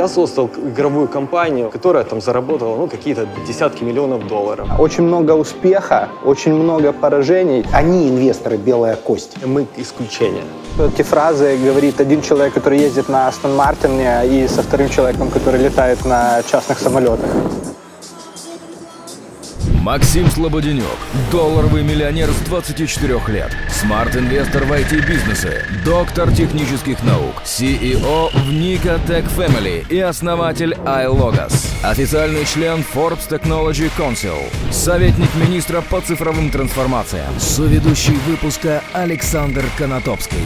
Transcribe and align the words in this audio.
я 0.00 0.08
создал 0.08 0.48
игровую 0.72 1.08
компанию, 1.08 1.70
которая 1.70 2.04
там 2.04 2.20
заработала 2.22 2.74
ну, 2.76 2.86
какие-то 2.88 3.26
десятки 3.46 3.84
миллионов 3.84 4.26
долларов. 4.26 4.66
Очень 4.78 5.04
много 5.04 5.32
успеха, 5.32 6.08
очень 6.24 6.54
много 6.54 6.92
поражений. 6.92 7.66
Они 7.70 8.08
инвесторы 8.08 8.56
«Белая 8.56 8.96
кость». 8.96 9.36
Мы 9.44 9.66
исключение. 9.76 10.44
Эти 10.78 11.02
фразы 11.02 11.58
говорит 11.62 12.00
один 12.00 12.22
человек, 12.22 12.54
который 12.54 12.78
ездит 12.78 13.10
на 13.10 13.28
Астон 13.28 13.54
Мартине, 13.54 14.22
и 14.24 14.48
со 14.48 14.62
вторым 14.62 14.88
человеком, 14.88 15.28
который 15.28 15.60
летает 15.60 16.02
на 16.06 16.42
частных 16.50 16.78
самолетах. 16.78 17.28
Максим 19.80 20.28
Слободянюк. 20.30 20.84
Долларовый 21.32 21.82
миллионер 21.82 22.28
с 22.28 22.40
24 22.42 23.18
лет. 23.28 23.50
Smart-инвестор 23.70 24.64
в 24.64 24.72
IT-бизнесы. 24.72 25.64
Доктор 25.86 26.30
технических 26.32 27.02
наук. 27.02 27.34
CEO 27.46 28.30
в 28.30 28.52
Nika 28.52 29.00
Tech 29.06 29.24
Family 29.34 29.88
и 29.88 29.98
основатель 29.98 30.74
iLogos. 30.84 31.68
Официальный 31.82 32.44
член 32.44 32.84
Forbes 32.94 33.26
Technology 33.30 33.90
Council. 33.96 34.38
Советник 34.70 35.34
министра 35.36 35.80
по 35.80 36.02
цифровым 36.02 36.50
трансформациям. 36.50 37.40
Соведущий 37.40 38.18
выпуска 38.26 38.82
Александр 38.92 39.64
Конотопский. 39.78 40.36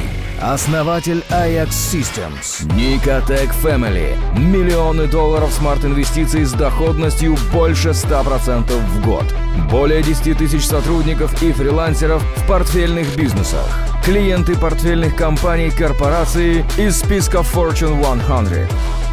Основатель 0.41 1.25
Ajax 1.31 1.71
Systems. 1.71 2.67
Nika 2.77 3.25
Tech 3.27 3.51
Family. 3.63 4.17
Миллионы 4.39 5.07
долларов 5.07 5.53
смарт-инвестиций 5.53 6.45
с 6.45 6.53
доходностью 6.53 7.37
больше 7.53 7.91
100% 7.91 8.73
в 8.73 9.07
год. 9.07 9.25
Более 9.71 10.03
10 10.03 10.37
тысяч 10.37 10.67
сотрудников 10.67 11.43
и 11.43 11.53
фрилансеров 11.53 12.23
в 12.37 12.47
портфельных 12.47 13.17
бизнесах. 13.17 13.67
Клиенты 14.05 14.57
портфельных 14.57 15.17
компаний 15.17 15.71
корпорации 15.71 16.65
из 16.77 16.99
списка 16.99 17.39
Fortune 17.39 18.03
100. 18.03 19.04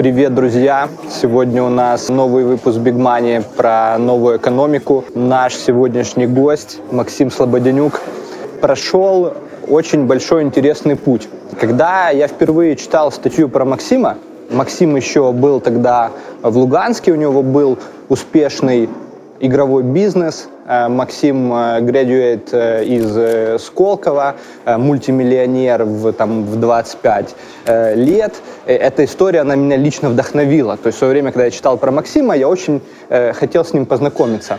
Привет, 0.00 0.34
друзья! 0.34 0.88
Сегодня 1.10 1.62
у 1.62 1.68
нас 1.68 2.08
новый 2.08 2.42
выпуск 2.42 2.78
Big 2.78 2.96
Money 2.96 3.44
про 3.54 3.98
новую 3.98 4.38
экономику. 4.38 5.04
Наш 5.14 5.54
сегодняшний 5.54 6.26
гость 6.26 6.78
Максим 6.90 7.30
Слободенюк 7.30 8.00
прошел 8.62 9.34
очень 9.68 10.06
большой 10.06 10.44
интересный 10.44 10.96
путь. 10.96 11.28
Когда 11.60 12.08
я 12.08 12.28
впервые 12.28 12.76
читал 12.76 13.12
статью 13.12 13.50
про 13.50 13.66
Максима, 13.66 14.16
Максим 14.50 14.96
еще 14.96 15.32
был 15.34 15.60
тогда 15.60 16.12
в 16.40 16.56
Луганске, 16.56 17.12
у 17.12 17.16
него 17.16 17.42
был 17.42 17.76
успешный 18.08 18.88
игровой 19.38 19.82
бизнес. 19.82 20.48
Э, 20.70 20.86
Максим 20.86 21.50
градуэт 21.50 22.54
из 22.54 23.60
Сколково, 23.60 24.36
э, 24.64 24.76
мультимиллионер 24.76 25.82
в, 25.82 26.12
там, 26.12 26.44
в 26.44 26.60
25 26.60 27.34
э, 27.66 27.94
лет. 27.96 28.34
Эта 28.66 29.04
история, 29.04 29.40
она 29.40 29.56
меня 29.56 29.76
лично 29.76 30.10
вдохновила. 30.10 30.76
То 30.76 30.86
есть 30.86 30.96
в 30.96 30.98
свое 31.00 31.12
время, 31.12 31.32
когда 31.32 31.46
я 31.46 31.50
читал 31.50 31.76
про 31.76 31.90
Максима, 31.90 32.36
я 32.36 32.48
очень 32.48 32.80
хотел 33.08 33.64
с 33.64 33.72
ним 33.72 33.84
познакомиться. 33.84 34.58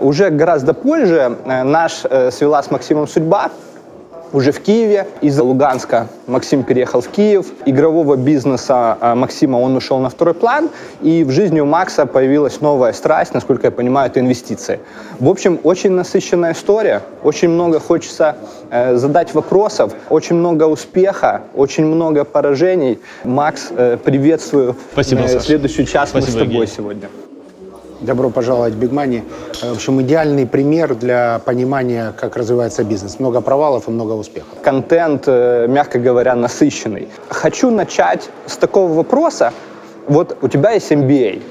Уже 0.00 0.30
гораздо 0.30 0.74
позже 0.74 1.36
наш 1.44 2.02
свела 2.30 2.62
с 2.62 2.70
Максимом 2.70 3.08
судьба, 3.08 3.50
уже 4.32 4.52
в 4.52 4.60
Киеве. 4.60 5.06
Из 5.20 5.38
Луганска 5.38 6.08
Максим 6.26 6.62
переехал 6.62 7.00
в 7.00 7.08
Киев. 7.08 7.46
Игрового 7.66 8.16
бизнеса 8.16 8.96
а, 9.00 9.14
Максима 9.14 9.56
он 9.58 9.76
ушел 9.76 9.98
на 9.98 10.08
второй 10.08 10.34
план. 10.34 10.70
И 11.02 11.24
в 11.24 11.30
жизни 11.30 11.60
у 11.60 11.66
Макса 11.66 12.06
появилась 12.06 12.60
новая 12.60 12.92
страсть, 12.92 13.34
насколько 13.34 13.66
я 13.66 13.70
понимаю, 13.70 14.10
это 14.10 14.20
инвестиции. 14.20 14.80
В 15.18 15.28
общем, 15.28 15.60
очень 15.62 15.92
насыщенная 15.92 16.52
история. 16.52 17.02
Очень 17.22 17.50
много 17.50 17.80
хочется 17.80 18.36
э, 18.70 18.96
задать 18.96 19.34
вопросов. 19.34 19.92
Очень 20.10 20.36
много 20.36 20.64
успеха, 20.64 21.42
очень 21.54 21.86
много 21.86 22.24
поражений. 22.24 22.98
Макс, 23.24 23.68
э, 23.70 23.98
приветствую. 24.02 24.76
Спасибо, 24.92 25.22
э, 25.22 25.40
Следующий 25.40 25.86
час 25.86 26.10
Спасибо, 26.10 26.16
мы 26.16 26.30
с 26.30 26.34
тобой 26.34 26.44
Евгений. 26.44 26.66
сегодня. 26.66 27.08
Добро 28.02 28.30
пожаловать 28.30 28.74
в 28.74 28.82
Big 28.82 28.90
Money. 28.90 29.22
Э, 29.62 29.70
В 29.70 29.76
общем, 29.76 30.00
идеальный 30.02 30.46
пример 30.46 30.94
для 30.94 31.40
понимания, 31.44 32.12
как 32.16 32.36
развивается 32.36 32.84
бизнес. 32.84 33.20
Много 33.20 33.40
провалов 33.40 33.88
и 33.88 33.90
много 33.90 34.12
успехов. 34.12 34.48
контент, 34.62 35.24
э, 35.26 35.66
мягко 35.68 35.98
говоря, 35.98 36.34
насыщенный. 36.34 37.08
Хочу 37.28 37.70
начать 37.70 38.28
с 38.46 38.56
такого 38.56 38.92
вопроса. 38.92 39.52
Вот 40.08 40.36
у 40.42 40.48
тебя 40.48 40.72
есть 40.72 40.90
MBA. 40.92 41.42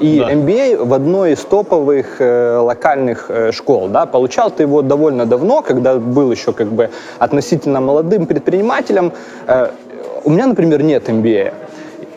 И 0.00 0.18
Да. 0.18 0.32
MBA 0.32 0.82
в 0.82 0.94
одной 0.94 1.32
из 1.32 1.40
топовых 1.40 2.20
э, 2.20 2.56
локальных 2.56 3.26
э, 3.30 3.52
школ, 3.52 3.88
да, 3.88 4.06
получал 4.06 4.50
ты 4.50 4.62
его 4.62 4.80
довольно 4.80 5.26
давно, 5.26 5.60
когда 5.60 5.96
был 5.96 6.32
еще 6.32 6.52
как 6.54 6.68
бы 6.68 6.88
относительно 7.18 7.80
молодым 7.80 8.26
предпринимателем. 8.26 9.12
Э, 9.46 9.68
у 10.24 10.30
меня, 10.30 10.46
например, 10.46 10.82
нет 10.82 11.08
MBA. 11.08 11.52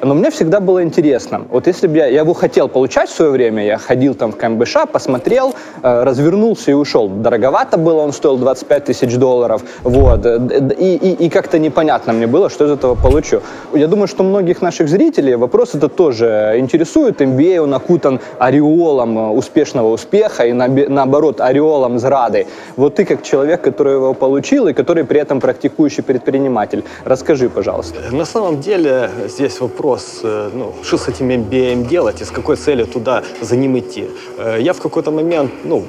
Но 0.03 0.13
мне 0.13 0.29
всегда 0.29 0.59
было 0.59 0.83
интересно. 0.83 1.41
Вот 1.49 1.67
если 1.67 1.87
бы 1.87 1.97
я, 1.97 2.07
я 2.07 2.21
его 2.21 2.33
хотел 2.33 2.67
получать 2.67 3.09
в 3.09 3.13
свое 3.15 3.31
время, 3.31 3.65
я 3.65 3.77
ходил 3.77 4.15
там 4.15 4.31
в 4.31 4.35
КМБШ, 4.37 4.77
посмотрел, 4.91 5.53
э, 5.81 6.03
развернулся 6.03 6.71
и 6.71 6.73
ушел. 6.73 7.07
Дороговато 7.07 7.77
было, 7.77 8.01
он 8.01 8.11
стоил 8.13 8.37
25 8.37 8.85
тысяч 8.85 9.15
долларов. 9.17 9.61
Вот. 9.83 10.25
Э, 10.25 10.39
И, 10.79 10.95
и, 10.95 11.25
и 11.25 11.29
как-то 11.29 11.59
непонятно 11.59 12.13
мне 12.13 12.27
было, 12.27 12.49
что 12.49 12.65
из 12.65 12.71
этого 12.71 12.95
получу. 12.95 13.41
Я 13.73 13.87
думаю, 13.87 14.07
что 14.07 14.23
многих 14.23 14.61
наших 14.61 14.87
зрителей 14.89 15.35
вопрос 15.35 15.75
это 15.75 15.87
тоже 15.89 16.55
интересует. 16.57 17.21
MBA, 17.21 17.59
он 17.59 17.73
окутан 17.73 18.19
ореолом 18.39 19.17
э, 19.17 19.29
успешного 19.37 19.91
успеха 19.93 20.43
и 20.45 20.51
наби- 20.51 20.89
наоборот 20.89 21.41
ореолом 21.41 21.99
зрады. 21.99 22.45
Вот 22.77 22.95
ты 22.95 23.05
как 23.05 23.23
человек, 23.23 23.61
который 23.61 23.93
его 23.93 24.13
получил 24.13 24.67
и 24.67 24.73
который 24.73 25.03
при 25.03 25.19
этом 25.19 25.39
практикующий 25.39 26.03
предприниматель. 26.03 26.83
Расскажи, 27.05 27.49
пожалуйста. 27.49 27.99
На 28.11 28.25
самом 28.25 28.59
деле 28.61 29.09
здесь 29.27 29.61
вопрос, 29.61 29.92
э, 30.23 30.49
ну, 30.53 30.73
что 30.83 30.97
с 30.97 31.07
этим 31.07 31.29
MBA 31.29 31.87
делать 31.87 32.21
и 32.21 32.25
с 32.25 32.31
какой 32.31 32.55
целью 32.55 32.85
туда 32.85 33.23
за 33.41 33.55
ним 33.55 33.77
идти. 33.77 34.05
Э, 34.37 34.57
Я 34.61 34.73
в 34.73 34.79
какой-то 34.81 35.11
момент, 35.11 35.51
ну, 35.63 35.83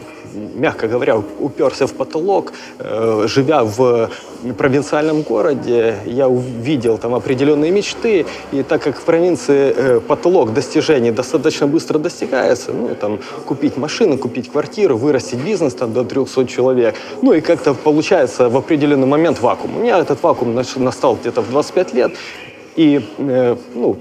мягко 0.54 0.88
говоря, 0.88 1.22
уперся 1.40 1.86
в 1.86 1.92
потолок, 1.92 2.52
Э, 2.78 3.26
живя 3.26 3.62
в 3.62 4.10
провинциальном 4.58 5.22
городе, 5.22 5.96
я 6.06 6.28
увидел 6.28 6.98
там 6.98 7.14
определенные 7.14 7.70
мечты, 7.70 8.26
и 8.52 8.62
так 8.62 8.82
как 8.82 8.96
в 8.98 9.02
провинции 9.04 10.00
потолок 10.00 10.52
достижений 10.52 11.12
достаточно 11.12 11.66
быстро 11.66 11.98
достигается, 11.98 12.72
ну, 12.72 12.94
там, 13.00 13.18
купить 13.46 13.76
машину, 13.76 14.18
купить 14.18 14.50
квартиру, 14.52 14.96
вырастить 14.96 15.38
бизнес 15.38 15.74
там 15.74 15.92
до 15.92 16.04
300 16.04 16.46
человек, 16.46 16.94
ну, 17.22 17.32
и 17.32 17.40
как-то 17.40 17.74
получается 17.74 18.48
в 18.48 18.56
определенный 18.56 19.06
момент 19.06 19.40
вакуум. 19.40 19.76
У 19.76 19.80
меня 19.80 19.98
этот 19.98 20.22
вакуум 20.22 20.54
настал 20.76 21.16
где-то 21.16 21.40
в 21.40 21.50
25 21.50 21.94
лет, 21.94 22.12
и, 22.76 23.04
э, 23.18 23.56
ну, 23.74 23.96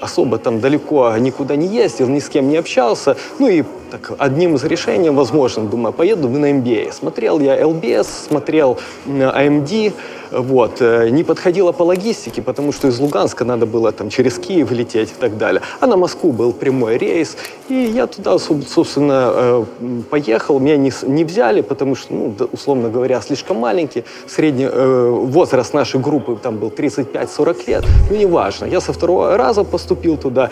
особо 0.00 0.38
там 0.38 0.60
далеко 0.60 1.16
никуда 1.18 1.56
не 1.56 1.66
ездил, 1.66 2.08
ни 2.08 2.18
с 2.18 2.28
кем 2.28 2.48
не 2.48 2.56
общался. 2.56 3.16
Ну 3.38 3.48
и 3.48 3.64
так, 3.94 4.12
одним 4.18 4.54
из 4.56 4.64
решений, 4.64 5.10
возможно, 5.10 5.64
думаю, 5.64 5.92
поеду 5.92 6.28
на 6.28 6.50
MBA. 6.50 6.92
Смотрел 6.92 7.38
я 7.40 7.60
LBS, 7.60 8.06
смотрел 8.28 8.76
AMD, 9.06 9.92
вот. 10.32 10.80
э, 10.80 11.10
Не 11.10 11.22
подходило 11.22 11.70
по 11.72 11.84
логистике, 11.84 12.42
потому 12.42 12.72
что 12.72 12.88
из 12.88 12.98
Луганска 12.98 13.44
надо 13.44 13.66
было 13.66 13.92
там 13.92 14.10
через 14.10 14.38
Киев 14.38 14.72
лететь 14.72 15.10
и 15.10 15.20
так 15.20 15.38
далее. 15.38 15.62
А 15.80 15.86
на 15.86 15.96
Москву 15.96 16.32
был 16.32 16.52
прямой 16.52 16.98
рейс, 16.98 17.36
и 17.68 17.74
я 17.74 18.06
туда, 18.06 18.32
соб- 18.32 18.66
собственно, 18.66 19.30
э, 19.32 19.64
поехал. 20.10 20.58
Меня 20.58 20.76
не, 20.76 20.90
не 21.06 21.24
взяли, 21.24 21.60
потому 21.60 21.94
что, 21.94 22.12
ну, 22.14 22.34
условно 22.52 22.88
говоря, 22.88 23.20
слишком 23.20 23.58
маленький. 23.58 24.04
Средний 24.26 24.66
э, 24.68 25.08
возраст 25.10 25.72
нашей 25.74 26.00
группы 26.00 26.36
там 26.42 26.56
был 26.56 26.68
35-40 26.70 27.56
лет. 27.68 27.84
Ну, 28.10 28.16
неважно. 28.16 28.64
Я 28.66 28.80
со 28.80 28.92
второго 28.92 29.36
раза 29.36 29.62
поступил 29.62 30.16
туда. 30.16 30.50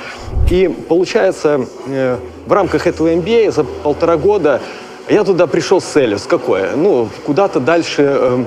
И 0.51 0.69
получается, 0.89 1.67
э, 1.89 2.19
в 2.47 2.53
рамках 2.53 2.87
этого 2.87 3.09
MBA 3.09 3.31
за 3.50 3.65
полтора 3.65 4.16
года 4.16 4.60
я 5.09 5.25
туда 5.25 5.47
пришел 5.47 5.81
с 5.81 5.84
целью, 5.84 6.19
с 6.19 6.26
какой? 6.26 6.76
Ну, 6.76 7.09
куда-то 7.25 7.60
дальше 7.60 8.03
э, 8.03 8.44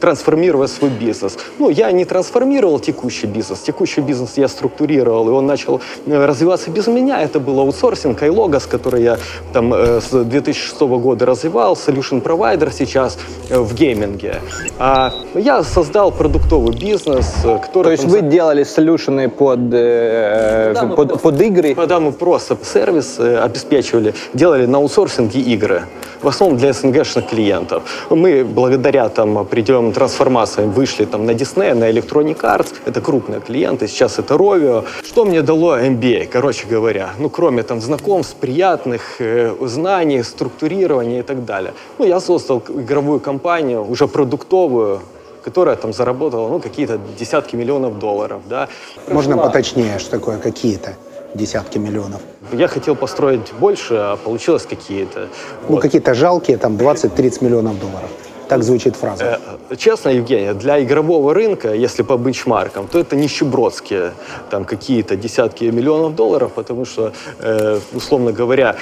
трансформировать 0.00 0.70
свой 0.70 0.90
бизнес. 0.90 1.36
Ну, 1.58 1.70
я 1.70 1.92
не 1.92 2.04
трансформировал 2.04 2.78
текущий 2.80 3.26
бизнес. 3.26 3.60
Текущий 3.60 4.00
бизнес 4.00 4.36
я 4.36 4.48
структурировал, 4.48 5.28
и 5.28 5.32
он 5.32 5.46
начал 5.46 5.80
э, 6.06 6.26
развиваться 6.26 6.70
без 6.70 6.86
меня. 6.86 7.22
Это 7.22 7.40
был 7.40 7.58
аутсорсинг, 7.60 8.22
iLogos, 8.22 8.68
который 8.68 9.02
я 9.02 9.18
там 9.52 9.72
э, 9.74 10.00
с 10.00 10.10
2006 10.24 10.80
года 10.80 11.26
развивал, 11.26 11.74
solution 11.74 12.22
provider 12.22 12.72
сейчас 12.72 13.18
э, 13.50 13.58
в 13.58 13.74
гейминге. 13.74 14.36
А 14.78 15.12
я 15.34 15.62
создал 15.62 16.12
продуктовый 16.12 16.76
бизнес, 16.76 17.32
который... 17.42 17.84
То 17.84 17.90
есть 17.90 18.02
там 18.04 18.12
вы 18.12 18.20
делали 18.22 18.64
солюшены 18.64 19.28
под, 19.28 19.60
э, 19.72 20.72
Да, 20.74 20.80
под, 20.86 20.94
просто- 20.96 21.18
под 21.18 21.40
игры? 21.42 21.74
Когда 21.74 22.00
мы 22.00 22.12
просто 22.12 22.56
сервис 22.62 23.18
обеспечивали, 23.18 24.14
делали 24.34 24.66
на 24.66 24.78
аутсорсинге 24.78 25.40
игры. 25.40 25.82
В 26.22 26.28
основном 26.28 26.58
для 26.58 26.72
СНГшных 26.72 27.26
клиентов. 27.28 27.82
Мы 28.10 28.44
благодаря 28.44 29.08
там 29.08 29.36
определенным 29.36 29.63
определенным 29.64 29.92
трансформациям 29.92 30.70
вышли 30.72 31.06
там 31.06 31.24
на 31.24 31.30
Disney, 31.30 31.74
на 31.74 31.90
Electronic 31.90 32.40
Arts. 32.42 32.74
Это 32.86 33.00
крупные 33.00 33.40
клиенты, 33.40 33.88
сейчас 33.88 34.18
это 34.18 34.34
Rovio. 34.34 34.84
Что 35.02 35.24
мне 35.24 35.42
дало 35.42 35.78
MBA, 35.78 36.26
короче 36.26 36.66
говоря? 36.66 37.08
Ну, 37.18 37.30
кроме 37.30 37.62
там 37.62 37.80
знакомств, 37.80 38.36
приятных 38.40 39.20
э, 39.20 39.54
знаний, 39.62 40.22
структурирования 40.22 41.20
и 41.20 41.22
так 41.22 41.44
далее. 41.44 41.72
Ну, 41.98 42.06
я 42.06 42.20
создал 42.20 42.62
игровую 42.68 43.20
компанию, 43.20 43.90
уже 43.90 44.06
продуктовую, 44.06 45.00
которая 45.44 45.76
там 45.76 45.92
заработала 45.92 46.48
ну, 46.48 46.60
какие-то 46.60 46.98
десятки 47.18 47.56
миллионов 47.56 47.98
долларов. 47.98 48.42
Да. 48.50 48.68
Можно 49.08 49.36
поточнее, 49.38 49.98
что 49.98 50.10
такое 50.10 50.38
какие-то 50.38 50.90
десятки 51.34 51.78
миллионов? 51.78 52.20
Я 52.52 52.68
хотел 52.68 52.96
построить 52.96 53.52
больше, 53.60 53.94
а 53.94 54.16
получилось 54.16 54.66
какие-то. 54.66 55.28
Ну, 55.68 55.74
вот. 55.74 55.82
какие-то 55.82 56.14
жалкие, 56.14 56.58
там, 56.58 56.76
20-30 56.76 57.44
миллионов 57.44 57.80
долларов. 57.80 58.10
Так 58.48 58.62
звучит 58.62 58.96
фраза. 58.96 59.40
Э, 59.70 59.76
честно, 59.76 60.10
Евгений, 60.10 60.52
для 60.52 60.82
игрового 60.82 61.32
рынка, 61.34 61.74
если 61.74 62.02
по 62.02 62.16
бенчмаркам, 62.16 62.88
то 62.88 62.98
это 62.98 63.16
нищебродские 63.16 64.12
там 64.50 64.64
какие-то 64.64 65.16
десятки 65.16 65.64
миллионов 65.64 66.14
долларов, 66.14 66.52
потому 66.54 66.84
что, 66.84 67.12
э, 67.40 67.80
условно 67.92 68.32
говоря, 68.32 68.76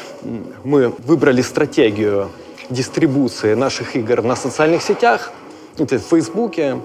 мы 0.65 0.93
выбрали 1.07 1.43
стратегию 1.43 2.29
дистрибуции 2.71 3.55
наших 3.55 3.97
игр 3.97 4.23
на 4.23 4.37
социальных 4.37 4.83
сетях, 4.83 5.33
это 5.79 5.99
в 5.99 6.03
Фейсбуке. 6.03 6.79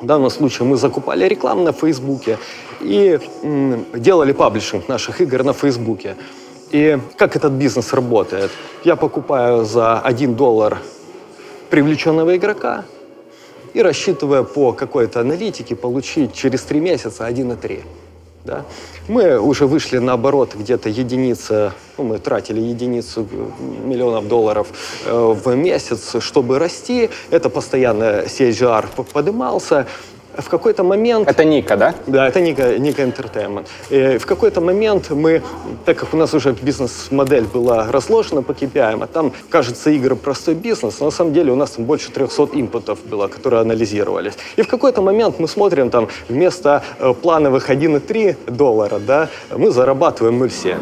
В 0.00 0.06
данном 0.06 0.30
случае 0.30 0.66
мы 0.66 0.76
закупали 0.76 1.28
рекламу 1.28 1.62
на 1.64 1.72
Фейсбуке 1.72 2.38
и 2.80 3.18
делали 3.94 4.32
паблишинг 4.32 4.88
наших 4.88 5.20
игр 5.20 5.44
на 5.44 5.52
Фейсбуке. 5.52 6.16
И 6.70 6.98
как 7.18 7.36
этот 7.36 7.52
бизнес 7.52 7.92
работает? 7.92 8.50
Я 8.84 8.96
покупаю 8.96 9.64
за 9.64 10.00
1 10.00 10.34
доллар 10.34 10.78
привлеченного 11.70 12.36
игрока 12.36 12.84
и 13.72 13.82
рассчитывая 13.82 14.42
по 14.42 14.72
какой-то 14.72 15.20
аналитике 15.20 15.76
получить 15.76 16.34
через 16.34 16.62
3 16.62 16.80
месяца 16.80 17.28
1,3. 17.28 17.82
Да? 18.44 18.64
Мы 19.06 19.38
уже 19.38 19.66
вышли 19.66 19.98
на 19.98 20.14
оборот 20.14 20.54
где-то 20.54 20.88
единица, 20.88 21.74
ну, 21.98 22.04
мы 22.04 22.18
тратили 22.18 22.60
единицу 22.60 23.28
миллионов 23.84 24.28
долларов 24.28 24.68
э, 25.04 25.34
в 25.44 25.54
месяц, 25.54 26.16
чтобы 26.20 26.58
расти. 26.58 27.10
Это 27.30 27.50
постоянно 27.50 28.24
CAGR 28.24 28.86
поднимался 29.12 29.86
в 30.36 30.48
какой-то 30.48 30.84
момент... 30.84 31.28
Это 31.28 31.44
Ника, 31.44 31.76
да? 31.76 31.94
Да, 32.06 32.28
это 32.28 32.40
Ника, 32.40 32.78
Ника 32.78 33.02
Entertainment. 33.02 33.66
И 33.90 34.18
в 34.18 34.26
какой-то 34.26 34.60
момент 34.60 35.10
мы, 35.10 35.42
так 35.84 35.98
как 35.98 36.14
у 36.14 36.16
нас 36.16 36.34
уже 36.34 36.52
бизнес-модель 36.52 37.44
была 37.44 37.90
разложена 37.90 38.42
по 38.42 38.52
KPI, 38.52 39.02
а 39.02 39.06
там, 39.06 39.32
кажется, 39.48 39.90
игры 39.90 40.16
простой 40.16 40.54
бизнес, 40.54 41.00
но 41.00 41.06
на 41.06 41.12
самом 41.12 41.32
деле 41.32 41.52
у 41.52 41.56
нас 41.56 41.70
там 41.70 41.84
больше 41.84 42.10
300 42.10 42.48
инпутов 42.52 42.98
было, 43.04 43.28
которые 43.28 43.60
анализировались. 43.60 44.34
И 44.56 44.62
в 44.62 44.68
какой-то 44.68 45.02
момент 45.02 45.38
мы 45.38 45.48
смотрим, 45.48 45.90
там, 45.90 46.08
вместо 46.28 46.82
э, 46.98 47.12
плановых 47.14 47.70
1,3 47.70 48.36
доллара, 48.50 48.98
да, 48.98 49.28
мы 49.56 49.70
зарабатываем 49.70 50.42
0,7. 50.42 50.78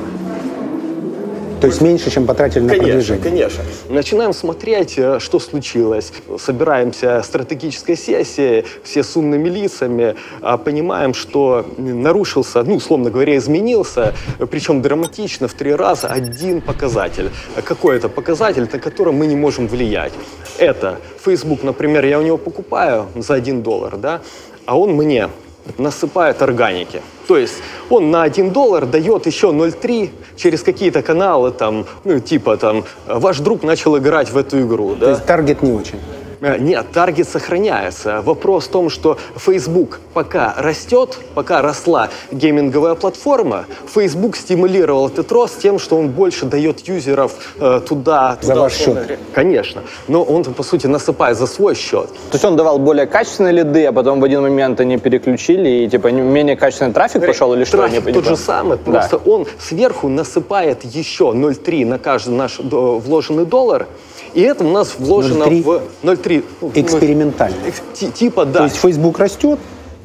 То 1.60 1.66
есть 1.66 1.80
меньше, 1.80 2.10
чем 2.10 2.24
потратили 2.26 2.62
на 2.62 2.68
конечно, 2.68 2.88
продвижение? 2.88 3.22
Конечно, 3.22 3.64
Начинаем 3.88 4.32
смотреть, 4.32 4.94
э, 4.96 5.18
что 5.18 5.40
случилось. 5.40 6.12
Собираемся 6.38 7.20
стратегической 7.24 7.96
сессии, 7.96 8.64
все 8.84 9.02
с 9.02 9.16
умными 9.16 9.48
лицами, 9.48 10.14
а 10.40 10.56
понимаем, 10.56 11.14
что 11.14 11.66
нарушился, 11.76 12.62
ну, 12.62 12.76
условно 12.76 13.10
говоря, 13.10 13.36
изменился, 13.36 14.14
причем 14.50 14.82
драматично 14.82 15.48
в 15.48 15.54
три 15.54 15.74
раза 15.74 16.06
один 16.06 16.60
показатель. 16.60 17.30
Какой 17.64 17.96
это 17.96 18.08
показатель, 18.08 18.68
на 18.72 18.78
который 18.78 19.12
мы 19.12 19.26
не 19.26 19.36
можем 19.36 19.66
влиять? 19.66 20.12
Это 20.58 21.00
Facebook, 21.24 21.64
например, 21.64 22.04
я 22.04 22.20
у 22.20 22.22
него 22.22 22.36
покупаю 22.36 23.06
за 23.16 23.34
один 23.34 23.62
доллар, 23.62 23.96
да, 23.96 24.20
а 24.64 24.78
он 24.78 24.92
мне 24.92 25.28
насыпает 25.76 26.42
органики. 26.42 27.02
То 27.26 27.36
есть 27.36 27.54
он 27.90 28.10
на 28.10 28.22
1 28.22 28.50
доллар 28.50 28.86
дает 28.86 29.26
еще 29.26 29.48
0,3 29.48 30.10
через 30.36 30.62
какие-то 30.62 31.02
каналы, 31.02 31.50
там, 31.50 31.84
ну, 32.04 32.20
типа 32.20 32.56
там, 32.56 32.84
ваш 33.06 33.38
друг 33.40 33.62
начал 33.62 33.98
играть 33.98 34.30
в 34.30 34.36
эту 34.36 34.60
игру. 34.62 34.94
Да? 34.94 35.06
То 35.06 35.10
есть 35.10 35.26
таргет 35.26 35.62
не 35.62 35.72
очень. 35.72 35.98
Э, 36.40 36.58
нет, 36.58 36.86
таргет 36.92 37.28
сохраняется. 37.28 38.22
Вопрос 38.22 38.66
в 38.66 38.70
том, 38.70 38.90
что 38.90 39.18
Facebook 39.36 40.00
пока 40.14 40.54
растет, 40.56 41.18
пока 41.34 41.62
росла 41.62 42.10
гейминговая 42.30 42.94
платформа, 42.94 43.64
Facebook 43.92 44.36
стимулировал 44.36 45.08
этот 45.08 45.30
рост 45.32 45.60
тем, 45.60 45.78
что 45.78 45.96
он 45.96 46.08
больше 46.08 46.46
дает 46.46 46.80
юзеров 46.88 47.32
э, 47.60 47.80
туда, 47.86 48.36
туда. 48.36 48.54
За 48.54 48.60
ваш 48.60 48.74
счет? 48.74 49.18
Конечно. 49.34 49.82
Но 50.06 50.22
он, 50.22 50.44
по 50.44 50.62
сути, 50.62 50.86
насыпает 50.86 51.36
за 51.36 51.46
свой 51.46 51.74
счет. 51.74 52.08
То 52.08 52.34
есть 52.34 52.44
он 52.44 52.56
давал 52.56 52.78
более 52.78 53.06
качественные 53.06 53.52
лиды, 53.52 53.86
а 53.86 53.92
потом 53.92 54.20
в 54.20 54.24
один 54.24 54.42
момент 54.42 54.80
они 54.80 54.98
переключили, 54.98 55.84
и 55.84 55.88
типа 55.88 56.08
менее 56.08 56.56
качественный 56.56 56.92
трафик 56.92 57.26
пошел 57.26 57.54
или 57.54 57.64
что? 57.64 57.78
Трафик 57.78 58.12
тот 58.14 58.24
же 58.24 58.36
самый, 58.36 58.78
просто 58.78 59.18
да. 59.18 59.30
он 59.30 59.46
сверху 59.58 60.08
насыпает 60.08 60.84
еще 60.84 61.24
0,3 61.24 61.86
на 61.86 61.98
каждый 61.98 62.34
наш 62.34 62.58
вложенный 62.58 63.44
доллар, 63.44 63.86
и 64.34 64.40
это 64.42 64.64
у 64.64 64.70
нас 64.70 64.96
вложено 64.98 65.44
0,3. 65.44 65.62
в 65.62 66.06
0,3. 66.06 66.44
Ну, 66.60 66.72
Экспериментально. 66.74 67.56
Типа, 67.92 68.44
да. 68.44 68.60
То 68.60 68.64
есть 68.64 68.76
Facebook 68.76 69.18
растет, 69.18 69.58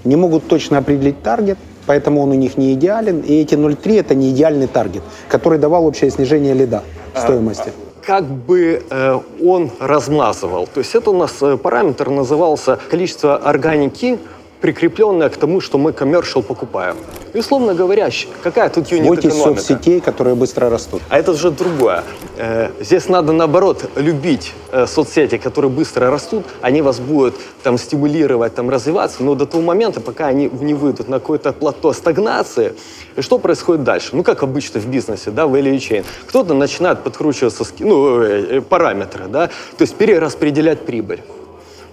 не 0.03 0.15
могут 0.15 0.47
точно 0.47 0.79
определить 0.79 1.21
таргет, 1.21 1.57
поэтому 1.85 2.21
он 2.21 2.31
у 2.31 2.33
них 2.33 2.57
не 2.57 2.73
идеален. 2.73 3.21
И 3.21 3.41
эти 3.41 3.55
0,3 3.55 3.99
это 3.99 4.15
не 4.15 4.31
идеальный 4.31 4.67
таргет, 4.67 5.03
который 5.27 5.59
давал 5.59 5.85
общее 5.85 6.11
снижение 6.11 6.53
лида 6.53 6.83
а, 7.13 7.21
стоимости. 7.21 7.71
Как 8.05 8.25
бы 8.25 8.83
э, 8.89 9.19
он 9.43 9.71
размазывал. 9.79 10.67
То 10.67 10.79
есть 10.79 10.93
это 10.95 11.11
у 11.11 11.17
нас 11.17 11.35
э, 11.41 11.57
параметр 11.57 12.09
назывался 12.09 12.79
количество 12.89 13.37
органики 13.37 14.19
прикрепленная 14.63 15.27
к 15.27 15.35
тому, 15.35 15.59
что 15.59 15.77
мы 15.77 15.91
коммершал 15.91 16.41
покупаем. 16.41 16.95
И, 17.33 17.39
условно 17.39 17.73
говоря, 17.73 18.09
какая 18.41 18.69
тут 18.69 18.87
юнит 18.91 19.07
Бойтесь 19.07 19.35
экономика? 19.35 19.61
соцсетей, 19.61 19.99
которые 19.99 20.35
быстро 20.35 20.69
растут. 20.69 21.01
А 21.09 21.19
это 21.19 21.33
же 21.33 21.51
другое. 21.51 22.05
Э, 22.37 22.69
здесь 22.79 23.09
надо, 23.09 23.33
наоборот, 23.33 23.89
любить 23.97 24.53
э, 24.71 24.87
соцсети, 24.87 25.37
которые 25.37 25.69
быстро 25.69 26.09
растут. 26.09 26.45
Они 26.61 26.81
вас 26.81 27.01
будут 27.01 27.35
там 27.61 27.77
стимулировать, 27.77 28.55
там 28.55 28.69
развиваться, 28.69 29.21
но 29.21 29.35
до 29.35 29.45
того 29.45 29.61
момента, 29.61 29.99
пока 29.99 30.27
они 30.27 30.49
не 30.61 30.73
выйдут 30.73 31.09
на 31.09 31.19
какое-то 31.19 31.51
плато 31.51 31.91
стагнации, 31.91 32.73
что 33.19 33.39
происходит 33.39 33.83
дальше? 33.83 34.15
Ну, 34.15 34.23
как 34.23 34.43
обычно 34.43 34.79
в 34.79 34.85
бизнесе, 34.85 35.31
да, 35.31 35.43
value 35.43 35.75
chain. 35.75 36.05
Кто-то 36.27 36.53
начинает 36.53 37.03
подкручиваться, 37.03 37.65
ну, 37.79 38.21
э, 38.21 38.61
параметры, 38.61 39.25
да, 39.27 39.47
то 39.47 39.81
есть 39.81 39.95
перераспределять 39.95 40.85
прибыль. 40.85 41.19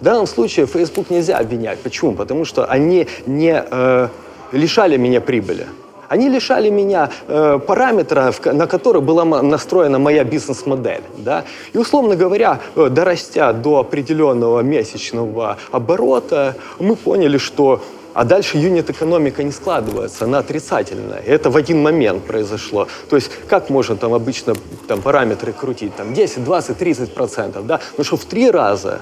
В 0.01 0.05
данном 0.05 0.27
случае 0.27 0.67
Facebook 0.67 1.11
нельзя 1.11 1.37
обвинять. 1.39 1.79
Почему? 1.81 2.13
Потому 2.13 2.47
что 2.47 2.65
они 2.65 3.07
не 3.27 3.63
э, 3.71 4.09
лишали 4.53 4.97
меня 4.97 5.21
прибыли. 5.21 5.67
Они 6.09 6.29
лишали 6.29 6.71
меня 6.71 7.11
э, 7.29 7.61
параметра, 7.65 8.33
на 8.47 8.67
который 8.67 9.03
была 9.03 9.25
настроена 9.25 9.99
моя 9.99 10.25
бизнес-модель. 10.25 11.03
Да? 11.19 11.45
И, 11.75 11.79
условно 11.79 12.17
говоря, 12.17 12.61
э, 12.77 12.89
дорастя 12.91 13.53
до 13.53 13.79
определенного 13.79 14.61
месячного 14.61 15.59
оборота, 15.71 16.57
мы 16.79 16.97
поняли, 16.97 17.39
что 17.39 17.83
а 18.15 18.25
дальше 18.25 18.59
юнит-экономика 18.59 19.45
не 19.45 19.53
складывается, 19.53 20.25
она 20.25 20.39
отрицательная. 20.39 21.23
Это 21.25 21.51
в 21.51 21.57
один 21.57 21.81
момент 21.83 22.25
произошло. 22.25 22.89
То 23.09 23.17
есть 23.17 23.31
как 23.49 23.71
можно 23.71 23.97
там 23.97 24.15
обычно 24.15 24.55
там, 24.89 25.01
параметры 25.03 25.53
крутить? 25.53 25.95
Там 25.95 26.13
10, 26.15 26.43
20, 26.43 26.77
30 26.77 27.15
процентов. 27.15 27.67
Да? 27.67 27.81
Но 27.99 28.03
что 28.03 28.17
в 28.17 28.25
три 28.25 28.51
раза 28.51 29.01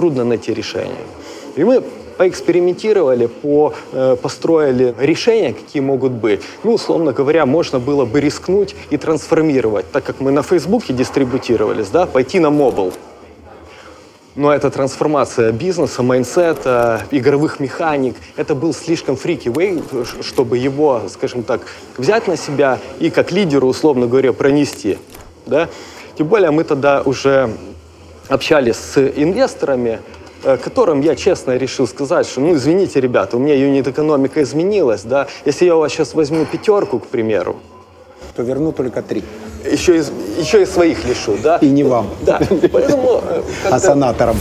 трудно 0.00 0.24
найти 0.24 0.54
решение. 0.54 1.04
И 1.56 1.64
мы 1.64 1.82
поэкспериментировали, 2.16 3.26
по, 3.26 3.74
э, 3.92 4.16
построили 4.22 4.94
решения, 4.98 5.52
какие 5.52 5.82
могут 5.82 6.12
быть. 6.12 6.40
Ну, 6.64 6.72
условно 6.72 7.12
говоря, 7.12 7.44
можно 7.44 7.78
было 7.78 8.06
бы 8.06 8.18
рискнуть 8.18 8.74
и 8.88 8.96
трансформировать, 8.96 9.92
так 9.92 10.04
как 10.04 10.20
мы 10.20 10.30
на 10.30 10.42
Фейсбуке 10.42 10.94
дистрибутировались, 10.94 11.88
да, 11.88 12.06
пойти 12.06 12.40
на 12.40 12.48
мобил. 12.48 12.94
Но 14.36 14.54
эта 14.54 14.70
трансформация 14.70 15.52
бизнеса, 15.52 16.02
майнсета, 16.02 17.02
игровых 17.10 17.60
механик, 17.60 18.16
это 18.36 18.54
был 18.54 18.72
слишком 18.72 19.16
фрики 19.16 19.50
вей, 19.54 19.82
чтобы 20.22 20.56
его, 20.56 21.02
скажем 21.10 21.42
так, 21.42 21.60
взять 21.98 22.26
на 22.26 22.38
себя 22.38 22.78
и 23.00 23.10
как 23.10 23.32
лидеру, 23.32 23.66
условно 23.66 24.06
говоря, 24.06 24.32
пронести. 24.32 24.96
Да? 25.44 25.68
Тем 26.16 26.26
более 26.26 26.52
мы 26.52 26.64
тогда 26.64 27.02
уже 27.02 27.50
общались 28.30 28.76
с 28.76 28.98
инвесторами, 28.98 29.98
э, 30.44 30.56
которым 30.56 31.00
я 31.00 31.16
честно 31.16 31.56
решил 31.56 31.86
сказать, 31.86 32.26
что, 32.26 32.40
ну, 32.40 32.54
извините, 32.54 33.00
ребята, 33.00 33.36
у 33.36 33.40
меня 33.40 33.54
юнит-экономика 33.54 34.42
изменилась, 34.42 35.02
да, 35.02 35.26
если 35.44 35.66
я 35.66 35.76
у 35.76 35.80
вас 35.80 35.92
сейчас 35.92 36.14
возьму 36.14 36.46
пятерку, 36.46 37.00
к 37.00 37.06
примеру, 37.08 37.56
то 38.36 38.42
верну 38.42 38.72
только 38.72 39.02
три. 39.02 39.22
Еще 39.70 39.98
и, 39.98 40.02
еще 40.40 40.62
и 40.62 40.66
своих 40.66 41.04
лишу, 41.04 41.36
да? 41.42 41.58
И 41.58 41.68
не 41.68 41.82
вам. 41.82 42.06
Да, 42.22 42.40
поэтому... 42.72 43.20
Э, 43.22 43.42
а 43.70 43.78
санаторам. 43.78 44.36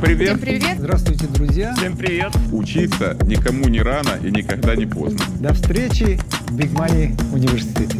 Привет. 0.00 0.36
Всем 0.36 0.38
привет. 0.38 0.78
Здравствуйте, 0.78 1.26
друзья. 1.26 1.74
Всем 1.76 1.96
привет. 1.96 2.30
Учиться 2.52 3.16
никому 3.24 3.68
не 3.68 3.82
рано 3.82 4.12
и 4.22 4.30
никогда 4.30 4.76
не 4.76 4.86
поздно. 4.86 5.20
До 5.40 5.52
встречи 5.52 6.20
в 6.46 6.56
Big 6.56 6.72
Money 6.72 7.20
университете. 7.34 7.98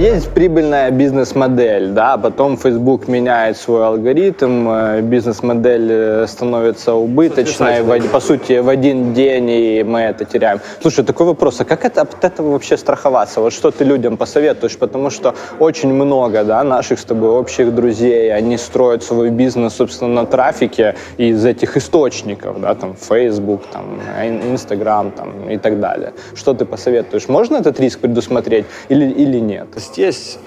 Есть 0.00 0.30
прибыльная 0.30 0.90
бизнес-модель, 0.90 1.88
да, 1.88 2.16
потом 2.16 2.56
Facebook 2.56 3.06
меняет 3.06 3.58
свой 3.58 3.84
алгоритм, 3.86 4.66
э, 4.68 5.02
бизнес-модель 5.02 5.88
э, 5.90 6.26
становится 6.26 6.94
убыточной, 6.94 7.82
в, 7.82 8.08
по 8.08 8.20
сути, 8.20 8.60
в 8.60 8.70
один 8.70 9.12
день, 9.12 9.50
и 9.50 9.82
мы 9.82 10.00
это 10.00 10.24
теряем. 10.24 10.60
Слушай, 10.80 11.04
такой 11.04 11.26
вопрос, 11.26 11.60
а 11.60 11.64
как 11.66 11.84
это, 11.84 12.00
от 12.00 12.24
этого 12.24 12.52
вообще 12.52 12.78
страховаться? 12.78 13.40
Вот 13.40 13.52
что 13.52 13.70
ты 13.70 13.84
людям 13.84 14.16
посоветуешь? 14.16 14.78
Потому 14.78 15.10
что 15.10 15.34
очень 15.58 15.92
много, 15.92 16.44
да, 16.44 16.64
наших 16.64 16.98
с 16.98 17.04
тобой 17.04 17.28
общих 17.28 17.74
друзей, 17.74 18.34
они 18.34 18.56
строят 18.56 19.02
свой 19.02 19.28
бизнес, 19.28 19.74
собственно, 19.74 20.22
на 20.22 20.24
трафике 20.24 20.94
из 21.18 21.44
этих 21.44 21.76
источников, 21.76 22.58
да, 22.58 22.74
там, 22.74 22.96
Facebook, 22.96 23.64
там, 23.70 24.00
Instagram, 24.54 25.10
там, 25.10 25.50
и 25.50 25.58
так 25.58 25.78
далее. 25.78 26.14
Что 26.34 26.54
ты 26.54 26.64
посоветуешь? 26.64 27.28
Можно 27.28 27.56
этот 27.56 27.78
риск 27.80 28.00
предусмотреть 28.00 28.64
или, 28.88 29.04
или 29.04 29.40
нет? 29.40 29.68
Здесь 29.92 30.38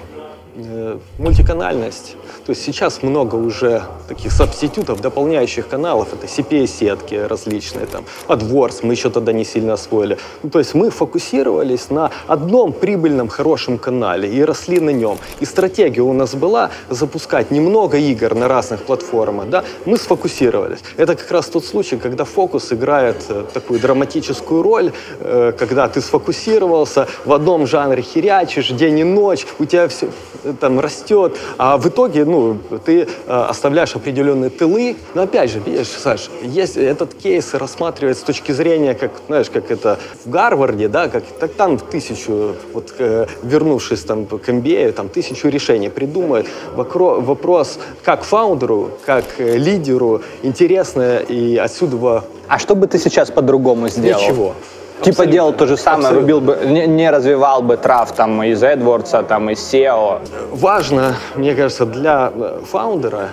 э, 0.55 0.99
мультиканальность. 1.17 2.15
То 2.45 2.49
есть 2.49 2.63
сейчас 2.63 3.03
много 3.03 3.35
уже 3.35 3.83
таких 4.09 4.33
субститутов, 4.33 4.99
дополняющих 4.99 5.69
каналов. 5.69 6.09
Это 6.13 6.27
CPA-сетки 6.27 7.15
различные, 7.15 7.85
там, 7.85 8.03
AdWords 8.27 8.79
мы 8.83 8.93
еще 8.93 9.09
тогда 9.09 9.31
не 9.31 9.45
сильно 9.45 9.73
освоили. 9.73 10.17
Ну, 10.43 10.49
то 10.49 10.59
есть 10.59 10.73
мы 10.73 10.89
фокусировались 10.89 11.89
на 11.89 12.11
одном 12.27 12.73
прибыльном 12.73 13.29
хорошем 13.29 13.77
канале 13.77 14.29
и 14.29 14.43
росли 14.43 14.81
на 14.81 14.89
нем. 14.89 15.19
И 15.39 15.45
стратегия 15.45 16.01
у 16.01 16.11
нас 16.11 16.35
была 16.35 16.69
запускать 16.89 17.49
немного 17.49 17.97
игр 17.97 18.35
на 18.35 18.49
разных 18.49 18.83
платформах. 18.83 19.49
Да? 19.49 19.63
Мы 19.85 19.97
сфокусировались. 19.97 20.79
Это 20.97 21.15
как 21.15 21.31
раз 21.31 21.47
тот 21.47 21.63
случай, 21.63 21.95
когда 21.95 22.25
фокус 22.25 22.73
играет 22.73 23.23
э, 23.29 23.45
такую 23.53 23.79
драматическую 23.79 24.61
роль, 24.61 24.91
э, 25.21 25.53
когда 25.57 25.87
ты 25.87 26.01
сфокусировался, 26.01 27.07
в 27.23 27.31
одном 27.31 27.67
жанре 27.67 28.01
херячишь 28.01 28.69
день 28.71 28.99
и 28.99 29.03
ночь, 29.05 29.45
у 29.59 29.65
тебя 29.65 29.87
все 29.87 30.09
э, 30.43 30.53
там 30.59 30.81
растет, 30.81 31.37
а 31.57 31.77
в 31.77 31.87
итоге 31.87 32.25
ну, 32.33 32.79
ты 32.85 33.01
э, 33.01 33.05
оставляешь 33.27 33.95
определенные 33.95 34.49
тылы. 34.49 34.95
Но 35.13 35.23
опять 35.23 35.51
же, 35.51 35.59
видишь, 35.59 35.87
Саш, 35.87 36.29
есть 36.41 36.77
этот 36.77 37.13
кейс 37.13 37.53
рассматривать 37.53 38.17
с 38.17 38.21
точки 38.21 38.51
зрения, 38.51 38.93
как, 38.95 39.11
знаешь, 39.27 39.49
как 39.49 39.71
это 39.71 39.99
в 40.25 40.29
Гарварде, 40.29 40.87
да, 40.87 41.07
как 41.09 41.23
так 41.39 41.53
там 41.53 41.77
тысячу, 41.77 42.55
вот 42.73 42.95
э, 42.97 43.27
вернувшись 43.43 44.01
там 44.01 44.25
к 44.25 44.49
MBA, 44.49 44.93
там 44.93 45.09
тысячу 45.09 45.49
решений 45.49 45.89
придумают. 45.89 46.47
Вокро, 46.75 47.21
вопрос, 47.21 47.79
как 48.03 48.23
фаундеру, 48.23 48.91
как 49.05 49.25
э, 49.37 49.57
лидеру 49.57 50.21
интересно 50.41 51.19
и 51.19 51.57
отсюда... 51.57 52.23
А 52.47 52.59
что 52.59 52.75
бы 52.75 52.87
ты 52.87 52.97
сейчас 52.97 53.31
по-другому 53.31 53.89
сделал? 53.89 54.21
Ничего. 54.21 54.53
Типа 55.01 55.09
Абсолютно. 55.09 55.31
делал 55.33 55.53
то 55.53 55.67
же 55.67 55.77
самое, 55.77 56.09
Абсолютно. 56.09 56.21
рубил 56.21 56.41
бы, 56.41 56.65
не, 56.65 56.87
не 56.87 57.09
развивал 57.09 57.61
бы 57.61 57.77
трав 57.77 58.11
там 58.13 58.41
из 58.43 58.63
AdWords, 58.63 59.25
там 59.27 59.49
из 59.49 59.59
SEO. 59.59 60.19
важно, 60.51 61.15
мне 61.35 61.55
кажется, 61.55 61.85
для 61.85 62.31
э, 62.33 62.59
фаундера, 62.69 63.29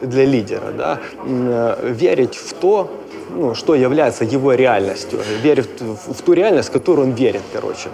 для 0.00 0.24
лидера, 0.24 0.72
да, 0.76 0.98
э, 1.24 1.92
верить 1.92 2.36
в 2.36 2.52
то, 2.54 2.90
ну, 3.30 3.54
что 3.54 3.74
является 3.74 4.24
его 4.24 4.52
реальностью, 4.54 5.20
верить 5.42 5.68
в, 5.80 6.14
в 6.14 6.22
ту 6.22 6.32
реальность, 6.34 6.68
в 6.68 6.72
которую 6.72 7.08
он 7.08 7.14
верит, 7.14 7.42
короче. 7.52 7.88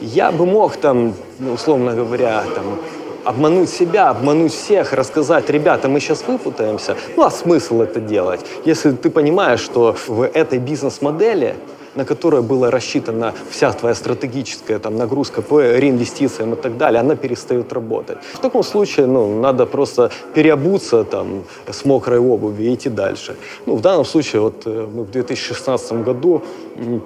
Я 0.00 0.32
бы 0.32 0.46
мог 0.46 0.76
там, 0.76 1.14
ну, 1.38 1.52
условно 1.52 1.92
говоря, 1.94 2.42
там, 2.54 2.78
обмануть 3.24 3.68
себя, 3.68 4.08
обмануть 4.10 4.52
всех, 4.54 4.92
рассказать, 4.92 5.50
ребята, 5.50 5.88
мы 5.88 6.00
сейчас 6.00 6.24
выпутаемся. 6.26 6.96
Ну, 7.16 7.24
а 7.24 7.30
смысл 7.30 7.82
это 7.82 8.00
делать? 8.00 8.40
Если 8.64 8.92
ты 8.92 9.10
понимаешь, 9.10 9.60
что 9.60 9.94
в 10.06 10.22
этой 10.22 10.58
бизнес-модели 10.58 11.54
на 11.94 12.04
которое 12.04 12.42
была 12.42 12.70
рассчитана 12.70 13.34
вся 13.50 13.72
твоя 13.72 13.94
стратегическая 13.94 14.78
там, 14.78 14.96
нагрузка 14.96 15.42
по 15.42 15.60
реинвестициям 15.60 16.54
и 16.54 16.56
так 16.56 16.76
далее, 16.76 17.00
она 17.00 17.16
перестает 17.16 17.72
работать. 17.72 18.18
В 18.34 18.38
таком 18.38 18.62
случае 18.62 19.06
ну, 19.06 19.40
надо 19.40 19.66
просто 19.66 20.10
переобуться 20.34 21.04
там, 21.04 21.44
с 21.70 21.84
мокрой 21.84 22.18
обуви 22.18 22.64
и 22.64 22.74
идти 22.74 22.88
дальше. 22.88 23.36
Ну, 23.66 23.76
в 23.76 23.80
данном 23.80 24.04
случае 24.04 24.42
вот, 24.42 24.62
э, 24.66 24.88
мы 24.94 25.04
в 25.04 25.10
2016 25.10 25.92
году 26.04 26.42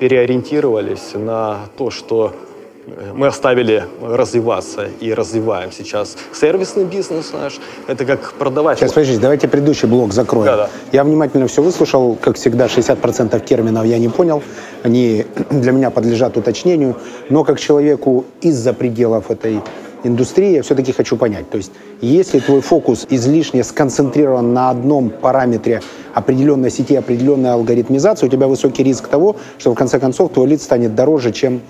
переориентировались 0.01 1.15
на 1.15 1.61
то, 1.77 1.91
что 1.91 2.33
мы 3.15 3.29
оставили 3.29 3.85
развиваться 4.03 4.89
и 5.01 5.13
развиваем 5.15 5.73
сейчас 5.73 6.17
сервисный 6.33 6.85
бизнес 6.85 7.33
наш. 7.33 7.59
Это 7.87 8.05
как 8.05 8.35
продавать... 8.35 8.79
Сейчас, 8.79 8.93
подождите, 8.93 9.21
давайте 9.21 9.49
предыдущий 9.49 9.89
блок 9.89 10.13
закроем. 10.13 10.47
Да-да. 10.47 10.71
Я 10.93 11.05
внимательно 11.05 11.47
все 11.47 11.63
выслушал. 11.63 12.17
Как 12.21 12.37
всегда, 12.37 12.67
60% 12.67 13.45
терминов 13.45 13.87
я 13.87 13.99
не 13.99 14.09
понял. 14.09 14.43
Они 14.83 15.25
для 15.51 15.73
меня 15.73 15.91
подлежат 15.91 16.37
уточнению. 16.37 16.97
Но 17.31 17.45
как 17.45 17.59
человеку 17.59 18.25
из-за 18.41 18.73
пределов 18.73 19.31
этой 19.31 19.61
индустрии 20.03 20.53
я 20.53 20.63
все-таки 20.63 20.93
хочу 20.93 21.17
понять. 21.17 21.49
То 21.49 21.57
есть, 21.57 21.73
если 22.03 22.39
твой 22.39 22.61
фокус 22.61 23.07
излишне 23.09 23.65
сконцентрирован 23.65 24.53
на 24.53 24.69
одном 24.71 25.09
параметре 25.09 25.81
определенной 26.13 26.71
сети, 26.71 26.95
определенной 26.95 27.53
алгоритмизации, 27.53 28.27
у 28.27 28.29
тебя 28.29 28.47
высокий 28.47 28.83
риск 28.83 29.09
того, 29.09 29.37
что 29.59 29.73
в 29.73 29.75
конце 29.75 29.99
концов 29.99 30.33
твой 30.33 30.49
лид 30.49 30.61
станет 30.61 30.95
дороже, 30.95 31.33
чем 31.33 31.63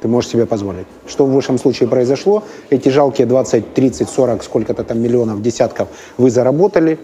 ты 0.00 0.08
можешь 0.08 0.30
себе 0.30 0.46
позволить. 0.46 0.86
Что 1.06 1.26
в 1.26 1.32
вашем 1.32 1.58
случае 1.58 1.88
произошло? 1.88 2.42
Эти 2.70 2.88
жалкие 2.88 3.26
20, 3.26 3.74
30, 3.74 4.08
40, 4.08 4.42
сколько-то 4.42 4.84
там 4.84 5.00
миллионов, 5.00 5.42
десятков 5.42 5.88
вы 6.18 6.30
заработали 6.30 6.98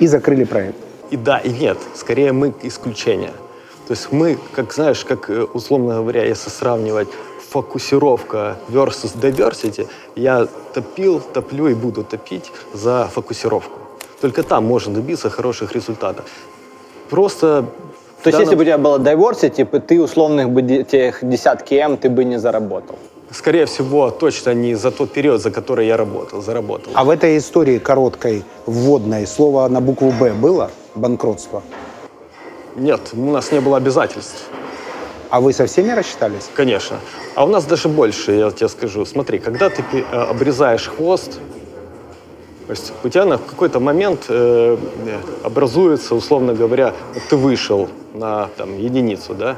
и 0.00 0.06
закрыли 0.06 0.44
проект. 0.44 0.76
И 1.10 1.16
да, 1.16 1.38
и 1.38 1.50
нет. 1.50 1.78
Скорее 1.94 2.32
мы 2.32 2.52
исключение. 2.62 3.32
То 3.86 3.92
есть 3.92 4.12
мы, 4.12 4.38
как 4.54 4.72
знаешь, 4.72 5.04
как 5.04 5.30
э, 5.30 5.44
условно 5.54 5.94
говоря, 5.96 6.24
если 6.24 6.50
сравнивать 6.50 7.08
фокусировка 7.50 8.56
versus 8.68 9.14
diversity, 9.20 9.86
я 10.16 10.48
топил, 10.72 11.20
топлю 11.20 11.68
и 11.68 11.74
буду 11.74 12.02
топить 12.02 12.50
за 12.72 13.08
фокусировку. 13.12 13.78
Только 14.20 14.42
там 14.42 14.64
можно 14.64 14.94
добиться 14.94 15.30
хороших 15.30 15.72
результатов. 15.72 16.24
Просто 17.10 17.66
То 18.24 18.30
есть, 18.30 18.40
если 18.40 18.54
бы 18.54 18.62
у 18.62 18.64
тебя 18.64 18.78
было 18.78 18.98
diversity, 18.98 19.50
типа, 19.50 19.80
ты 19.80 20.00
условных 20.00 20.48
бы 20.48 20.62
тех 20.62 21.18
десятки 21.22 21.74
М 21.74 21.96
ты 21.96 22.08
бы 22.08 22.24
не 22.24 22.38
заработал. 22.38 22.96
скорее 23.30 23.66
всего, 23.66 24.10
точно 24.10 24.54
не 24.54 24.74
за 24.76 24.90
тот 24.90 25.12
период, 25.12 25.42
за 25.42 25.50
который 25.50 25.86
я 25.86 25.96
работал, 25.96 26.40
заработал. 26.42 26.92
А 26.94 27.04
в 27.04 27.10
этой 27.10 27.36
истории 27.36 27.78
короткой, 27.78 28.42
вводной, 28.66 29.26
слово 29.26 29.68
на 29.68 29.80
букву 29.80 30.10
«Б» 30.10 30.32
было? 30.32 30.70
Банкротство. 30.94 31.62
Нет, 32.76 33.00
у 33.12 33.30
нас 33.30 33.52
не 33.52 33.60
было 33.60 33.76
обязательств. 33.76 34.48
А 35.30 35.40
вы 35.40 35.52
со 35.52 35.66
всеми 35.66 35.92
рассчитались? 35.92 36.48
Конечно. 36.54 36.96
А 37.34 37.44
у 37.44 37.48
нас 37.48 37.64
даже 37.64 37.88
больше, 37.88 38.32
я 38.32 38.50
тебе 38.50 38.68
скажу. 38.68 39.04
Смотри, 39.04 39.38
когда 39.38 39.68
ты 39.68 39.82
э, 39.92 40.30
обрезаешь 40.30 40.88
хвост, 40.88 41.40
то 42.66 42.70
есть 42.70 42.92
у 43.02 43.08
тебя 43.08 43.24
на 43.26 43.38
какой-то 43.38 43.78
момент 43.80 44.24
э, 44.28 44.76
образуется, 45.42 46.14
условно 46.14 46.54
говоря, 46.54 46.94
ты 47.28 47.36
вышел 47.36 47.88
на 48.14 48.48
там, 48.56 48.78
единицу, 48.78 49.34
да? 49.34 49.56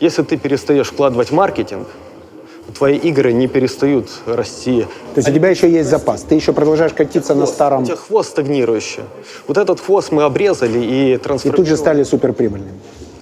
Если 0.00 0.22
ты 0.22 0.36
перестаешь 0.36 0.88
вкладывать 0.88 1.30
маркетинг, 1.32 1.88
твои 2.76 2.96
игры 2.96 3.32
не 3.32 3.48
перестают 3.48 4.10
расти. 4.26 4.82
То 5.14 5.18
есть 5.18 5.28
у 5.28 5.32
тебя 5.32 5.48
еще 5.48 5.70
есть 5.70 5.88
запас. 5.88 6.22
Ты 6.22 6.34
еще 6.34 6.52
продолжаешь 6.52 6.92
катиться 6.92 7.34
на 7.34 7.40
Хвост. 7.40 7.54
старом. 7.54 7.82
У 7.82 7.86
тебя 7.86 7.96
хвост 7.96 8.30
стагнирующий. 8.30 9.02
Вот 9.46 9.56
этот 9.56 9.80
хвост 9.80 10.12
мы 10.12 10.22
обрезали 10.24 10.78
и 10.78 11.14
И 11.14 11.16
трансформировали, 11.16 11.56
тут 11.56 11.66
же 11.66 11.76
стали 11.76 12.02
суперприбыльными. 12.02 12.78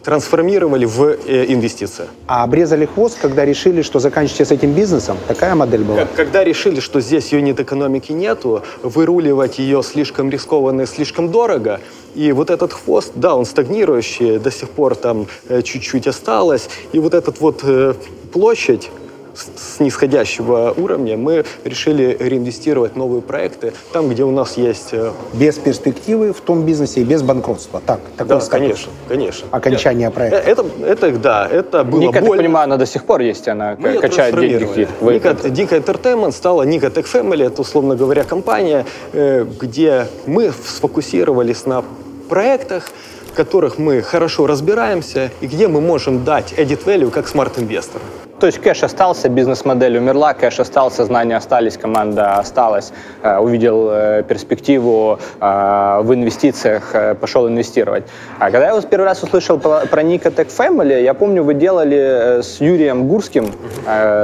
Трансформировали 0.06 0.84
в 0.84 1.02
э, 1.02 1.46
инвестиции. 1.48 2.04
А 2.28 2.44
обрезали 2.44 2.86
хвост, 2.86 3.18
когда 3.20 3.44
решили, 3.44 3.82
что 3.82 3.98
заканчиваете 3.98 4.44
с 4.44 4.52
этим 4.52 4.72
бизнесом? 4.72 5.16
Такая 5.26 5.56
модель 5.56 5.82
была? 5.82 5.96
Как- 5.98 6.14
Когда 6.14 6.44
решили, 6.44 6.78
что 6.78 7.00
здесь 7.00 7.32
юнит 7.32 7.58
экономики 7.58 8.12
нету, 8.12 8.62
выруливать 8.84 9.58
ее 9.58 9.82
слишком 9.82 10.30
рискованно 10.30 10.82
и 10.82 10.86
слишком 10.86 11.28
дорого, 11.32 11.80
и 12.14 12.30
вот 12.30 12.50
этот 12.50 12.72
хвост, 12.72 13.12
да, 13.16 13.34
он 13.34 13.44
стагнирующий, 13.44 14.38
до 14.38 14.50
сих 14.52 14.70
пор 14.70 14.94
там 14.94 15.26
э, 15.48 15.62
чуть-чуть 15.62 16.06
осталось, 16.06 16.68
и 16.92 17.00
вот 17.00 17.12
эта 17.12 17.32
вот 17.40 17.60
э, 17.64 17.94
площадь 18.32 18.90
с 19.37 19.81
нисходящего 19.81 20.73
уровня 20.76 21.16
мы 21.16 21.45
решили 21.64 22.16
реинвестировать 22.19 22.93
в 22.93 22.97
новые 22.97 23.23
проекты 23.23 23.73
там, 23.93 24.09
где 24.09 24.25
у 24.25 24.31
нас 24.31 24.57
есть... 24.57 24.88
э, 24.93 25.12
Без 25.35 25.57
перспективы 25.59 26.33
в 26.33 26.40
том 26.40 26.62
бизнесе 26.64 27.00
и 27.00 27.05
без 27.05 27.23
банкротства. 27.23 27.81
Так, 27.85 28.00
такой 28.16 28.28
Да, 28.37 28.40
статус. 28.40 28.49
конечно, 28.61 28.93
конечно. 29.09 29.47
Окончание 29.50 30.09
Э, 30.09 30.11
проекта. 30.11 30.38
Это, 30.38 30.64
это, 30.87 31.11
да, 31.19 31.49
это 31.49 31.85
было 31.85 32.00
Ника, 32.00 32.14
я 32.14 32.21
так 32.21 32.28
больно. 32.28 32.43
понимаю, 32.43 32.64
она 32.64 32.76
до 32.76 32.87
сих 32.87 33.05
пор 33.05 33.21
есть, 33.21 33.49
она 33.49 33.76
Мы 33.78 33.99
качает 33.99 34.35
деньги 34.38 34.87
Ника, 35.00 35.35
Дика 35.50 35.76
Entertainment 35.76 36.33
стала 36.33 36.62
Ника 36.62 36.87
Tech 36.87 37.05
Family. 37.12 37.45
Это, 37.47 37.61
условно 37.62 37.97
говоря, 37.97 38.25
компания, 38.25 38.85
э, 39.12 39.45
где 39.61 40.07
мы 40.26 40.52
сфокусировались 40.52 41.66
на 41.66 41.85
проектах, 42.28 42.88
в 43.31 43.37
которых 43.37 43.78
мы 43.78 44.02
хорошо 44.02 44.47
разбираемся 44.47 45.31
и 45.40 45.47
где 45.47 45.69
мы 45.69 45.81
можем 45.81 46.25
дать 46.25 46.52
edit 46.57 46.85
value 46.85 47.11
как 47.11 47.28
smart-инвестор. 47.28 48.00
То 48.38 48.47
есть 48.47 48.59
кэш 48.59 48.83
остался, 48.83 49.31
бизнес-модель 49.31 49.97
умерла, 49.97 50.35
кэш 50.35 50.61
остался, 50.61 51.07
знания 51.07 51.37
остались, 51.37 51.78
команда 51.78 52.35
осталась, 52.35 52.93
э, 53.23 53.38
увидел 53.38 53.88
э, 53.90 54.23
перспективу 54.28 55.19
э, 55.40 56.00
в 56.02 56.12
инвестициях, 56.12 56.95
пошел 57.19 57.49
инвестировать. 57.49 58.05
А 58.38 58.50
когда 58.50 58.66
я 58.66 58.75
вот 58.75 58.87
первый 58.90 59.05
раз 59.07 59.23
услышал 59.23 59.59
про, 59.59 60.02
Nika 60.02 60.28
Tech 60.28 60.49
Family, 60.49 61.02
я 61.02 61.14
помню, 61.14 61.43
вы 61.43 61.55
делали 61.55 62.43
с 62.43 62.61
Юрием 62.61 63.09
Гурским 63.09 63.52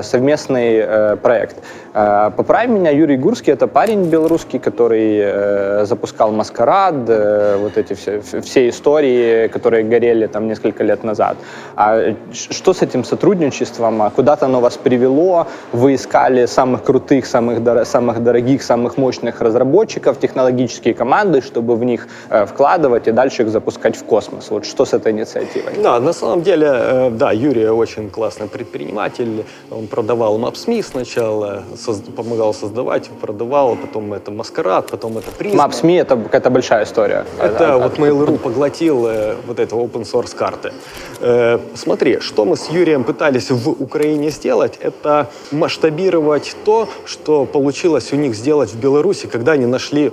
совместный 0.02 1.16
проект. 1.16 1.57
Поправь 1.92 2.69
меня, 2.69 2.90
Юрий 2.90 3.16
Гурский, 3.16 3.52
это 3.52 3.66
парень 3.66 4.04
белорусский, 4.04 4.59
который 4.59 5.85
запускал 5.85 6.33
MSQRD, 6.32 6.94
вот 7.59 7.76
эти 7.76 7.95
все, 7.95 8.21
все 8.21 8.69
истории, 8.69 9.49
которые 9.49 9.85
горели 9.85 10.26
там 10.26 10.47
несколько 10.47 10.85
лет 10.85 11.04
назад. 11.04 11.37
А 11.76 12.14
что 12.33 12.73
с 12.73 12.83
этим 12.83 13.04
сотрудничеством? 13.04 14.01
А 14.06 14.11
Куда-то 14.11 14.47
оно 14.47 14.61
вас 14.61 14.76
привело? 14.76 15.47
Вы 15.73 15.94
искали 15.94 16.47
самых 16.47 16.82
крутых, 16.82 17.26
самых, 17.26 17.61
дор- 17.62 17.85
самых 17.85 18.23
дорогих, 18.23 18.62
самых 18.62 18.97
мощных 18.97 19.40
разработчиков, 19.40 20.18
технологические 20.18 20.94
команды, 20.94 21.40
чтобы 21.40 21.76
в 21.76 21.85
них 21.85 22.09
э, 22.30 22.47
вкладывать 22.47 23.09
и 23.09 23.12
дальше 23.12 23.42
их 23.42 23.49
запускать 23.50 23.97
в 23.97 24.04
космос. 24.04 24.50
Вот 24.50 24.64
что 24.66 24.85
с 24.85 24.92
этой 24.92 25.12
инициативой? 25.12 25.73
Да, 25.82 26.00
на 26.00 26.12
самом 26.12 26.42
деле, 26.42 26.66
э, 26.73 27.11
да, 27.11 27.32
Юрий 27.32 27.68
очень 27.68 28.11
классный 28.11 28.49
предприниматель. 28.49 29.44
Он 29.71 29.87
продавал 29.87 30.38
MapsMe 30.38 30.82
сначала, 30.82 31.62
соз- 31.76 32.11
помогал 32.16 32.54
создавать, 32.54 33.09
продавал, 33.21 33.76
потом 33.76 34.12
это 34.12 34.30
Маскарад, 34.30 34.90
потом 34.90 35.18
это 35.18 35.30
Призма. 35.38 35.64
Maps.me 35.64 36.00
это 36.00 36.16
какая-то 36.16 36.50
большая 36.50 36.85
история. 36.85 37.25
Это 37.40 37.75
А- 37.75 37.75
а- 37.75 37.78
вот 37.78 37.99
Mail.ru 37.99 38.38
поглотил 38.38 39.06
э, 39.06 39.35
вот 39.47 39.59
это 39.59 39.76
open 39.76 40.02
source 40.04 40.37
карты. 40.37 40.73
Э, 41.21 41.59
смотри, 41.75 42.18
что 42.21 42.44
мы 42.44 42.56
с 42.56 42.68
Юрием 42.71 43.04
пытались 43.04 43.50
в 43.50 43.82
Украине 43.92 44.30
сделать, 44.30 44.78
это 44.80 45.28
масштабировать 45.50 46.56
то, 46.64 46.88
что 47.04 47.44
получилось 47.44 48.11
у 48.14 48.16
них 48.16 48.34
сделать 48.34 48.70
в 48.72 48.80
Беларуси, 48.80 49.26
когда 49.26 49.52
они 49.52 49.66
нашли 49.66 50.12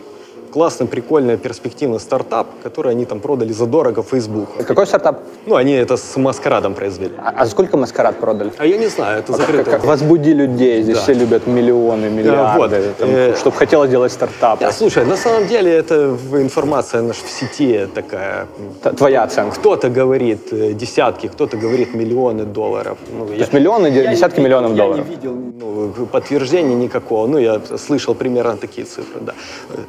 классный, 0.51 0.87
прикольный, 0.87 1.37
перспективный 1.37 1.99
стартап, 1.99 2.47
который 2.63 2.91
они 2.91 3.05
там 3.05 3.19
продали 3.19 3.51
задорого 3.53 4.03
Фейсбуку. 4.03 4.63
Какой 4.63 4.85
стартап? 4.87 5.19
Ну, 5.45 5.55
они 5.55 5.73
это 5.73 5.95
с 5.97 6.17
маскарадом 6.17 6.73
произвели. 6.73 7.11
А, 7.17 7.33
а 7.37 7.45
сколько 7.45 7.77
маскарад 7.77 8.17
продали? 8.19 8.51
А 8.57 8.65
я 8.65 8.77
не 8.77 8.87
знаю, 8.87 9.19
это 9.19 9.33
Как, 9.33 9.41
закрыто. 9.41 9.71
как 9.71 9.85
возбуди 9.85 10.29
людей, 10.33 10.81
здесь 10.83 10.95
Да. 10.97 11.03
все 11.03 11.13
любят 11.13 11.47
миллионы, 11.47 12.09
миллиарды, 12.09 12.57
вот, 12.79 12.97
там, 12.97 13.09
э, 13.09 13.35
чтобы 13.37 13.55
хотелось 13.57 13.89
делать 13.89 14.11
стартапы. 14.11 14.63
Я, 14.63 14.71
слушай, 14.71 15.05
на 15.05 15.17
самом 15.17 15.47
деле 15.47 15.71
это 15.71 16.17
информация 16.33 17.01
наша 17.01 17.23
в 17.25 17.29
сети 17.29 17.87
такая. 17.93 18.47
Т- 18.83 18.91
Твоя 18.93 19.23
оценка. 19.23 19.55
Кто-то 19.55 19.89
говорит 19.89 20.51
э, 20.53 20.73
десятки, 20.73 21.27
кто-то 21.27 21.57
говорит 21.57 21.93
миллионы 21.93 22.43
долларов. 22.45 22.97
Ну, 23.17 23.25
То 23.27 23.33
есть 23.33 23.53
миллионы, 23.53 23.91
де- 23.91 24.07
десятки 24.07 24.39
миллионов 24.39 24.75
долларов. 24.75 25.05
Я 25.05 25.09
не 25.09 25.15
видел 25.15 25.35
ну, 25.35 26.05
подтверждения 26.11 26.75
никакого. 26.75 27.27
Ну, 27.27 27.37
я 27.37 27.61
слышал 27.77 28.15
примерно 28.15 28.57
такие 28.57 28.85
цифры, 28.85 29.21
да. 29.21 29.33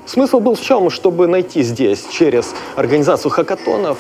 Смысл 0.07 0.41
был 0.41 0.50
в 0.55 0.61
чем? 0.61 0.91
Чтобы 0.91 1.27
найти 1.27 1.63
здесь 1.63 2.07
через 2.11 2.55
организацию 2.77 3.31
хакатонов, 3.31 3.99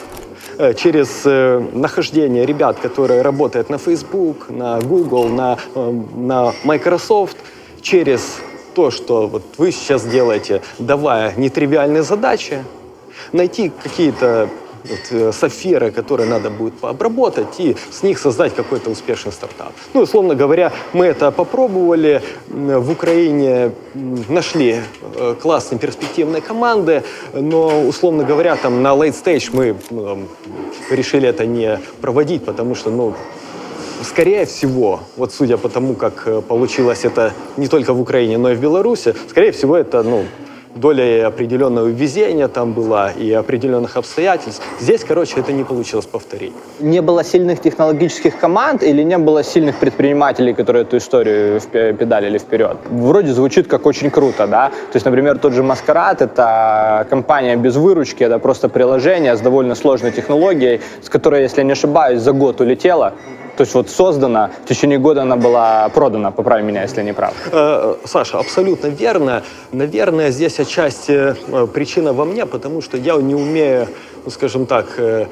э, 0.58 0.74
через 0.74 1.22
э, 1.24 1.62
нахождение 1.72 2.46
ребят, 2.46 2.78
которые 2.80 3.22
работают 3.22 3.70
на 3.70 3.78
Facebook, 3.78 4.50
на 4.50 4.80
Google, 4.80 5.28
на, 5.28 5.58
э, 5.74 6.02
на 6.16 6.52
Microsoft, 6.64 7.36
через 7.82 8.38
то, 8.74 8.90
что 8.90 9.26
вот 9.26 9.42
вы 9.58 9.72
сейчас 9.72 10.04
делаете, 10.04 10.62
давая 10.78 11.34
нетривиальные 11.36 12.02
задачи, 12.02 12.64
найти 13.32 13.72
какие-то 13.82 14.48
вот, 14.84 15.00
э, 15.10 15.32
сапфиры, 15.32 15.90
которые 15.90 16.28
надо 16.28 16.50
будет 16.50 16.74
пообработать, 16.74 17.58
и 17.58 17.76
с 17.90 18.02
них 18.02 18.18
создать 18.18 18.54
какой-то 18.54 18.90
успешный 18.90 19.32
стартап. 19.32 19.72
Ну, 19.94 20.02
условно 20.02 20.34
говоря, 20.34 20.72
мы 20.92 21.06
это 21.06 21.30
попробовали, 21.30 22.22
в 22.48 22.90
Украине 22.90 23.72
нашли 24.28 24.80
э, 25.16 25.34
классные 25.40 25.78
перспективные 25.78 26.42
команды, 26.42 27.02
но, 27.32 27.86
условно 27.86 28.24
говоря, 28.24 28.56
там 28.56 28.82
на 28.82 28.94
late 28.94 29.14
stage 29.24 29.50
мы 29.52 29.76
ну, 29.90 30.28
решили 30.90 31.28
это 31.28 31.46
не 31.46 31.80
проводить, 32.00 32.44
потому 32.44 32.74
что, 32.74 32.90
ну, 32.90 33.14
Скорее 34.02 34.46
всего, 34.46 35.00
вот 35.16 35.32
судя 35.32 35.58
по 35.58 35.68
тому, 35.68 35.94
как 35.94 36.22
э, 36.26 36.40
получилось 36.40 37.04
это 37.04 37.34
не 37.58 37.68
только 37.68 37.92
в 37.92 38.00
Украине, 38.00 38.38
но 38.38 38.50
и 38.50 38.54
в 38.54 38.60
Беларуси, 38.60 39.14
скорее 39.28 39.52
всего, 39.52 39.76
это 39.76 40.02
ну, 40.02 40.24
доля 40.74 41.26
определенного 41.26 41.88
везения 41.88 42.48
там 42.48 42.72
была 42.72 43.10
и 43.10 43.32
определенных 43.32 43.96
обстоятельств. 43.96 44.62
Здесь, 44.80 45.04
короче, 45.04 45.40
это 45.40 45.52
не 45.52 45.64
получилось 45.64 46.06
повторить. 46.06 46.52
Не 46.80 47.02
было 47.02 47.24
сильных 47.24 47.60
технологических 47.60 48.38
команд 48.38 48.82
или 48.82 49.02
не 49.02 49.18
было 49.18 49.42
сильных 49.42 49.76
предпринимателей, 49.76 50.54
которые 50.54 50.82
эту 50.82 50.96
историю 50.96 51.60
педалили 51.60 52.38
вперед? 52.38 52.76
Вроде 52.90 53.32
звучит 53.32 53.66
как 53.66 53.86
очень 53.86 54.10
круто, 54.10 54.46
да? 54.46 54.68
То 54.68 54.96
есть, 54.96 55.06
например, 55.06 55.38
тот 55.38 55.52
же 55.52 55.62
Маскарад— 55.62 56.22
это 56.22 57.06
компания 57.10 57.56
без 57.56 57.76
выручки, 57.76 58.24
это 58.24 58.38
просто 58.38 58.68
приложение 58.68 59.36
с 59.36 59.40
довольно 59.40 59.74
сложной 59.74 60.12
технологией, 60.12 60.80
с 61.02 61.08
которой, 61.08 61.42
если 61.42 61.60
я 61.60 61.64
не 61.64 61.72
ошибаюсь, 61.72 62.20
за 62.20 62.32
год 62.32 62.60
улетела. 62.60 63.14
То 63.60 63.64
есть 63.64 63.74
вот 63.74 63.90
создана, 63.90 64.50
в 64.64 64.68
течение 64.70 64.98
года 64.98 65.20
она 65.20 65.36
была 65.36 65.86
продана, 65.90 66.30
поправь 66.30 66.64
меня, 66.64 66.80
если 66.80 67.02
не 67.02 67.12
прав. 67.12 67.34
Э, 67.52 67.96
Саша, 68.06 68.38
абсолютно 68.38 68.86
верно. 68.86 69.42
Наверное, 69.70 70.30
здесь 70.30 70.58
отчасти 70.58 71.36
э, 71.36 71.66
причина 71.66 72.14
во 72.14 72.24
мне, 72.24 72.46
потому 72.46 72.80
что 72.80 72.96
я 72.96 73.16
не 73.16 73.34
умею, 73.34 73.86
ну, 74.24 74.30
скажем 74.30 74.64
так, 74.64 74.86
э, 74.96 75.26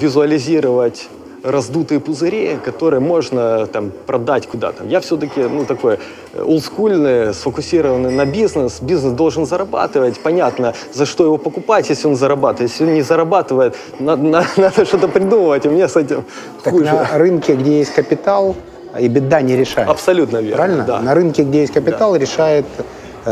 визуализировать 0.00 1.10
раздутые 1.42 2.00
пузыри, 2.00 2.58
которые 2.64 3.00
можно 3.00 3.66
там 3.66 3.92
продать 4.06 4.46
куда-то. 4.46 4.84
Я 4.84 5.00
все-таки, 5.00 5.40
ну, 5.40 5.64
такой 5.64 5.98
э, 6.32 6.42
олдскульный, 6.42 7.32
сфокусированный 7.34 8.10
на 8.10 8.26
бизнес. 8.26 8.80
Бизнес 8.80 9.12
должен 9.14 9.46
зарабатывать. 9.46 10.18
Понятно, 10.20 10.74
за 10.92 11.06
что 11.06 11.24
его 11.24 11.38
покупать, 11.38 11.90
если 11.90 12.08
он 12.08 12.16
зарабатывает. 12.16 12.70
Если 12.70 12.84
он 12.84 12.94
не 12.94 13.02
зарабатывает, 13.02 13.76
надо, 13.98 14.22
надо 14.56 14.84
что-то 14.84 15.08
придумывать. 15.08 15.66
И 15.66 15.68
мне 15.68 15.88
с 15.88 15.96
этим 15.96 16.24
Так 16.62 16.72
хуже. 16.72 16.84
на 16.84 17.18
рынке, 17.18 17.54
где 17.54 17.78
есть 17.78 17.94
капитал, 17.94 18.56
и 18.98 19.08
беда 19.08 19.40
не 19.42 19.56
решает. 19.56 19.88
Абсолютно 19.88 20.38
верно. 20.38 20.56
Правильно? 20.56 20.84
Да. 20.84 21.00
На 21.00 21.14
рынке, 21.14 21.42
где 21.42 21.60
есть 21.60 21.72
капитал, 21.72 22.16
решает 22.16 22.64
э, 22.78 22.82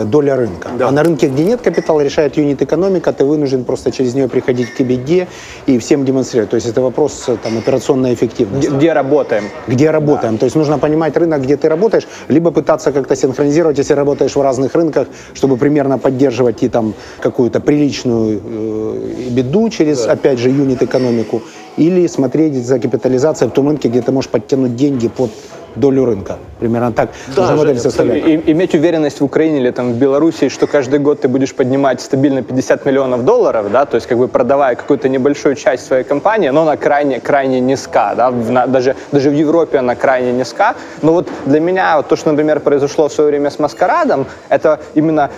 доля 0.05 0.37
рынка. 0.37 0.69
Да. 0.79 0.89
А 0.89 0.91
на 0.91 1.03
рынке, 1.03 1.29
где 1.29 1.45
нет 1.45 1.61
капитала, 1.61 2.01
решает 2.01 2.37
юнит-экономика, 2.37 3.13
ты 3.13 3.25
вынужден 3.25 3.65
просто 3.65 3.91
через 3.91 4.15
нее 4.15 4.29
приходить 4.29 4.75
к 4.75 4.81
беде 4.81 5.29
и 5.67 5.79
всем 5.79 6.05
демонстрировать. 6.05 6.51
То 6.51 6.57
есть 6.57 6.69
это 6.69 6.81
вопрос 6.81 7.25
э, 7.29 7.37
там, 7.43 7.59
операционной 7.59 8.15
эффективности. 8.15 8.69
Где, 8.69 8.77
где 8.77 8.93
работаем? 8.93 9.45
где 9.67 9.91
работаем. 9.91 10.39
То 10.39 10.45
есть 10.45 10.57
нужно 10.57 10.79
понимать 10.79 11.17
рынок, 11.17 11.43
где 11.43 11.57
ты 11.57 11.69
работаешь, 11.69 12.07
либо 12.29 12.51
пытаться 12.51 12.93
как-то 12.93 13.17
синхронизировать, 13.17 13.79
если 13.79 13.95
работаешь 13.95 14.37
в 14.37 14.41
разных 14.41 14.75
рынках, 14.75 15.09
чтобы 15.35 15.57
примерно 15.57 15.99
поддерживать 15.99 16.63
и 16.63 16.69
там 16.69 16.95
какую-то 17.21 17.61
приличную 17.61 18.41
э, 18.43 19.29
беду 19.31 19.69
через, 19.69 20.07
опять 20.07 20.39
же, 20.39 20.51
юнит-экономику, 20.51 21.43
или 21.77 22.07
смотреть 22.07 22.67
за 22.67 22.79
капитализацией 22.79 23.51
в 23.51 23.55
том 23.55 23.69
рынке, 23.69 23.89
где 23.89 24.01
ты 24.01 24.13
можешь 24.13 24.31
подтянуть 24.31 24.77
деньги 24.77 25.09
под 25.09 25.31
долю 25.77 26.05
рынка. 26.05 26.37
Примерно 26.59 26.93
так 26.93 27.11
Да, 27.35 27.43
нужно 27.43 27.57
модель 27.57 27.69
Женя, 27.75 27.81
составлять. 27.81 28.27
И- 28.27 28.53
иметь 28.53 28.75
уверенность 28.75 29.21
в 29.21 29.25
Украине 29.25 29.59
или 29.61 29.71
там 29.71 29.93
в 29.93 29.97
Беларуси, 29.97 30.49
что 30.49 30.67
каждый 30.67 30.99
год 30.99 31.21
ты 31.21 31.29
будешь 31.29 31.55
поднимать 31.55 32.01
стабильно 32.01 32.43
50 32.43 32.87
миллионов 32.87 33.25
долларов, 33.25 33.71
да, 33.71 33.85
то 33.85 33.97
есть 33.97 34.07
как 34.07 34.19
бы 34.19 34.29
продавая 34.29 34.75
какую-то 34.75 35.09
небольшую 35.09 35.55
часть 35.55 35.87
своей 35.87 36.05
компании, 36.05 36.49
но 36.49 36.63
она 36.63 36.77
крайне, 36.77 37.21
крайне 37.21 37.61
низка, 37.61 38.15
да, 38.17 38.31
в- 38.31 38.51
на- 38.51 38.67
даже, 38.67 38.97
даже 39.13 39.31
в 39.31 39.35
Европе 39.35 39.79
она 39.79 39.95
крайне 39.95 40.33
низка. 40.33 40.75
Но 41.03 41.13
вот 41.13 41.29
для 41.45 41.61
меня 41.61 41.97
вот 41.99 42.09
то, 42.09 42.17
что, 42.17 42.31
например, 42.31 42.61
произошло 42.61 43.09
в 43.09 43.13
свое 43.13 43.31
время 43.31 43.51
с 43.51 43.59
Маскарадом, 43.59 44.27
это 44.49 44.81
именно 44.95 45.31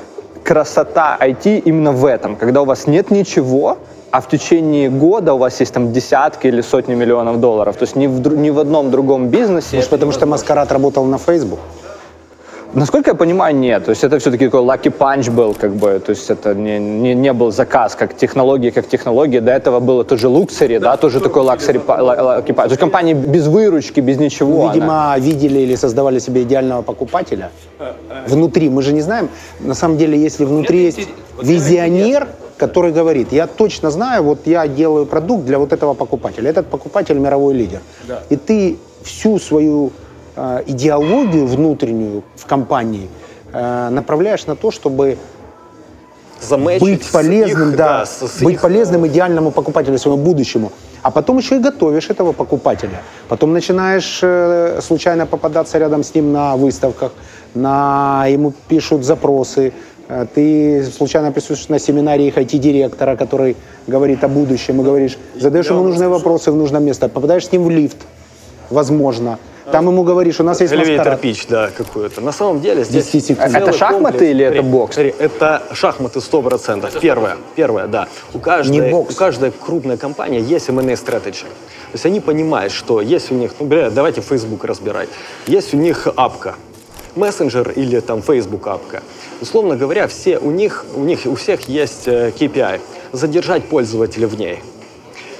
красота 0.45 1.17
IT 1.21 1.59
именно 1.59 1.93
в 1.93 2.05
этом, 2.07 2.37
когда 2.37 2.63
у 2.63 2.65
вас 2.65 2.87
нет 2.87 3.11
ничего, 3.11 3.77
а 4.11 4.21
в 4.21 4.29
течение 4.29 4.89
года 4.91 5.35
у 5.35 5.39
вас 5.39 5.61
есть 5.61 5.73
там 5.75 5.93
десятки 5.93 6.47
или 6.49 6.63
сотни 6.63 6.95
миллионов 6.95 7.41
долларов. 7.41 7.77
То 7.77 7.85
есть 7.85 7.97
ни 7.97 8.07
в, 8.07 8.37
ни 8.37 8.51
в 8.51 8.59
одном 8.59 8.91
другом 8.91 9.29
бизнесе. 9.29 9.77
Может, 9.77 9.91
потому 9.91 10.13
что 10.13 10.27
Маскарад 10.27 10.73
работал 10.73 11.05
на 11.05 11.19
Facebook? 11.19 11.59
Насколько 12.75 13.11
я 13.11 13.15
понимаю, 13.15 13.57
нет. 13.57 13.85
То 13.87 13.91
есть 13.93 14.05
это 14.05 14.19
все-таки 14.19 14.45
такой 14.45 14.61
lucky 14.61 14.93
punch 14.99 15.31
был, 15.31 15.55
как 15.55 15.71
бы, 15.73 15.99
то 16.05 16.11
есть 16.11 16.29
это 16.31 16.55
не, 16.55 16.79
не, 16.79 17.15
не 17.15 17.33
был 17.33 17.51
заказ, 17.51 17.95
как 17.95 18.15
технология, 18.15 18.71
как 18.71 18.87
технология. 18.89 19.41
До 19.41 19.51
этого 19.53 19.81
было 19.81 20.05
тоже 20.05 20.27
Luxury, 20.29 20.79
да, 20.79 20.97
тоже 20.99 21.21
такой 21.21 21.43
luxury, 21.45 21.79
па- 21.81 22.03
ла- 22.03 22.17
lucky 22.41 22.49
punch. 22.55 22.65
То 22.65 22.69
есть 22.69 22.81
компания 22.81 23.15
без 23.15 23.47
выручки, 23.47 24.01
без 24.01 24.19
ничего. 24.19 24.65
она- 24.65 24.73
Видимо, 24.75 25.15
видели 25.19 25.61
или 25.61 25.77
создавали 25.77 26.19
себе 26.19 26.43
идеального 26.43 26.83
покупателя. 26.83 27.51
Внутри, 28.27 28.69
мы 28.69 28.83
же 28.83 28.93
не 28.93 29.01
знаем. 29.01 29.29
На 29.61 29.75
самом 29.75 29.97
деле, 29.97 30.19
если 30.19 30.45
внутри 30.45 30.83
есть 30.85 31.09
визионер, 31.43 32.29
который 32.59 32.93
говорит, 32.93 33.33
я 33.33 33.47
точно 33.47 33.91
знаю, 33.91 34.23
вот 34.23 34.47
я 34.47 34.69
делаю 34.69 35.07
продукт 35.07 35.45
для 35.45 35.59
вот 35.59 35.73
этого 35.73 35.95
покупателя. 35.95 36.51
Этот 36.51 36.67
покупатель 36.67 37.19
мировой 37.19 37.55
лидер. 37.55 37.81
И 38.31 38.37
ты 38.37 38.77
всю 39.03 39.39
свою 39.39 39.91
э, 40.37 40.63
идеологию 40.67 41.47
внутреннюю 41.47 42.23
в 42.37 42.47
компании 42.47 43.09
э, 43.53 43.89
направляешь 43.91 44.47
на 44.47 44.57
то, 44.57 44.71
чтобы 44.71 45.17
быть 46.81 47.11
полезным, 47.13 47.71
их, 47.71 47.77
да, 47.77 48.05
с 48.07 48.43
быть 48.43 48.55
их, 48.55 48.61
полезным 48.61 49.07
идеальному 49.07 49.51
покупателю, 49.51 49.99
своему 49.99 50.23
будущему. 50.23 50.71
А 51.03 51.11
потом 51.11 51.39
еще 51.39 51.57
и 51.57 51.59
готовишь 51.59 52.11
этого 52.11 52.33
покупателя. 52.33 53.03
Потом 53.29 53.53
начинаешь 53.53 54.21
э, 54.23 54.81
случайно 54.83 55.27
попадаться 55.27 55.79
рядом 55.79 56.03
с 56.03 56.15
ним 56.15 56.33
на 56.33 56.57
выставках, 56.57 57.13
на 57.55 58.27
ему 58.29 58.53
пишут 58.69 59.05
запросы, 59.05 59.73
ты 60.35 60.85
случайно 60.85 61.33
присутствуешь 61.33 61.69
на 61.69 61.79
семинаре 61.79 62.29
их 62.29 62.37
IT-директора, 62.37 63.17
который 63.17 63.57
говорит 63.87 64.25
о 64.25 64.29
будущем, 64.29 64.81
и 64.81 64.85
говоришь, 64.85 65.19
задаешь 65.39 65.67
ему 65.67 65.83
нужные 65.83 66.09
вопросы 66.09 66.51
в 66.51 66.57
нужном 66.57 66.85
месте, 66.85 67.09
попадаешь 67.09 67.47
с 67.47 67.53
ним 67.53 67.65
в 67.65 67.71
лифт, 67.71 67.99
возможно. 68.71 69.39
Там 69.71 69.87
ему 69.87 70.03
говоришь, 70.03 70.41
у 70.41 70.45
нас 70.45 70.63
есть 70.63 70.73
Элевейтор 70.73 70.97
маскарад. 70.99 71.21
пич, 71.21 71.47
да, 71.47 71.69
какую-то. 71.77 72.23
На 72.23 72.33
самом 72.33 72.63
деле 72.63 72.85
здесь... 72.85 73.05
10 73.11 73.27
секунд. 73.27 73.51
целый 73.51 73.63
Это 73.69 73.73
шахматы 73.77 74.03
комплекс. 74.03 74.23
или 74.23 74.45
это 74.47 74.63
бокс? 74.63 74.95
смотри, 74.95 75.15
это 75.19 75.63
шахматы 75.73 76.19
100%. 76.21 77.01
Первое, 77.01 77.37
первое, 77.55 77.87
да. 77.87 78.09
У 78.33 78.39
каждой, 78.39 78.71
Не 78.71 78.91
бокс. 78.91 79.15
у 79.15 79.19
каждой 79.19 79.51
крупной 79.51 79.99
компании 79.99 80.41
есть 80.41 80.71
M&A 80.71 80.95
strategy. 80.95 81.43
То 81.43 81.95
есть 81.95 82.07
они 82.07 82.21
понимают, 82.21 82.73
что 82.73 83.03
есть 83.03 83.31
у 83.31 83.35
них, 83.35 83.53
ну, 83.61 83.67
бля, 83.67 83.91
давайте 83.91 84.23
Facebook 84.23 84.65
разбирать, 84.65 85.11
есть 85.47 85.75
у 85.75 85.77
них 85.77 86.09
апка, 86.17 86.55
мессенджер 87.17 87.71
или 87.71 88.01
там 88.01 88.23
Facebook 88.23 88.67
апка. 88.67 89.03
Условно 89.41 89.77
говоря, 89.77 90.07
все 90.09 90.39
у 90.39 90.51
них, 90.51 90.85
у 90.95 91.05
них 91.05 91.21
у 91.27 91.35
всех 91.35 91.69
есть 91.69 92.07
э, 92.07 92.33
KPI, 92.39 92.81
задержать 93.13 93.65
пользователя 93.69 94.27
в 94.27 94.37
ней. 94.39 94.61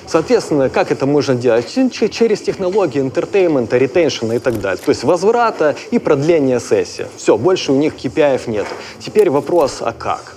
Соответственно, 0.09 0.71
как 0.71 0.91
это 0.91 1.05
можно 1.05 1.35
делать? 1.35 1.71
Через 1.71 2.41
технологии 2.41 3.01
entertainment 3.01 3.77
а, 3.77 3.87
retention 3.87 4.32
а 4.32 4.37
и 4.37 4.39
так 4.39 4.59
далее. 4.59 4.83
То 4.83 4.89
есть 4.89 5.05
возврата 5.05 5.77
и 5.91 5.99
продления 5.99 6.61
сессии. 6.61 7.07
Все, 7.17 7.37
больше 7.37 7.73
у 7.73 7.77
них 7.77 7.95
KPI 7.95 8.49
нет. 8.51 8.67
Теперь 9.01 9.29
вопрос, 9.29 9.79
а 9.81 9.93
как? 9.93 10.35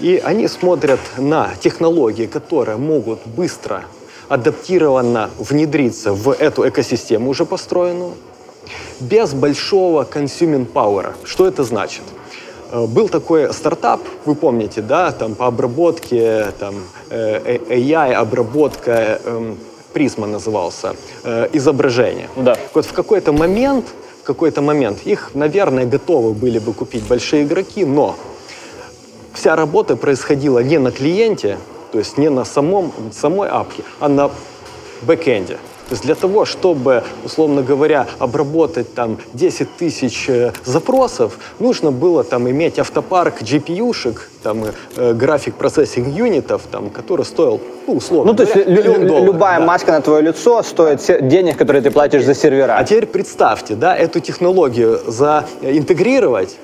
И 0.00 0.20
они 0.22 0.46
смотрят 0.46 1.00
на 1.16 1.50
технологии, 1.58 2.26
которые 2.26 2.76
могут 2.76 3.26
быстро, 3.26 3.84
адаптированно 4.28 5.30
внедриться 5.38 6.12
в 6.12 6.30
эту 6.30 6.68
экосистему 6.68 7.30
уже 7.30 7.46
построенную, 7.46 8.12
без 9.00 9.34
большого 9.34 10.04
consuming 10.04 10.66
power. 10.70 11.14
Что 11.24 11.46
это 11.46 11.64
значит? 11.64 12.02
Э, 12.70 12.86
Был 12.86 13.08
такой 13.08 13.52
стартап, 13.52 14.00
вы 14.24 14.34
помните, 14.34 14.82
да, 14.82 15.12
там 15.12 15.34
по 15.34 15.46
обработке, 15.46 16.52
там 16.58 16.74
э, 17.10 17.58
э, 17.68 17.76
AI, 17.76 18.12
обработка, 18.12 19.20
эм, 19.24 19.58
Призма 19.92 20.26
назывался, 20.26 20.94
изображения. 21.54 22.28
Да. 22.36 22.58
Вот 22.74 22.84
в 22.84 22.92
какой-то 22.92 23.32
момент, 23.32 23.86
в 24.22 24.26
какой-то 24.26 24.60
момент 24.60 24.98
их, 25.06 25.30
наверное, 25.32 25.86
готовы 25.86 26.34
были 26.34 26.58
бы 26.58 26.74
купить 26.74 27.04
большие 27.04 27.44
игроки, 27.44 27.86
но 27.86 28.14
вся 29.32 29.56
работа 29.56 29.96
происходила 29.96 30.58
не 30.58 30.78
на 30.78 30.92
клиенте, 30.92 31.56
то 31.90 31.98
есть 31.98 32.18
не 32.18 32.28
на 32.28 32.44
самом, 32.44 32.92
самой 33.12 33.48
апке, 33.48 33.82
а 33.98 34.08
на 34.08 34.30
бэкэнде. 35.02 35.56
То 35.88 35.94
есть 35.94 36.04
для 36.04 36.14
того, 36.14 36.44
чтобы, 36.44 37.02
условно 37.24 37.62
говоря, 37.62 38.06
обработать 38.18 38.92
там 38.94 39.16
10 39.32 39.76
тысяч 39.78 40.28
э, 40.28 40.52
запросов, 40.64 41.38
нужно 41.60 41.90
было 41.92 42.24
там 42.24 42.48
иметь 42.50 42.78
автопарк 42.78 43.40
GPU-шек, 43.40 44.28
там 44.42 44.64
э, 44.96 45.14
график 45.14 45.54
процессинг 45.54 46.08
юнитов, 46.08 46.62
там, 46.70 46.90
который 46.90 47.24
стоил, 47.24 47.58
ну, 47.86 47.94
условно 47.94 48.32
Ну, 48.32 48.36
то 48.36 48.42
есть 48.42 48.54
говоря, 48.54 48.82
лю- 48.82 49.08
долларов, 49.08 49.26
любая 49.26 49.58
да. 49.60 49.64
маска 49.64 49.92
на 49.92 50.02
твое 50.02 50.20
лицо 50.22 50.62
стоит 50.62 51.00
денег, 51.26 51.56
которые 51.56 51.80
ты 51.80 51.90
платишь 51.90 52.24
за 52.24 52.34
сервера. 52.34 52.76
А 52.76 52.84
теперь 52.84 53.06
представьте, 53.06 53.74
да, 53.74 53.96
эту 53.96 54.20
технологию 54.20 55.00
заинтегрировать 55.06 56.56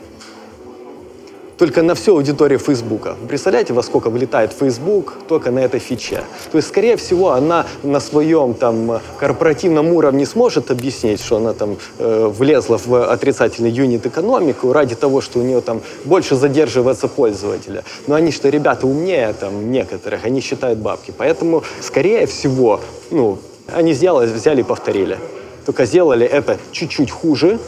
только 1.58 1.82
на 1.82 1.94
всю 1.94 2.16
аудиторию 2.16 2.58
Фейсбука. 2.58 3.16
Представляете, 3.28 3.72
во 3.72 3.82
сколько 3.82 4.10
вылетает 4.10 4.52
Facebook 4.52 5.14
только 5.28 5.50
на 5.50 5.60
этой 5.60 5.80
фиче? 5.80 6.22
То 6.50 6.58
есть, 6.58 6.68
скорее 6.68 6.96
всего, 6.96 7.30
она 7.30 7.66
на 7.82 8.00
своем 8.00 8.54
там 8.54 9.00
корпоративном 9.18 9.92
уровне 9.92 10.26
сможет 10.26 10.70
объяснить, 10.70 11.20
что 11.20 11.36
она 11.36 11.52
там 11.52 11.76
э, 11.98 12.26
влезла 12.26 12.78
в 12.84 13.12
отрицательный 13.12 13.70
юнит 13.70 14.06
экономику 14.06 14.72
ради 14.72 14.94
того, 14.94 15.20
что 15.20 15.38
у 15.38 15.42
нее 15.42 15.60
там 15.60 15.80
больше 16.04 16.36
задерживается 16.36 17.08
пользователя. 17.08 17.84
Но 18.06 18.14
они 18.14 18.32
что, 18.32 18.48
ребята 18.48 18.86
умнее 18.86 19.32
там 19.32 19.70
некоторых, 19.70 20.24
они 20.24 20.40
считают 20.40 20.78
бабки. 20.78 21.12
Поэтому, 21.16 21.62
скорее 21.80 22.26
всего, 22.26 22.80
ну, 23.10 23.38
они 23.72 23.92
сделали, 23.92 24.32
взяли 24.32 24.60
и 24.60 24.64
повторили. 24.64 25.18
Только 25.64 25.86
сделали 25.86 26.26
это 26.26 26.58
чуть-чуть 26.72 27.10
хуже, 27.10 27.58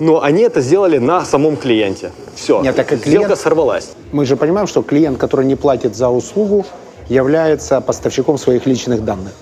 но 0.00 0.22
они 0.22 0.42
это 0.42 0.60
сделали 0.60 0.98
на 0.98 1.24
самом 1.24 1.56
клиенте. 1.56 2.10
Все, 2.34 2.60
Нет, 2.62 2.74
так 2.76 2.92
и 2.92 2.96
сделка 2.96 3.26
клиент- 3.28 3.38
сорвалась. 3.40 3.90
Мы 4.12 4.24
же 4.24 4.36
понимаем, 4.36 4.66
что 4.66 4.82
клиент, 4.82 5.18
который 5.18 5.46
не 5.46 5.56
платит 5.56 5.94
за 5.94 6.08
услугу, 6.08 6.64
является 7.08 7.80
поставщиком 7.80 8.38
своих 8.38 8.66
личных 8.66 9.04
данных. 9.04 9.32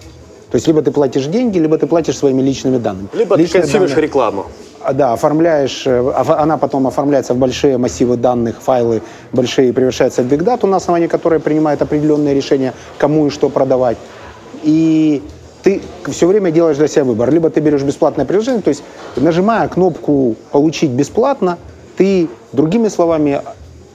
То 0.50 0.56
есть 0.56 0.66
либо 0.66 0.80
ты 0.82 0.90
платишь 0.90 1.26
деньги, 1.26 1.58
либо 1.58 1.76
ты 1.78 1.86
платишь 1.86 2.16
своими 2.16 2.42
личными 2.42 2.78
данными. 2.78 3.08
Либо 3.12 3.36
ты 3.36 3.42
Личные 3.42 3.62
консумишь 3.62 3.90
данные- 3.90 4.02
рекламу. 4.06 4.46
А, 4.80 4.92
Да, 4.92 5.12
оформляешь, 5.12 5.82
э, 5.86 6.12
она 6.38 6.56
потом 6.56 6.86
оформляется 6.86 7.34
в 7.34 7.36
большие 7.36 7.76
массивы 7.78 8.16
данных, 8.16 8.62
файлы 8.62 9.02
большие, 9.32 9.72
превращается 9.72 10.22
в 10.22 10.26
Data, 10.32 10.66
на 10.66 10.76
основании 10.76 11.08
которой 11.08 11.40
принимает 11.40 11.82
определенные 11.82 12.34
решения, 12.34 12.72
кому 12.96 13.26
и 13.26 13.30
что 13.30 13.48
продавать. 13.50 13.98
И 14.62 15.22
ты 15.62 15.80
все 16.06 16.26
время 16.26 16.50
делаешь 16.50 16.76
для 16.76 16.88
себя 16.88 17.04
выбор. 17.04 17.30
Либо 17.30 17.50
ты 17.50 17.60
берешь 17.60 17.82
бесплатное 17.82 18.24
приложение, 18.24 18.62
то 18.62 18.68
есть 18.68 18.82
нажимая 19.16 19.68
кнопку 19.68 20.36
«Получить 20.52 20.90
бесплатно», 20.90 21.58
ты, 21.96 22.28
другими 22.52 22.88
словами, 22.88 23.42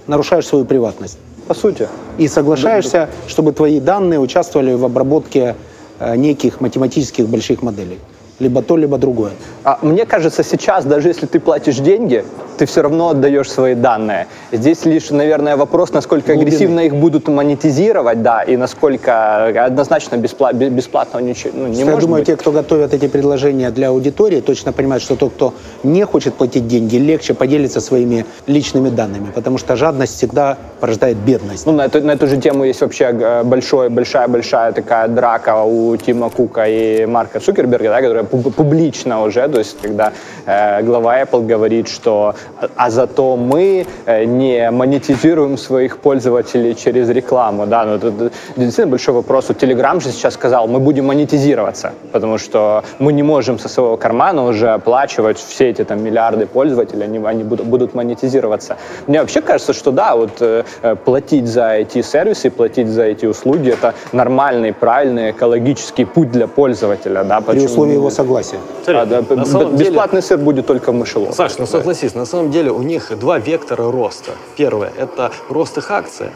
нарушаешь 0.08 0.46
свою 0.46 0.66
приватность. 0.66 1.18
По 1.48 1.54
сути. 1.54 1.88
И 2.18 2.28
соглашаешься, 2.28 3.10
чтобы 3.28 3.54
твои 3.54 3.80
данные 3.80 4.20
участвовали 4.20 4.74
в 4.74 4.84
обработке 4.84 5.56
э, 6.00 6.16
неких 6.16 6.62
математических 6.62 7.28
больших 7.28 7.62
моделей. 7.62 8.00
Либо 8.40 8.62
то, 8.62 8.78
либо 8.78 8.98
другое. 8.98 9.32
А 9.64 9.80
мне 9.82 10.06
кажется, 10.06 10.44
сейчас, 10.44 10.84
даже 10.86 11.08
если 11.08 11.26
ты 11.26 11.40
платишь 11.40 11.78
деньги, 11.78 12.26
ты 12.58 12.66
все 12.66 12.82
равно 12.82 13.10
отдаешь 13.10 13.50
свои 13.52 13.76
данные. 13.76 14.28
Здесь 14.52 14.86
лишь, 14.86 15.10
наверное, 15.10 15.56
вопрос, 15.56 15.92
насколько 15.94 16.34
Глубины. 16.34 16.48
агрессивно 16.48 16.80
их 16.82 16.96
будут 16.96 17.28
монетизировать, 17.28 18.22
да, 18.22 18.44
и 18.44 18.58
насколько 18.58 19.48
однозначно 19.66 20.18
беспла- 20.18 20.54
бе- 20.54 20.70
бесплатно 20.70 21.20
ничего 21.20 21.52
ну, 21.56 21.68
не 21.68 21.80
Я 21.80 21.86
может 21.86 22.02
думаю, 22.02 22.22
быть. 22.22 22.28
те, 22.28 22.36
кто 22.36 22.52
готовят 22.52 22.94
эти 22.94 23.08
предложения 23.08 23.72
для 23.72 23.88
аудитории, 23.90 24.42
точно 24.42 24.72
понимают, 24.74 25.02
что 25.02 25.16
тот, 25.16 25.32
кто 25.34 25.54
не 25.84 26.06
хочет 26.06 26.34
платить 26.36 26.68
деньги, 26.68 26.98
легче 26.98 27.34
поделиться 27.34 27.80
своими 27.82 28.26
личными 28.48 28.90
данными, 28.90 29.28
потому 29.34 29.58
что 29.58 29.76
жадность 29.76 30.16
всегда 30.18 30.58
порождает 30.80 31.18
бедность. 31.18 31.66
Ну, 31.66 31.72
на 31.72 31.86
эту, 31.86 32.02
на 32.02 32.12
эту 32.12 32.28
же 32.28 32.38
тему 32.38 32.66
есть 32.66 32.82
вообще 32.82 33.06
э, 33.06 33.44
большой, 33.44 33.90
большая-большая 33.90 34.74
такая 34.74 35.08
драка 35.08 35.64
у 35.64 35.96
Тима 35.98 36.30
Кука 36.30 36.66
и 36.68 37.06
Марка 37.06 37.40
Цукерберга, 37.40 37.90
да, 37.90 38.02
которая 38.02 38.24
пуб- 38.26 38.52
публично 38.52 39.24
уже, 39.24 39.48
то 39.54 39.60
есть 39.60 39.78
когда 39.82 40.12
э, 40.48 40.82
глава 40.82 41.22
Apple 41.22 41.46
говорит, 41.46 41.88
что 41.88 42.34
а, 42.76 42.90
зато 42.90 43.38
мы 43.38 43.86
э, 44.06 44.26
не 44.26 44.72
монетизируем 44.72 45.58
своих 45.58 45.98
пользователей 45.98 46.76
через 46.76 47.10
рекламу, 47.10 47.68
да, 47.68 47.86
ну, 47.86 47.96
это, 47.96 48.32
действительно 48.58 48.88
большой 48.88 49.14
вопрос. 49.14 49.50
Вот 49.50 49.62
Telegram 49.62 50.02
же 50.02 50.10
сейчас 50.10 50.34
сказал, 50.34 50.68
мы 50.68 50.80
будем 50.80 51.06
монетизироваться, 51.06 51.92
потому 52.12 52.40
что 52.40 52.84
мы 52.98 53.14
не 53.14 53.22
можем 53.22 53.60
со 53.60 53.70
своего 53.70 53.96
кармана 53.96 54.44
уже 54.46 54.70
оплачивать 54.70 55.38
все 55.38 55.70
эти 55.70 55.84
там 55.84 56.04
миллиарды 56.04 56.48
пользователей, 56.48 57.04
они, 57.04 57.20
они 57.24 57.44
будут, 57.44 57.68
будут 57.68 57.94
монетизироваться. 57.94 58.78
Мне 59.08 59.20
вообще 59.22 59.42
кажется, 59.42 59.74
что 59.74 59.92
да, 59.92 60.16
вот 60.16 60.32
э, 60.42 60.64
платить 61.06 61.48
за 61.48 61.74
эти 61.74 62.02
сервисы, 62.02 62.50
платить 62.50 62.88
за 62.88 63.04
эти 63.04 63.28
услуги, 63.28 63.70
это 63.70 63.94
нормальный, 64.14 64.74
правильный, 64.74 65.30
экологический 65.30 66.06
путь 66.06 66.32
для 66.32 66.48
пользователя, 66.48 67.24
да, 67.24 67.40
При 67.40 67.46
почему- 67.46 67.66
условии 67.66 67.94
его 67.94 68.10
согласия. 68.10 68.58
А, 68.88 69.06
да, 69.06 69.22
на 69.46 69.52
самом 69.52 69.76
деле- 69.76 69.90
бесплатный 69.90 70.22
сыр 70.22 70.38
будет 70.38 70.66
только 70.68 70.92
в 70.92 70.96
мышеловке. 70.96 71.36
Саш, 71.36 71.58
ну 71.58 71.66
согласись, 71.66 72.16
на 72.16 72.26
самом 72.26 72.52
деле 72.52 72.72
у 72.72 72.82
них 72.82 73.18
два 73.18 73.40
вектора 73.40 73.92
роста. 73.92 74.32
Первое– 74.58 74.92
это 74.98 75.32
рост 75.50 75.78
их 75.78 75.92
акций, 75.92 76.28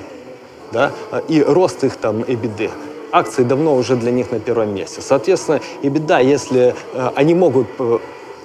да, 0.71 0.91
и 1.27 1.41
рост 1.41 1.83
их 1.83 1.95
там 1.97 2.21
EBITDA. 2.21 2.71
Акции 3.11 3.43
давно 3.43 3.75
уже 3.75 3.95
для 3.95 4.11
них 4.11 4.31
на 4.31 4.39
первом 4.39 4.73
месте. 4.75 5.01
Соответственно, 5.01 5.61
EBITDA, 5.81 6.23
если 6.23 6.75
э, 6.93 7.09
они 7.15 7.33
могут, 7.35 7.67
э, 7.79 7.99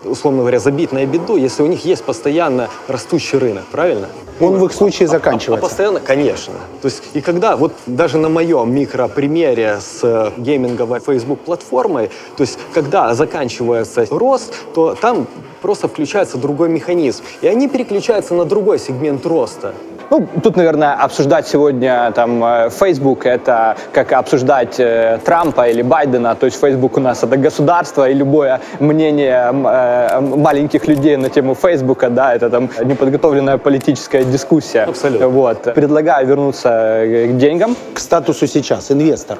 условно 0.04 0.40
говоря, 0.40 0.58
забить 0.58 0.92
на 0.92 1.04
EBITDA, 1.04 1.38
если 1.38 1.62
у 1.62 1.66
них 1.66 1.84
есть 1.84 2.04
постоянно 2.04 2.68
растущий 2.88 3.38
рынок, 3.38 3.64
правильно? 3.70 4.08
Он 4.40 4.56
в 4.58 4.64
их 4.66 4.72
случае 4.72 5.06
А 5.06 5.10
заканчивается. 5.10 5.66
постоянно, 5.66 6.00
конечно. 6.00 6.54
То 6.80 6.86
есть, 6.86 7.02
и 7.14 7.20
когда, 7.20 7.56
вот 7.56 7.72
даже 7.86 8.18
на 8.18 8.28
моем 8.28 8.74
микропримере 8.74 9.78
с 9.80 10.00
э, 10.02 10.30
гейминговой 10.36 11.00
Facebook 11.00 11.40
платформой, 11.40 12.10
то 12.36 12.42
есть, 12.42 12.58
когда 12.74 13.14
заканчивается 13.14 14.06
рост, 14.10 14.52
то 14.74 14.94
там 14.94 15.26
просто 15.60 15.86
включается 15.86 16.38
другой 16.38 16.68
механизм. 16.68 17.22
И 17.40 17.46
они 17.46 17.68
переключаются 17.68 18.34
на 18.34 18.44
другой 18.44 18.78
сегмент 18.78 19.24
роста. 19.26 19.74
Ну, 20.12 20.28
тут, 20.42 20.56
наверное, 20.56 20.92
обсуждать 20.92 21.48
сегодня 21.48 22.12
там 22.14 22.44
э, 22.44 22.68
Facebook 22.68 23.24
это 23.24 23.76
как 23.94 24.12
обсуждать 24.12 24.78
э, 24.78 25.18
Трампа 25.24 25.68
или 25.70 25.80
Байдена. 25.80 26.34
То 26.34 26.44
есть 26.44 26.60
Facebook 26.60 26.98
у 26.98 27.00
нас 27.00 27.24
это 27.24 27.38
государство, 27.38 28.06
и 28.06 28.12
любое 28.12 28.60
мнение 28.78 29.50
э, 29.50 30.20
маленьких 30.20 30.86
людей 30.86 31.16
на 31.16 31.30
тему 31.30 31.54
Фейсбука, 31.54 32.10
да, 32.10 32.34
это 32.34 32.50
там 32.50 32.68
неподготовленная 32.84 33.56
политическая 33.56 34.22
дискуссия. 34.24 34.82
Абсолютно. 34.82 35.28
Вот. 35.28 35.74
Предлагаю 35.74 36.26
вернуться 36.26 36.68
э, 36.68 37.28
к 37.28 37.38
деньгам. 37.38 37.74
К 37.94 37.98
статусу 37.98 38.46
сейчас 38.46 38.90
инвестор. 38.90 39.38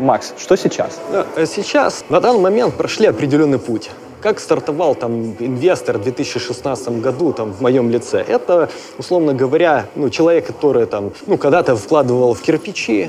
Макс, 0.00 0.34
что 0.36 0.56
сейчас? 0.56 0.98
Э, 1.36 1.46
Сейчас, 1.46 2.04
на 2.08 2.20
данный 2.20 2.40
момент, 2.40 2.74
прошли 2.74 3.06
определенный 3.06 3.60
путь. 3.60 3.90
Как 4.26 4.40
стартовал 4.40 4.96
там 4.96 5.36
инвестор 5.38 5.98
в 5.98 6.02
2016 6.02 7.00
году 7.00 7.32
там, 7.32 7.52
в 7.52 7.60
моем 7.60 7.90
лице? 7.90 8.24
Это, 8.26 8.68
условно 8.98 9.34
говоря, 9.34 9.86
ну, 9.94 10.10
человек, 10.10 10.48
который 10.48 10.86
там, 10.86 11.12
ну, 11.28 11.38
когда-то 11.38 11.76
вкладывал 11.76 12.34
в 12.34 12.42
кирпичи, 12.42 13.08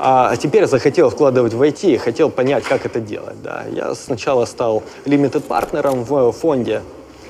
а 0.00 0.34
теперь 0.34 0.66
захотел 0.66 1.10
вкладывать 1.10 1.54
в 1.54 1.62
IT 1.62 1.98
хотел 1.98 2.28
понять, 2.28 2.64
как 2.64 2.86
это 2.86 2.98
делать. 2.98 3.40
Да. 3.40 3.66
Я 3.70 3.94
сначала 3.94 4.46
стал 4.46 4.82
limited 5.04 5.42
партнером 5.42 6.02
в 6.02 6.32
фонде. 6.32 6.82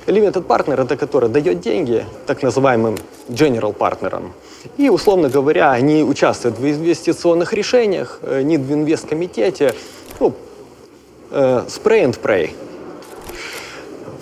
Limited 0.07 0.45
партнер– 0.45 0.81
это 0.87 0.97
который 0.97 1.29
дает 1.29 1.61
деньги 1.61 2.07
так 2.25 2.43
называемым 2.43 2.97
general 3.29 3.75
партнерам. 3.75 4.33
И, 4.79 4.89
условно 4.89 5.29
говоря, 5.29 5.79
не 5.81 6.03
участвуют 6.03 6.59
в 6.59 6.67
инвестиционных 6.67 7.53
решениях, 7.53 8.21
э, 8.23 8.41
ни 8.41 8.57
в 8.57 8.73
инвесткомитете. 8.73 9.75
Ну, 10.19 10.33
э, 11.31 11.65
spray 11.69 12.07
and 12.07 12.19
pray. 12.19 12.53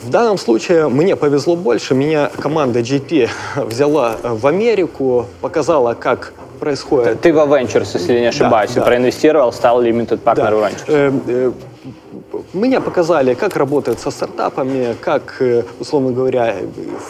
В 0.06 0.10
данном 0.10 0.38
случае 0.38 0.88
мне 0.88 1.16
повезло 1.16 1.56
больше. 1.56 1.92
Меня 1.96 2.30
команда 2.38 2.78
GP 2.78 3.28
взяла 3.56 4.16
э, 4.22 4.28
в 4.28 4.46
Америку, 4.46 5.26
показала, 5.40 5.94
как 5.94 6.32
происходит. 6.60 7.20
Ты 7.22 7.32
во 7.32 7.44
Ventures, 7.44 7.88
если 7.94 8.20
не 8.20 8.26
ошибаюсь, 8.26 8.70
да. 8.70 8.82
и 8.82 8.84
проинвестировал, 8.84 9.52
стал 9.52 9.82
limited 9.82 10.22
partner 10.22 10.36
Да. 10.36 10.52
Ventures. 10.52 10.84
Э, 10.86 11.12
э, 11.26 11.52
Мне 12.52 12.80
показали, 12.80 13.34
как 13.34 13.56
работают 13.56 13.98
со 13.98 14.12
стартапами, 14.12 14.94
как, 15.00 15.42
условно 15.80 16.12
говоря, 16.12 16.54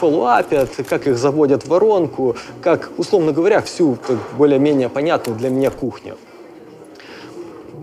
фоллоуапят, 0.00 0.70
как 0.88 1.06
их 1.06 1.18
заводят 1.18 1.64
в 1.64 1.68
воронку, 1.68 2.34
как, 2.62 2.90
условно 2.96 3.32
говоря, 3.32 3.60
всю 3.60 3.98
более-менее 4.38 4.88
понятную 4.88 5.38
для 5.38 5.50
меня 5.50 5.70
кухню. 5.70 6.16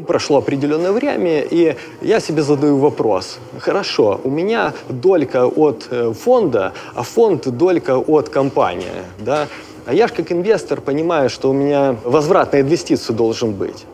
Прошло 0.07 0.37
определенное 0.37 0.91
время, 0.91 1.41
и 1.41 1.75
я 2.01 2.19
себе 2.19 2.41
задаю 2.41 2.77
вопрос. 2.77 3.37
Хорошо, 3.59 4.19
у 4.23 4.29
меня 4.29 4.73
долька 4.89 5.47
от 5.47 5.87
э, 5.89 6.13
фонда, 6.13 6.73
а 6.93 7.03
фонд 7.03 7.47
долька 7.47 7.97
от 7.97 8.29
компании. 8.29 9.03
Да? 9.19 9.47
А 9.85 9.93
я 9.93 10.07
же 10.07 10.13
как 10.13 10.31
инвестор 10.31 10.81
понимаю, 10.81 11.29
что 11.29 11.49
у 11.49 11.53
меня 11.53 11.95
возврат 12.03 12.53
на 12.53 12.61
инвестицию 12.61 13.15
должен 13.15 13.53
быть. 13.53 13.85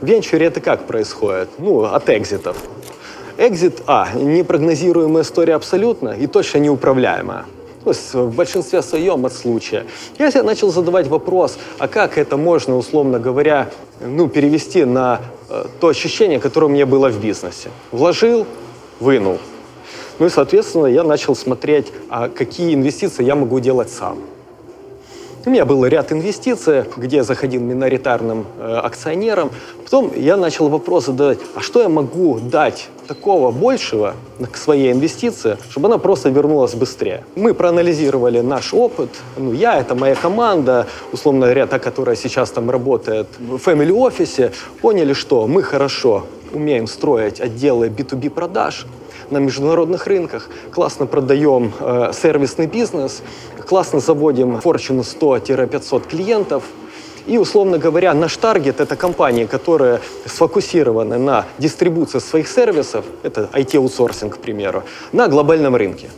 В 0.00 0.06
венчуре 0.06 0.46
это 0.46 0.60
как 0.60 0.86
происходит? 0.86 1.48
Ну, 1.58 1.84
от 1.84 2.10
экзитов. 2.10 2.56
Экзит, 3.38 3.82
а, 3.86 4.08
непрогнозируемая 4.14 5.22
история 5.22 5.54
абсолютно 5.54 6.10
и 6.10 6.26
точно 6.26 6.58
неуправляемая. 6.58 7.44
Есть 7.86 8.14
в 8.14 8.34
большинстве 8.34 8.82
своем 8.82 9.24
от 9.26 9.32
случая. 9.32 9.86
Я 10.18 10.30
себе 10.30 10.42
начал 10.42 10.72
задавать 10.72 11.06
вопрос, 11.06 11.56
а 11.78 11.86
как 11.86 12.18
это 12.18 12.36
можно, 12.36 12.76
условно 12.76 13.20
говоря, 13.20 13.70
ну, 14.00 14.28
перевести 14.28 14.84
на 14.84 15.20
э, 15.48 15.66
то 15.80 15.88
ощущение, 15.88 16.40
которое 16.40 16.66
у 16.66 16.70
меня 16.70 16.84
было 16.84 17.08
в 17.08 17.20
бизнесе. 17.20 17.70
Вложил, 17.92 18.44
вынул. 18.98 19.38
Ну 20.18 20.26
и, 20.26 20.30
соответственно, 20.30 20.86
я 20.86 21.04
начал 21.04 21.36
смотреть, 21.36 21.92
а 22.08 22.28
какие 22.28 22.74
инвестиции 22.74 23.22
я 23.24 23.36
могу 23.36 23.60
делать 23.60 23.90
сам. 23.90 24.18
У 25.46 25.50
меня 25.50 25.64
был 25.64 25.86
ряд 25.86 26.10
инвестиций, 26.10 26.86
где 26.96 27.18
я 27.18 27.22
заходил 27.22 27.60
миноритарным 27.60 28.46
э, 28.58 28.80
акционером. 28.82 29.52
Потом 29.84 30.10
я 30.16 30.36
начал 30.36 30.68
вопрос 30.68 31.06
задавать, 31.06 31.38
а 31.54 31.60
что 31.60 31.80
я 31.80 31.88
могу 31.88 32.40
дать 32.40 32.88
такого 33.06 33.52
большего 33.52 34.14
к 34.50 34.56
своей 34.56 34.90
инвестиции, 34.90 35.56
чтобы 35.70 35.86
она 35.86 35.98
просто 35.98 36.30
вернулась 36.30 36.74
быстрее. 36.74 37.22
Мы 37.36 37.54
проанализировали 37.54 38.40
наш 38.40 38.74
опыт. 38.74 39.10
Ну, 39.36 39.52
я, 39.52 39.78
это 39.78 39.94
моя 39.94 40.16
команда, 40.16 40.88
условно 41.12 41.42
говоря, 41.42 41.68
та, 41.68 41.78
которая 41.78 42.16
сейчас 42.16 42.50
там 42.50 42.68
работает 42.68 43.28
в 43.38 43.54
family 43.54 43.92
офисе, 43.92 44.50
поняли, 44.80 45.12
что 45.12 45.46
мы 45.46 45.62
хорошо 45.62 46.24
умеем 46.52 46.88
строить 46.88 47.40
отделы 47.40 47.86
B2B 47.86 48.30
продаж, 48.30 48.86
на 49.30 49.38
международных 49.38 50.06
рынках, 50.06 50.48
классно 50.72 51.06
продаем 51.06 51.72
э, 51.80 52.12
сервисный 52.12 52.66
бизнес, 52.66 53.22
классно 53.66 54.00
заводим 54.00 54.56
Fortune 54.56 55.00
100-500 55.00 56.08
клиентов. 56.08 56.64
И, 57.26 57.38
условно 57.38 57.78
говоря, 57.78 58.14
наш 58.14 58.36
таргет– 58.36 58.80
это 58.80 58.94
компании, 58.94 59.46
которые 59.46 60.00
сфокусированы 60.26 61.18
на 61.18 61.44
дистрибуции 61.58 62.20
своих 62.20 62.48
сервисов, 62.48 63.04
это 63.24 63.48
IT-аутсорсинг, 63.52 64.36
к 64.36 64.38
примеру, 64.38 64.84
на 65.12 65.26
глобальном 65.26 65.74
рынке. 65.74 66.08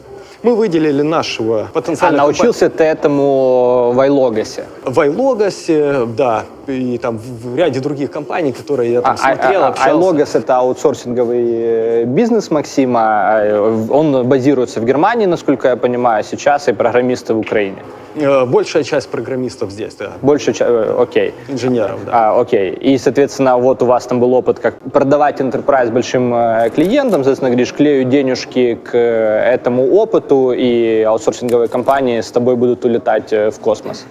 Мы 0.43 0.55
выделили 0.55 1.03
нашего 1.03 1.63
А 1.63 1.73
потенциального 1.73 2.27
научился 2.27 2.71
ты 2.71 2.85
этому 2.85 3.91
в 3.93 3.99
iLogos? 4.07 4.63
в 4.85 4.99
iLogos, 5.01 6.07
да, 6.15 6.45
и 6.69 6.97
там 6.99 7.19
в 7.19 7.57
ряде 7.57 7.81
других 7.81 8.11
компаний, 8.11 8.53
которые 8.53 8.93
я 8.93 9.01
там 9.03 9.17
смотрел, 9.17 9.65
общался. 9.65 9.91
iLogos 9.91 10.31
А, 10.35 10.39
это 10.39 10.57
аутсорсинговый 10.59 11.45
э, 11.51 12.05
бизнес 12.05 12.51
Максима. 12.51 13.41
э, 13.43 13.87
Он 13.91 14.27
базируется 14.29 14.81
в 14.81 14.85
Германии, 14.85 15.27
насколько 15.27 15.69
я 15.69 15.77
понимаю, 15.77 16.23
сейчас 16.25 16.69
и 16.69 16.73
программисты 16.73 17.35
в 17.35 17.39
Украине. 17.39 17.79
Э, 18.17 18.45
Большая 18.47 18.83
часть 18.85 19.09
программистов 19.09 19.71
здесь, 19.71 19.95
да, 19.95 20.13
Больше, 20.23 20.53
ча- 20.53 20.67
э, 20.69 20.95
окей. 21.03 21.33
инженеров, 21.49 21.99
да. 22.07 22.13
А, 22.37 22.41
окей. 22.41 22.71
И, 22.73 22.99
соответственно, 22.99 23.57
вот 23.59 23.83
у 23.83 23.87
вас 23.87 24.07
там 24.07 24.21
был 24.21 24.35
опыт, 24.35 24.59
как 24.61 24.75
продавать 24.93 25.41
enterprise 25.41 25.91
большим 25.91 26.31
клиентам, 26.75 27.21
соответственно, 27.25 27.51
говоришь, 27.51 27.73
клею 27.73 28.05
денежки 28.05 28.75
к 28.85 28.95
этому 28.97 29.91
опыту, 29.95 30.28
и 30.33 31.03
аутсорсинговые 31.03 31.69
компании 31.69 32.21
с 32.21 32.31
тобой 32.31 32.57
будут 32.57 32.85
улетать 32.85 33.33
э, 33.33 33.51
в 33.51 33.59
космос. 33.59 34.05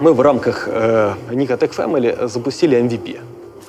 Мы 0.00 0.12
в 0.12 0.20
рамках 0.20 0.68
э, 0.68 1.14
Nika 1.30 1.58
Tech 1.58 1.74
Family 1.76 2.28
запустили 2.28 2.78
MVP. 2.78 3.14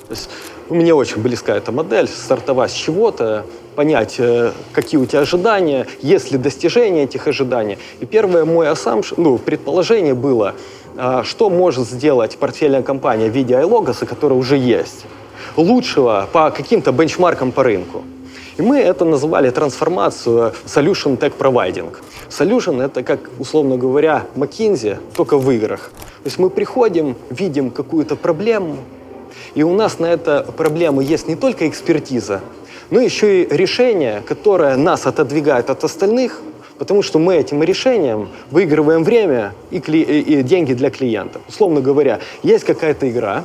То 0.07 0.11
есть 0.11 0.29
мне 0.69 0.93
очень 0.93 1.21
близка 1.21 1.55
эта 1.55 1.71
модель, 1.71 2.07
стартовать 2.07 2.71
с 2.71 2.75
чего-то, 2.75 3.45
понять, 3.75 4.15
э, 4.19 4.51
какие 4.73 4.99
у 4.99 5.05
тебя 5.05 5.21
ожидания, 5.21 5.87
есть 6.01 6.31
ли 6.31 6.37
достижение 6.37 7.03
этих 7.03 7.27
ожиданий. 7.27 7.77
И 7.99 8.05
первое 8.05 8.45
мой 8.45 8.67
assumption, 8.67 9.15
ну, 9.17 9.37
предположение 9.37 10.13
было, 10.13 10.55
а, 10.97 11.23
что 11.23 11.49
может 11.49 11.87
сделать 11.87 12.37
портфельная 12.37 12.83
компания 12.83 13.29
в 13.29 13.33
виде 13.33 13.53
iLogos, 13.53 14.05
которая 14.05 14.37
уже 14.37 14.57
есть, 14.57 15.05
лучшего 15.55 16.27
по 16.31 16.51
каким-то 16.51 16.91
бенчмаркам 16.91 17.51
по 17.51 17.63
рынку. 17.63 18.03
И 18.61 18.63
мы 18.63 18.77
это 18.77 19.05
называли 19.05 19.49
трансформацию 19.49 20.53
Solution 20.67 21.17
Tech 21.17 21.33
Providing. 21.35 21.95
Solution— 22.29 22.79
это, 22.85 23.01
как, 23.01 23.19
условно 23.39 23.75
говоря, 23.75 24.25
McKinsey, 24.35 24.97
только 25.15 25.39
в 25.39 25.49
играх. 25.49 25.89
То 26.21 26.25
есть 26.27 26.37
мы 26.37 26.51
приходим, 26.51 27.15
видим 27.31 27.71
какую-то 27.71 28.15
проблему, 28.15 28.77
и 29.55 29.63
у 29.63 29.73
нас 29.73 29.97
на 29.97 30.05
эту 30.05 30.45
проблему 30.55 31.01
есть 31.01 31.27
не 31.27 31.35
только 31.35 31.67
экспертиза, 31.67 32.41
но 32.91 32.99
еще 32.99 33.41
и 33.41 33.47
решение, 33.57 34.21
которое 34.27 34.77
нас 34.77 35.07
отодвигает 35.07 35.71
от 35.71 35.83
остальных, 35.83 36.39
потому 36.77 37.01
что 37.01 37.17
мы 37.17 37.37
этим 37.37 37.63
решением 37.63 38.29
выигрываем 38.51 39.03
время 39.03 39.55
и, 39.71 39.79
кли- 39.79 40.03
и- 40.03 40.43
деньги 40.43 40.73
для 40.73 40.91
клиентов. 40.91 41.41
Условно 41.49 41.81
говоря, 41.81 42.19
есть 42.43 42.65
какая-то 42.65 43.09
игра, 43.09 43.43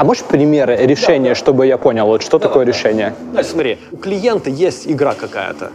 А 0.00 0.04
можешь 0.04 0.24
примеры 0.24 0.76
решения, 0.86 1.34
чтобы 1.34 1.66
я 1.66 1.76
понял, 1.76 2.06
вот 2.06 2.22
что 2.22 2.38
такое 2.38 2.64
решение? 2.64 3.12
Значит, 3.32 3.50
смотри, 3.50 3.78
у 3.92 3.98
клиента 3.98 4.48
есть 4.48 4.88
игра 4.88 5.12
какая-то, 5.12 5.72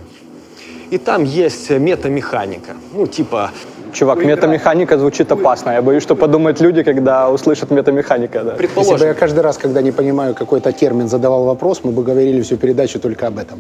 и 0.90 0.98
там 0.98 1.24
есть 1.24 1.70
метамеханика. 1.70 2.72
Ну, 2.92 3.06
типа, 3.06 3.52
Чувак, 3.94 4.26
метамеханика 4.26 4.98
звучит 4.98 5.32
опасно. 5.32 5.74
Я 5.74 5.84
боюсь, 5.84 6.02
что 6.02 6.16
подумают 6.16 6.60
люди, 6.60 6.82
когда 6.82 7.30
услышат 7.30 7.70
метамеханика. 7.70 8.40
Да. 8.40 8.40
Если 8.40 8.52
бы 8.52 8.58
предположим, 8.58 9.08
я 9.08 9.14
каждый 9.14 9.42
раз, 9.42 9.60
когда 9.60 9.84
не 9.84 9.92
понимаю 9.92 10.34
какой-то 10.34 10.72
термин, 10.72 11.08
задавал 11.08 11.46
вопрос, 11.46 11.82
мы 11.84 11.92
бы 11.92 12.02
говорили 12.02 12.42
всю 12.42 12.58
передачу 12.58 13.00
только 13.00 13.28
об 13.28 13.38
этом. 13.38 13.60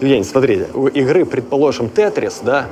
Евгений, 0.00 0.22
смотрите, 0.22 0.68
у 0.74 0.86
игры, 0.86 1.24
предположим, 1.24 1.88
Тетрис, 1.88 2.40
да, 2.44 2.66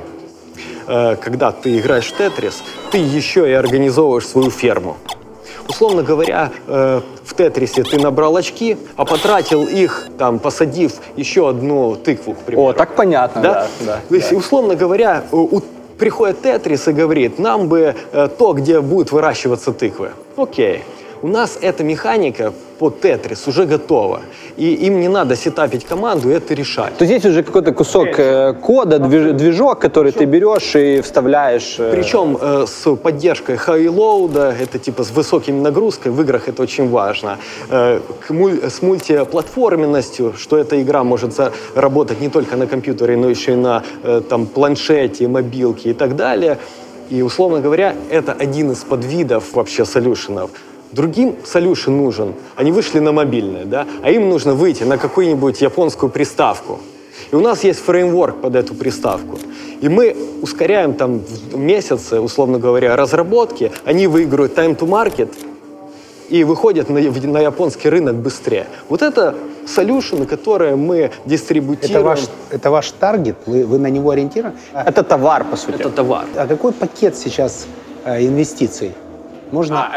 э, 0.87 1.17
когда 1.17 1.51
ты 1.51 1.77
играешь 1.77 2.05
в 2.05 2.15
Тетрис, 2.15 2.63
ты 2.89 2.99
еще 2.99 3.49
и 3.49 3.51
организовываешь 3.51 4.25
свою 4.25 4.49
ферму. 4.49 4.95
Условно 5.67 6.03
говоря, 6.03 6.51
э, 6.67 7.01
в 7.23 7.33
Тетрисе 7.33 7.83
ты 7.83 7.99
набрал 7.99 8.37
очки, 8.37 8.77
а 8.95 9.05
потратил 9.05 9.63
их, 9.63 10.07
там, 10.17 10.39
посадив 10.39 10.93
еще 11.15 11.49
одну 11.49 11.95
тыкву, 11.95 12.33
к 12.33 12.37
примеру. 12.37 12.69
О, 12.69 12.73
так 12.73 12.95
понятно, 12.95 13.41
да. 13.41 13.53
да? 13.53 13.67
да, 13.85 13.99
То 14.07 14.15
есть, 14.15 14.31
условно 14.31 14.75
говоря, 14.75 15.23
у- 15.31 15.57
у- 15.57 15.61
приходит 15.97 16.41
Тетрис 16.41 16.87
и 16.87 16.91
говорит, 16.91 17.39
нам 17.39 17.67
бы 17.67 17.95
э, 18.11 18.29
то, 18.37 18.53
где 18.53 18.79
будут 18.79 19.11
выращиваться 19.11 19.71
тыквы. 19.73 20.11
Окей. 20.37 20.83
У 21.25 21.27
нас 21.27 21.57
эта 21.59 21.83
механика 21.83 22.53
под 22.77 23.01
Тетрис 23.01 23.47
уже 23.47 23.65
готова. 23.65 24.19
И 24.57 24.75
им 24.87 24.99
не 24.99 25.07
надо 25.09 25.35
setup 25.35 25.65
ить 25.65 25.83
команду 25.83 26.29
и 26.29 26.33
это 26.33 26.53
решать. 26.53 26.95
То 26.99 27.05
здесь 27.05 27.25
уже 27.25 27.41
какой-то 27.41 27.71
кусок 27.71 28.19
э, 28.19 28.53
кода, 28.53 28.97
движ- 28.99 29.33
движок, 29.33 29.79
который 29.79 30.11
ты 30.11 30.25
берешь 30.25 30.75
и 30.75 31.01
вставляешь. 31.01 31.77
э, 31.79 31.91
Причем 31.91 32.37
э, 32.39 32.65
с 32.67 32.95
поддержкой 32.95 33.55
high-load 33.57 34.36
а, 34.36 34.53
это 34.61 34.77
типа 34.77 35.03
с 35.03 35.09
высокими 35.09 35.59
нагрузкой, 35.61 36.11
в 36.11 36.21
играх 36.21 36.47
это 36.47 36.61
очень 36.61 36.89
важно. 36.91 37.39
Э, 37.71 38.01
муль- 38.29 38.61
с 38.69 38.83
мультиплатформенностью, 38.83 40.33
что 40.37 40.57
эта 40.57 40.79
игра 40.79 41.03
может 41.03 41.33
за- 41.33 41.51
работать 41.73 42.21
не 42.21 42.29
только 42.29 42.55
на 42.55 42.67
компьютере, 42.67 43.17
но 43.17 43.27
еще 43.29 43.53
и 43.53 43.55
на 43.55 43.81
э, 44.03 44.21
там, 44.29 44.45
планшете, 44.45 45.27
мобилке 45.27 45.89
и 45.89 45.93
так 45.93 46.15
далее. 46.15 46.59
И, 47.09 47.23
условно 47.23 47.61
говоря, 47.61 47.95
это 48.11 48.31
один 48.31 48.71
из 48.71 48.83
подвидов 48.83 49.43
вообще 49.53 49.85
solution 49.85 50.32
ов. 50.32 50.49
Другим 50.91 51.35
solution 51.43 51.91
нужен, 51.91 52.33
они 52.55 52.71
вышли 52.71 52.99
на 52.99 53.11
мобильное, 53.11 53.65
да, 53.65 53.85
а 54.01 54.11
им 54.11 54.29
нужно 54.29 54.53
выйти 54.53 54.83
на 54.83 54.97
какую-нибудь 54.97 55.61
японскую 55.61 56.09
приставку. 56.09 56.79
И 57.31 57.35
у 57.35 57.41
нас 57.41 57.63
есть 57.63 57.79
фреймворк 57.79 58.41
под 58.41 58.55
эту 58.55 58.75
приставку. 58.75 59.37
И 59.81 59.89
мы 59.89 60.15
ускоряем 60.41 60.93
там 60.93 61.19
в 61.19 61.57
месяцы, 61.57 62.19
условно 62.19 62.59
говоря, 62.59 62.95
разработки, 62.95 63.71
они 63.83 64.07
выигрывают 64.07 64.57
time 64.57 64.77
to 64.77 64.87
market 64.87 65.29
и 66.29 66.43
выходят 66.43 66.89
на, 66.89 66.99
на 66.99 67.39
японский 67.39 67.89
рынок 67.89 68.15
быстрее. 68.15 68.67
Вот 68.89 69.01
это 69.01 69.35
солюшены, 69.67 70.25
которые 70.25 70.75
мы 70.75 71.11
дистрибутируем. 71.25 71.95
Это 71.95 72.05
ваш, 72.05 72.19
это 72.51 72.71
ваш 72.71 72.91
таргет? 72.91 73.35
Вы, 73.45 73.65
вы 73.65 73.79
на 73.79 73.87
него 73.87 74.11
ориентированы? 74.11 74.55
Это 74.73 75.03
товар, 75.03 75.43
по 75.43 75.57
сути. 75.57 75.75
Это 75.75 75.89
товар. 75.89 76.25
А 76.35 76.47
какой 76.47 76.71
пакет 76.71 77.17
сейчас 77.17 77.67
э, 78.05 78.25
инвестиций? 78.25 78.93
Можно 79.55 79.89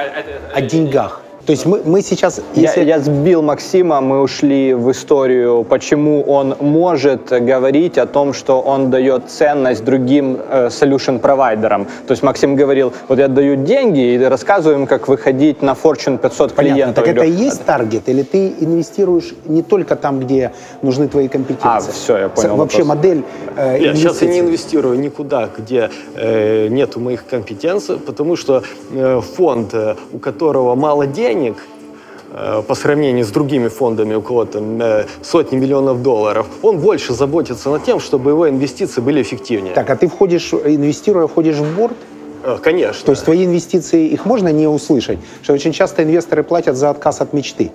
о 0.55 0.61
деньгах? 0.61 1.23
То 1.49 1.53
есть 1.53 1.65
мы, 1.65 1.81
мы 1.83 2.03
сейчас... 2.03 2.43
Я, 2.55 2.63
если- 2.63 2.85
я 2.85 2.99
сбил 3.01 3.41
Максима, 3.41 4.03
мы 4.03 4.21
ушли 4.21 4.75
в 4.75 4.91
историю, 4.91 5.65
почему 5.65 6.21
он 6.21 6.55
может 6.61 7.31
говорить 7.31 7.97
о 7.97 8.05
том, 8.05 8.35
что 8.35 8.61
он 8.61 8.91
дает 8.91 9.31
ценность 9.31 9.83
другим 9.83 10.37
э, 10.47 10.67
solution 10.67 11.19
провайдерам. 11.19 11.87
То 12.07 12.13
есть 12.13 12.23
Максим 12.23 12.55
говорил, 12.55 12.93
вот 13.09 13.19
я 13.19 13.29
даю 13.29 13.57
деньги 13.57 14.13
и 14.13 14.19
рассказываю 14.19 14.81
им, 14.81 14.87
как 14.87 15.09
выходить 15.09 15.63
на 15.63 15.73
Fortune 15.73 16.19
500 16.19 16.53
Понятно. 16.53 16.75
клиентов. 16.75 16.95
Так 16.97 17.07
Я 17.07 17.13
это 17.13 17.25
и 17.25 17.31
есть 17.47 17.65
таргет? 17.65 18.11
Или 18.11 18.25
ты 18.25 18.53
инвестируешь 18.61 19.35
не 19.47 19.63
только 19.63 19.97
там, 19.97 20.21
где 20.21 20.53
нужны 20.83 21.09
твои 21.09 21.29
компетенции? 21.29 21.89
А, 21.89 21.93
всё, 21.93 22.19
я 22.19 22.29
понял 22.29 22.57
Вообще 22.57 22.83
вопрос. 22.83 22.97
модель 22.97 23.23
э, 23.57 23.79
Нет, 23.79 23.97
сейчас 23.97 24.21
я 24.21 24.29
не 24.29 24.41
инвестирую 24.41 25.01
никуда, 25.01 25.49
где 25.57 25.89
э, 26.15 26.69
нету 26.69 27.01
моих 27.01 27.25
компетенций, 27.25 27.97
потому 27.97 28.37
что 28.37 28.63
э, 28.93 29.23
фонд, 29.37 29.73
э, 29.73 29.95
у 30.13 30.19
которого 30.19 30.75
мало 30.75 31.07
денег, 31.07 31.38
э, 31.47 32.63
по 32.67 32.75
сравнению 32.75 33.25
с 33.25 33.29
другими 33.29 33.69
фондами, 33.69 34.15
у 34.15 34.23
кого 34.23 34.45
там 34.45 34.81
э, 34.81 35.07
сотни 35.23 35.57
миллионов 35.57 36.03
долларов, 36.03 36.47
он 36.63 36.79
больше 36.79 37.15
заботится 37.15 37.71
над 37.71 37.85
тем, 37.85 38.01
чтобы 38.01 38.31
его 38.31 38.49
инвестиции 38.49 39.01
были 39.01 39.23
эффективнее. 39.23 39.75
Так, 39.75 39.91
а 39.91 39.97
ты 39.97 40.09
входишь, 40.09 40.53
инвестируя, 40.53 41.27
входишь 41.27 41.57
в 41.57 41.77
борт? 41.77 41.97
Э, 42.45 42.59
конечно. 42.63 43.05
То 43.07 43.13
есть 43.13 43.25
твои 43.25 43.45
инвестиции, 43.45 44.09
их 44.09 44.25
можно 44.27 44.49
не 44.53 44.67
услышать? 44.67 45.19
Что 45.43 45.53
очень 45.53 45.73
часто 45.73 46.03
инвесторы 46.03 46.43
платят 46.43 46.77
за 46.77 46.91
отказ 46.91 47.21
от 47.21 47.33
мечты. 47.33 47.71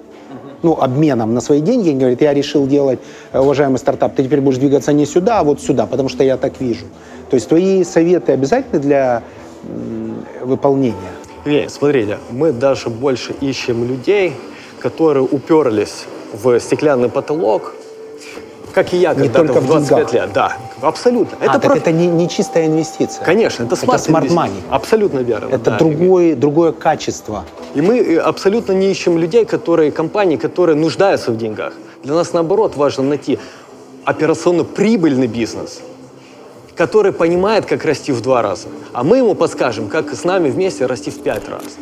Ну, 0.62 0.78
обменом 0.80 1.34
на 1.34 1.42
свои 1.42 1.60
деньги. 1.60 1.90
Они 1.90 2.00
говорят, 2.00 2.22
я 2.22 2.34
решил 2.34 2.68
делать, 2.68 3.00
уважаемый 3.34 3.78
стартап, 3.78 4.16
ты 4.16 4.24
теперь 4.24 4.40
будешь 4.40 4.60
двигаться 4.60 4.94
не 4.94 5.06
сюда, 5.06 5.40
а 5.40 5.44
вот 5.44 5.62
сюда, 5.62 5.86
потому 5.88 6.08
что 6.08 6.24
я 6.24 6.38
так 6.38 6.62
вижу. 6.62 6.86
То 7.30 7.36
есть 7.36 7.50
твои 7.50 7.84
советы 7.84 8.32
обязательны 8.32 8.80
для 8.80 9.24
выполнения? 10.42 10.96
Не, 11.46 11.70
смотрите, 11.70 12.20
мы 12.32 12.52
даже 12.52 12.90
больше 12.90 13.34
ищем 13.42 13.84
людей, 13.88 14.34
которые 14.80 15.24
уперлись 15.24 16.06
в 16.34 16.60
стеклянный 16.60 17.10
потолок, 17.10 17.74
как 18.74 18.94
и 18.94 18.98
я 18.98 19.14
Не 19.14 19.28
когда-то 19.28 19.48
только 19.48 19.60
в 19.60 19.64
в 19.64 19.68
25 19.68 19.98
деньгах. 19.98 20.14
лет. 20.14 20.34
Да, 20.34 20.58
абсолютно. 20.82 21.38
а, 21.42 21.60
так 21.60 21.62
про- 21.62 21.76
это 21.78 21.92
не, 21.92 22.08
не 22.08 22.28
чистая 22.30 22.66
инвестиция. 22.68 23.24
Конечно, 23.26 23.64
это 23.66 23.76
Это 23.76 23.86
smart 23.86 24.02
smart 24.02 24.20
инвестиции. 24.22 24.38
money. 24.40 24.62
Абсолютно 24.72 25.20
верно. 25.20 25.50
Это 25.54 25.72
да. 25.72 25.78
другой, 25.78 26.34
другое 26.34 26.72
качество. 26.72 27.44
И 27.76 27.82
мы 27.82 28.00
э, 28.00 28.18
абсолютно 28.18 28.72
не 28.72 28.90
ищем 28.90 29.18
людей, 29.20 29.46
которые, 29.46 29.92
компании, 29.92 30.38
которые 30.38 30.76
нуждаются 30.76 31.32
в 31.32 31.38
деньгах. 31.38 31.74
Для 32.04 32.16
нас, 32.16 32.34
наоборот, 32.34 32.76
важно 32.78 33.04
найти 33.04 33.38
операционно 34.06 34.64
прибыльный 34.64 35.28
бизнес, 35.28 35.82
который 36.76 37.12
понимает, 37.12 37.66
как 37.66 37.86
расти 37.86 38.12
в 38.12 38.22
два 38.22 38.42
раза. 38.42 38.68
А 38.94 39.04
мы 39.04 39.18
ему 39.18 39.36
подскажем, 39.36 39.90
как 39.90 40.14
с 40.14 40.24
нами 40.24 40.50
вместе 40.50 40.86
расти 40.86 41.12
в 41.12 41.20
пять 41.22 41.48
раз. 41.50 41.78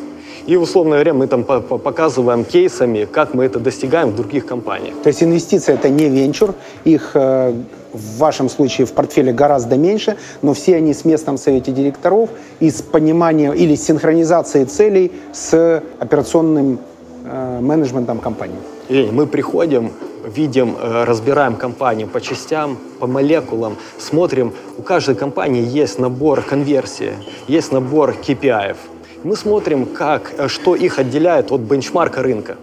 И, 0.46 0.56
условно 0.56 0.92
говоря, 0.92 1.14
мы 1.14 1.28
там 1.28 1.44
по- 1.44 1.60
по- 1.60 1.78
показываем 1.78 2.44
кейсами, 2.44 3.04
как 3.04 3.32
мы 3.32 3.44
это 3.44 3.60
достигаем 3.60 4.10
в 4.10 4.16
других 4.16 4.44
компаниях. 4.44 4.94
То 5.02 5.08
есть 5.08 5.22
инвестиции 5.22 5.72
это 5.72 5.88
не 5.88 6.08
венчур, 6.08 6.54
их 6.82 7.12
э, 7.14 7.54
в 7.92 8.18
вашем 8.18 8.48
случае 8.48 8.86
в 8.86 8.92
портфеле 8.92 9.32
гораздо 9.32 9.76
меньше, 9.76 10.16
но 10.42 10.52
все 10.52 10.76
они 10.76 10.94
с 10.94 11.04
местом 11.04 11.38
совете 11.38 11.70
директоров 11.70 12.30
и 12.58 12.70
с 12.70 12.82
пониманием 12.82 13.52
или 13.52 13.76
синхронизацией 13.76 14.64
целей 14.66 15.12
с 15.32 15.80
операционным 16.00 16.80
э, 17.24 17.60
менеджментом 17.60 18.18
компании. 18.18 18.58
Мы 18.88 19.26
приходим, 19.26 19.92
видим, 20.24 20.76
э, 20.78 21.04
разбираем 21.04 21.56
компанию 21.56 22.08
по 22.08 22.20
частям, 22.20 22.78
по 22.98 23.06
молекулам, 23.06 23.76
смотрим, 23.98 24.52
у 24.78 24.82
каждой 24.82 25.14
компании 25.14 25.64
есть 25.64 25.98
набор 25.98 26.42
конверсии, 26.42 27.12
есть 27.48 27.72
набор 27.72 28.10
KPI. 28.10 28.76
Мы 29.24 29.36
смотрим, 29.36 29.86
как, 29.86 30.32
э, 30.36 30.48
что 30.48 30.74
их 30.74 30.98
отделяет 30.98 31.52
от 31.52 31.60
бенчмарка 31.60 32.22
рынка. 32.22 32.56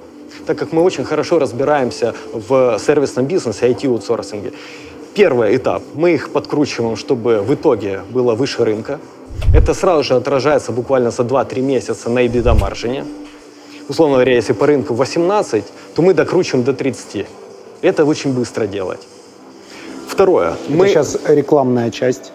Так 0.45 0.57
как 0.57 0.73
мы 0.73 0.81
очень 0.81 1.05
хорошо 1.05 1.39
разбираемся 1.39 2.13
в 2.33 2.77
сервисном 2.79 3.25
бизнесе, 3.25 3.69
IT-аутсорсинге. 3.69 4.51
Первый 5.13 5.55
этап. 5.55 5.81
Мы 5.95 6.13
их 6.13 6.29
подкручиваем, 6.29 6.95
чтобы 6.95 7.41
в 7.41 7.53
итоге 7.53 8.01
было 8.09 8.35
выше 8.35 8.65
рынка. 8.65 8.99
Это 9.53 9.73
сразу 9.73 10.03
же 10.03 10.15
отражается 10.15 10.71
буквально 10.71 11.11
за 11.11 11.23
2-3 11.23 11.61
месяца 11.61 12.09
на 12.09 12.25
EBITDA 12.25 12.59
маржине 12.59 13.05
условно 13.89 14.15
говоря, 14.15 14.35
если 14.35 14.53
по 14.53 14.67
рынку 14.67 14.93
18, 14.93 15.63
то 15.95 16.01
мы 16.01 16.13
докручиваем 16.13 16.63
до 16.63 16.73
30. 16.73 17.25
Это 17.81 18.05
очень 18.05 18.33
быстро 18.33 18.67
делать. 18.67 19.01
Второе. 20.07 20.51
Это 20.51 20.71
Мы, 20.71 20.87
сейчас 20.87 21.17
рекламная 21.27 21.91
часть 21.91 22.31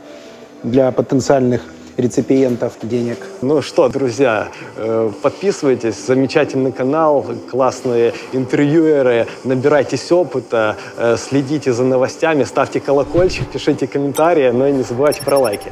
для 0.62 0.90
потенциальных 0.90 1.62
реципиентов 1.96 2.72
денег. 2.82 3.18
Ну 3.40 3.62
что, 3.62 3.88
друзья, 3.88 4.48
э, 4.76 5.10
подписывайтесь, 5.22 5.94
замечательный 6.06 6.72
канал, 6.72 7.24
классные 7.50 8.14
интервьюеры, 8.32 9.26
набирайтесь 9.44 10.10
опыта, 10.10 10.76
э, 10.96 11.16
следите 11.16 11.72
за 11.72 11.84
новостями, 11.84 12.44
ставьте 12.44 12.80
колокольчик, 12.80 13.48
пишите 13.48 13.86
комментарии, 13.86 14.50
но 14.50 14.66
и 14.66 14.72
не 14.72 14.82
забывайте 14.82 15.22
про 15.22 15.38
лайки. 15.38 15.70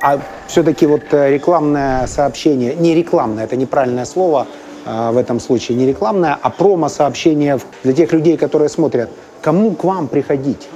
А 0.00 0.20
все-таки 0.46 0.86
вот 0.86 1.02
э, 1.12 1.32
рекламное 1.32 2.06
сообщение, 2.06 2.74
не 2.74 2.94
рекламное, 2.94 3.44
это 3.44 3.56
неправильное 3.56 4.04
слово 4.04 4.46
э, 4.84 5.10
в 5.10 5.16
этом 5.16 5.40
случае, 5.40 5.78
не 5.78 5.86
рекламное, 5.86 6.38
а 6.40 6.50
промо-сообщение 6.50 7.58
для 7.82 7.92
тех 7.92 8.12
людей, 8.12 8.36
которые 8.36 8.68
смотрят, 8.68 9.10
кому 9.40 9.72
к 9.72 9.84
вам 9.84 10.08
приходить? 10.08 10.68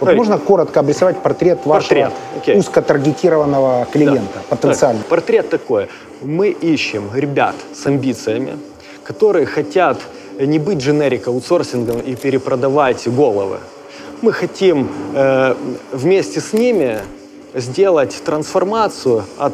Вот 0.00 0.08
Смотри. 0.08 0.16
можно 0.16 0.38
коротко 0.38 0.80
обрисовать 0.80 1.18
портрет 1.18 1.64
вашего 1.64 1.88
Портрет, 1.88 2.12
окей. 2.36 2.58
узкотаргетированного 2.58 3.86
клиента, 3.92 4.40
потенциально? 4.48 4.98
Так, 4.98 5.08
портрет 5.08 5.48
такой. 5.50 5.88
Мы 6.20 6.48
ищем 6.48 7.10
ребят 7.14 7.54
с 7.72 7.86
амбициями, 7.86 8.58
которые 9.04 9.46
хотят 9.46 9.98
не 10.40 10.58
быть 10.58 10.78
дженерик-аутсорсингом 10.78 12.00
и 12.00 12.16
перепродавать 12.16 13.06
головы. 13.06 13.58
Мы 14.20 14.32
хотим 14.32 14.90
э, 15.14 15.54
вместе 15.92 16.40
с 16.40 16.52
ними 16.52 16.98
сделать 17.54 18.22
трансформацию 18.24 19.24
от 19.38 19.52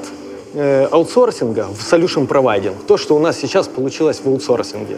э, 0.54 0.86
аутсорсинга 0.90 1.66
в 1.66 1.80
solution 1.80 2.26
providing. 2.26 2.74
То, 2.86 2.96
что 2.96 3.16
у 3.16 3.18
нас 3.18 3.38
сейчас 3.38 3.68
получилось 3.68 4.20
в 4.24 4.28
аутсорсинге. 4.28 4.96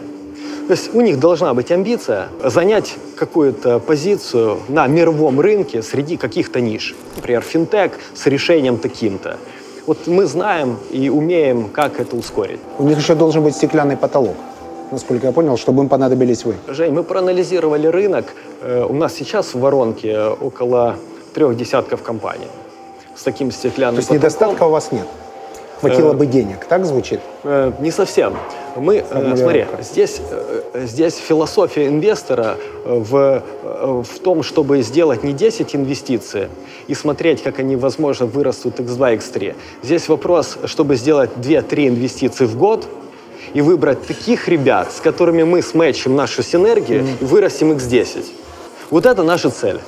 То 0.67 0.71
есть 0.71 0.95
у 0.95 1.01
них 1.01 1.19
должна 1.19 1.53
быть 1.53 1.71
амбиция 1.71 2.29
занять 2.41 2.95
какую-то 3.17 3.79
позицию 3.79 4.59
на 4.69 4.87
мировом 4.87 5.41
рынке 5.41 5.81
среди 5.81 6.15
каких-то 6.15 6.61
ниш. 6.61 6.95
Например, 7.17 7.41
финтех 7.41 7.91
с 8.15 8.25
решением 8.27 8.77
таким-то. 8.77 9.35
Вот 9.85 10.07
мы 10.07 10.25
знаем 10.25 10.77
и 10.89 11.09
умеем, 11.09 11.67
как 11.67 11.99
это 11.99 12.15
ускорить. 12.15 12.61
У 12.79 12.83
них 12.83 12.97
еще 12.97 13.15
должен 13.15 13.43
быть 13.43 13.55
стеклянный 13.55 13.97
потолок, 13.97 14.37
насколько 14.91 15.27
я 15.27 15.33
понял, 15.33 15.57
чтобы 15.57 15.83
им 15.83 15.89
понадобились 15.89 16.45
вы. 16.45 16.55
Жень, 16.69 16.93
мы 16.93 17.03
проанализировали 17.03 17.87
рынок. 17.87 18.27
Э, 18.61 18.85
У 18.89 18.93
нас 18.93 19.13
сейчас 19.13 19.53
в 19.53 19.59
воронке 19.59 20.17
около 20.17 20.95
трех 21.33 21.57
десятков 21.57 22.01
компаний 22.03 22.47
с 23.15 23.23
таким 23.23 23.51
стеклянным 23.51 23.95
То 23.95 23.99
есть 23.99 24.09
потолком. 24.09 24.29
недостатка 24.29 24.63
у 24.63 24.69
вас 24.69 24.91
нет. 24.91 25.07
Хватило 25.79 26.13
Э, 26.13 26.15
бы 26.15 26.25
денег, 26.25 26.65
так 26.65 26.85
звучит? 26.85 27.19
Э, 27.43 27.73
Не 27.79 27.91
совсем. 27.91 28.37
Мы, 28.77 29.03
э, 29.07 29.35
смотри, 29.35 29.65
здесь, 29.81 30.21
здесь 30.73 31.15
философия 31.15 31.87
инвестора 31.87 32.57
в, 32.85 33.43
в 33.63 34.19
том, 34.23 34.43
чтобы 34.43 34.81
сделать 34.81 35.23
не 35.23 35.33
10 35.33 35.75
инвестиций 35.75 36.47
и 36.87 36.93
смотреть, 36.95 37.43
как 37.43 37.59
они, 37.59 37.75
возможно, 37.75 38.25
вырастут 38.25 38.79
x2, 38.79 39.17
x3. 39.17 39.55
Здесь 39.83 40.07
вопрос, 40.07 40.57
чтобы 40.65 40.95
сделать 40.95 41.31
2-3 41.35 41.89
инвестиции 41.89 42.45
в 42.45 42.57
год 42.57 42.87
и 43.53 43.61
выбрать 43.61 44.07
таких 44.07 44.47
ребят, 44.47 44.91
с 44.93 45.01
которыми 45.01 45.43
мы 45.43 45.61
сметчим 45.61 46.15
нашу 46.15 46.43
синергию 46.43 47.05
и 47.19 47.25
вырастим 47.25 47.73
x10. 47.73 48.25
Вот 48.89 49.05
это 49.05 49.23
наша 49.23 49.49
цель. 49.49 49.79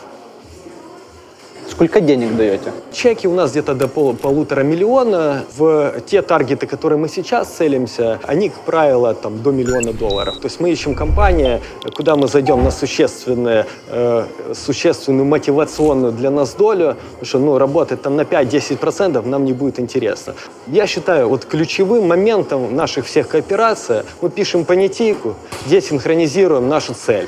Сколько 1.76 2.00
денег 2.00 2.38
даете? 2.38 2.72
Чеки 2.94 3.28
у 3.28 3.34
нас 3.34 3.52
где-то 3.52 3.74
до 3.76 3.90
пол- 3.90 4.14
полутора 4.14 4.62
миллиона. 4.64 5.44
В 5.58 6.00
те 6.06 6.22
таргеты, 6.22 6.68
которые 6.68 6.98
мы 6.98 7.10
сейчас 7.10 7.50
целимся, 7.50 8.22
они, 8.24 8.48
как 8.48 8.60
правило, 8.62 9.14
там, 9.14 9.44
до 9.44 9.52
миллиона 9.52 9.92
долларов. 9.92 10.38
То 10.38 10.46
есть 10.46 10.62
мы 10.62 10.72
ищем 10.72 10.96
компании, 10.96 11.60
куда 11.94 12.16
мы 12.16 12.30
зайдем 12.30 12.64
на 12.64 12.72
существенные, 12.72 13.66
э, 13.90 14.26
существенную 14.54 15.26
мотивационную 15.26 16.14
для 16.14 16.32
нас 16.32 16.54
долю, 16.54 16.96
потому 17.12 17.26
что 17.26 17.40
ну, 17.40 17.58
работать 17.58 18.02
там 18.02 18.16
на 18.16 18.22
5-10% 18.22 19.28
нам 19.28 19.44
не 19.44 19.52
будет 19.52 19.78
интересно. 19.78 20.34
Я 20.68 20.88
считаю, 20.88 21.28
вот 21.28 21.44
ключевым 21.44 22.08
моментом 22.08 22.74
наших 22.74 23.06
всех 23.06 23.28
коопераций 23.28 24.04
мы 24.22 24.30
пишем 24.30 24.64
понятийку, 24.64 25.36
где 25.66 25.82
синхронизируем 25.82 26.70
нашу 26.70 26.94
цель. 26.94 27.28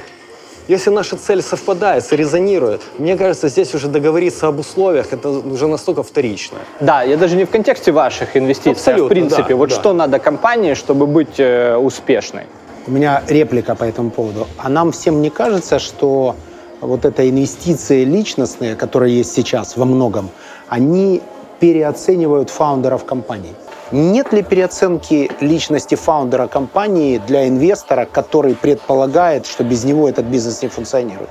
Если 0.68 0.90
наша 0.90 1.16
цель 1.16 1.42
совпадает, 1.42 2.04
срезонирует, 2.06 2.82
мне 2.98 3.16
кажется, 3.16 3.48
здесь 3.48 3.74
уже 3.74 3.88
договориться 3.88 4.48
об 4.48 4.60
условиях, 4.60 5.14
это 5.14 5.30
уже 5.30 5.68
настолько 5.68 6.04
вторично. 6.04 6.58
Да, 6.82 7.04
я 7.04 7.16
даже 7.16 7.38
не 7.38 7.46
в 7.46 7.50
контексте 7.50 7.92
ваших 7.92 8.36
инвестиций, 8.36 8.72
а 8.72 8.76
в 8.76 8.78
Абсолютно, 8.78 9.10
принципе. 9.10 9.50
да, 9.50 9.56
вот 9.56 9.70
да. 9.70 9.76
что 9.76 9.94
надо 9.94 10.20
компании, 10.20 10.74
чтобы 10.74 11.08
быть 11.08 11.40
э, 11.40 11.78
успешной? 11.78 12.44
У 12.86 12.92
меня 12.92 13.24
реплика 13.28 13.76
по 13.76 13.86
этому 13.86 14.12
поводу. 14.12 14.48
А 14.58 14.70
нам 14.70 14.92
всем 14.92 15.22
не 15.22 15.30
кажется, 15.30 15.80
что 15.80 16.36
вот 16.82 17.06
это 17.06 17.30
инвестиции 17.30 18.04
личностные, 18.04 18.76
которые 18.76 19.18
есть 19.18 19.34
сейчас 19.34 19.78
во 19.78 19.86
многом, 19.86 20.30
они 20.68 21.22
переоценивают 21.60 22.50
фаундеров 22.50 23.06
компаний? 23.06 23.54
Нет 23.92 24.34
ли 24.34 24.44
переоценки 24.44 25.32
личности 25.40 25.96
фаундера 25.96 26.48
компании 26.48 27.22
для 27.26 27.48
инвестора, 27.48 28.06
который 28.06 28.54
предполагает, 28.54 29.46
что 29.46 29.64
без 29.64 29.86
него 29.86 30.10
этот 30.10 30.26
бизнес 30.26 30.62
не 30.62 30.68
функционирует? 30.68 31.30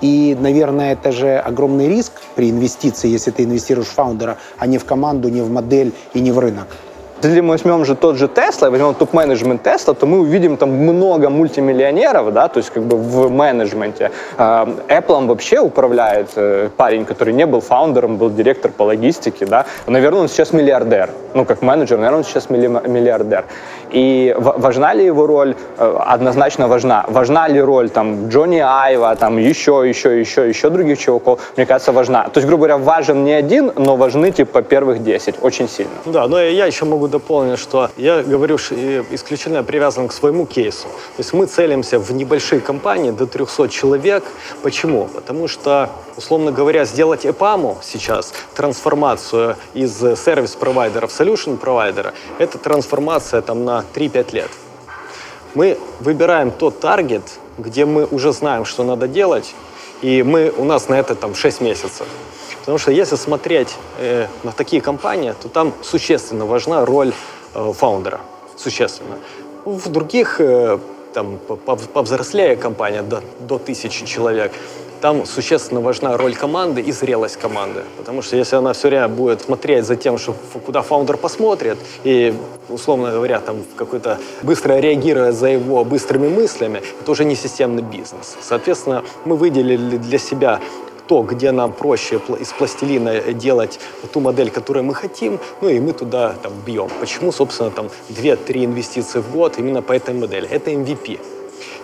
И, 0.00 0.36
наверное, 0.38 0.94
это 0.94 1.12
же 1.12 1.38
огромный 1.38 1.88
риск 1.88 2.20
при 2.34 2.50
инвестиции, 2.50 3.08
если 3.08 3.30
ты 3.30 3.44
инвестируешь 3.44 3.86
в 3.86 3.92
фаундера, 3.92 4.38
а 4.58 4.66
не 4.66 4.78
в 4.78 4.84
команду, 4.84 5.28
не 5.28 5.40
в 5.40 5.50
модель 5.50 5.92
и 6.14 6.20
не 6.20 6.32
в 6.32 6.40
рынок. 6.40 6.66
Если 7.24 7.40
мы 7.40 7.50
возьмем 7.52 7.84
же 7.84 7.94
тот 7.94 8.16
же 8.16 8.26
Tesla, 8.26 8.70
возьмем 8.70 8.94
топ-менеджмент 8.94 9.66
Tesla, 9.66 9.94
то 9.94 10.06
мы 10.06 10.20
увидим 10.20 10.56
там 10.56 10.70
много 10.70 11.30
мультимиллионеров, 11.30 12.32
да, 12.32 12.48
то 12.48 12.58
есть 12.58 12.70
как 12.70 12.82
бы 12.82 12.96
в 12.98 13.30
менеджменте. 13.30 14.10
А, 14.36 14.68
Apple 14.88 15.26
вообще 15.26 15.58
управляет 15.60 16.28
э, 16.36 16.68
парень, 16.76 17.04
который 17.06 17.32
не 17.32 17.46
был 17.46 17.60
фаундером, 17.60 18.16
был 18.18 18.30
директор 18.30 18.70
по 18.70 18.82
логистике, 18.82 19.46
да. 19.46 19.64
Наверное, 19.86 20.20
он 20.22 20.28
сейчас 20.28 20.52
миллиардер. 20.52 21.10
Ну, 21.34 21.44
как 21.44 21.62
менеджер, 21.62 21.96
наверное, 21.98 22.18
он 22.18 22.24
сейчас 22.24 22.50
милли- 22.50 22.88
миллиардер. 22.88 23.44
И 23.90 24.34
ва- 24.38 24.54
важна 24.58 24.92
ли 24.94 25.04
его 25.06 25.26
роль? 25.26 25.54
Э, 25.78 25.96
Однозначно 26.06 26.68
важна. 26.68 27.04
Важна 27.08 27.48
ли 27.48 27.60
роль 27.62 27.88
там 27.88 28.28
Джонни 28.28 28.58
Айва, 28.64 29.14
там 29.16 29.38
еще, 29.38 29.82
еще, 29.86 30.20
еще, 30.20 30.48
еще 30.48 30.68
других 30.70 30.98
чуваков? 30.98 31.40
Мне 31.56 31.64
кажется, 31.66 31.92
важна. 31.92 32.24
То 32.24 32.38
есть, 32.40 32.46
грубо 32.48 32.66
говоря, 32.66 32.76
важен 32.76 33.24
не 33.24 33.32
один, 33.32 33.72
но 33.76 33.96
важны 33.96 34.30
типа 34.30 34.62
первых 34.62 35.02
10 35.02 35.36
очень 35.42 35.68
сильно. 35.68 35.92
Да, 36.06 36.26
но 36.28 36.40
я 36.40 36.66
еще 36.66 36.84
могу 36.84 37.08
дополнить, 37.14 37.60
что 37.60 37.90
я 37.96 38.22
говорю 38.22 38.56
исключительно 38.56 39.62
привязан 39.62 40.08
к 40.08 40.12
своему 40.12 40.46
кейсу. 40.46 40.88
То 41.16 41.20
есть 41.20 41.32
мы 41.32 41.46
целимся 41.46 41.98
в 42.00 42.12
небольшие 42.12 42.60
компании 42.60 43.12
до 43.12 43.26
300 43.26 43.68
человек. 43.68 44.24
Почему? 44.62 45.08
Потому 45.14 45.46
что, 45.46 45.90
условно 46.16 46.50
говоря, 46.50 46.84
сделать 46.84 47.24
EPAM 47.24 47.76
сейчас, 47.82 48.34
трансформацию 48.56 49.56
из 49.74 49.96
сервис-провайдера 49.96 51.06
в 51.06 51.10
solution-провайдера, 51.20 52.12
это 52.38 52.58
трансформация 52.58 53.42
там 53.42 53.64
на 53.64 53.84
3-5 53.94 54.34
лет. 54.34 54.50
Мы 55.54 55.78
выбираем 56.00 56.50
тот 56.50 56.80
таргет, 56.80 57.22
где 57.58 57.84
мы 57.84 58.06
уже 58.10 58.32
знаем, 58.32 58.64
что 58.64 58.82
надо 58.82 59.06
делать, 59.06 59.54
и 60.02 60.24
мы, 60.24 60.52
у 60.56 60.64
нас 60.64 60.88
на 60.88 60.98
это 60.98 61.14
там 61.14 61.36
6 61.36 61.60
месяцев. 61.60 62.08
Потому 62.64 62.78
что 62.78 62.92
если 62.92 63.16
смотреть 63.16 63.76
э, 63.98 64.26
на 64.42 64.52
такие 64.52 64.80
компании, 64.80 65.34
то 65.42 65.48
там 65.48 65.74
существенно 65.82 66.46
важна 66.46 66.86
роль 66.86 67.12
э, 67.54 67.72
фаундера. 67.74 68.20
Существенно. 68.56 69.16
В 69.66 69.90
других, 69.90 70.40
э, 70.40 70.78
там, 71.12 71.38
по- 71.46 71.56
по- 71.56 71.76
повзрослее 71.76 72.56
компания, 72.56 73.02
до, 73.02 73.22
до 73.40 73.58
тысячи 73.58 74.06
человек, 74.06 74.52
там 75.02 75.26
существенно 75.26 75.82
важна 75.82 76.16
роль 76.16 76.34
команды 76.34 76.80
и 76.80 76.90
зрелость 76.90 77.36
команды. 77.36 77.82
Потому 77.98 78.22
что 78.22 78.36
если 78.36 78.56
она 78.56 78.72
все 78.72 78.88
время 78.88 79.08
будет 79.08 79.42
смотреть 79.42 79.84
за 79.84 79.96
тем, 79.96 80.16
что 80.16 80.34
куда 80.64 80.80
фаундер 80.80 81.18
посмотрит, 81.18 81.76
и, 82.04 82.34
условно 82.70 83.10
говоря, 83.10 83.40
там 83.40 83.56
какой-то 83.76 84.18
быстро 84.42 84.78
реагируя 84.78 85.32
за 85.32 85.48
его 85.48 85.84
быстрыми 85.84 86.28
мыслями, 86.28 86.80
это 87.02 87.10
уже 87.10 87.26
не 87.26 87.34
системный 87.34 87.82
бизнес. 87.82 88.38
Соответственно, 88.40 89.04
мы 89.26 89.36
выделили 89.36 89.98
для 89.98 90.18
себя 90.18 90.60
то, 91.06 91.22
где 91.22 91.52
нам 91.52 91.72
проще 91.72 92.20
из 92.40 92.52
пластилина 92.52 93.32
делать 93.32 93.78
ту 94.12 94.20
модель, 94.20 94.50
которую 94.50 94.84
мы 94.84 94.94
хотим, 94.94 95.38
ну 95.60 95.68
и 95.68 95.80
мы 95.80 95.92
туда 95.92 96.34
там 96.42 96.52
бьем. 96.66 96.88
Почему, 97.00 97.32
собственно, 97.32 97.70
там 97.70 97.88
2-3 98.10 98.64
инвестиции 98.64 99.20
в 99.20 99.30
год 99.30 99.58
именно 99.58 99.82
по 99.82 99.92
этой 99.92 100.14
модели? 100.14 100.48
Это 100.48 100.70
MVP. 100.70 101.20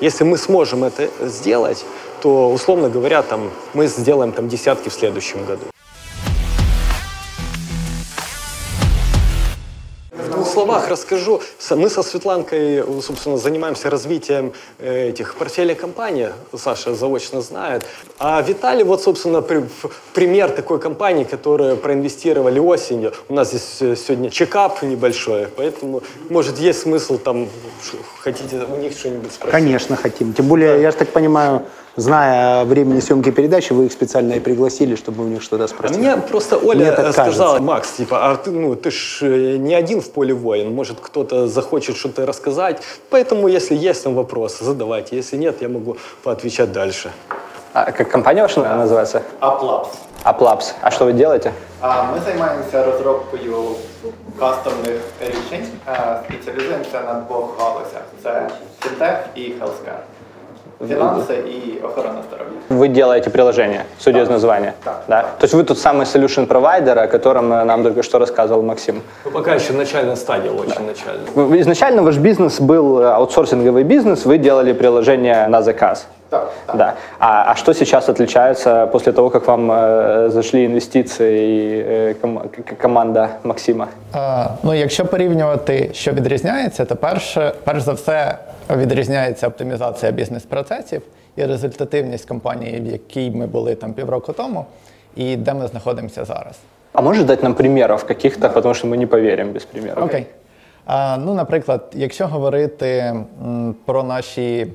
Если 0.01 0.25
мы 0.25 0.39
сможем 0.39 0.85
это 0.85 1.11
сделать, 1.21 1.85
то, 2.23 2.51
условно 2.51 2.89
говоря, 2.89 3.23
там, 3.23 3.51
мы 3.75 3.87
сделаем 3.87 4.33
там 4.33 4.49
десятки 4.49 4.89
в 4.89 4.93
следующем 4.93 5.45
году. 5.45 5.63
Словах 10.71 10.89
расскажу. 10.89 11.41
Мы 11.71 11.91
со 11.91 12.03
Светланкой, 12.03 12.85
собственно, 13.03 13.37
занимаемся 13.37 13.91
развитием 13.91 14.53
э, 14.79 15.09
этих 15.09 15.35
портфелей 15.35 15.75
компаний. 15.75 16.29
Саша 16.57 16.95
заочно 16.95 17.41
знает. 17.41 17.85
А 18.19 18.41
Виталий, 18.43 18.85
вот, 18.85 19.03
собственно, 19.03 19.43
при- 19.43 19.65
пример 20.15 20.51
такой 20.51 20.79
компании, 20.79 21.25
которую 21.25 21.77
проинвестировали 21.77 22.59
осенью. 22.59 23.13
У 23.29 23.35
нас 23.35 23.49
здесь 23.49 23.77
э, 23.81 23.97
сегодня 23.97 24.31
чекап 24.31 24.83
небольшой, 24.83 25.47
поэтому, 25.57 26.03
может, 26.29 26.59
есть 26.59 26.83
смысл 26.83 27.19
там, 27.19 27.49
хотите 28.21 28.57
у 28.57 28.77
них 28.77 28.93
что-нибудь 28.93 29.33
спросить? 29.33 29.53
Конечно, 29.53 29.97
хотим. 29.97 30.33
Тем 30.33 30.47
более, 30.47 30.81
я 30.81 30.91
же 30.91 30.97
так 30.97 31.09
понимаю, 31.09 31.63
зная 31.96 32.62
о 32.62 32.66
времени 32.66 33.00
съемки 33.00 33.32
передачи, 33.32 33.74
вы 33.74 33.86
их 33.86 33.92
специально 33.92 34.34
и 34.34 34.40
пригласили, 34.40 34.96
чтобы 34.96 35.24
у 35.24 35.28
них 35.28 35.42
что-то 35.42 35.64
А 35.64 35.68
спросить. 35.68 35.98
мне 35.98 36.18
просто 36.18 36.58
Мне 36.60 36.70
Оля 36.70 36.92
так 36.92 37.06
э, 37.06 37.12
сказала, 37.14 37.54
кажется. 37.54 37.62
Макс, 37.64 37.92
типа, 37.92 38.18
а 38.32 38.36
ты, 38.36 38.52
ну, 38.52 38.76
ты 38.76 38.92
ж 38.92 39.20
э, 39.22 39.58
не 39.58 39.74
один 39.76 40.02
в 40.02 40.10
поле 40.12 40.34
воин, 40.34 40.74
может, 40.74 40.98
кто-то 41.02 41.48
захочет 41.48 41.96
что-то 41.98 42.26
рассказать, 42.26 42.82
поэтому, 43.10 43.48
если 43.48 43.76
есть 43.76 44.04
там 44.04 44.16
вопросы, 44.16 44.64
задавайте, 44.64 45.16
если 45.18 45.38
нет, 45.38 45.62
я 45.62 45.70
могу 45.70 45.98
поотвечать 46.24 46.72
дальше. 46.72 47.12
А 47.74 47.92
как 47.92 48.10
компания 48.10 48.42
ваша 48.42 48.62
называется? 48.62 49.22
Uplabs. 49.42 49.88
Aplabs. 50.24 50.74
А 50.82 50.92
что 50.92 51.06
вы 51.06 51.14
делаете? 51.14 51.52
А 51.82 52.04
Ми 52.04 52.20
займаємося 52.26 52.84
розробкою 52.86 53.56
кастомних 54.40 55.00
рішень, 55.22 55.68
Е, 55.88 56.20
спеціалізуємося 56.26 57.02
на 57.02 57.14
двох 57.14 57.60
галузях: 57.60 58.04
це 58.24 58.50
фінтех 58.82 59.26
і 59.36 59.40
healthcare. 59.42 60.00
Фінанси 60.88 61.34
і 61.34 61.84
охорона 61.86 62.16
здоров'я. 62.28 62.52
Вы 62.70 62.88
делаете 62.88 63.30
приложение, 63.30 63.82
судя 64.00 64.22
из 64.22 64.30
названия. 64.30 64.74
Так. 64.84 65.04
Да? 65.08 65.22
То 65.22 65.46
есть 65.46 65.54
вы 65.54 65.64
тот 65.64 65.78
самый 65.78 66.06
solution 66.06 66.46
провайдер, 66.46 67.00
о 67.00 67.08
котором 67.08 67.54
э, 67.54 67.64
нам 67.66 67.84
только 67.84 68.04
что 68.04 68.20
рассказывал 68.20 68.62
Максим. 68.64 69.02
Ну, 69.26 69.32
пока 69.32 69.54
еще 69.56 69.74
начальная 69.74 70.16
стадия, 70.16 70.52
очень 70.52 70.86
начальная. 70.86 71.26
Вы- 71.36 71.60
Изначально 71.62 72.02
ваш 72.04 72.18
бизнес 72.18 72.60
был 72.60 73.00
э, 73.02 73.06
аутсорсинговый 73.14 73.84
бизнес, 73.84 74.26
вы 74.26 74.38
делали 74.38 74.74
приложение 74.74 75.48
на 75.48 75.62
заказ. 75.62 76.08
Так, 76.30 76.52
так. 76.66 76.76
Да. 76.78 76.94
А, 77.20 77.52
а 77.52 77.56
что 77.56 77.74
сейчас 77.74 78.10
отличается 78.10 78.88
после 78.92 79.12
того, 79.14 79.30
как 79.30 79.48
вам 79.48 79.72
э, 79.72 80.30
зашли 80.30 80.66
инвестиции 80.66 81.34
и 81.50 81.84
э, 81.88 82.14
ком- 82.22 82.50
к- 82.50 82.76
команда 82.82 83.30
Максима? 83.44 83.88
Е, 84.16 84.48
Ну, 84.64 84.74
якщо 84.74 85.06
порівнювати, 85.06 85.90
що 85.94 86.12
відрізняється, 86.12 86.86
то 86.86 86.96
перше, 86.96 87.54
перш 87.64 87.82
за 87.82 87.94
все 87.94 88.38
відрізняється 88.77 89.49
оптимізація 89.49 90.13
бізнес-процесів 90.13 91.03
і 91.37 91.45
результативність 91.45 92.29
компанії, 92.29 92.81
в 92.81 92.87
якій 92.87 93.31
ми 93.31 93.47
були 93.47 93.75
там 93.75 93.93
півроку 93.93 94.33
тому, 94.33 94.67
і 95.17 95.37
де 95.37 95.55
ми 95.55 95.67
знаходимося 95.67 96.25
зараз. 96.25 96.59
А 96.93 97.01
можеш 97.01 97.25
дати 97.25 97.43
нам 97.43 97.55
примеров 97.55 98.05
каких-то, 98.05 98.49
тому 98.49 98.75
що 98.75 98.87
ми 98.87 98.97
не 98.97 99.07
повіримо 99.07 99.53
без 99.53 99.65
примеров? 99.65 100.05
Окей. 100.05 100.27
А, 100.87 101.17
ну, 101.17 101.35
наприклад, 101.35 101.93
якщо 101.95 102.27
говорити 102.27 103.15
про 103.85 104.03
наші 104.03 104.67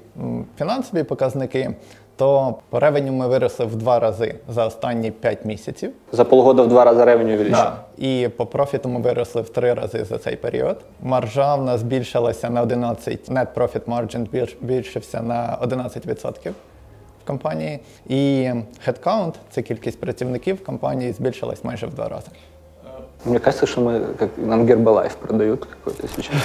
фінансові 0.57 1.03
показники, 1.03 1.69
то 2.15 2.55
по 2.69 2.79
ревеню 2.79 3.13
ми 3.13 3.27
виросли 3.27 3.65
в 3.65 3.75
два 3.75 3.99
рази 3.99 4.35
за 4.49 4.65
останні 4.65 5.11
5 5.11 5.45
місяців. 5.45 5.91
За 6.11 6.25
полгода 6.25 6.63
в 6.63 6.67
два 6.67 6.83
раза 6.85 7.05
ревеню 7.05 7.33
увеличил? 7.33 7.55
Да. 7.55 7.77
І 7.97 8.29
по 8.37 8.45
профіту 8.45 8.89
ми 8.89 8.99
виросли 8.99 9.41
в 9.41 9.49
три 9.49 9.73
рази 9.73 10.05
за 10.05 10.17
цей 10.17 10.35
період. 10.35 10.77
Маржа 11.01 11.55
в 11.55 11.63
нас 11.63 11.79
збільшилася 11.79 12.49
на 12.49 12.61
11, 12.61 13.29
net 13.29 13.47
profit 13.55 13.85
margin 13.85 14.47
збільшився 14.61 15.21
на 15.21 15.57
11% 15.61 16.51
в 17.23 17.27
компанії. 17.27 17.79
І 18.07 18.51
headcount, 18.87 19.33
це 19.49 19.61
кількість 19.61 19.99
працівників 19.99 20.55
в 20.55 20.63
компанії, 20.63 21.13
збільшилась 21.13 21.63
майже 21.63 21.87
в 21.87 21.93
два 21.93 22.09
рази. 22.09 22.27
Мне 23.25 23.39
кажется, 23.39 23.65
что 23.65 23.81
мы 23.81 24.01
как 24.19 24.29
нам 24.37 24.65
Гербалайф 24.67 25.15
продают 25.15 25.65
какой-то 25.65 26.07
сейчас. 26.15 26.35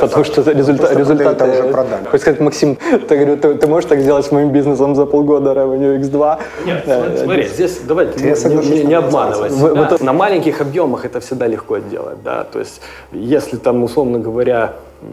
Потому 0.00 0.24
что 0.24 0.42
результат, 0.50 0.90
это 0.92 1.44
уже 1.44 1.72
продали. 1.72 2.04
Хочешь 2.04 2.20
сказать, 2.22 2.40
Максим, 2.40 2.76
ты, 3.08 3.16
говорю, 3.16 3.36
ты, 3.36 3.54
ты 3.54 3.66
можешь 3.68 3.88
так 3.88 4.00
сделать 4.00 4.26
с 4.26 4.32
моим 4.32 4.50
бизнесом 4.50 4.94
за 4.94 5.06
полгода 5.06 5.52
Revenue 5.52 6.00
X2? 6.00 6.38
Нет, 6.66 6.84
Да, 6.86 7.16
смотри, 7.16 7.46
здесь 7.46 7.80
давайте 7.86 8.24
не- 8.24 8.36
соглашусь, 8.36 8.70
не, 8.70 8.84
не 8.84 8.94
обманывать. 8.94 9.52
Вы- 9.52 9.74
Да. 9.74 9.88
вот 9.90 10.00
На 10.02 10.12
маленьких 10.12 10.60
объемах 10.60 11.04
это 11.04 11.20
всегда 11.20 11.46
легко 11.46 11.78
делать, 11.78 12.22
да, 12.24 12.44
то 12.44 12.58
есть 12.58 12.80
если 13.12 13.56
там, 13.56 13.82
условно 13.84 14.18
говоря, 14.18 14.72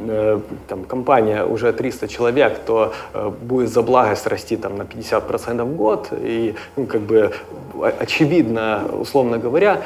э, 0.09 0.39
там, 0.67 0.83
компания 0.83 1.43
уже 1.45 1.71
300 1.71 2.07
человек, 2.07 2.57
то 2.65 2.91
э, 3.13 3.31
будет 3.41 3.69
за 3.69 3.81
благость 3.81 4.27
расти 4.27 4.57
там, 4.57 4.77
на 4.77 4.83
50% 4.83 5.63
в 5.63 5.75
год. 5.75 6.07
И 6.11 6.55
ну, 6.75 6.85
как 6.85 7.01
бы 7.01 7.31
очевидно, 7.99 8.81
условно 8.99 9.37
говоря, 9.37 9.81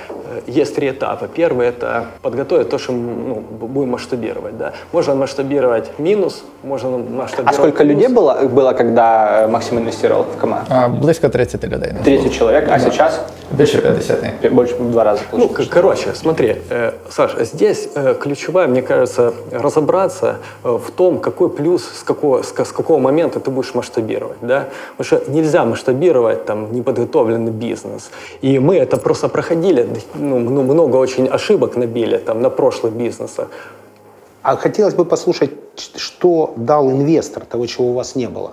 есть 0.47 0.75
три 0.75 0.89
этапа. 0.89 1.27
Первый– 1.27 1.67
это 1.69 2.05
подготовить 2.21 2.69
то, 2.69 2.77
что 2.77 2.91
ну, 2.93 3.35
б- 3.35 3.65
будем 3.67 3.89
масштабировать. 3.89 4.57
Да. 4.57 4.73
Можно 4.91 5.15
масштабировать 5.15 5.99
минус, 5.99 6.43
можно 6.63 6.89
масштабировать 6.97 7.53
А 7.53 7.53
сколько 7.53 7.83
плюс. 7.83 7.89
людей 7.95 8.07
было, 8.07 8.41
было, 8.43 8.73
когда 8.73 9.47
Максим 9.49 9.79
инвестировал 9.79 10.23
в 10.23 10.37
команду? 10.37 10.65
А, 10.69 10.87
Близько 10.89 11.29
30 11.29 11.63
людей. 11.63 11.93
30 12.03 12.33
человек, 12.33 12.69
а 12.71 12.79
сейчас 12.79 13.19
Більше 13.51 13.81
50. 13.81 14.51
больше 14.53 14.75
в 14.75 14.91
два 14.91 15.03
раза 15.03 15.21
Ну, 15.31 15.39
получилось. 15.39 15.67
короче, 15.69 16.13
смотри, 16.15 16.55
э, 16.69 16.91
Саш, 17.09 17.35
здесь 17.39 17.89
э, 17.95 18.15
ключевая, 18.19 18.67
мне 18.67 18.81
кажется, 18.81 19.33
разобраться 19.51 20.35
э, 20.63 20.69
в 20.77 20.91
том, 20.91 21.19
какой 21.19 21.49
плюс, 21.49 21.83
с 21.83 22.03
какого, 22.03 22.43
с, 22.43 22.53
с 22.53 22.71
какого 22.71 22.99
момента 22.99 23.39
ты 23.39 23.51
будешь 23.51 23.73
масштабировать, 23.75 24.37
да? 24.41 24.65
Потому 24.97 25.05
что 25.23 25.31
нельзя 25.31 25.65
масштабировать 25.65 26.45
там 26.45 26.71
неподготовленный 26.73 27.51
бизнес. 27.51 28.09
И 28.41 28.59
мы 28.59 28.77
это 28.77 28.97
просто 28.97 29.27
проходили, 29.27 29.87
ну, 30.21 30.39
ну, 30.39 30.63
много 30.63 30.97
очень 30.97 31.27
ошибок 31.27 31.75
набили 31.75 32.17
там 32.17 32.41
на 32.41 32.49
прошлых 32.49 32.93
бизнесах. 32.93 33.49
А 34.43 34.55
хотелось 34.55 34.93
бы 34.93 35.05
послушать, 35.05 35.51
что 35.75 36.53
дал 36.55 36.89
инвестор 36.91 37.45
того, 37.45 37.67
чего 37.67 37.89
у 37.89 37.93
вас 37.93 38.15
не 38.15 38.27
было. 38.27 38.51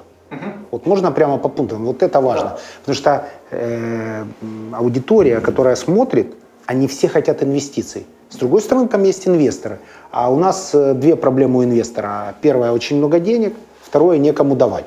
Вот 0.70 0.86
можно 0.86 1.10
прямо 1.12 1.38
по 1.38 1.48
пунктам. 1.48 1.84
Вот 1.84 2.02
это 2.02 2.20
важно. 2.20 2.58
Потому 2.80 2.94
что 2.94 3.28
э, 3.50 4.24
аудитория, 4.72 5.40
которая 5.40 5.76
смотрит, 5.76 6.34
они 6.66 6.86
все 6.86 7.08
хотят 7.08 7.42
инвестиций. 7.42 8.06
С 8.28 8.36
другой 8.36 8.60
стороны, 8.60 8.88
там 8.88 9.04
есть 9.04 9.26
инвесторы. 9.26 9.78
А 10.10 10.30
у 10.30 10.38
нас 10.38 10.74
э, 10.74 10.92
две 10.92 11.16
проблемы 11.16 11.60
у 11.60 11.64
инвестора. 11.64 12.34
Первая, 12.42 12.72
очень 12.72 12.98
много 12.98 13.18
денег. 13.18 13.54
Второе, 13.82 14.18
некому 14.18 14.54
давать. 14.54 14.84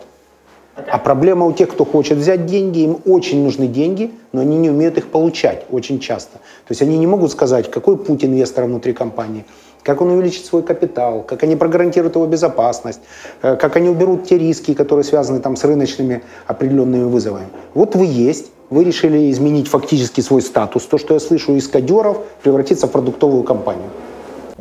А 0.89 0.97
проблема 0.97 1.45
у 1.45 1.51
тех, 1.51 1.69
кто 1.69 1.86
хочет 1.86 2.17
взять 2.17 2.45
деньги, 2.45 2.79
им 2.79 2.97
очень 3.05 3.43
нужны 3.43 3.67
деньги, 3.67 4.11
но 4.32 4.41
они 4.41 4.57
не 4.57 4.69
умеют 4.69 4.97
их 4.97 5.07
получать 5.07 5.65
очень 5.71 5.99
часто. 5.99 6.38
То 6.38 6.71
есть 6.71 6.82
они 6.82 6.97
не 6.97 7.07
могут 7.07 7.32
сказать, 7.32 7.69
какой 7.69 7.97
путь 7.97 8.23
инвестора 8.23 8.65
внутри 8.65 8.93
компании, 8.93 9.45
как 9.84 10.01
он 10.01 10.11
увеличит 10.11 10.45
свой 10.45 10.63
капитал, 10.63 11.23
как 11.23 11.43
они 11.43 11.55
прогарантируют 11.55 12.15
его 12.15 12.25
безопасность, 12.27 13.01
э, 13.41 13.55
как 13.55 13.75
они 13.75 13.89
уберут 13.89 14.25
те 14.25 14.38
риски, 14.38 14.73
которые 14.73 15.03
связаны 15.03 15.39
там 15.39 15.55
с 15.55 15.63
рыночными 15.63 16.21
определенными 16.47 17.03
вызовами. 17.03 17.47
Вот 17.73 17.95
вы 17.95 18.05
есть, 18.05 18.51
вы 18.69 18.84
решили 18.84 19.32
изменить 19.32 19.67
фактически 19.67 20.21
свой 20.21 20.41
статус, 20.41 20.86
то, 20.86 20.97
что 20.97 21.13
я 21.13 21.19
слышу 21.19 21.55
из 21.55 21.67
кадеров, 21.67 22.17
превратиться 22.43 22.88
в 22.88 22.91
продуктовую 22.91 23.43
компанию. 23.43 23.89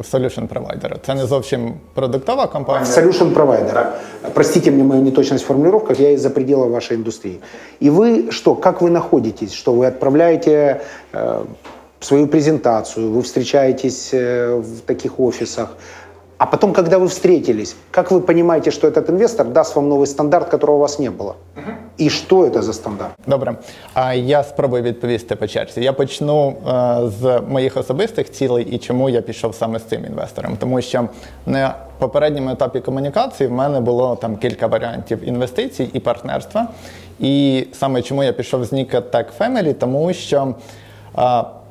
Solution 0.03 0.49
Provider. 0.49 0.97
Це 1.07 1.15
не 1.15 1.27
зовсім 1.27 1.75
продуктова 1.95 2.47
компанія. 2.47 2.85
Solution 2.85 3.35
provider. 3.35 3.85
Простите 4.35 4.71
мне 4.71 4.85
мою 4.85 5.03
неточность 5.03 5.49
в 5.49 5.93
я 5.99 6.11
из-за 6.11 6.31
предела 6.31 6.67
вашей 6.67 6.97
индустрии. 6.97 7.41
И 7.83 7.91
вы 7.91 8.31
что, 8.31 8.55
как 8.55 8.83
вы 8.83 8.91
находитесь? 8.91 9.53
Что 9.53 9.73
вы 9.73 9.87
отправляете 9.87 10.81
э, 11.13 11.45
свою 12.01 12.27
презентацию, 12.27 13.11
вы 13.11 13.23
встречаетесь 13.23 14.11
э, 14.15 14.55
в 14.55 14.81
таких 14.87 15.21
офисах, 15.21 15.77
а 16.40 16.46
потом, 16.46 16.74
когда 16.74 17.00
вы 17.00 17.08
встретились, 17.08 17.76
как 17.92 18.12
вы 18.12 18.20
понимаете, 18.20 18.70
что 18.72 18.88
этот 18.88 19.10
инвестор 19.10 19.48
даст 19.48 19.76
вам 19.76 19.88
новый 19.88 20.06
стандарт, 20.06 20.50
которого 20.50 20.76
у 20.76 20.80
вас 20.80 21.00
не 21.00 21.10
было? 21.10 21.38
И 21.98 22.10
что 22.10 22.46
это 22.46 22.62
за 22.62 22.74
стандарт? 22.74 23.14
Добре, 23.26 23.56
а 23.94 24.14
я 24.14 24.44
спробую 24.44 24.84
відповісти 24.84 25.36
по 25.36 25.48
черзі. 25.48 25.82
Я 25.82 25.94
почну 25.94 26.50
е, 26.50 27.10
з 27.20 27.42
моїх 27.50 27.78
особистих 27.78 28.32
цілей 28.32 28.66
і 28.66 28.78
чому 28.78 29.10
я 29.10 29.22
пішов 29.22 29.56
саме 29.56 29.80
з 29.80 29.84
цим 29.84 30.06
інвестором. 30.06 30.58
Тому 30.60 30.82
що 30.82 31.10
на 31.46 31.76
попередньому 32.00 32.50
етапі 32.50 32.80
комунікації 32.80 33.50
в 33.50 33.52
мене 33.52 33.80
було 33.80 34.16
там 34.16 34.38
кілька 34.38 34.68
варіантів 34.68 35.28
інвестицій 35.28 35.90
і 35.94 36.00
партнерства. 36.00 36.68
І 37.20 37.68
саме 37.74 38.02
чому 38.02 38.24
я 38.24 38.34
пішов 38.34 38.66
з 38.66 38.74
Nika 38.74 39.02
Tech 39.02 39.26
Family, 39.40 39.74
тому 39.74 40.14
що. 40.14 40.56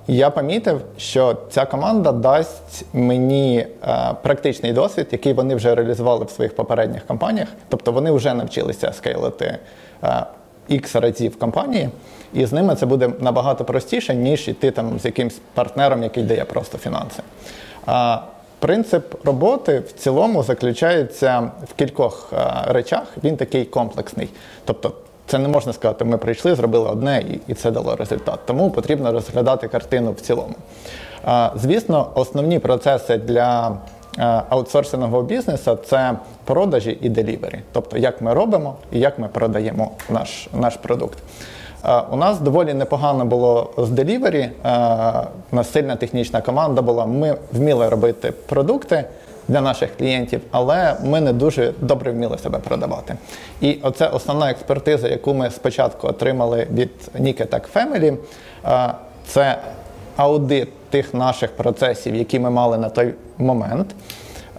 е, 0.09 0.13
я 0.13 0.29
помітив, 0.29 0.81
що 0.97 1.37
ця 1.49 1.65
команда 1.65 2.11
дасть 2.11 2.85
мені 2.93 3.67
е, 3.83 4.15
практичний 4.21 4.73
досвід, 4.73 5.07
який 5.11 5.33
вони 5.33 5.55
вже 5.55 5.75
реалізували 5.75 6.25
в 6.25 6.29
своїх 6.29 6.55
попередніх 6.55 7.05
компаніях. 7.05 7.47
Тобто 7.69 7.91
вони 7.91 8.11
вже 8.11 8.33
навчилися 8.33 8.93
скейлити 8.93 9.57
е, 10.03 10.25
X 10.69 10.99
разів 10.99 11.39
компанії, 11.39 11.89
і 12.33 12.45
з 12.45 12.53
ними 12.53 12.75
це 12.75 12.85
буде 12.85 13.09
набагато 13.19 13.65
простіше, 13.65 14.15
ніж 14.15 14.47
йти 14.47 14.71
там 14.71 14.99
з 14.99 15.05
якимсь 15.05 15.41
партнером, 15.53 16.03
який 16.03 16.23
дає 16.23 16.45
просто 16.45 16.77
фінанси. 16.77 17.23
А, 17.85 18.19
Принцип 18.59 19.25
роботи 19.25 19.79
в 19.79 19.91
цілому 19.91 20.43
заключається 20.43 21.51
в 21.69 21.73
кількох 21.73 22.33
е, 22.33 22.73
речах. 22.73 23.03
Він 23.23 23.37
такий 23.37 23.65
комплексний. 23.65 24.29
Тобто, 24.65 24.93
це 25.29 25.37
не 25.37 25.47
можна 25.47 25.73
сказати, 25.73 26.05
ми 26.05 26.17
прийшли, 26.17 26.55
зробили 26.55 26.89
одне 26.89 27.23
і, 27.47 27.53
це 27.53 27.71
дало 27.71 27.95
результат. 27.95 28.39
Тому 28.45 28.71
потрібно 28.71 29.11
розглядати 29.11 29.67
картину 29.67 30.11
в 30.11 30.21
цілому. 30.21 30.55
Звісно, 31.55 32.07
основні 32.15 32.59
процеси 32.59 33.17
для 33.17 33.77
аутсорсингового 34.49 35.23
бізнесу 35.23 35.77
це 35.85 36.13
продажі 36.45 36.97
і 37.01 37.09
делівері. 37.09 37.59
Тобто, 37.71 37.97
як 37.97 38.21
ми 38.21 38.33
робимо 38.33 38.75
і 38.91 38.99
як 38.99 39.19
ми 39.19 39.27
продаємо 39.27 39.91
наш, 40.09 40.47
наш 40.53 40.75
продукт. 40.77 41.17
У 42.11 42.15
нас 42.15 42.39
доволі 42.39 42.73
непогано 42.73 43.25
було 43.25 43.73
з 43.77 43.89
делівері. 43.89 44.49
У 45.51 45.55
нас 45.55 45.71
сильна 45.71 45.95
технічна 45.95 46.41
команда 46.41 46.81
була. 46.81 47.05
Ми 47.05 47.35
вміли 47.53 47.89
робити 47.89 48.33
продукти 48.45 49.05
для 49.49 49.61
наших 49.61 49.97
клієнтів, 49.97 50.41
але 50.51 50.95
ми 51.03 51.21
не 51.21 51.33
дуже 51.33 51.73
добре 51.81 52.11
вміли 52.11 52.37
себе 52.37 52.59
продавати. 52.59 53.15
І 53.61 53.77
оце 53.83 54.07
основна 54.07 54.51
експертиза, 54.51 55.07
яку 55.07 55.33
ми 55.33 55.49
спочатку 55.49 56.07
отримали 56.07 56.67
від 56.71 56.91
Nika 57.19 57.47
Tech 57.47 57.67
Family, 57.73 58.17
е, 58.65 58.93
це 59.27 59.57
аудит 60.15 60.69
тих 60.89 61.13
наших 61.13 61.51
процесів, 61.51 62.15
які 62.15 62.39
ми 62.39 62.49
мали 62.49 62.77
на 62.77 62.89
той 62.89 63.13
момент. 63.37 63.87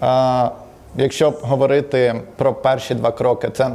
Е, 0.03 0.51
Якщо 0.97 1.31
говорити 1.43 2.15
про 2.37 2.55
перші 2.55 2.95
два 2.95 3.13
кроки, 3.13 3.51
це 3.51 3.71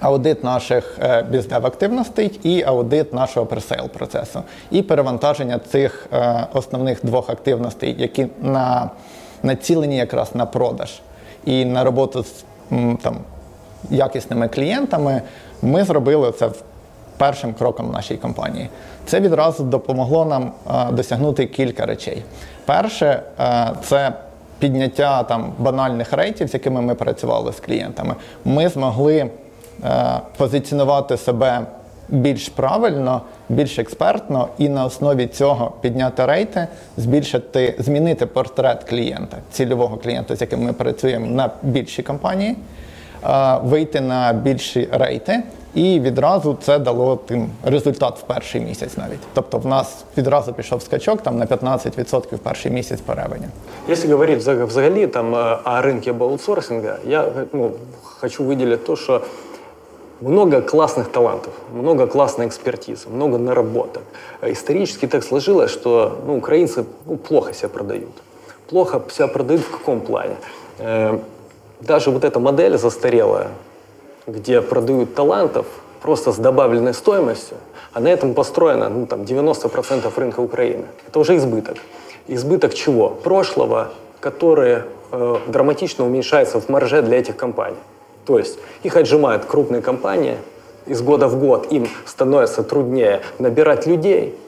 аудит 0.00 0.44
наших 0.44 0.98
е, 1.02 1.22
біздев 1.22 1.66
активностей 1.66 2.40
і 2.42 2.62
аудит 2.62 3.12
нашого 3.12 3.46
пресейл 3.46 3.88
процесу, 3.88 4.42
і 4.70 4.82
перевантаження 4.82 5.58
цих 5.58 6.06
основних 6.52 7.06
двох 7.06 7.30
активностей, 7.30 7.94
які 7.98 8.26
на, 8.40 8.90
націлені 9.42 9.96
якраз 9.96 10.34
на 10.34 10.46
продаж 10.46 11.00
і 11.44 11.64
на 11.64 11.84
роботу 11.84 12.22
з 12.22 12.44
там, 13.02 13.16
якісними 13.90 14.48
клієнтами, 14.48 15.22
ми 15.62 15.84
зробили 15.84 16.32
це 16.32 16.50
першим 17.16 17.54
кроком 17.54 17.88
в 17.88 17.92
нашій 17.92 18.16
компанії. 18.16 18.68
Це 19.06 19.20
відразу 19.20 19.64
допомогло 19.64 20.24
нам 20.24 20.52
е, 20.70 20.92
досягнути 20.92 21.46
кілька 21.46 21.86
речей. 21.86 22.24
Перше, 22.64 23.22
е, 23.40 23.70
це 23.82 24.12
підняття 24.58 25.22
там 25.22 25.52
банальних 25.58 26.12
рейтів, 26.12 26.48
з 26.48 26.54
якими 26.54 26.80
ми 26.80 26.94
працювали 26.94 27.52
з 27.52 27.60
клієнтами. 27.60 28.14
Ми 28.44 28.68
змогли 28.68 29.16
е, 29.16 29.30
позиціонувати 30.36 31.16
себе 31.16 31.66
більш 32.09 32.49
правильно, 32.49 33.21
більш 33.49 33.79
експертно, 33.79 34.47
і 34.57 34.69
на 34.69 34.85
основі 34.85 35.27
цього 35.27 35.71
підняти 35.81 36.25
рейти, 36.25 36.67
збільшити, 36.97 37.75
змінити 37.79 38.25
портрет 38.25 38.83
клієнта, 38.83 39.37
цільового 39.51 39.97
клієнта, 39.97 40.35
з 40.35 40.41
яким 40.41 40.63
ми 40.63 40.73
працюємо 40.73 41.25
на 41.27 41.49
більші 41.63 42.03
компанії, 42.03 42.55
е, 43.23 43.57
вийти 43.63 44.01
на 44.01 44.33
більші 44.33 44.89
рейти. 44.91 45.43
І 45.73 45.99
відразу 45.99 46.57
це 46.61 46.79
дало 46.79 47.15
тим 47.15 47.49
результат 47.63 48.19
в 48.19 48.21
перший 48.21 48.61
місяць 48.61 48.97
навіть. 48.97 49.19
Тобто 49.33 49.57
в 49.57 49.65
нас 49.65 50.03
відразу 50.17 50.53
пішов 50.53 50.81
скачок 50.81 51.21
там 51.21 51.37
на 51.37 51.45
15% 51.45 52.35
в 52.35 52.39
перший 52.39 52.71
місяць 52.71 53.01
по 53.01 53.13
ревені. 53.13 53.45
Если 53.89 54.11
говорить 54.11 54.39
взаг- 54.43 54.65
взагалі 54.65 55.07
там, 55.07 55.35
э, 55.35 55.57
о 55.65 55.81
рынке 55.81 56.23
аутсорсинга, 56.23 56.97
я 57.07 57.21
э, 57.21 57.45
ну, 57.53 57.71
хочу 58.03 58.43
выделить 58.43 58.85
то, 58.85 58.95
что 58.95 59.21
много 60.20 60.62
классных 60.62 61.10
талантов, 61.10 61.52
много 61.72 62.06
классной 62.06 62.46
экспертизы, 62.46 63.08
много 63.08 63.38
наработок. 63.38 64.02
Исторически 64.42 65.06
так 65.06 65.24
сложилось, 65.24 65.70
что 65.70 66.18
ну, 66.26 66.36
украинцы 66.36 66.84
ну, 67.06 67.16
плохо 67.16 67.52
себя 67.52 67.68
продают. 67.68 68.10
Плохо 68.68 69.02
себя 69.10 69.28
продают 69.28 69.62
в 69.62 69.70
каком 69.70 70.00
плане? 70.00 70.36
Э, 70.78 71.18
Даже 71.80 72.10
вот 72.10 72.24
эта 72.24 72.40
модель 72.40 72.76
застарелая, 72.76 73.48
где 74.26 74.60
продают 74.60 75.14
талантов 75.14 75.66
просто 76.02 76.32
с 76.32 76.36
добавленной 76.36 76.94
стоимостью, 76.94 77.56
а 77.92 78.00
на 78.00 78.08
этом 78.08 78.34
построено 78.34 78.88
ну, 78.88 79.06
там, 79.06 79.22
90% 79.22 80.12
рынка 80.16 80.40
Украины. 80.40 80.84
Это 81.06 81.18
уже 81.18 81.36
избыток. 81.36 81.76
Избыток 82.26 82.74
чего? 82.74 83.08
Прошлого, 83.08 83.88
который 84.20 84.82
э, 85.12 85.36
драматично 85.46 86.04
уменьшается 86.04 86.60
в 86.60 86.68
марже 86.68 87.02
для 87.02 87.18
этих 87.18 87.36
компаний. 87.36 87.78
То 88.28 88.38
есть 88.38 88.58
их 88.82 88.94
отжимают 88.98 89.46
крупные 89.46 89.80
компании, 89.80 90.36
из 90.84 91.00
года 91.00 91.28
в 91.28 91.40
год 91.40 91.72
им 91.72 91.88
становится 92.04 92.62
труднее 92.62 93.22
набирать 93.38 93.86
людей, 93.86 94.38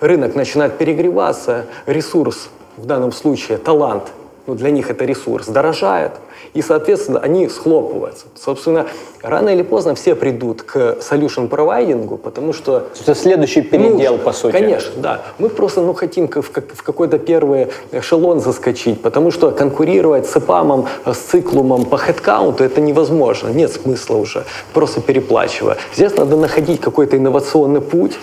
рынок 0.00 0.34
начинает 0.34 0.76
перегреваться, 0.76 1.64
ресурс, 1.86 2.50
в 2.76 2.84
данном 2.84 3.10
случае 3.10 3.56
талант, 3.56 4.12
ну, 4.46 4.54
для 4.54 4.70
них 4.70 4.90
это 4.90 5.04
ресурс, 5.04 5.46
дорожает, 5.46 6.12
и, 6.54 6.62
соответственно, 6.62 7.20
они 7.20 7.48
схлопываются. 7.48 8.26
Собственно, 8.34 8.86
рано 9.22 9.50
или 9.50 9.62
поздно 9.62 9.94
все 9.94 10.14
придут 10.14 10.62
к 10.62 10.98
solution 11.00 11.48
провайдингу, 11.48 12.16
потому 12.16 12.52
что... 12.52 12.88
Это 13.00 13.14
следующий 13.14 13.62
передел, 13.62 14.12
ну, 14.12 14.18
по 14.18 14.32
сути. 14.32 14.52
Конечно, 14.52 14.92
да. 14.96 15.22
Мы 15.38 15.48
просто 15.48 15.80
ну, 15.80 15.94
хотим 15.94 16.28
в, 16.28 16.42
в 16.42 16.82
какой-то 16.82 17.18
первый 17.18 17.68
эшелон 17.92 18.40
заскочить, 18.40 19.00
потому 19.00 19.30
что 19.30 19.50
конкурировать 19.50 20.26
с 20.26 20.36
ИПАМом, 20.36 20.86
с 21.06 21.16
циклумом 21.16 21.84
по 21.84 21.96
хедкаунту 21.96 22.64
это 22.64 22.80
невозможно. 22.80 23.48
Нет 23.48 23.72
смысла 23.72 24.16
уже, 24.16 24.44
просто 24.74 25.00
переплачивая. 25.00 25.76
Здесь 25.94 26.16
надо 26.16 26.36
находить 26.36 26.80
какой-то 26.80 27.16
инновационный 27.16 27.80
путь, 27.80 28.18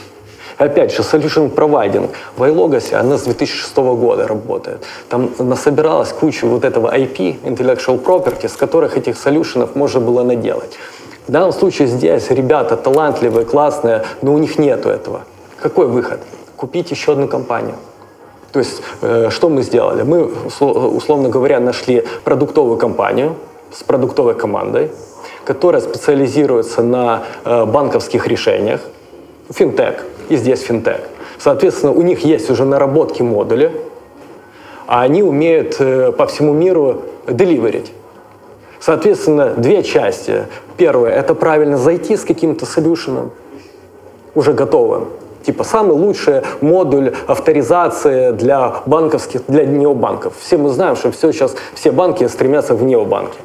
Опять 0.59 0.93
же, 0.93 1.03
Solution 1.03 1.55
Providing 1.55 2.09
в 2.35 2.43
iLogos, 2.43 2.93
она 2.93 3.17
с 3.17 3.23
2006 3.23 3.77
года 3.77 4.27
работает. 4.27 4.83
Там 5.07 5.31
насобиралась 5.39 6.11
куча 6.11 6.45
вот 6.45 6.65
этого 6.65 6.93
IP, 6.93 7.41
Intellectual 7.43 8.03
Property, 8.03 8.49
с 8.49 8.57
которых 8.57 8.97
этих 8.97 9.17
солюшенов 9.17 9.75
можно 9.75 10.01
было 10.01 10.21
наделать. 10.21 10.77
В 11.27 11.31
данном 11.31 11.53
случае 11.53 11.87
здесь 11.87 12.29
ребята 12.29 12.75
талантливые, 12.75 13.45
классные, 13.45 14.03
но 14.21 14.33
у 14.33 14.37
них 14.37 14.59
нету 14.59 14.89
этого. 14.89 15.21
Какой 15.61 15.87
выход? 15.87 16.19
Купить 16.57 16.91
еще 16.91 17.13
одну 17.13 17.29
компанию. 17.29 17.75
То 18.51 18.59
есть, 18.59 18.81
э, 19.01 19.29
что 19.29 19.47
мы 19.47 19.61
сделали? 19.61 20.03
Мы, 20.03 20.25
условно 20.25 21.29
говоря, 21.29 21.61
нашли 21.61 22.05
продуктовую 22.25 22.77
компанию 22.77 23.35
с 23.71 23.83
продуктовой 23.83 24.35
командой, 24.35 24.91
которая 25.45 25.81
специализируется 25.81 26.81
на 26.81 27.23
э, 27.45 27.65
банковских 27.65 28.27
решениях, 28.27 28.81
финтех, 29.51 30.05
и 30.29 30.35
здесь 30.35 30.61
финтех. 30.61 31.01
Соответственно, 31.37 31.93
у 31.93 32.01
них 32.01 32.23
есть 32.23 32.49
уже 32.49 32.65
наработки 32.65 33.21
модули, 33.21 33.71
а 34.87 35.01
они 35.01 35.23
умеют 35.23 35.77
э, 35.79 36.11
по 36.11 36.25
всему 36.27 36.53
миру 36.53 37.03
деливерить. 37.27 37.91
Соответственно, 38.79 39.53
две 39.55 39.83
части. 39.83 40.45
Первое– 40.77 41.11
это 41.15 41.35
правильно 41.35 41.77
зайти 41.77 42.15
с 42.15 42.23
каким-то 42.23 42.65
солюшеном, 42.65 43.31
уже 44.35 44.53
готовым. 44.53 45.09
Типа 45.43 45.63
самый 45.63 45.93
лучший 45.93 46.41
модуль 46.61 47.13
авторизации 47.27 48.31
для 48.31 48.81
банковских, 48.85 49.41
для 49.47 49.65
необанков. 49.65 50.33
Все 50.39 50.57
мы 50.57 50.69
знаем, 50.69 50.95
что 50.95 51.11
все 51.11 51.31
сейчас, 51.31 51.55
все 51.73 51.91
банки 51.91 52.27
стремятся 52.27 52.75
в 52.75 52.83
необанки. 52.83 53.37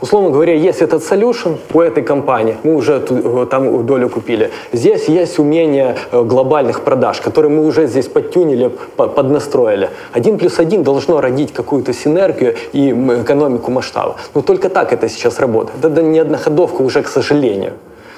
Условно 0.00 0.30
говоря, 0.30 0.54
есть 0.54 0.80
этот 0.80 1.02
solution 1.02 1.58
у 1.74 1.80
этой 1.80 2.04
компании, 2.04 2.56
мы 2.62 2.76
уже 2.76 3.02
э, 3.10 3.46
там 3.50 3.84
долю 3.84 4.08
купили. 4.08 4.50
Здесь 4.72 5.08
есть 5.08 5.40
умение 5.40 5.96
э, 6.12 6.22
глобальных 6.22 6.82
продаж, 6.82 7.20
которые 7.20 7.50
мы 7.50 7.66
уже 7.66 7.88
здесь 7.88 8.06
подтюнили, 8.06 8.70
поднастроили. 8.96 9.90
Один 10.12 10.38
плюс 10.38 10.60
один 10.60 10.84
должно 10.84 11.20
родить 11.20 11.52
какую-то 11.52 11.92
синергию 11.92 12.54
и 12.72 12.90
экономику 12.90 13.72
масштаба. 13.72 14.16
Но 14.34 14.42
только 14.42 14.68
так 14.68 14.92
это 14.92 15.08
сейчас 15.08 15.40
работает. 15.40 15.84
Это 15.84 16.00
не 16.00 16.20
одноходовка 16.20 16.82
уже, 16.82 17.02
к 17.02 17.08
сожалению. 17.08 17.72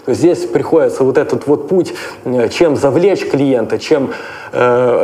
То 0.05 0.11
есть 0.11 0.21
здесь 0.21 0.45
приходится 0.47 1.03
вот 1.03 1.17
этот 1.17 1.47
вот 1.47 1.69
путь, 1.69 1.95
э, 2.25 2.51
чем 2.51 2.77
завлечь 2.77 3.25
клиента, 3.25 3.79
чем, 3.79 4.11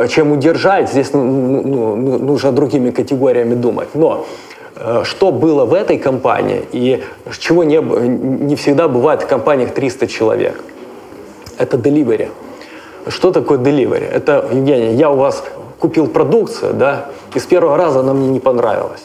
чем 0.09 0.31
удержать, 0.33 0.89
здесь 0.89 1.13
ну, 1.13 1.23
ну, 1.23 1.95
ну 1.95 2.17
нужно 2.17 2.51
другими 2.51 2.91
категориями 2.91 3.55
думать. 3.55 3.87
Но 3.93 4.25
что 5.03 5.31
было 5.31 5.65
в 5.65 5.73
этой 5.73 5.97
компании 5.97 6.63
и 6.71 7.03
чего 7.39 7.63
не, 7.63 7.77
не 7.77 8.55
всегда 8.55 8.87
бывает 8.87 9.23
в 9.23 9.27
компаниях 9.27 9.73
300 9.73 10.07
человек. 10.07 10.63
Это 11.57 11.77
delivery. 11.77 12.29
Что 13.07 13.31
такое 13.31 13.57
delivery? 13.57 14.07
Это, 14.09 14.47
Евгений, 14.51 14.95
я 14.95 15.09
у 15.09 15.15
вас 15.15 15.43
купил 15.79 16.07
продукцию, 16.07 16.73
да, 16.73 17.09
и 17.33 17.39
с 17.39 17.45
первого 17.45 17.77
раза 17.77 17.99
она 17.99 18.13
мне 18.13 18.27
не 18.27 18.39
понравилась. 18.39 19.03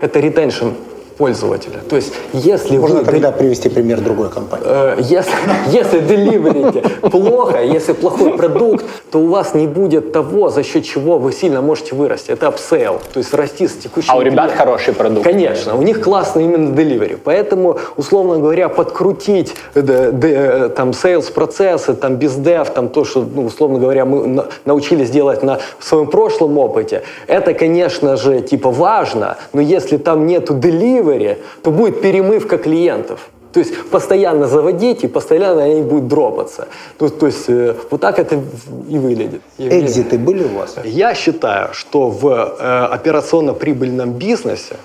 Это 0.00 0.18
retention 0.20 0.74
пользователя. 1.22 1.78
То 1.88 1.94
есть, 1.94 2.12
если 2.32 2.76
Можно 2.78 2.98
вы... 2.98 3.04
тогда 3.04 3.30
привести 3.30 3.68
пример 3.68 4.00
другой 4.00 4.28
компании. 4.28 4.66
Э, 4.66 4.96
если, 4.98 5.32
если 5.70 6.00
deliver 6.00 6.56
ите 6.56 6.80
плохо, 7.10 7.62
если 7.62 7.92
плохой 7.92 8.36
продукт, 8.36 8.84
то 9.12 9.20
у 9.20 9.28
вас 9.28 9.54
не 9.54 9.68
будет 9.68 10.12
того, 10.12 10.48
за 10.48 10.64
счет 10.64 10.84
чего 10.84 11.18
вы 11.18 11.30
сильно 11.30 11.62
можете 11.62 11.94
вырасти. 11.94 12.32
Это 12.32 12.48
upsell, 12.48 13.00
то 13.12 13.18
есть 13.20 13.32
расти 13.34 13.68
с 13.68 13.74
текущим 13.74 14.10
А 14.10 14.16
у 14.16 14.22
ребят 14.22 14.50
хороший 14.50 14.94
продукт. 14.94 15.22
Конечно, 15.22 15.76
у 15.76 15.82
них 15.82 16.00
классный 16.00 16.42
именно 16.42 16.74
delivery. 16.74 17.16
Поэтому, 17.22 17.78
условно 17.96 18.38
говоря, 18.38 18.68
подкрутить 18.68 19.54
э, 19.76 19.80
э, 19.80 20.68
там 20.70 20.90
sales 20.90 21.32
процессы, 21.32 21.94
там 21.94 22.16
bizdev, 22.16 22.70
там 22.70 22.88
то, 22.88 23.04
что, 23.04 23.24
ну, 23.34 23.44
условно 23.44 23.78
говоря, 23.78 24.04
мы 24.04 24.44
научились 24.64 25.10
делать 25.10 25.44
на 25.44 25.60
своем 25.78 26.08
прошлом 26.08 26.58
опыте, 26.58 27.02
это, 27.28 27.54
конечно 27.54 28.16
же, 28.16 28.40
типа 28.40 28.70
важно, 28.70 29.36
но 29.52 29.60
если 29.60 29.98
там 29.98 30.26
нету 30.26 30.54
деливери, 30.54 31.11
delivery, 31.12 31.38
то 31.62 31.70
будет 31.70 32.00
перемывка 32.00 32.58
клиентов. 32.58 33.28
То 33.52 33.60
есть 33.60 33.90
постоянно 33.90 34.46
заводить 34.46 35.04
и 35.04 35.08
постоянно 35.08 35.64
они 35.64 35.82
будут 35.82 36.08
дропаться. 36.08 36.68
То, 36.98 37.10
то 37.10 37.26
есть 37.26 37.44
э, 37.48 37.74
вот 37.90 38.00
так 38.00 38.18
это 38.18 38.40
и 38.88 38.98
выглядит. 38.98 39.42
Экзиты 39.58 40.18
были 40.18 40.44
у 40.44 40.58
вас? 40.58 40.76
Я 40.84 41.14
считаю, 41.14 41.74
что 41.74 42.08
в 42.08 42.26
э, 42.26 42.86
операционно-прибыльном 42.94 44.12
бизнесе 44.12 44.76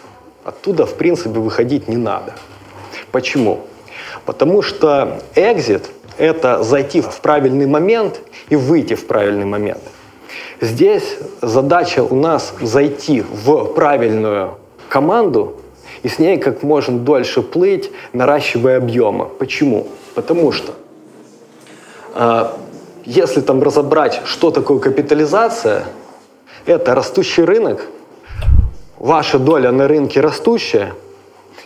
оттуда 0.44 0.86
в 0.86 0.96
принципе 0.96 1.40
выходить 1.40 1.88
не 1.88 1.96
надо. 1.96 2.34
Почему? 3.12 3.62
Потому 4.26 4.62
что 4.62 5.22
экзит– 5.36 5.90
это 6.18 6.62
зайти 6.64 7.00
в 7.00 7.22
правильный 7.22 7.68
момент 7.68 8.20
и 8.50 8.58
выйти 8.58 8.96
в 8.96 9.08
правильный 9.08 9.46
момент. 9.46 9.82
Здесь 10.60 11.18
задача 11.42 12.04
у 12.04 12.16
нас 12.16 12.54
зайти 12.60 13.22
в 13.22 13.66
правильную 13.74 14.58
команду, 14.90 15.56
и 16.04 16.08
с 16.08 16.20
ней 16.20 16.38
как 16.38 16.64
можно 16.64 16.98
дольше 16.98 17.42
плыть, 17.42 17.92
наращивая 18.14 18.78
объемы. 18.78 19.26
Почему? 19.26 19.88
Потому 20.16 20.52
что 20.52 20.74
э, 22.16 22.48
если 23.06 23.42
там 23.42 23.64
разобрать, 23.64 24.22
что 24.26 24.52
такое 24.52 24.80
капитализация, 24.80 25.86
это 26.66 26.96
растущий 26.96 27.44
рынок, 27.44 27.86
ваша 28.98 29.40
доля 29.40 29.72
на 29.72 29.88
рынке 29.88 30.22
растущая 30.22 30.94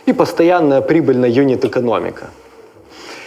и 0.06 0.12
постоянная 0.12 0.80
прибыльная 0.80 1.30
юнит-экономика. 1.30 2.30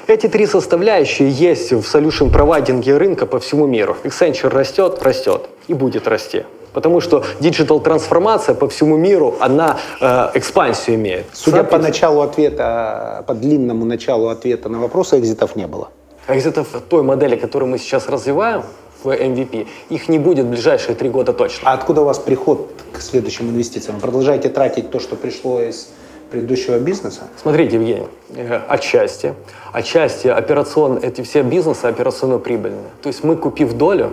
Эти 0.08 0.28
три 0.28 0.46
составляющие 0.46 1.30
есть 1.30 1.72
в 1.72 1.80
solution 1.80 2.32
провайдинге 2.32 2.98
рынка 2.98 3.26
по 3.26 3.40
всему 3.40 3.66
миру. 3.66 3.98
Accenture 4.04 4.50
растет, 4.50 5.02
растет 5.02 5.50
и 5.68 5.74
будет 5.74 6.08
расти. 6.08 6.44
Потому 6.76 7.00
что 7.00 7.24
диджитал-трансформация 7.40 8.54
по 8.54 8.68
всему 8.68 8.98
миру, 8.98 9.36
она 9.40 9.78
э, 10.02 10.32
экспансию 10.34 10.98
имеет. 10.98 11.26
Судя 11.32 11.64
по 11.64 11.78
началу 11.78 12.22
ответа, 12.22 13.24
по 13.26 13.34
длинному 13.34 13.86
началу 13.86 14.28
ответа 14.28 14.68
на 14.68 14.80
вопрос, 14.80 15.14
экзитов 15.14 15.56
не 15.56 15.68
было. 15.68 15.88
Экзитов 16.28 16.68
той 16.90 17.02
модели, 17.02 17.38
которую 17.38 17.72
мы 17.72 17.78
сейчас 17.78 18.10
развиваем, 18.10 18.64
в 19.04 19.08
MVP, 19.08 19.68
их 19.90 20.10
не 20.10 20.20
будет 20.20 20.48
в 20.48 20.50
ближайшие 20.50 20.96
три 20.96 21.10
года 21.10 21.32
точно. 21.32 21.70
А 21.70 21.74
откуда 21.74 22.02
у 22.02 22.06
вас 22.06 22.20
приход 22.20 22.70
к 22.92 23.00
следующим 23.00 23.50
инвестициям? 23.50 24.02
Продолжаете 24.02 24.50
тратить 24.50 24.92
то, 24.92 25.00
что 25.00 25.16
пришло 25.16 25.62
из 25.62 25.90
предыдущего 26.30 26.78
бизнеса? 26.80 27.22
Смотрите, 27.42 27.76
Евгений, 27.76 28.08
э, 28.36 28.60
отчасти. 28.68 29.34
Отчасти 29.72 30.28
операцион, 30.28 31.00
эти 31.02 31.22
все 31.22 31.42
бизнесы 31.42 31.86
операционно 31.86 32.38
прибыльные. 32.38 32.90
То 33.02 33.08
есть 33.08 33.24
мы, 33.24 33.38
купив 33.38 33.74
долю, 33.74 34.12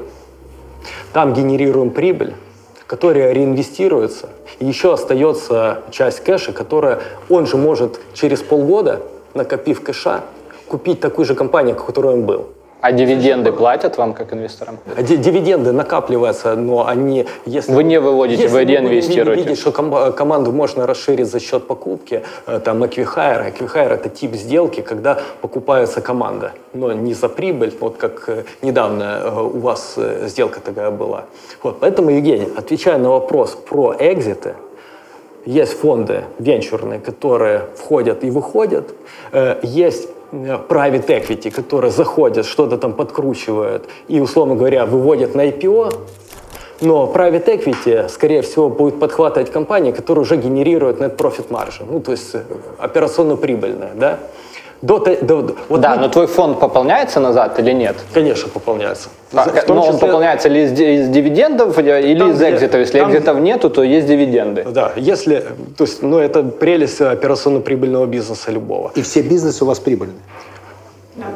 там 1.13 1.35
генерируем 1.35 1.91
прибыль, 1.91 2.35
которая 2.93 3.33
реинвестируется, 3.33 4.29
и 4.59 4.67
еще 4.67 4.93
остается 4.93 5.81
часть 5.91 6.21
кэша, 6.21 6.53
которая 6.53 7.01
он 7.31 7.47
же 7.47 7.57
может 7.57 7.99
через 8.13 8.43
полгода, 8.43 9.01
накопив 9.33 9.83
кэша, 9.83 10.21
купить 10.69 11.01
такую 11.01 11.25
же 11.25 11.35
компанию, 11.35 11.75
которой 11.75 12.13
он 12.13 12.27
был. 12.27 12.49
А 12.83 12.91
дивиденды 12.91 13.53
платят 13.53 13.97
вам 13.97 14.13
как 14.13 14.33
инвесторам? 14.33 14.77
Дивиденды 14.99 15.71
накапливаются, 15.71 16.57
но 16.57 16.85
они, 16.85 17.27
если... 17.47 17.73
Вы 17.73 17.85
не 17.85 18.01
выводите, 18.01 18.43
если 18.43 18.55
вы 18.55 18.65
реинвестируете. 18.65 19.31
Если 19.31 19.51
видите, 19.51 19.61
что 19.61 19.71
ком- 19.71 20.13
команду 20.13 20.51
можно 20.51 20.85
расширить 20.85 21.31
за 21.31 21.39
счет 21.39 21.69
покупки, 21.69 22.25
э, 22.49 22.59
там, 22.59 22.83
Equihire. 22.83 23.55
Equihire– 23.55 23.95
это 23.95 24.09
тип 24.09 24.35
сделки, 24.35 24.81
когда 24.81 25.21
покупается 25.41 26.01
команда, 26.01 26.55
но 26.75 26.93
не 26.93 27.15
за 27.15 27.29
прибыль, 27.29 27.73
вот 27.79 27.99
как 27.99 28.29
э, 28.29 28.43
недавно 28.63 29.21
э, 29.23 29.41
у 29.41 29.61
вас 29.61 29.97
сделка 30.23 30.61
такая 30.61 30.91
была. 30.91 31.27
Вот, 31.63 31.79
поэтому, 31.79 32.11
Евгений, 32.11 32.49
отвечая 32.57 32.99
на 32.99 33.11
вопрос 33.11 33.55
про 33.55 33.95
экзиты, 33.97 34.55
есть 35.47 35.79
фонды 35.79 36.25
венчурные, 36.41 36.99
которые 36.99 37.61
входят 37.77 38.25
и 38.25 38.31
выходят, 38.31 38.93
есть 39.63 40.09
private 40.33 41.07
equity, 41.07 41.51
которые 41.51 41.91
заходят, 41.91 42.47
что-то 42.47 42.79
там 42.79 42.95
подкручивают 42.95 43.89
и, 44.09 44.21
условно 44.21 44.55
говоря, 44.55 44.87
выводят 44.87 45.35
на 45.35 45.49
IPO, 45.49 45.93
Но 46.81 47.13
private 47.15 47.47
equity, 47.47 48.09
скорее 48.09 48.43
всего, 48.43 48.69
будет 48.69 48.99
подхватывать 48.99 49.53
компании, 49.53 49.93
которые 49.93 50.23
уже 50.23 50.37
генерируют 50.37 51.01
net 51.01 51.17
profit 51.17 51.49
margin, 51.49 51.87
ну, 51.89 52.01
то 52.01 52.11
есть 52.13 52.35
э, 52.35 52.43
операционно 52.79 53.37
прибыльная, 53.37 53.93
да? 53.95 54.19
До, 54.83 54.99
до, 54.99 55.55
вот 55.69 55.81
да, 55.81 55.95
мы... 55.95 56.03
но 56.03 56.09
твой 56.09 56.27
фонд 56.27 56.59
пополняется 56.59 57.21
назад 57.21 57.59
или 57.61 57.71
нет? 57.71 57.97
Конечно, 58.13 58.49
пополняется. 58.49 59.11
А, 59.33 59.47
но 59.47 59.53
числе... 59.53 59.75
он 59.75 59.99
пополняется 59.99 60.49
ли 60.49 60.65
из, 60.65 60.73
из 60.73 61.09
дивидендов 61.09 61.79
или 61.79 62.19
там, 62.19 62.33
из 62.33 62.43
экзитов? 62.43 62.81
Если 62.81 62.99
там... 62.99 63.11
экзитов 63.11 63.39
нету, 63.39 63.71
то 63.71 63.85
есть 63.85 64.09
дивиденды. 64.09 64.65
Да, 64.65 64.93
если, 64.97 65.45
то 65.79 65.85
есть, 65.85 66.03
ну 66.03 66.19
это 66.19 66.43
прелесть 66.43 67.01
операционно-прибыльного 67.01 68.07
бизнеса 68.07 68.51
любого. 68.51 68.91
И 68.97 69.03
все 69.03 69.23
бизнесы 69.23 69.65
у 69.65 69.69
вас 69.69 69.79
прибыльные? 69.79 70.19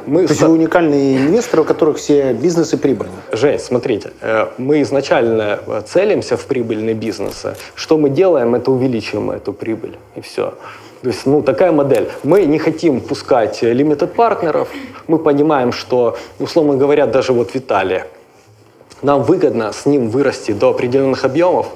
Мы 0.07 0.27
То 0.27 0.33
есть 0.33 0.43
вы 0.43 0.49
уникальные 0.49 1.19
инвесторы, 1.19 1.63
у 1.63 1.65
которых 1.65 1.99
все 1.99 2.33
бизнесы 2.33 2.79
прибыльны. 2.79 3.13
Жень, 3.31 3.59
смотрите, 3.59 4.11
э, 4.23 4.47
мы 4.59 4.81
изначально 4.83 5.61
э, 5.67 5.83
целимся 5.87 6.37
в 6.37 6.47
прибыльные 6.47 6.95
бизнесы. 6.95 7.55
Что 7.75 7.99
мы 7.99 8.09
делаем, 8.09 8.55
это 8.55 8.71
увеличиваем 8.71 9.31
эту 9.31 9.53
прибыль, 9.53 9.97
и 10.17 10.21
все. 10.21 10.55
То 11.07 11.11
есть, 11.11 11.25
ну, 11.25 11.41
такая 11.41 11.71
модель. 11.71 12.09
Мы 12.25 12.47
не 12.47 12.59
хотим 12.59 13.01
пускать 13.01 13.63
limited 13.63 14.09
партнеров. 14.09 14.69
Мы 15.07 15.19
понимаем, 15.19 15.71
что, 15.71 16.17
условно 16.41 16.77
говоря, 16.77 17.07
даже 17.07 17.33
вот 17.33 17.55
Виталий, 17.55 18.01
нам 19.03 19.23
выгодно 19.23 19.73
с 19.73 19.87
ним 19.87 20.09
вырасти 20.09 20.51
до 20.51 20.71
определенных 20.71 21.25
объемов, 21.25 21.69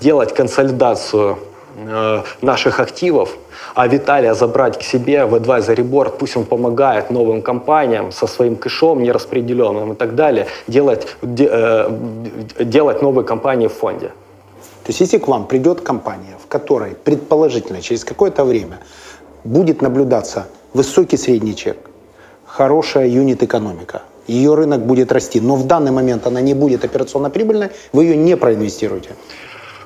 делать 0.00 0.34
консолидацию 0.34 1.38
э, 1.76 2.22
наших 2.40 2.80
активов, 2.80 3.36
а 3.76 3.86
Виталия 3.86 4.34
забрать 4.34 4.80
к 4.80 4.82
себе 4.82 5.26
в 5.26 5.34
advisory 5.36 5.88
board, 5.88 6.16
пусть 6.18 6.36
он 6.36 6.44
помогает 6.44 7.10
новым 7.10 7.40
компаниям 7.40 8.10
со 8.10 8.26
своим 8.26 8.56
кэшом 8.56 9.00
нераспределенным 9.00 9.92
и 9.92 9.94
так 9.94 10.16
далее, 10.16 10.48
делать, 10.66 11.06
де, 11.22 11.48
э, 11.48 11.88
делать 12.58 13.00
новые 13.00 13.24
компании 13.24 13.68
в 13.68 13.74
фонде. 13.74 14.10
То 14.84 14.90
есть 14.90 15.00
если 15.00 15.18
к 15.18 15.28
вам 15.28 15.46
придет 15.46 15.80
компания, 15.80 16.36
в 16.42 16.46
которой 16.48 16.94
предположительно 16.94 17.80
через 17.80 18.04
какое-то 18.04 18.44
время 18.44 18.78
будет 19.44 19.82
наблюдаться 19.82 20.46
высокий 20.74 21.16
средний 21.16 21.54
чек, 21.54 21.76
хорошая 22.44 23.06
юнит-экономика, 23.08 24.02
ее 24.26 24.54
рынок 24.54 24.84
будет 24.84 25.12
расти, 25.12 25.40
но 25.40 25.56
в 25.56 25.66
данный 25.66 25.90
момент 25.90 26.26
она 26.26 26.40
не 26.40 26.54
будет 26.54 26.84
операционно 26.84 27.30
прибыльной, 27.30 27.70
вы 27.92 28.04
ее 28.04 28.16
не 28.16 28.36
проинвестируете. 28.36 29.10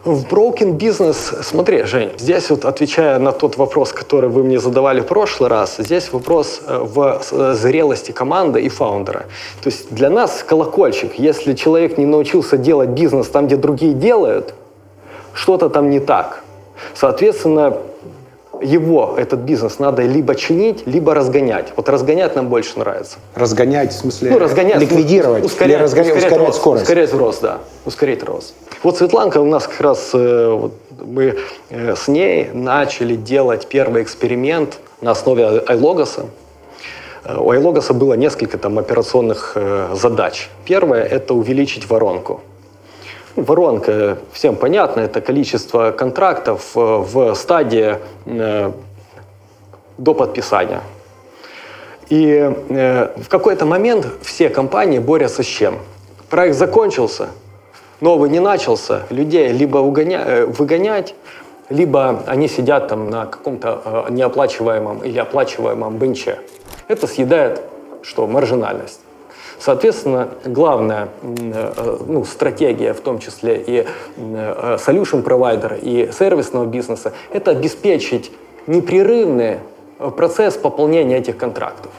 В 0.05 0.25
broken 0.25 0.75
бизнес, 0.75 1.33
смотри, 1.43 1.83
Жень, 1.83 2.13
здесь 2.17 2.49
вот 2.51 2.65
отвечая 2.65 3.19
на 3.19 3.33
тот 3.33 3.57
вопрос, 3.57 3.93
который 3.93 4.31
вы 4.31 4.45
мне 4.45 4.61
задавали 4.61 5.01
в 5.01 5.07
прошлый 5.07 5.51
раз, 5.51 5.77
здесь 5.79 6.13
вопрос 6.13 6.61
э, 6.65 6.79
в 6.79 7.21
э, 7.33 7.55
зрелости 7.55 8.13
команды 8.13 8.61
и 8.61 8.69
фаундера. 8.69 9.25
То 9.63 9.69
есть 9.69 9.93
для 9.93 10.09
нас 10.09 10.45
колокольчик, 10.47 11.19
если 11.19 11.55
человек 11.55 11.99
не 11.99 12.07
научился 12.07 12.57
делать 12.57 12.91
бизнес 12.91 13.27
там, 13.27 13.49
где 13.49 13.57
другие 13.57 13.95
делают, 13.95 14.55
что-то 15.37 15.69
там 15.69 15.91
не 15.91 16.01
так. 16.01 16.43
Соответственно, 16.95 17.77
его, 18.63 19.15
этот 19.19 19.41
бизнес, 19.41 19.79
надо 19.79 20.03
либо 20.03 20.35
чинить, 20.35 20.87
либо 20.87 21.15
разгонять. 21.15 21.73
Вот 21.77 21.89
разгонять 21.89 22.35
нам 22.37 22.49
больше 22.49 22.79
нравится. 22.79 23.19
Разгонять, 23.35 23.93
в 23.93 23.99
смысле 23.99 24.31
ну, 24.31 24.39
разгонять, 24.39 24.81
ликвидировать, 24.81 25.45
ускорять, 25.45 25.81
разгонять, 25.81 26.17
ускорять, 26.17 26.33
ускорять 26.33 26.47
рост, 26.47 26.59
скорость? 26.59 26.83
Ускорять 26.85 27.13
рост, 27.13 27.43
да. 27.43 27.59
Ускорить 27.85 28.25
рост. 28.25 28.55
Вот 28.83 28.97
Светланка 28.97 29.39
у 29.39 29.45
нас 29.45 29.67
как 29.67 29.81
раз, 29.81 30.11
э, 30.15 30.49
вот, 30.51 30.73
мы 31.05 31.37
э, 31.71 31.95
с 31.95 32.09
ней 32.09 32.51
начали 32.53 33.15
делать 33.15 33.67
первый 33.67 34.03
эксперимент 34.03 34.79
на 35.01 35.11
основе 35.11 35.63
iLogos. 35.69 36.25
Э, 37.25 37.37
у 37.39 37.53
iLogos 37.53 37.93
было 37.93 38.15
несколько 38.15 38.57
там 38.57 38.79
операционных 38.79 39.57
задач. 39.93 40.49
Первое– 40.65 41.03
это 41.05 41.35
увеличить 41.35 41.89
воронку. 41.91 42.41
Воронка, 43.37 44.17
всем 44.33 44.57
понятно, 44.57 45.01
это 45.01 45.21
количество 45.21 45.91
контрактов 45.91 46.73
э, 46.75 46.81
в 46.81 47.35
стадии 47.35 47.99
э, 48.25 48.73
до 49.99 50.15
подписания. 50.15 50.81
И 52.09 52.51
э, 52.71 53.09
в 53.15 53.29
какой-то 53.29 53.67
момент 53.67 54.09
все 54.23 54.49
компании 54.49 54.99
борются 54.99 55.43
с 55.43 55.47
чем? 55.47 55.79
Проект 56.31 56.57
закончился, 56.57 57.29
новый 58.01 58.31
не 58.31 58.41
начался, 58.41 59.03
людей 59.11 59.53
либо 59.53 59.79
выгонять, 59.79 61.15
либо 61.69 62.23
они 62.27 62.49
сидят 62.49 62.89
там 62.89 63.11
на 63.11 63.27
каком-то 63.27 64.07
неоплачиваемом 64.09 65.01
или 65.01 65.19
оплачиваемом 65.19 65.99
бенче. 65.99 66.39
Это 66.89 67.07
съедает 67.07 67.61
что? 68.01 68.27
Маржинальность. 68.27 69.01
Соответственно, 69.59 70.29
главная 70.45 71.09
э, 71.23 71.99
ну, 72.07 72.25
стратегия, 72.25 72.93
в 72.93 73.01
том 73.01 73.19
числе 73.19 73.63
и 73.67 73.87
э, 74.17 74.77
solution 74.79 75.23
провайдера, 75.23 75.77
и 75.77 76.11
сервисного 76.13 76.67
бизнеса, 76.67 77.13
это 77.33 77.53
обеспечить 77.53 78.31
непрерывный 78.67 79.59
э, 79.99 80.11
процесс 80.11 80.55
пополнения 80.57 81.19
этих 81.19 81.37
контрактов. 81.37 81.93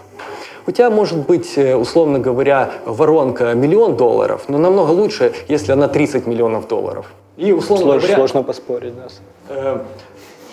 У 0.67 0.71
тебя 0.71 0.89
может 0.89 1.17
быть, 1.25 1.57
условно 1.57 2.19
говоря, 2.19 2.71
воронка 2.85 3.53
миллион 3.53 3.95
долларов, 3.95 4.43
но 4.49 4.57
намного 4.57 4.91
лучше, 4.91 5.33
если 5.47 5.71
она 5.71 5.87
30 5.87 6.27
миллионов 6.27 6.67
долларов. 6.67 7.05
И, 7.37 7.53
условно 7.53 7.85
Слож, 7.85 8.01
говоря, 8.01 8.15
сложно 8.15 8.43
поспорить, 8.43 8.93
да 9.47 9.81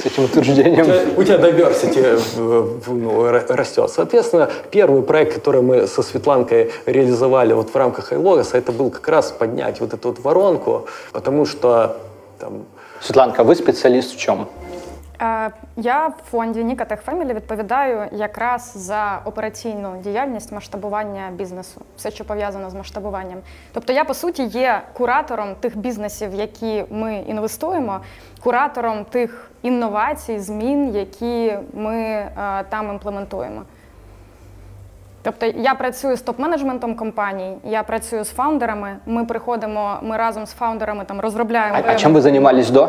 с 0.05 0.07
этим 0.07 0.25
утверждением. 0.25 0.87
У 1.17 1.25
тебя, 1.25 1.37
diversity 1.37 2.83
ну, 2.87 3.31
растет. 3.31 3.91
Соответственно, 3.91 4.51
первый 4.71 5.03
проект, 5.03 5.35
который 5.35 5.63
мы 5.63 5.87
со 5.87 6.03
Светланкой 6.03 6.71
реализовали 6.87 7.55
вот 7.55 7.71
в 7.71 7.77
рамках 7.77 8.13
iLogos, 8.13 8.51
это 8.53 8.73
был 8.73 8.91
как 8.91 9.09
раз 9.09 9.33
поднять 9.33 9.81
вот 9.81 9.95
эту 9.95 10.09
вот 10.09 10.21
воронку, 10.21 10.87
потому 11.13 11.47
что 11.47 11.97
там... 12.39 12.65
Светланка, 13.01 13.45
вы 13.45 13.55
специалист 13.55 14.15
в 14.15 14.19
чем? 14.19 14.49
Е, 15.25 15.51
я 15.77 16.07
в 16.07 16.31
фонді 16.31 16.62
Nікатech 16.62 17.05
Family 17.07 17.35
відповідаю 17.35 18.09
якраз 18.12 18.72
за 18.77 19.20
операційну 19.25 19.97
діяльність 20.03 20.53
масштабування 20.53 21.31
бізнесу, 21.33 21.81
все, 21.97 22.11
що 22.11 22.25
пов'язано 22.25 22.70
з 22.70 22.75
масштабуванням. 22.75 23.39
Тобто, 23.72 23.93
я 23.93 24.05
по 24.05 24.14
суті 24.14 24.45
є 24.45 24.83
куратором 24.93 25.55
тих 25.55 25.77
бізнесів, 25.77 26.35
які 26.35 26.85
ми 26.91 27.16
інвестуємо, 27.16 28.01
куратором 28.43 29.05
тих 29.05 29.51
інновацій, 29.62 30.39
змін, 30.39 30.95
які 30.95 31.55
ми 31.75 31.97
е, 31.97 32.31
там 32.68 32.91
імплементуємо. 32.91 33.62
Тобто 35.22 35.47
я 35.47 35.75
працюю 35.75 36.16
з 36.16 36.25
топ-менеджментом 36.25 36.95
компаній, 36.95 37.57
я 37.64 37.83
працюю 37.83 38.25
з 38.25 38.31
фаундерами. 38.31 38.97
Ми 39.07 39.25
приходимо, 39.25 39.99
ми 40.03 40.16
разом 40.16 40.47
з 40.47 40.53
фаундерами 40.53 41.05
там 41.05 41.20
розробляємо. 41.20 41.79
А, 41.87 41.93
а 41.93 41.95
чим 41.95 42.12
ви 42.12 42.20
займалися 42.20 42.72
до? 42.72 42.89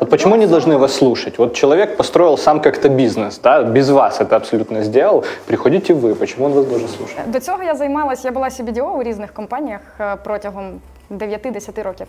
Вот 0.00 0.10
почему 0.10 0.36
не 0.36 0.46
должны 0.46 0.78
вас 0.78 0.94
слушать? 0.94 1.38
Вот 1.38 1.54
человек 1.54 1.96
построил 1.96 2.38
сам 2.38 2.60
как-то 2.60 2.88
бизнес, 2.88 3.38
да, 3.38 3.62
без 3.62 3.90
вас 3.90 4.20
это 4.20 4.36
абсолютно 4.36 4.82
сделал. 4.82 5.24
Приходите 5.46 5.94
ви, 5.94 6.14
почему 6.14 6.46
он 6.46 6.52
вас 6.52 6.66
должен 6.66 6.88
слушать? 6.88 7.30
До 7.30 7.40
цього 7.40 7.62
я 7.62 7.74
займалася, 7.74 8.28
я 8.28 8.32
була 8.32 8.48
CBDO 8.48 8.98
у 8.98 9.02
різних 9.02 9.32
компаніях 9.32 9.80
е, 10.00 10.16
протягом 10.24 10.80
9-10 11.10 11.82
років. 11.82 12.06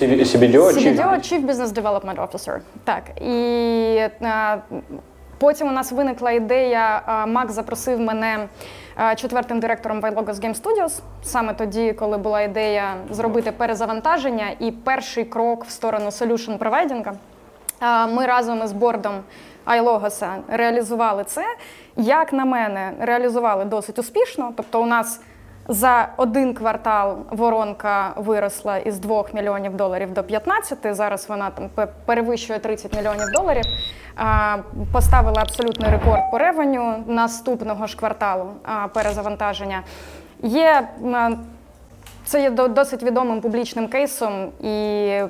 CBDO? 0.00 0.72
CBDO– 0.72 1.14
Chief 1.32 1.46
Business 1.46 1.72
Development 1.72 2.28
Officer. 2.28 2.58
Так. 2.84 3.02
І 3.20 3.34
а, 4.20 4.56
е, 4.72 4.80
потім 5.38 5.68
у 5.68 5.72
нас 5.72 5.92
виникла 5.92 6.30
ідея, 6.30 7.02
а, 7.06 7.26
Мак 7.26 7.50
запросив 7.50 8.00
мене 8.00 8.48
четвертим 9.16 9.60
директором 9.60 10.00
Вайлогос 10.00 10.40
Game 10.40 10.62
Studios, 10.62 11.00
саме 11.22 11.54
тоді, 11.54 11.92
коли 11.92 12.18
була 12.18 12.40
ідея 12.40 12.94
зробити 13.10 13.52
перезавантаження 13.52 14.46
і 14.58 14.70
перший 14.70 15.24
крок 15.24 15.64
в 15.64 15.70
сторону 15.70 16.06
solution 16.06 16.58
провайдінга. 16.58 17.12
Ми 18.08 18.26
разом 18.26 18.62
із 18.62 18.72
бордом 18.72 19.14
iLogos 19.66 20.38
реалізували 20.48 21.24
це. 21.24 21.44
Як 21.96 22.32
на 22.32 22.44
мене, 22.44 22.92
реалізували 23.00 23.64
досить 23.64 23.98
успішно. 23.98 24.52
Тобто, 24.56 24.82
у 24.82 24.86
нас 24.86 25.20
за 25.68 26.08
один 26.16 26.54
квартал 26.54 27.18
воронка 27.30 28.12
виросла 28.16 28.78
із 28.78 28.98
2 28.98 29.24
мільйонів 29.34 29.76
доларів 29.76 30.12
до 30.12 30.22
15, 30.22 30.78
Зараз 30.96 31.28
вона 31.28 31.50
там 31.50 31.70
перевищує 32.04 32.58
30 32.58 32.96
мільйонів 32.96 33.32
доларів. 33.34 33.64
Поставила 34.92 35.42
абсолютний 35.42 35.90
рекорд 35.90 36.30
по 36.30 36.38
ревеню 36.38 37.04
наступного 37.06 37.86
ж 37.86 37.96
кварталу 37.96 38.50
перезавантаження. 38.94 39.82
Є 40.42 40.88
це 42.28 42.42
є 42.42 42.50
досить 42.50 43.02
відомим 43.02 43.40
публічним 43.40 43.88
кейсом, 43.88 44.48
і 44.60 45.20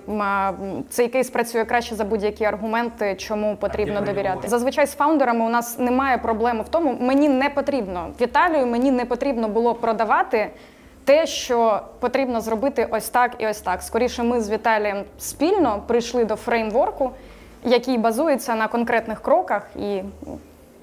цей 0.89 1.09
кейс 1.09 1.31
працює 1.31 1.65
краще 1.65 1.95
за 1.95 2.05
будь-які 2.05 2.45
аргументи, 2.45 3.15
чому 3.15 3.57
потрібно 3.57 4.01
довіряти. 4.01 4.49
Зазвичай 4.49 4.87
з 4.87 4.95
фаундерами 4.95 5.45
у 5.45 5.49
нас 5.49 5.79
немає 5.79 6.19
проблеми 6.19 6.63
в 6.63 6.69
тому, 6.69 6.97
мені 7.01 7.29
не 7.29 7.51
потрібно 7.51 8.09
Віталію, 8.21 8.67
мені 8.67 8.91
не 8.91 9.05
потрібно 9.05 9.49
було 9.49 9.75
продавати. 9.75 10.51
Те, 11.05 11.27
що 11.27 11.83
потрібно 12.01 12.41
зробити 12.41 12.89
ось 12.91 13.09
так 13.09 13.33
і 13.39 13.47
ось 13.47 13.61
так. 13.61 13.83
Скоріше, 13.83 14.23
ми 14.23 14.41
з 14.41 14.51
Віталієм 14.51 15.05
спільно 15.19 15.83
прийшли 15.87 16.25
до 16.25 16.37
фреймворку, 16.37 17.11
який 17.65 17.99
базується 17.99 18.55
на 18.55 18.69
конкретних 18.69 19.23
кроках 19.23 19.67
і 19.77 20.03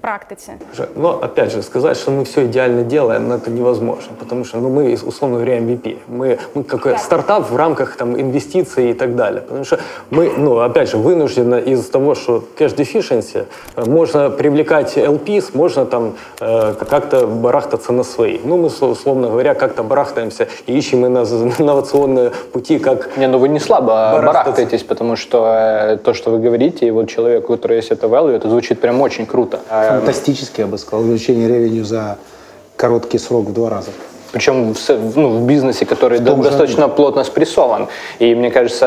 практиці? 0.06 0.52
Но 0.96 1.18
опять 1.22 1.50
же, 1.50 1.62
сказать, 1.62 1.96
что 1.96 2.10
мы 2.10 2.22
все 2.22 2.44
идеально 2.44 2.82
делаем, 2.82 3.28
ну, 3.28 3.34
это 3.34 3.50
невозможно, 3.50 4.12
потому 4.18 4.44
что 4.44 4.58
ну, 4.58 4.68
мы, 4.68 4.98
условно 5.06 5.36
говоря, 5.36 5.58
MVP. 5.58 5.96
Мы, 6.08 6.38
мы 6.54 6.62
какой 6.62 6.98
стартап 6.98 7.50
в 7.50 7.56
рамках 7.56 7.96
там, 7.96 8.14
инвестиций 8.14 8.90
и 8.90 8.94
так 8.94 9.16
далее. 9.16 9.40
Потому 9.40 9.64
что 9.64 9.78
мы, 10.10 10.32
ну, 10.38 10.60
опять 10.60 10.90
же, 10.90 10.96
вынуждены 10.96 11.72
из-за 11.72 11.90
того, 11.92 12.14
что 12.14 12.44
cash 12.58 12.76
deficiency, 12.76 13.46
можно 13.86 14.30
привлекать 14.30 14.98
LPs, 14.98 15.44
можно 15.54 15.86
там 15.86 16.12
э, 16.40 16.74
как-то 16.90 17.26
барахтаться 17.26 17.92
на 17.92 18.04
свои. 18.04 18.38
Ну, 18.44 18.56
мы, 18.56 18.66
условно 18.66 19.28
говоря, 19.28 19.54
как-то 19.54 19.82
барахтаемся 19.82 20.46
и 20.68 20.78
ищем 20.78 21.04
инновационные 21.06 22.30
пути, 22.52 22.78
как 22.78 23.16
Не, 23.16 23.26
ну 23.28 23.38
вы 23.38 23.48
не 23.48 23.60
слабо 23.60 24.22
барахтаетесь, 24.22 24.82
потому 24.82 25.16
что 25.16 25.46
э, 25.46 25.96
то, 25.96 26.14
что 26.14 26.30
вы 26.30 26.38
говорите, 26.38 26.86
и 26.86 26.90
вот 26.92 27.08
человеку, 27.08 27.56
который 27.56 27.76
есть 27.76 27.90
это 27.90 28.06
value, 28.06 28.36
это 28.36 28.48
звучит 28.48 28.80
прям 28.80 29.00
очень 29.00 29.26
круто. 29.26 29.58
А, 29.70 29.95
Фантастически, 30.00 30.60
я 30.60 30.66
бы 30.66 30.78
сказал, 30.78 31.04
увеличение 31.04 31.48
ревеню 31.48 31.84
за 31.84 32.18
короткий 32.76 33.18
срок 33.18 33.46
в 33.46 33.52
два 33.52 33.70
раза. 33.70 33.90
Причем 34.36 34.74
в, 34.74 35.16
ну, 35.16 35.28
в 35.38 35.46
бизнесе, 35.46 35.86
который 35.86 36.18
же- 36.18 36.24
достаточно 36.50 36.88
плотно 36.88 37.24
спрессован. 37.24 37.86
И 38.18 38.34
мне 38.34 38.50
кажется, 38.50 38.86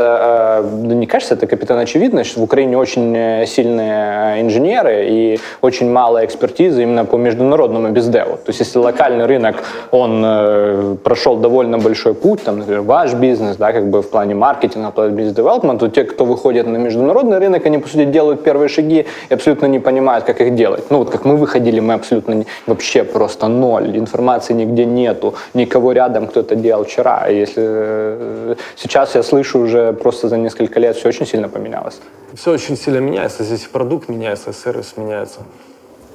э, 0.62 0.64
да 0.84 0.94
не 0.96 1.08
кажется, 1.08 1.34
это 1.34 1.48
капитан 1.48 1.80
очевидно, 1.80 2.24
что 2.24 2.40
в 2.42 2.44
Украине 2.44 2.78
очень 2.78 3.16
э, 3.18 3.46
сильные 3.48 4.36
э, 4.38 4.42
инженеры 4.42 5.08
и 5.10 5.40
очень 5.62 5.90
мало 5.92 6.24
экспертизы 6.24 6.84
именно 6.84 7.04
по 7.04 7.16
международному 7.18 7.90
бездеву. 7.90 8.34
То 8.34 8.50
есть 8.50 8.60
если 8.60 8.78
локальный 8.78 9.26
рынок, 9.26 9.56
он 9.92 10.98
прошел 11.04 11.38
довольно 11.38 11.80
большой 11.80 12.14
путь, 12.14 12.44
там, 12.44 12.60
например, 12.60 12.82
ваш 12.82 13.14
бизнес, 13.16 13.56
да, 13.58 13.72
как 13.74 13.90
бы 13.90 14.02
в 14.04 14.10
плане 14.12 14.36
маркетинга, 14.36 14.90
в 14.92 14.94
плане 14.94 15.16
бизнес-девелопмента, 15.16 15.88
то 15.88 15.92
те, 15.96 16.04
кто 16.04 16.26
выходит 16.26 16.68
на 16.68 16.78
международный 16.78 17.40
рынок, 17.40 17.66
они, 17.66 17.80
по 17.80 17.88
сути, 17.88 18.06
делают 18.06 18.44
первые 18.44 18.70
шаги 18.70 19.06
и 19.30 19.34
абсолютно 19.34 19.66
не 19.66 19.80
понимают, 19.80 20.26
как 20.26 20.42
их 20.42 20.54
делать. 20.54 20.84
Ну, 20.92 21.00
вот 21.00 21.10
как 21.10 21.26
мы 21.26 21.38
выходили, 21.38 21.80
мы 21.80 21.96
абсолютно 21.96 22.34
не- 22.34 22.46
вообще 22.68 23.04
просто 23.04 23.48
ноль, 23.48 23.98
информации 23.98 24.54
нигде 24.54 24.86
нету, 24.86 25.34
никого 25.54 25.92
рядом 25.92 26.28
кто-то 26.28 26.56
делал 26.56 26.84
вчера. 26.84 27.28
И 27.30 27.36
если 27.36 27.64
э, 27.66 28.56
сейчас 28.76 29.16
я 29.16 29.24
слышу 29.24 29.60
уже 29.60 29.94
просто 29.94 30.28
за 30.30 30.38
несколько 30.38 30.80
лет 30.80 30.96
все 30.96 31.10
очень 31.10 31.26
сильно 31.26 31.50
поменялось. 31.50 32.00
все 32.34 32.52
очень 32.52 32.78
сильно 32.78 33.00
меняется. 33.00 33.44
Здесь 33.44 33.66
и 33.66 33.68
продукт 33.68 34.10
меняется, 34.10 34.50
и 34.52 34.54
сервис 34.54 34.94
меняется. 34.98 35.40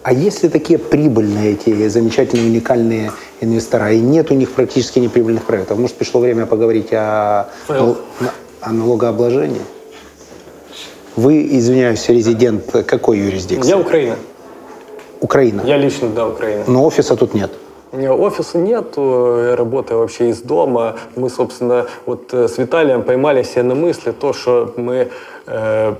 А 0.03 0.12
если 0.12 0.49
такие 0.49 0.79
прибыльные 0.79 1.53
эти 1.53 1.89
замечательные 1.89 2.51
уникальные 2.51 3.11
инвестора, 3.41 3.91
и 3.93 4.01
нет 4.01 4.31
у 4.31 4.35
них 4.35 4.51
практически 4.51 4.99
неприбыльных 4.99 5.45
проектов, 5.45 5.79
может 5.79 5.97
пришло 5.97 6.20
время 6.20 6.45
поговорить 6.45 6.93
о, 6.93 7.49
Фейл. 7.68 7.97
о 8.61 8.72
налогообложении? 8.72 9.62
Вы, 11.16 11.47
извиняюсь, 11.57 12.07
резидент 12.09 12.70
какой 12.87 13.18
юрисдикции? 13.18 13.70
Я 13.70 13.79
Украина. 13.79 14.16
Украина. 15.20 15.62
Я 15.64 15.79
лично, 15.79 16.09
да, 16.11 16.27
Украина. 16.29 16.64
Но 16.66 16.85
офиса 16.85 17.16
тут 17.16 17.33
нет. 17.33 17.51
Офиса 17.95 18.59
нету, 18.59 19.38
я 19.49 19.57
работаю 19.57 20.01
вообще 20.01 20.30
из 20.30 20.42
дома. 20.42 20.97
Мы, 21.16 21.30
собственно, 21.30 21.86
вот 22.07 22.34
э, 22.34 22.49
с 22.49 22.59
Виталием 22.59 23.03
поймали 23.03 23.42
себе 23.42 23.62
на 23.62 23.74
мысли 23.74 24.12
то, 24.12 24.32
что 24.32 24.72
мы 24.76 25.09
э, 25.47 25.95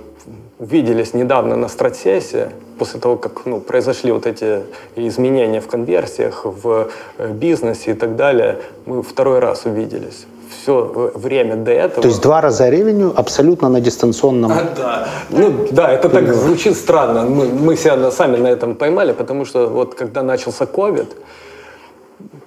увиделись 0.59 1.15
недавно 1.15 1.57
на 1.57 1.69
стратсессии, 1.69 2.49
после 2.79 3.01
того, 3.01 3.17
как 3.17 3.47
ну, 3.47 3.61
произошли 3.61 4.13
вот 4.13 4.27
эти 4.27 4.63
изменения 4.97 5.61
в 5.61 5.67
конверсиях, 5.67 6.45
в 6.45 6.89
э, 7.19 7.33
бизнесе 7.33 7.93
и 7.93 7.95
так 7.95 8.17
далее, 8.17 8.59
мы 8.87 9.03
второй 9.03 9.39
раз 9.39 9.65
увиделись. 9.65 10.27
Все 10.63 11.11
время 11.15 11.57
до 11.57 11.73
этого... 11.73 12.03
То 12.03 12.09
есть 12.09 12.23
два 12.23 12.41
раза 12.41 12.69
ревеню 12.71 13.13
абсолютно 13.17 13.69
на 13.69 13.81
дистанционном. 13.81 14.53
А, 14.53 14.63
да. 14.77 15.09
Ну 15.31 15.67
да, 15.71 15.93
это 15.93 16.09
так 16.09 16.33
звучит 16.35 16.77
странно. 16.77 17.23
Мы, 17.23 17.47
мы 17.47 17.77
себя 17.77 18.11
сами 18.11 18.37
на 18.37 18.49
этом 18.49 18.75
поймали, 18.75 19.13
потому 19.13 19.45
что 19.45 19.67
вот 19.67 19.95
когда 19.95 20.23
начался 20.23 20.67
ковид, 20.67 21.09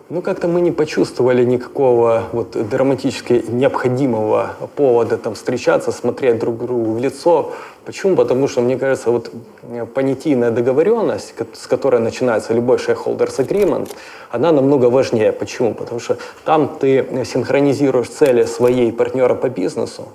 ну 0.10 0.22
как-то 0.22 0.48
мы 0.48 0.62
не 0.62 0.72
почувствовали 0.72 1.44
никакого 1.44 2.24
вот 2.32 2.52
драматически 2.70 3.44
необходимого 3.48 4.52
повода 4.76 5.18
там 5.18 5.34
встречаться, 5.34 5.92
смотреть 5.92 6.40
друг 6.40 6.58
другу 6.58 6.94
в 6.94 7.00
лицо. 7.00 7.52
Почему? 7.86 8.16
Потому 8.16 8.48
что, 8.48 8.62
мне 8.62 8.78
кажется, 8.78 9.12
вот 9.12 9.32
э, 9.64 9.86
понятийная 9.86 10.52
договоренность, 10.52 11.34
с 11.54 11.68
которой 11.68 12.02
начинается 12.02 12.54
любой 12.54 12.78
shareholders 12.78 13.38
agreement, 13.38 13.90
она 14.32 14.52
намного 14.52 14.86
важнее. 14.86 15.32
Почему? 15.32 15.74
Потому 15.74 16.00
что 16.00 16.18
там 16.46 16.78
ты 16.80 17.26
синхронизируешь 17.26 18.10
цели 18.10 18.46
своей 18.46 18.92
партнера 18.92 19.36
по 19.36 19.50
бизнесу, 19.50 20.08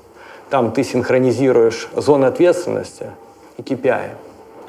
там 0.51 0.72
ты 0.72 0.84
синхронизируешь 0.84 1.88
зоны 1.97 2.26
ответственности 2.26 3.07
и 3.59 3.62
KPI. 3.62 4.11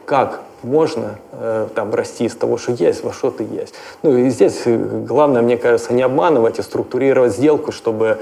Как 0.06 0.42
можно 0.64 1.20
э, 1.32 1.68
там 1.76 1.94
расти 1.94 2.26
из 2.26 2.36
того, 2.36 2.58
что 2.58 2.72
есть, 2.72 3.04
во 3.04 3.14
что 3.14 3.32
ты 3.32 3.44
есть. 3.44 3.74
Ну 4.02 4.18
и 4.18 4.30
здесь 4.30 4.62
э, 4.66 4.76
главное, 4.78 5.42
мне 5.42 5.58
кажется, 5.58 5.94
не 5.94 6.02
обманывать, 6.02 6.60
а 6.60 6.64
структурировать 6.64 7.34
сделку, 7.34 7.72
чтобы 7.72 8.20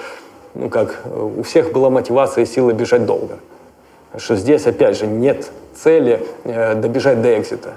ну, 0.53 0.69
как, 0.69 1.01
э, 1.05 1.29
у 1.37 1.43
всех 1.43 1.71
была 1.71 1.89
мотивация 1.89 2.43
и 2.43 2.47
сила 2.47 2.71
бежать 2.71 3.05
долго. 3.05 3.39
Потому 4.11 4.21
Что 4.21 4.35
здесь, 4.35 4.67
опять 4.67 4.97
же, 4.97 5.07
нет 5.07 5.49
цели 5.75 6.25
э, 6.43 6.75
добежать 6.75 7.21
до 7.21 7.37
экзита. 7.37 7.73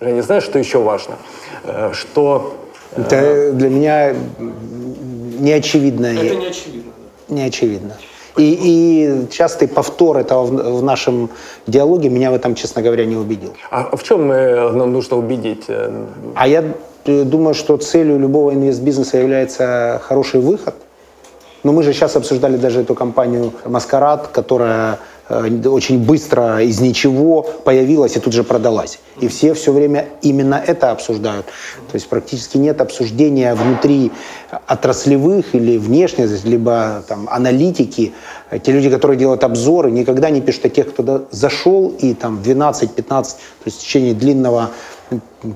Женя, 0.00 0.22
знаешь, 0.22 0.42
что 0.42 0.58
еще 0.58 0.78
важно? 0.78 1.16
Э, 1.64 1.90
что 1.92 2.56
Это 2.96 3.52
для 3.52 3.68
меня 3.68 4.14
неочевидно. 5.38 6.06
это 6.06 6.34
не 6.34 6.46
очевидно. 6.46 6.92
Не 7.28 7.42
очевидно. 7.42 7.96
И, 8.38 8.58
и 8.62 9.26
частый 9.30 9.66
повтор 9.68 10.16
этого 10.18 10.44
в, 10.46 10.78
в 10.78 10.82
нашем 10.82 11.28
диалоге 11.66 12.08
меня 12.08 12.30
в 12.30 12.34
этом, 12.34 12.54
честно 12.54 12.82
говоря, 12.82 13.04
не 13.04 13.16
убедил. 13.16 13.52
А 13.70 13.96
в 13.96 14.02
чем 14.02 14.30
э, 14.30 14.70
нам 14.72 14.92
нужно 14.92 15.16
убедить? 15.16 15.64
э, 15.68 16.06
А 16.34 16.46
я 16.46 16.64
э, 17.04 17.24
думаю, 17.24 17.54
что 17.54 17.76
целью 17.76 18.18
любого 18.18 18.52
инвестбизнеса 18.52 19.18
является 19.18 20.00
хороший 20.04 20.40
выход. 20.40 20.74
Но 21.64 21.72
мы 21.72 21.82
же 21.82 21.92
сейчас 21.92 22.16
обсуждали 22.16 22.56
даже 22.56 22.80
эту 22.80 22.94
компанию 22.94 23.52
«Маскарад», 23.64 24.28
которая 24.28 24.98
очень 25.28 25.98
быстро 25.98 26.62
из 26.62 26.80
ничего 26.80 27.42
появилась 27.42 28.16
и 28.16 28.20
тут 28.20 28.32
же 28.32 28.44
продалась. 28.44 28.98
И 29.20 29.28
все 29.28 29.52
все 29.52 29.72
время 29.72 30.06
именно 30.22 30.54
это 30.54 30.90
обсуждают. 30.90 31.46
То 31.46 31.94
есть 31.94 32.08
практически 32.08 32.56
нет 32.56 32.80
обсуждения 32.80 33.54
внутри 33.54 34.10
отраслевых 34.66 35.54
или 35.54 35.76
внешних, 35.76 36.44
либо 36.44 37.04
там 37.06 37.28
аналитики. 37.30 38.14
Э, 38.50 38.58
Те 38.58 38.72
люди, 38.72 38.88
которые 38.88 39.18
делают 39.18 39.44
обзоры, 39.44 39.90
никогда 39.90 40.30
не 40.30 40.40
пишут 40.40 40.66
о 40.66 40.68
тех, 40.70 40.90
кто 40.90 41.26
зашел 41.30 41.92
и 41.98 42.14
там 42.14 42.40
12-15, 42.42 43.04
то 43.04 43.26
есть 43.66 43.78
в 43.78 43.80
течение 43.80 44.14
длинного 44.14 44.70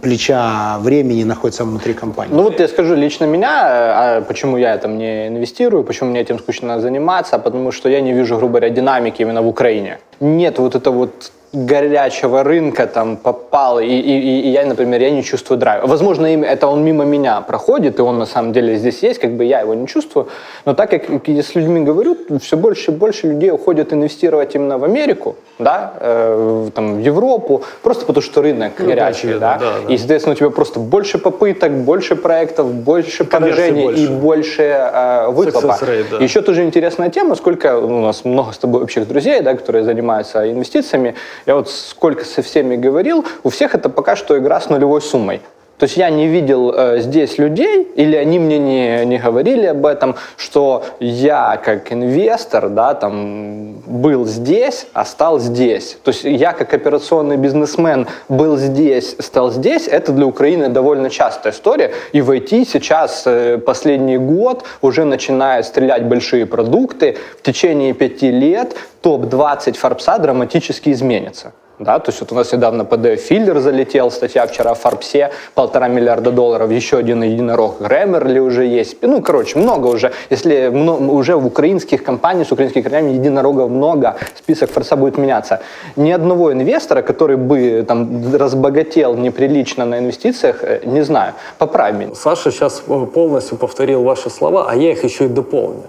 плеча 0.00 0.78
времени 0.80 1.24
находится 1.24 1.64
внутри 1.64 1.94
компании. 1.94 2.34
Ну 2.34 2.42
вот 2.42 2.60
я 2.60 2.68
скажу 2.68 2.94
лично 2.94 3.24
меня, 3.26 3.68
э, 3.68 3.92
а 4.18 4.20
почему 4.22 4.56
я 4.58 4.76
там 4.78 4.98
не 4.98 5.28
инвестирую, 5.28 5.84
почему 5.84 6.10
мне 6.10 6.20
этим 6.20 6.38
скучно 6.38 6.80
заниматься, 6.80 7.38
потому 7.38 7.72
что 7.72 7.88
я 7.88 8.00
не 8.00 8.12
вижу, 8.12 8.36
грубо 8.36 8.52
говоря, 8.58 8.70
динамики 8.70 9.22
именно 9.22 9.42
в 9.42 9.48
Украине. 9.48 9.98
Нет 10.20 10.58
вот 10.58 10.74
этого 10.74 10.94
вот 10.94 11.32
горячего 11.54 12.42
рынка 12.44 12.86
там 12.86 13.16
попал, 13.16 13.78
и, 13.78 13.84
и, 13.86 14.46
и- 14.46 14.48
я, 14.52 14.64
например, 14.64 15.02
я 15.02 15.10
не 15.10 15.22
чувствую 15.22 15.58
драйва. 15.58 15.86
Возможно, 15.86 16.26
это 16.26 16.66
он 16.66 16.82
мимо 16.82 17.04
меня 17.04 17.40
проходит, 17.42 17.98
и 17.98 18.02
он 18.02 18.18
на 18.18 18.26
самом 18.26 18.52
деле 18.52 18.76
здесь 18.76 19.02
есть, 19.02 19.20
как 19.20 19.30
бы 19.32 19.44
я 19.44 19.60
его 19.60 19.74
не 19.74 19.86
чувствую. 19.86 20.28
Но 20.64 20.72
так 20.74 20.90
как 20.90 21.28
я 21.28 21.42
с 21.42 21.54
людьми 21.54 21.80
говорю, 21.84 22.16
все 22.40 22.56
больше 22.56 22.90
и 22.90 22.94
больше 22.94 23.26
людей 23.26 23.50
уходят 23.50 23.92
инвестировать 23.92 24.54
именно 24.54 24.78
в 24.78 24.84
Америку, 24.84 25.34
да, 25.58 25.92
э, 26.00 26.64
в- 26.66 26.70
там, 26.70 26.94
в 26.96 27.00
Европу, 27.06 27.62
просто 27.82 28.06
потому 28.06 28.22
что 28.22 28.40
рынок 28.40 28.72
Ну, 28.78 28.86
горячий, 28.86 29.18
очевидно, 29.28 29.40
да, 29.40 29.58
да, 29.80 29.86
да. 29.86 29.94
и, 29.94 29.98
соответственно, 29.98 30.34
у 30.34 30.36
тебя 30.36 30.50
просто 30.50 30.80
больше 30.80 31.18
попыток, 31.18 31.72
больше 31.72 32.16
проектов, 32.16 32.72
больше 32.72 33.24
Конверсий 33.24 33.72
поражений 33.72 34.04
и 34.04 34.08
больше. 34.08 34.62
э, 34.62 35.28
выхлопа. 35.28 35.78
Rate, 35.80 36.06
да. 36.10 36.16
Еще 36.18 36.42
тоже 36.42 36.64
интересная 36.64 37.10
тема, 37.10 37.34
сколько 37.34 37.72
ну, 37.72 37.98
у 37.98 38.02
нас 38.02 38.24
много 38.24 38.52
с 38.52 38.58
тобой 38.58 38.82
общих 38.82 39.06
друзей, 39.08 39.40
да, 39.40 39.54
которые 39.54 39.84
занимаются 39.84 40.50
инвестициями. 40.50 41.14
Я 41.46 41.56
вот 41.56 41.70
сколько 41.70 42.24
со 42.24 42.42
всеми 42.42 42.76
говорил, 42.76 43.24
у 43.42 43.50
всех 43.50 43.74
это 43.74 43.88
пока 43.88 44.16
что 44.16 44.38
игра 44.38 44.60
с 44.60 44.68
нулевой 44.68 45.00
суммой. 45.00 45.40
То 45.82 45.86
есть 45.86 45.96
я 45.96 46.10
не 46.10 46.28
видел 46.28 46.72
э, 46.72 47.00
здесь 47.00 47.38
людей, 47.38 47.88
или 47.96 48.14
они 48.14 48.38
мне 48.38 48.60
не, 48.60 49.04
не 49.04 49.18
говорили 49.18 49.66
об 49.66 49.84
этом, 49.84 50.14
что 50.36 50.84
я 51.00 51.56
как 51.56 51.92
инвестор, 51.92 52.68
да, 52.68 52.94
там, 52.94 53.82
был 53.84 54.24
здесь, 54.24 54.86
а 54.92 55.04
стал 55.04 55.40
здесь. 55.40 55.98
То 56.04 56.12
есть 56.12 56.22
я 56.22 56.52
как 56.52 56.72
операционный 56.72 57.36
бизнесмен 57.36 58.06
был 58.28 58.58
здесь, 58.58 59.16
стал 59.18 59.50
здесь. 59.50 59.88
Это 59.88 60.12
для 60.12 60.26
Украины 60.26 60.68
довольно 60.68 61.10
частая 61.10 61.52
история. 61.52 61.90
И 62.12 62.20
в 62.20 62.30
IT 62.30 62.64
сейчас 62.64 63.24
э, 63.26 63.58
последний 63.58 64.18
год 64.18 64.62
уже 64.82 65.04
начинают 65.04 65.66
стрелять 65.66 66.04
большие 66.04 66.46
продукты. 66.46 67.16
В 67.40 67.42
течение 67.42 67.92
пяти 67.92 68.30
лет 68.30 68.76
топ-20 69.00 69.76
Форбса 69.76 70.18
драматически 70.18 70.90
изменится. 70.90 71.54
Да, 71.78 71.98
то 71.98 72.10
есть 72.10 72.20
вот 72.20 72.32
у 72.32 72.34
нас 72.34 72.52
недавно 72.52 72.82
PDF 72.82 73.16
Филлер 73.16 73.58
залетел, 73.58 74.10
статья 74.10 74.46
вчера 74.46 74.74
в 74.74 74.78
Форбсе, 74.78 75.30
полтора 75.54 75.88
миллиарда 75.88 76.30
долларов, 76.30 76.70
еще 76.70 76.98
один 76.98 77.22
единорог 77.22 77.80
Грэмерли 77.80 78.38
уже 78.38 78.64
есть. 78.66 78.98
Ну, 79.02 79.22
короче, 79.22 79.58
много 79.58 79.88
уже. 79.88 80.12
Если 80.30 80.68
уже 80.68 81.36
в 81.36 81.46
украинских 81.46 82.04
компаниях 82.04 82.48
с 82.48 82.52
украинскими 82.52 82.82
корнями 82.82 83.12
единорогов 83.12 83.70
много, 83.70 84.16
список 84.36 84.70
Форбса 84.70 84.96
будет 84.96 85.18
меняться. 85.18 85.60
Ни 85.96 86.12
одного 86.12 86.52
инвестора, 86.52 87.02
который 87.02 87.36
бы 87.36 87.84
там 87.88 88.34
разбогател 88.34 89.16
неприлично 89.16 89.84
на 89.84 89.98
инвестициях, 89.98 90.62
э, 90.62 90.80
не 90.84 91.02
знаю. 91.02 91.32
Поправь 91.58 91.94
меня. 91.94 92.14
Саша 92.14 92.50
сейчас 92.50 92.82
э, 92.86 93.06
полностью 93.14 93.56
повторил 93.56 94.02
ваши 94.02 94.30
слова, 94.30 94.66
а 94.68 94.76
я 94.76 94.92
их 94.92 95.04
еще 95.04 95.24
и 95.24 95.28
дополню. 95.28 95.84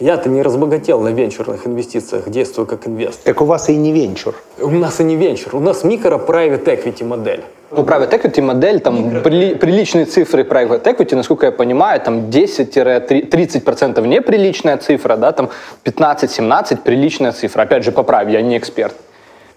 Я-то 0.00 0.28
не 0.28 0.42
разбогател 0.42 1.00
на 1.00 1.08
венчурных 1.08 1.66
инвестициях, 1.66 2.28
действую 2.28 2.66
как 2.66 2.86
инвестор. 2.86 3.24
Так 3.24 3.40
у 3.40 3.44
вас 3.44 3.68
и 3.68 3.76
не 3.76 3.92
венчур. 3.92 4.34
У 4.60 4.70
нас 4.70 5.00
и 5.00 5.04
не 5.04 5.16
венчур, 5.16 5.56
у 5.56 5.60
нас 5.60 5.82
микро-private 5.82 6.64
equity 6.64 7.04
модель. 7.04 7.42
Ну, 7.70 7.82
private 7.82 8.10
equity 8.10 8.40
модель, 8.40 8.80
там 8.80 9.22
при, 9.22 9.54
приличные 9.54 10.06
цифры 10.06 10.42
private 10.42 10.84
equity, 10.84 11.16
насколько 11.16 11.46
я 11.46 11.52
понимаю, 11.52 12.00
там 12.00 12.30
10-30% 12.30 14.06
неприличная 14.06 14.76
цифра, 14.76 15.16
да, 15.16 15.32
там 15.32 15.50
15-17 15.84 16.78
приличная 16.82 17.32
цифра. 17.32 17.62
Опять 17.62 17.84
же, 17.84 17.92
поправь, 17.92 18.30
я 18.30 18.40
не 18.40 18.56
эксперт. 18.56 18.94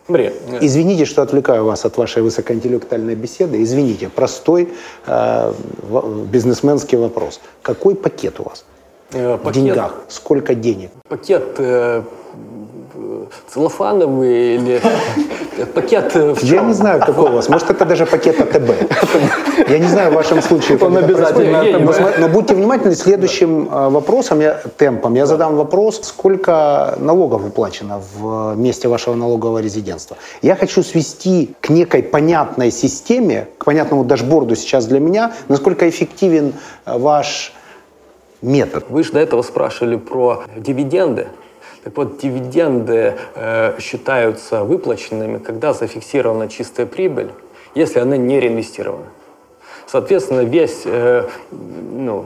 Смотри. 0.07 0.31
Извините, 0.59 1.05
что 1.05 1.21
отвлекаю 1.21 1.63
вас 1.65 1.85
от 1.85 1.95
вашей 1.97 2.23
высокоинтеллектуальной 2.23 3.15
беседы. 3.15 3.61
Извините, 3.63 4.09
простой 4.09 4.69
э, 5.05 5.53
бизнесменский 6.25 6.97
вопрос. 6.97 7.39
Какой 7.61 7.95
пакет 7.95 8.39
у 8.39 8.43
вас? 8.43 8.65
Э, 9.13 9.37
пакет, 9.37 9.61
в 9.61 9.65
деньгах. 9.65 9.95
Сколько 10.07 10.55
денег? 10.55 10.91
Пакет 11.09 11.55
э, 11.57 12.03
целлофановый 13.53 14.55
или 14.55 14.81
пакет 15.73 16.15
э, 16.15 16.33
в 16.33 16.39
чем? 16.39 16.49
Я 16.49 16.61
не 16.61 16.73
знаю, 16.73 17.01
какой 17.01 17.29
у 17.29 17.33
вас. 17.33 17.49
Может, 17.49 17.69
это 17.69 17.85
даже 17.85 18.05
пакет 18.05 18.39
АТБ. 18.39 19.69
Я 19.69 19.79
не 19.79 19.87
знаю 19.87 20.11
в 20.11 20.13
вашем 20.13 20.41
случае. 20.41 20.77
Он 20.77 20.97
обязательно 20.97 21.61
но, 22.19 22.29
будьте 22.29 22.55
внимательны, 22.55 22.95
следующим 22.95 23.67
э, 23.69 23.89
вопросом, 23.89 24.39
я, 24.39 24.61
темпом, 24.77 25.15
я 25.15 25.25
задам 25.25 25.55
вопрос, 25.55 25.99
сколько 26.03 26.95
налогов 26.97 27.45
уплачено 27.45 28.01
в 28.15 28.55
месте 28.55 28.87
вашего 28.87 29.15
налогового 29.15 29.59
резидентства. 29.59 30.17
Я 30.41 30.55
хочу 30.55 30.83
свести 30.83 31.53
к 31.59 31.69
некой 31.69 32.03
понятной 32.03 32.71
системе, 32.71 33.47
к 33.57 33.65
понятному 33.65 34.05
дашборду 34.05 34.55
сейчас 34.55 34.85
для 34.85 34.99
меня, 34.99 35.33
насколько 35.49 35.89
эффективен 35.89 36.53
ваш 36.85 37.53
метод. 38.41 38.85
Вы 38.89 39.03
же 39.03 39.13
до 39.13 39.19
этого 39.19 39.41
спрашивали 39.41 39.95
про 39.97 40.43
дивиденды. 40.55 41.27
Так 41.83 41.97
вот, 41.97 42.19
дивиденды 42.19 43.15
э, 43.35 43.79
считаются 43.79 44.63
выплаченными, 44.63 45.39
когда 45.39 45.73
зафиксирована 45.73 46.47
чистая 46.47 46.85
прибыль, 46.85 47.31
если 47.73 47.99
она 47.99 48.17
не 48.17 48.39
реинвестирована. 48.39 49.05
Соответственно, 49.87 50.41
весь 50.41 50.83
э, 50.85 51.27
ну, 51.51 52.25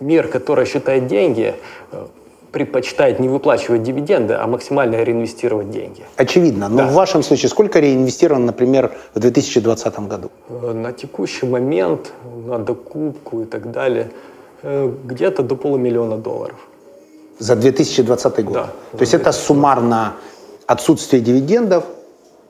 мир, 0.00 0.28
который 0.28 0.64
считает 0.64 1.08
деньги, 1.08 1.54
э, 1.92 2.06
предпочитает 2.52 3.20
не 3.20 3.28
выплачивать 3.28 3.82
дивиденды, 3.82 4.34
а 4.34 4.46
максимально 4.46 5.02
реинвестировать 5.02 5.70
деньги. 5.70 6.02
Очевидно. 6.16 6.68
Но 6.68 6.78
да. 6.78 6.86
в 6.86 6.92
вашем 6.92 7.22
случае 7.22 7.50
сколько 7.50 7.80
реинвестировано, 7.80 8.46
например, 8.46 8.92
в 9.12 9.18
2020 9.18 9.98
году? 10.00 10.30
Э, 10.48 10.72
на 10.72 10.92
текущий 10.92 11.44
момент, 11.44 12.12
на 12.46 12.58
докупку 12.58 13.42
и 13.42 13.44
так 13.44 13.70
далее– 13.70 14.10
где-то 14.64 15.42
до 15.42 15.56
полумиллиона 15.56 16.16
долларов. 16.16 16.56
За 17.38 17.56
2020 17.56 18.44
год? 18.44 18.54
Да. 18.54 18.70
То 18.92 19.00
есть 19.00 19.14
это 19.14 19.32
суммарно 19.32 20.14
отсутствие 20.66 21.22
дивидендов 21.22 21.84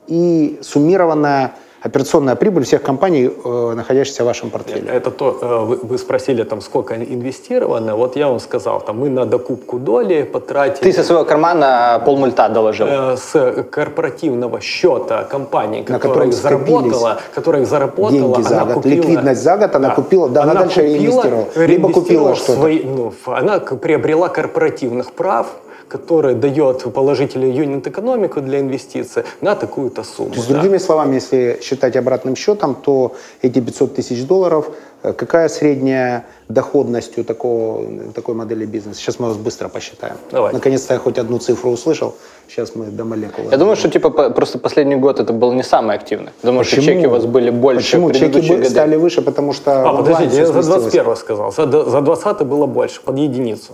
и 0.07 0.59
суммированная 0.61 1.55
операционная 1.85 2.35
прибыль 2.35 2.63
всех 2.63 2.81
компаний, 2.81 3.29
э, 3.29 3.73
находящихся 3.75 4.23
в 4.23 4.25
вашем 4.25 4.49
портфеле. 4.49 4.89
Это 4.91 5.11
то, 5.11 5.37
э, 5.41 5.85
вы 5.87 5.97
спросили, 5.97 6.43
там, 6.43 6.61
сколько 6.61 6.95
инвестировано. 6.95 7.95
Вот 7.95 8.15
я 8.15 8.27
вам 8.27 8.39
сказал, 8.39 8.81
там, 8.81 8.99
мы 8.99 9.09
на 9.09 9.25
докупку 9.25 9.77
доли 9.77 10.23
потратили... 10.23 10.91
Ты 10.91 10.93
со 10.93 11.03
своего 11.03 11.25
кармана 11.25 12.01
полмульта 12.05 12.49
доложил? 12.49 12.87
Э, 12.87 13.17
с 13.17 13.63
корпоративного 13.69 14.61
счета 14.61 15.23
компании, 15.23 15.83
которая 15.83 16.27
их 16.27 16.33
заработала, 16.33 17.19
которая 17.35 17.61
их 17.61 17.67
заработала, 17.67 18.11
деньги 18.11 18.41
за 18.41 18.65
год, 18.65 18.73
купила, 18.73 18.93
ликвидность 18.93 19.43
за 19.43 19.57
год, 19.57 19.75
она 19.75 19.89
да, 19.89 19.95
купила, 19.95 20.29
да, 20.29 20.41
она, 20.41 20.51
она 20.51 20.61
дальше 20.61 20.81
купила, 20.81 20.97
реинвестировала. 20.97 21.67
Либо 21.67 21.91
купила 21.91 22.35
что-то. 22.35 22.53
Свои, 22.53 22.83
ну, 22.83 23.13
она 23.27 23.59
приобрела 23.59 24.29
корпоративных 24.29 25.11
прав, 25.11 25.47
который 25.87 26.35
дает 26.35 26.83
положительную 26.93 27.53
юнит-экономику 27.53 28.41
для 28.41 28.59
инвестиций 28.59 29.23
на 29.41 29.55
такую-то 29.55 30.03
сумму. 30.03 30.31
То 30.31 30.37
есть, 30.37 30.49
да. 30.49 30.55
другими 30.55 30.79
словами, 30.79 31.15
если 31.15 31.59
считать 31.61 31.95
обратным 31.95 32.35
счетом, 32.35 32.75
то 32.75 33.15
эти 33.41 33.59
500 33.59 33.95
тысяч 33.95 34.25
долларов, 34.25 34.69
э, 35.03 35.13
какая 35.13 35.47
средняя 35.49 36.25
доходность 36.49 37.17
у 37.17 37.23
такого, 37.23 37.85
такой 38.13 38.35
модели 38.35 38.65
бизнеса? 38.65 38.99
Сейчас 38.99 39.19
мы 39.19 39.27
вас 39.27 39.37
быстро 39.37 39.69
посчитаем. 39.69 40.15
Давайте. 40.31 40.57
Наконец-то 40.57 40.93
я 40.93 40.99
хоть 40.99 41.19
одну 41.19 41.37
цифру 41.37 41.71
услышал. 41.71 42.15
Сейчас 42.47 42.75
мы 42.75 42.85
до 42.85 43.05
молекулы. 43.05 43.51
Я 43.51 43.57
думаю, 43.57 43.75
что 43.75 43.89
типа 43.89 44.09
просто 44.09 44.59
последний 44.59 44.95
год 44.95 45.19
это 45.19 45.33
был 45.33 45.53
не 45.53 45.63
самый 45.63 45.95
активный. 45.95 46.31
Думаю, 46.43 46.63
Почему? 46.65 46.81
что 46.81 46.91
чеки 46.91 47.07
у 47.07 47.09
вас 47.11 47.25
были 47.25 47.51
больше. 47.51 47.81
Почему 47.81 48.11
чеки 48.11 48.41
годы. 48.47 48.69
стали 48.69 48.95
выше? 48.95 49.21
Потому 49.21 49.53
что. 49.53 49.71
А, 49.89 49.93
подождите, 49.93 50.37
я 50.37 50.45
за 50.45 50.61
21 50.61 51.15
сказал. 51.15 51.51
За, 51.51 51.65
за 51.65 52.01
20 52.01 52.41
было 52.41 52.65
больше, 52.65 53.01
под 53.01 53.17
единицу. 53.17 53.73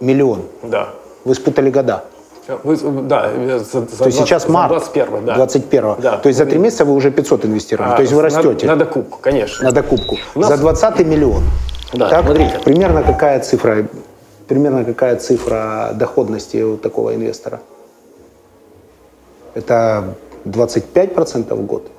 Миллион. 0.00 0.42
Да. 0.62 0.88
Вы 1.24 1.34
спутали 1.34 1.70
года. 1.70 2.04
Вы, 2.64 2.76
да, 3.02 3.30
за, 3.58 3.80
за 3.82 3.98
То 3.98 4.06
есть 4.06 4.18
сейчас 4.18 4.48
март 4.48 4.70
21, 4.70 5.24
да. 5.24 5.34
21 5.36 5.94
да. 6.00 6.16
То 6.16 6.26
есть 6.28 6.38
за 6.38 6.44
три 6.44 6.58
месяца 6.58 6.84
вы 6.84 6.94
уже 6.94 7.12
500 7.12 7.44
инвестировали. 7.44 7.92
А, 7.92 7.96
То 7.96 8.02
есть 8.02 8.12
вы 8.12 8.22
растете. 8.22 8.66
На, 8.66 8.74
на 8.74 8.84
докупку, 8.84 9.18
конечно. 9.20 9.64
На 9.64 9.72
докупку. 9.72 10.18
нас... 10.34 10.48
За 10.48 10.56
20 10.56 11.06
миллион. 11.06 11.44
Да, 11.92 12.08
так, 12.08 12.24
смотрите. 12.24 12.58
Примерно 12.64 13.04
какая 13.04 13.38
цифра, 13.40 13.86
примерно 14.48 14.84
какая 14.84 15.16
цифра 15.16 15.90
доходности 15.94 16.62
у 16.62 16.76
такого 16.76 17.14
инвестора? 17.14 17.60
Это 19.54 20.14
25% 20.44 21.54
в 21.54 21.66
год? 21.66 21.91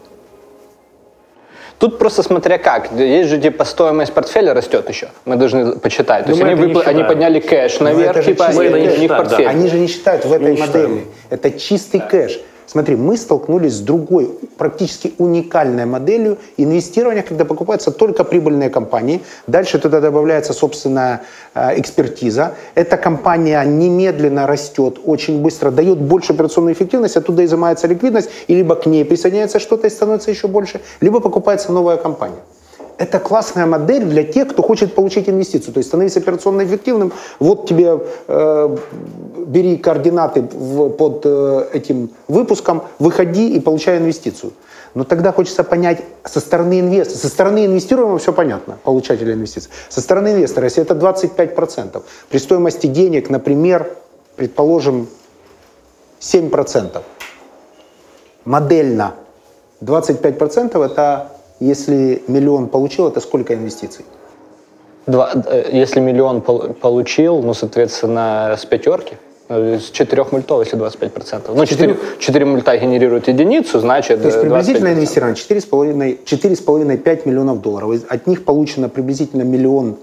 Тут 1.79 1.99
просто 1.99 2.23
смотря 2.23 2.57
как. 2.57 2.91
Есть 2.93 3.29
же 3.29 3.37
типа 3.39 3.65
стоимость 3.65 4.13
портфеля 4.13 4.53
растет 4.53 4.87
еще. 4.89 5.09
Мы 5.25 5.35
должны 5.35 5.77
почитать. 5.79 6.25
То 6.25 6.31
есть 6.31 6.41
они, 6.41 6.53
выпла- 6.53 6.83
они 6.83 7.03
подняли 7.03 7.39
кэш 7.39 7.79
наверх, 7.79 8.23
типа, 8.23 8.43
не 8.51 8.89
считаем, 8.89 9.07
портфель. 9.09 9.45
Да. 9.45 9.49
Они 9.49 9.67
же 9.67 9.79
не 9.79 9.87
считают 9.87 10.25
в 10.25 10.31
этой 10.31 10.53
не 10.53 10.59
модели. 10.59 10.87
Считаем. 10.87 11.07
Это 11.29 11.51
чистый 11.51 11.99
да. 11.99 12.05
кэш. 12.07 12.39
Смотри, 12.73 12.95
мы 12.95 13.17
столкнулись 13.17 13.73
с 13.73 13.79
другой, 13.81 14.31
практически 14.57 15.13
уникальной 15.19 15.85
моделью 15.85 16.39
инвестирования, 16.57 17.21
когда 17.21 17.45
покупаются 17.45 17.91
только 17.91 18.23
прибыльные 18.23 18.71
компании. 18.71 19.21
Дальше 19.45 19.77
туда 19.77 19.99
добавляется 19.99 20.53
собственная 20.53 21.21
э, 21.53 21.79
экспертиза. 21.79 22.55
Эта 22.73 22.97
компания 22.97 23.63
немедленно 23.63 24.47
растет, 24.47 24.97
очень 25.05 25.43
быстро, 25.43 25.69
дает 25.69 25.99
больше 26.01 26.33
операционную 26.33 26.73
эффективность, 26.73 27.15
оттуда 27.15 27.45
изымается 27.45 27.85
ликвидность, 27.85 28.31
и 28.47 28.55
либо 28.55 28.73
к 28.73 28.87
ней 28.87 29.05
присоединяется 29.05 29.59
что-то 29.59 29.85
и 29.85 29.91
становится 29.91 30.31
еще 30.31 30.47
больше, 30.47 30.81
либо 30.99 31.19
покупается 31.19 31.71
новая 31.71 31.97
компания 31.97 32.39
это 32.97 33.19
классная 33.19 33.65
модель 33.65 34.05
для 34.05 34.23
тех, 34.23 34.49
кто 34.49 34.61
хочет 34.61 34.95
получить 34.95 35.29
инвестицию. 35.29 35.73
То 35.73 35.79
есть 35.79 35.89
становись 35.89 36.17
операционно 36.17 36.63
эффективным. 36.63 37.11
Вот 37.39 37.67
тебе 37.67 37.99
э, 38.27 38.77
бери 39.47 39.77
координаты 39.77 40.41
в, 40.41 40.89
под 40.89 41.21
э, 41.25 41.67
этим 41.73 42.09
выпуском, 42.27 42.83
выходи 42.99 43.55
и 43.55 43.59
получай 43.59 43.97
инвестицию. 43.97 44.53
Но 44.93 45.03
тогда 45.03 45.31
хочется 45.31 45.63
понять 45.63 46.03
со 46.23 46.39
стороны 46.39 46.79
инвестора. 46.79 47.17
Со 47.17 47.27
стороны 47.27 47.65
инвестируемого 47.65 48.19
все 48.19 48.31
понятно, 48.31 48.77
получателя 48.83 49.33
инвестиций. 49.33 49.71
Со 49.89 50.01
стороны 50.01 50.33
инвестора, 50.33 50.65
если 50.65 50.83
это 50.83 50.93
25%, 50.93 52.03
при 52.29 52.37
стоимости 52.37 52.87
денег, 52.87 53.29
например, 53.29 53.95
предположим, 54.35 55.07
7%, 56.19 57.01
модельно 58.45 59.15
25% 59.81 60.83
это 60.85 61.31
если 61.67 62.21
миллион 62.27 62.67
получил, 62.67 63.07
это 63.07 63.19
сколько 63.19 63.53
инвестиций? 63.53 64.05
Два, 65.07 65.31
э, 65.33 65.69
если 65.71 65.99
миллион 65.99 66.41
получил, 66.41 67.41
ну, 67.41 67.53
соответственно, 67.53 68.55
с 68.57 68.65
пятерки, 68.65 69.15
э, 69.49 69.79
с 69.79 69.89
четырех 69.91 70.31
мультов, 70.31 70.61
если 70.63 70.77
25%. 70.77 71.55
Ну, 71.55 71.65
4, 71.65 71.97
4 72.19 72.45
мульта 72.45 72.77
генерируют 72.77 73.27
единицу, 73.27 73.79
значит 73.79 74.21
То 74.21 74.27
есть 74.27 74.41
приблизительно 74.41 74.93
инвестировано 74.93 75.33
4,5-5 75.33 77.25
миллионов 77.25 77.61
долларов. 77.61 78.01
От 78.07 78.27
них 78.27 78.45
получено 78.45 78.89
приблизительно 78.89 79.43
миллион 79.43 79.97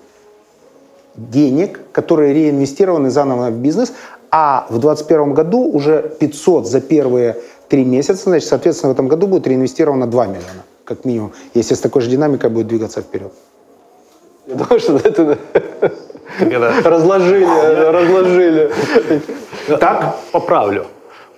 денег, 1.17 1.81
которые 1.93 2.35
реинвестированы 2.35 3.11
заново 3.11 3.51
в 3.51 3.57
бизнес, 3.57 3.93
а 4.31 4.67
в 4.69 4.79
2021 4.79 5.35
году 5.35 5.71
уже 5.73 6.11
500 6.21 6.67
за 6.67 6.81
первые 6.81 7.37
три 7.69 7.85
месяца, 7.85 8.31
значит, 8.31 8.49
соответственно, 8.49 8.93
в 8.93 8.95
этом 8.95 9.09
году 9.09 9.27
будет 9.27 9.47
реинвестировано 9.47 10.07
2 10.07 10.27
миллиона 10.27 10.65
как 10.91 11.05
минимум, 11.05 11.33
если 11.55 11.75
с 11.75 11.81
такой 11.81 12.03
же 12.03 12.11
динамикой 12.11 12.51
будет 12.51 12.67
двигаться 12.67 13.01
вперед. 13.01 13.33
Я 14.49 14.55
думаю, 14.57 14.81
что 14.81 14.97
это 14.97 15.39
разложили, 16.85 17.47
разложили. 17.93 18.73
Так, 19.79 20.17
поправлю. 20.33 20.87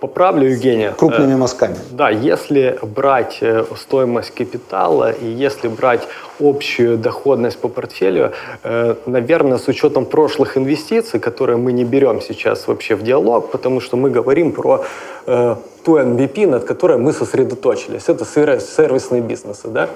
Поправлю 0.02 0.48
Евгения. 0.48 0.92
Крупными 0.98 1.36
мазками. 1.36 1.76
Да, 1.92 2.10
если 2.10 2.76
брать 2.82 3.38
э, 3.40 3.64
стоимость 3.76 4.34
капитала 4.34 5.12
и 5.12 5.26
если 5.26 5.68
брать 5.68 6.08
общую 6.40 6.98
доходность 6.98 7.60
по 7.60 7.68
портфелю, 7.68 8.32
э, 8.64 8.96
наверное, 9.06 9.58
с 9.58 9.68
учетом 9.68 10.04
прошлых 10.06 10.56
инвестиций, 10.56 11.20
которые 11.20 11.56
мы 11.56 11.72
не 11.72 11.84
берем 11.84 12.20
сейчас 12.20 12.66
вообще 12.66 12.96
в 12.96 13.02
диалог, 13.04 13.52
потому 13.52 13.80
что 13.80 13.96
мы 13.96 14.10
говорим 14.10 14.50
про 14.50 14.84
э, 15.26 15.56
ту 15.84 15.98
MVP, 15.98 16.48
над 16.48 16.64
которой 16.64 16.98
мы 16.98 17.12
сосредоточились. 17.12 18.08
Это 18.08 18.24
сервисные 18.24 19.22
бизнесы, 19.22 19.68
да? 19.68 19.88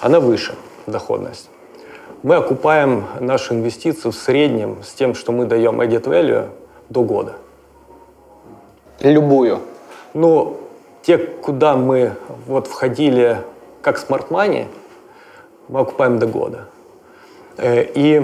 Она 0.00 0.20
выше, 0.20 0.52
доходность. 0.86 1.48
Мы 2.22 2.34
окупаем 2.36 3.04
наши 3.20 3.54
инвестиции 3.54 4.10
в 4.10 4.14
среднем 4.14 4.76
с 4.82 4.92
тем, 4.92 5.14
что 5.14 5.32
мы 5.32 5.46
даем 5.46 5.80
added 5.80 6.04
value 6.04 6.44
до 6.90 7.02
года. 7.02 7.32
Любую. 9.04 9.60
Ну, 10.14 10.56
те, 11.02 11.18
куда 11.18 11.76
мы 11.76 12.14
вот 12.46 12.66
входили 12.66 13.38
как 13.82 13.98
smart 13.98 14.28
money, 14.30 14.66
мы 15.68 15.80
окупаем 15.80 16.18
до 16.18 16.26
года. 16.26 16.68
Э, 17.58 17.84
и 17.84 18.22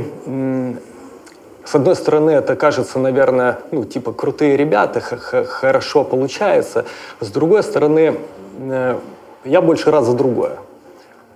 с 1.64 1.74
одной 1.74 1.94
стороны, 1.94 2.30
это 2.30 2.56
кажется, 2.56 2.98
наверное, 2.98 3.58
ну, 3.70 3.84
типа, 3.84 4.14
крутые 4.14 4.56
ребята, 4.56 5.00
хорошо 5.00 6.02
получается. 6.02 6.86
С 7.20 7.28
другой 7.28 7.62
стороны, 7.62 8.18
э, 8.58 8.98
я 9.44 9.60
больше 9.60 9.90
раз 9.90 10.06
за 10.06 10.14
другое. 10.14 10.56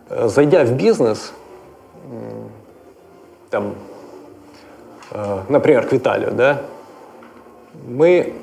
Э, 0.08 0.26
зайдя 0.28 0.64
в 0.64 0.72
бизнес, 0.72 1.32
там, 3.50 3.74
например, 5.48 5.86
к 5.86 5.92
Виталию, 5.92 6.32
да, 6.32 6.62
мы 7.86 8.34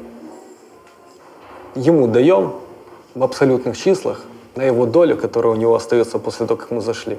ему 1.76 2.08
даем 2.08 2.54
в 3.16 3.24
абсолютных 3.24 3.78
числах 3.78 4.22
на 4.56 4.64
его 4.64 4.86
долю, 4.86 5.18
которая 5.18 5.54
у 5.54 5.56
него 5.56 5.76
остается 5.76 6.20
после 6.20 6.46
того, 6.46 6.60
как 6.60 6.72
мы 6.72 6.82
зашли. 6.82 7.18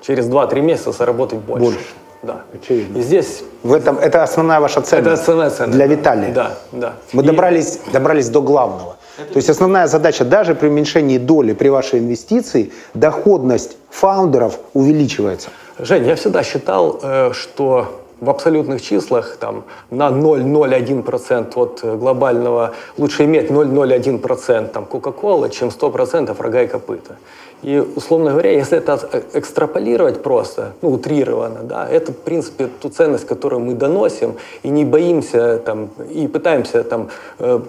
Через 0.00 0.26
2-3 0.28 0.60
месяца 0.60 0.92
заработать 0.92 1.38
больше. 1.38 1.64
Больше. 1.64 1.86
Да. 2.22 2.42
Очевидно. 2.54 2.98
И 2.98 3.02
здесь... 3.02 3.42
В 3.62 3.72
этом, 3.72 3.98
это 3.98 4.22
основная 4.22 4.60
ваша 4.60 4.80
ценность. 4.82 5.12
Это 5.12 5.22
основная 5.22 5.50
ценность. 5.50 5.76
Для 5.76 5.86
Виталия. 5.86 6.32
Да, 6.32 6.58
да. 6.72 6.94
Мы 7.12 7.22
И- 7.22 7.26
добрались, 7.26 7.80
добрались 7.92 8.28
до 8.28 8.40
главного. 8.42 8.96
То 9.16 9.36
есть 9.36 9.50
основная 9.50 9.86
задача, 9.86 10.24
даже 10.24 10.54
при 10.54 10.68
уменьшении 10.68 11.18
доли 11.18 11.52
при 11.52 11.68
вашей 11.68 11.98
инвестиции, 12.00 12.72
доходность 12.94 13.76
фаундеров 13.90 14.58
увеличивается. 14.72 15.50
Жень, 15.78 16.06
я 16.06 16.16
всегда 16.16 16.42
считал, 16.42 16.98
э, 17.02 17.32
что 17.34 17.99
в 18.20 18.28
абсолютных 18.28 18.82
числах 18.82 19.36
там, 19.36 19.64
на 19.90 20.08
0,01% 20.08 21.52
от 21.56 21.80
э, 21.82 21.96
глобального 21.96 22.72
лучше 22.98 23.24
иметь 23.24 23.50
0,01% 23.50 24.68
там, 24.68 24.84
Кока-Кола, 24.84 25.48
чем 25.48 25.68
100% 25.68 26.42
рога 26.42 26.62
и 26.62 26.66
копыта. 26.66 27.16
И, 27.62 27.78
условно 27.78 28.30
говоря, 28.30 28.52
если 28.52 28.78
это 28.78 28.98
э- 29.12 29.22
экстраполировать 29.34 30.22
просто, 30.22 30.72
ну, 30.82 30.90
утрированно, 30.90 31.62
да, 31.62 31.86
это, 31.88 32.12
в 32.12 32.16
принципе, 32.16 32.68
ту 32.80 32.88
ценность, 32.88 33.26
которую 33.26 33.60
мы 33.60 33.74
доносим, 33.74 34.36
и 34.62 34.68
не 34.68 34.84
боимся, 34.84 35.58
там, 35.58 35.90
и 36.10 36.26
пытаемся, 36.26 36.82
там, 36.84 37.08
э, 37.38 37.60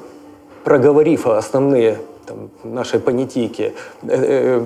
проговорив 0.64 1.28
основные 1.28 1.98
там, 2.26 2.50
нашей 2.64 3.00
понятийки, 3.00 3.74
э, 4.04 4.08
э, 4.08 4.64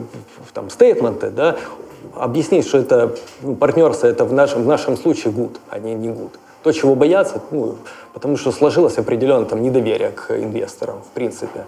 там, 0.54 0.70
стейтменты, 0.70 1.30
да, 1.30 1.56
объяснить, 2.16 2.68
что 2.68 2.78
это 2.78 3.16
ну, 3.42 3.56
партнерство, 3.56 4.08
это 4.08 4.26
в 4.26 4.34
нашем, 4.34 4.64
в 4.64 4.68
нашем 4.68 4.98
случае 4.98 5.34
гуд, 5.34 5.60
а 5.70 5.80
не 5.80 5.94
не 5.96 6.10
гуд. 6.10 6.40
То, 6.64 6.72
чего 6.72 6.96
боятся, 6.96 7.42
ну, 7.52 7.76
потому 8.14 8.38
что 8.38 8.52
сложилось 8.52 8.98
определенное 8.98 9.46
там, 9.46 9.62
недоверие 9.62 10.10
к 10.10 10.32
инвесторам, 10.32 11.02
в 11.02 11.14
принципе. 11.14 11.66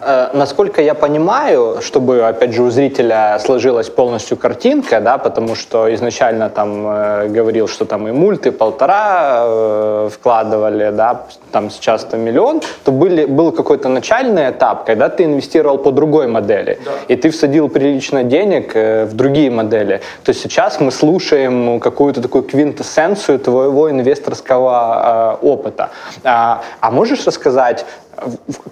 Э, 0.00 0.30
Насколько 0.32 0.82
я 0.82 0.94
понимаю, 0.94 1.78
чтобы, 1.80 2.26
опять 2.26 2.52
же, 2.52 2.62
у 2.62 2.70
зрителя 2.70 3.38
сложилась 3.38 3.88
полностью 3.88 4.36
картинка, 4.36 5.00
да, 5.00 5.18
потому 5.18 5.54
что 5.54 5.92
изначально 5.94 6.50
там 6.50 6.86
э, 6.86 7.28
говорил, 7.28 7.68
что 7.68 7.84
там 7.84 8.08
и 8.08 8.12
мульты 8.12 8.52
полтора 8.52 9.42
э, 9.44 10.08
вкладывали, 10.12 10.90
да, 10.90 11.26
там 11.52 11.70
сейчас 11.70 12.04
там 12.04 12.20
миллион, 12.20 12.60
то 12.84 12.92
были, 12.92 13.26
был 13.26 13.52
какой-то 13.52 13.88
начальный 13.88 14.50
этап, 14.50 14.84
когда 14.84 15.08
ты 15.08 15.24
инвестировал 15.24 15.78
по 15.78 15.92
другой 15.92 16.26
модели, 16.26 16.78
и 17.08 17.16
ты 17.16 17.30
всадил 17.30 17.68
прилично 17.68 18.24
денег 18.24 18.74
э, 18.74 19.04
в 19.04 19.14
другие 19.14 19.50
модели. 19.50 20.00
То 20.24 20.30
есть 20.30 20.42
сейчас 20.42 20.80
мы 20.80 20.90
слушаем 20.90 21.80
какую-то 21.80 22.20
такую 22.20 22.42
квинтэссенцию 22.42 23.38
твоего 23.38 23.90
инвесторского 23.90 25.38
э, 25.42 25.46
опыта. 25.46 25.90
А, 26.24 26.62
а 26.80 26.90
можешь 26.90 27.26
рассказать, 27.26 27.86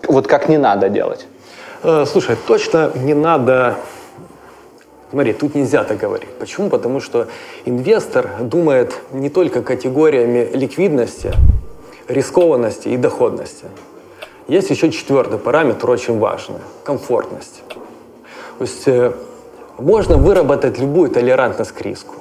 вот 0.09 0.27
как 0.27 0.49
не 0.49 0.59
надо 0.59 0.89
делать? 0.89 1.27
Э, 1.83 2.05
Слушай, 2.07 2.37
точно 2.47 2.91
не 2.95 3.15
надо... 3.15 3.77
Смотри, 5.11 5.35
тут 5.35 5.55
нельзя 5.55 5.85
так 5.85 5.99
говорить. 5.99 6.31
Почему? 6.39 6.71
Потому 6.71 7.01
что 7.01 7.29
инвестор 7.67 8.31
думает 8.41 8.95
не 9.13 9.29
только 9.29 9.63
категориями 9.63 10.49
ликвидности, 10.55 11.33
рискованности 12.09 12.89
и 12.89 12.97
доходности. 12.97 13.67
Есть 14.49 14.71
еще 14.71 14.91
четвертый 14.91 15.39
параметр, 15.39 15.91
очень 15.91 16.19
важный– 16.19 16.61
комфортность. 16.85 17.63
То 18.59 18.65
есть 18.65 18.89
э, 18.89 19.13
можно 19.79 20.17
выработать 20.17 20.79
любую 20.79 21.11
толерантность 21.11 21.73
к 21.73 21.81
риску, 21.83 22.15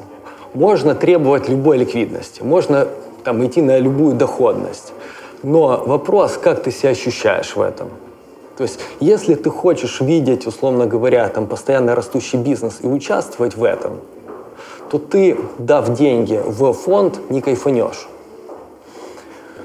можно 0.53 0.95
требовать 0.95 1.49
любой 1.49 1.77
ликвидности, 1.77 2.41
можно 2.41 2.87
там, 3.23 3.45
идти 3.45 3.61
на 3.61 3.77
любую 3.79 4.15
доходность. 4.15 4.93
Но 5.43 5.83
вопрос, 5.85 6.37
как 6.37 6.63
ты 6.63 6.71
себя 6.71 6.91
ощущаешь 6.91 7.55
в 7.55 7.61
этом. 7.61 7.89
То 8.57 8.63
есть, 8.63 8.79
если 8.99 9.33
ты 9.35 9.49
хочешь 9.49 10.01
видеть, 10.01 10.45
условно 10.45 10.85
говоря, 10.85 11.27
там, 11.29 11.47
постоянно 11.47 11.95
растущий 11.95 12.37
бизнес 12.37 12.79
и 12.81 12.87
участвовать 12.87 13.55
в 13.55 13.63
этом, 13.63 14.01
то 14.91 14.99
ты, 14.99 15.37
дав 15.57 15.93
деньги 15.93 16.39
в 16.45 16.73
фонд, 16.73 17.19
не 17.29 17.41
кайфанешь. 17.41 18.07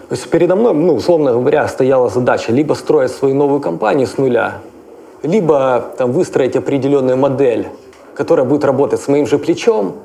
То 0.08 0.14
есть 0.14 0.30
передо 0.30 0.54
мной, 0.54 0.72
ну, 0.72 0.94
условно 0.94 1.32
говоря, 1.32 1.66
стояла 1.66 2.08
задача 2.08 2.52
либо 2.52 2.74
строить 2.74 3.10
свою 3.10 3.34
новую 3.34 3.60
компанию 3.60 4.06
с 4.06 4.18
нуля, 4.18 4.58
либо 5.22 5.84
там, 5.98 6.12
выстроить 6.12 6.54
определенную 6.54 7.16
модель, 7.16 7.68
которая 8.14 8.46
будет 8.46 8.64
работать 8.64 9.00
с 9.00 9.08
моим 9.08 9.26
же 9.26 9.38
плечом, 9.38 9.96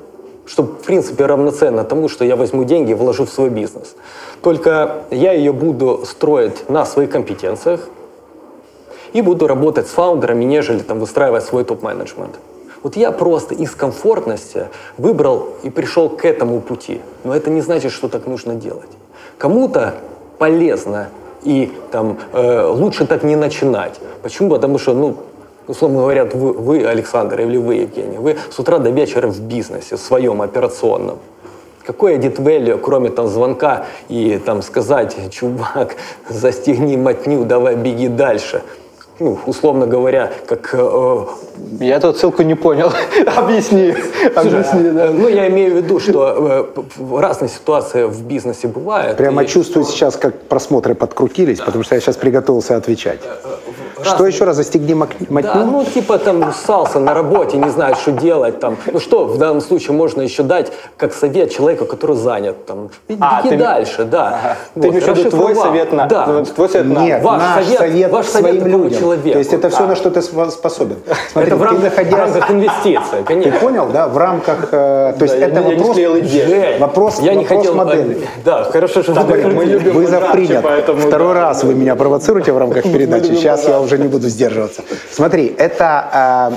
чтобы, 0.46 0.72
в 0.74 0.82
принципе, 0.82 1.26
равноценно 1.26 1.84
тому, 1.84 2.08
что 2.08 2.24
я 2.24 2.36
возьму 2.36 2.64
деньги 2.64 2.90
и 2.90 2.94
вложу 2.94 3.24
в 3.24 3.30
свой 3.30 3.50
бизнес. 3.50 3.94
Только 4.42 5.04
я 5.10 5.32
ее 5.32 5.52
буду 5.52 6.02
строить 6.04 6.68
на 6.68 6.84
своих 6.84 7.10
компетенциях 7.10 7.88
и 9.12 9.22
буду 9.22 9.46
работать 9.46 9.86
с 9.86 9.90
фаундерами, 9.90 10.44
нежели 10.44 10.80
там 10.80 10.98
выстраивать 10.98 11.44
свой 11.44 11.64
топ-менеджмент. 11.64 12.38
Вот 12.82 12.96
я 12.96 13.12
просто 13.12 13.54
из 13.54 13.74
комфортности 13.74 14.68
выбрал 14.98 15.50
и 15.62 15.70
пришел 15.70 16.08
к 16.08 16.24
этому 16.24 16.60
пути. 16.60 17.00
Но 17.22 17.34
это 17.34 17.48
не 17.50 17.60
значит, 17.60 17.92
что 17.92 18.08
так 18.08 18.26
нужно 18.26 18.54
делать. 18.54 18.90
Кому-то 19.38 19.94
полезно 20.38 21.08
и 21.44 21.72
там 21.92 22.18
э, 22.32 22.66
лучше 22.66 23.06
так 23.06 23.22
не 23.22 23.36
начинать. 23.36 24.00
Почему? 24.22 24.50
Потому 24.50 24.78
что, 24.78 24.94
ну, 24.94 25.16
условно 25.72 26.00
говоря, 26.00 26.24
вы, 26.26 26.52
вы, 26.52 26.86
Александр, 26.86 27.40
или 27.40 27.56
вы, 27.56 27.74
Евгений, 27.76 28.18
вы 28.18 28.36
с 28.50 28.58
утра 28.58 28.78
до 28.78 28.90
вечера 28.90 29.26
в 29.28 29.40
бизнесе, 29.40 29.96
в 29.96 30.00
своем 30.00 30.42
операционном. 30.42 31.18
Какой 31.86 32.16
added 32.16 32.36
value, 32.36 32.78
кроме 32.78 33.08
там 33.10 33.26
звонка 33.26 33.86
и 34.08 34.38
там 34.44 34.62
сказать, 34.62 35.16
чувак, 35.30 35.96
застегни 36.28 36.96
мотню, 36.96 37.44
давай 37.44 37.74
беги 37.76 38.08
дальше. 38.08 38.62
Ну, 39.18 39.38
условно 39.46 39.86
говоря, 39.86 40.30
как 40.46 40.70
э, 40.72 41.26
Я 41.80 41.96
эту 41.96 42.12
ссылку 42.12 42.42
не 42.42 42.54
понял. 42.54 42.92
Объясни. 43.36 43.94
Объясни, 44.34 44.90
да. 44.90 45.10
Ну, 45.10 45.28
я 45.28 45.48
имею 45.48 45.74
в 45.74 45.76
виду, 45.76 46.00
что 46.00 46.74
э, 46.76 47.20
разные 47.20 47.48
ситуации 47.48 48.04
в 48.04 48.22
бизнесе 48.22 48.68
бывают. 48.68 49.16
Прямо 49.16 49.44
и 49.44 49.46
чувствую 49.46 49.84
сейчас, 49.84 50.16
как 50.16 50.34
просмотры 50.48 50.94
подкрутились, 50.94 51.60
потому 51.60 51.84
что 51.84 51.94
я 51.94 52.00
сейчас 52.00 52.16
приготовился 52.16 52.76
отвечать. 52.76 53.20
Что 54.02 54.12
разные- 54.12 54.32
еще 54.32 54.44
раз 54.44 54.56
застегни 54.56 54.94
мак- 54.94 55.10
Да, 55.20 55.26
мотню? 55.30 55.64
ну, 55.64 55.84
типа 55.84 56.18
там 56.18 56.52
ссался 56.52 56.98
на 57.00 57.14
работе, 57.14 57.56
не 57.58 57.68
знает, 57.70 57.96
что 57.98 58.12
делать 58.12 58.60
там. 58.60 58.76
Ну, 58.92 59.00
что 59.00 59.24
в 59.24 59.38
данном 59.38 59.60
случае 59.60 59.92
можно 59.96 60.22
еще 60.22 60.42
дать 60.42 60.72
как 60.96 61.14
совет 61.14 61.50
человеку, 61.50 61.84
который 61.86 62.16
занят 62.16 62.66
там? 62.66 62.90
Беги 63.08 63.18
А, 63.20 63.42
ты- 63.42 63.56
дальше, 63.56 64.04
да. 64.04 64.56
Ты 64.74 64.88
имеешь 64.88 65.04
в 65.04 65.14
виду 65.14 65.30
твой 65.30 65.54
совет 65.54 65.92
на... 65.92 66.06
Да. 66.06 66.26
вот 66.26 66.54
Твой 66.54 66.68
совет 66.68 66.86
на... 66.86 66.98
Нет, 67.00 67.22
Ваш 67.22 67.40
наш 67.40 67.64
совет- 67.64 67.78
совет, 67.78 68.10
ваш 68.12 68.26
совет 68.26 68.60
своим 68.60 68.66
людям. 68.82 69.00
человеку. 69.00 69.32
То 69.32 69.38
есть 69.38 69.52
это 69.52 69.68
все, 69.70 69.84
А. 69.84 69.86
на 69.86 69.96
что 69.96 70.10
ты 70.10 70.22
способен. 70.22 70.96
Смотри, 71.32 71.48
Это 71.48 71.56
в 71.56 71.58
ты 71.60 71.64
рамках, 71.64 71.80
в 71.80 71.84
находясь- 71.84 72.14
рамках 72.18 72.50
инвестиций, 72.50 73.18
Ты 73.18 73.24
конечно. 73.24 73.60
понял, 73.60 73.86
да? 73.92 74.08
В 74.08 74.18
рамках... 74.18 74.68
э, 74.72 75.14
то 75.18 75.22
есть 75.24 75.34
я 75.38 75.46
это 75.46 75.60
не- 75.60 75.70
я 75.70 75.74
не 75.76 75.78
вопрос, 75.80 75.96
идею. 75.96 76.24
Жень, 76.26 76.78
вопрос, 76.80 77.18
я 77.20 77.34
не 77.34 77.44
хотел, 77.44 77.72
э, 77.72 77.76
модели. 77.76 78.28
Да, 78.44 78.64
хорошо, 78.64 79.02
что 79.02 79.12
вы 79.12 79.36
мы 79.52 79.64
любим 79.64 79.92
принят. 80.32 80.64
Второй 81.00 81.34
да. 81.34 81.40
раз 81.40 81.64
вы 81.64 81.74
меня 81.74 81.94
провоцируете 81.96 82.52
в 82.52 82.58
рамках 82.58 82.82
передачи. 82.84 83.26
Сейчас 83.34 83.62
я 83.64 83.78
модерацию. 83.78 83.82
Уже 83.92 84.02
не 84.02 84.08
буду 84.08 84.28
сдерживаться. 84.28 84.82
Смотри, 85.10 85.54
это 85.58 86.50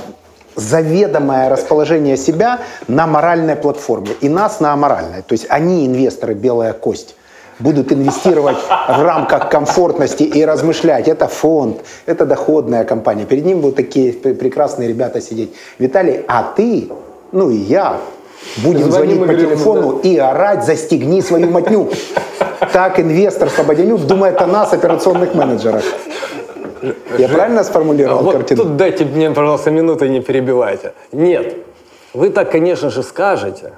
э, 0.56 0.60
заведомое 0.60 1.50
расположение 1.50 2.18
себя 2.18 2.60
на 2.88 3.08
моральной 3.08 3.56
платформе 3.56 4.12
и 4.22 4.30
нас 4.30 4.60
на 4.60 4.74
аморальной. 4.74 5.22
То 5.22 5.34
есть 5.34 5.46
они 5.50 5.86
инвесторы, 5.86 6.34
белая 6.34 6.74
кость. 6.74 7.16
будут 7.60 7.92
инвестировать 7.92 8.58
в 8.68 9.02
рамках 9.02 9.50
комфортности 9.50 10.24
и 10.24 10.46
размышлять. 10.46 11.08
Это 11.08 11.28
фонд, 11.28 11.78
это 12.06 12.26
доходная 12.26 12.84
компания. 12.84 13.26
Перед 13.26 13.46
ним 13.46 13.62
будут 13.62 13.76
такие 13.76 14.14
пр- 14.14 14.36
прекрасные 14.36 14.90
ребята 14.90 15.22
сидеть. 15.22 15.54
Виталий, 15.80 16.22
а 16.28 16.54
ты, 16.56 16.90
ну 17.32 17.50
и 17.50 17.56
я, 17.56 17.98
будем 18.58 18.92
звонить 18.92 19.26
по 19.26 19.34
телефону 19.34 20.00
и 20.00 20.18
орать 20.18 20.66
«застегни 20.66 21.22
свою 21.22 21.50
матню». 21.50 21.90
Так 22.74 23.00
инвестор 23.00 23.50
Слободянюк 23.50 24.02
думает 24.02 24.42
о 24.42 24.48
нас, 24.48 24.74
операционных 24.74 25.34
менеджерах. 25.36 25.84
Я 27.18 27.28
правильно 27.28 27.64
сформулировал 27.64 28.24
вот 28.24 28.34
картину? 28.34 28.64
тут 28.64 28.76
дайте 28.78 29.06
мне, 29.06 29.32
пожалуйста, 29.32 29.72
минуту 29.72 30.06
и 30.06 30.10
не 30.10 30.22
перебивайте. 30.22 30.94
Нет, 31.12 31.56
вы 32.14 32.30
так, 32.30 32.52
конечно 32.52 32.90
же, 32.90 33.04
скажете, 33.04 33.74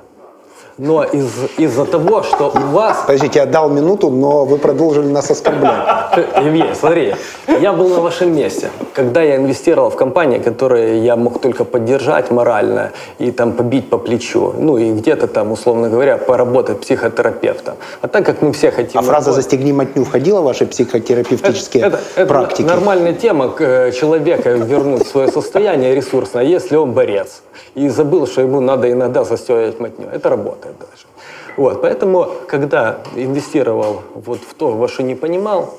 но 0.78 1.04
из, 1.04 1.32
из-за 1.58 1.86
того, 1.86 2.24
что 2.24 2.52
у 2.54 2.72
вас... 2.72 3.04
Подождите, 3.08 3.40
я 3.40 3.46
дал 3.46 3.70
минуту, 3.70 4.10
но 4.10 4.46
вы 4.46 4.58
продолжили 4.58 5.08
нас 5.08 5.32
оскорблять. 5.32 6.18
Евгений, 6.44 6.74
смотри, 6.74 7.16
я 7.60 7.74
был 7.74 7.90
на 7.90 8.00
вашем 8.00 8.36
месте, 8.36 8.70
когда 8.94 9.22
я 9.22 9.38
инвестировал 9.38 9.90
в 9.90 9.96
компании, 9.96 10.40
которые 10.40 11.04
я 11.04 11.16
мог 11.16 11.42
только 11.42 11.64
поддержать 11.64 12.32
морально 12.32 12.92
и 13.20 13.32
там 13.32 13.54
побить 13.54 13.90
по 13.90 13.98
плечу, 13.98 14.54
ну 14.58 14.78
и 14.78 14.92
где-то 14.92 15.28
там, 15.28 15.52
условно 15.52 15.90
говоря, 15.90 16.18
поработать 16.18 16.80
психотерапевтом. 16.82 17.76
А 18.02 18.08
так 18.08 18.26
как 18.26 18.42
мы 18.42 18.52
все 18.52 18.72
хотим... 18.72 19.00
А 19.00 19.04
фраза 19.04 19.32
«застегни 19.32 19.74
матню» 19.74 20.04
входила 20.04 20.42
в 20.42 20.44
ваши 20.44 20.66
психотерапевтические 20.66 21.84
это, 21.84 22.00
это 22.16 22.28
практики? 22.28 22.68
нормальная 22.68 23.14
тема 23.14 23.54
э, 23.60 23.92
человека 23.92 24.52
вернуть 24.52 25.08
свое 25.08 25.28
состояние 25.28 25.96
ресурсное, 25.96 26.44
если 26.44 26.76
он 26.76 26.94
борец. 26.94 27.42
И 27.76 27.90
забыл, 27.90 28.28
что 28.28 28.42
ему 28.42 28.60
надо 28.60 28.92
иногда 28.92 29.24
застегивать 29.24 29.80
матню. 29.80 30.08
Это 30.12 30.30
работает 30.68 30.78
даже. 30.80 31.08
Вот, 31.56 31.82
поэтому, 31.82 32.28
когда 32.48 33.00
инвестировал 33.16 34.02
вот 34.14 34.40
в 34.40 34.54
то, 34.54 34.72
во 34.72 34.88
что 34.88 35.04
не 35.04 35.16
понимал, 35.16 35.74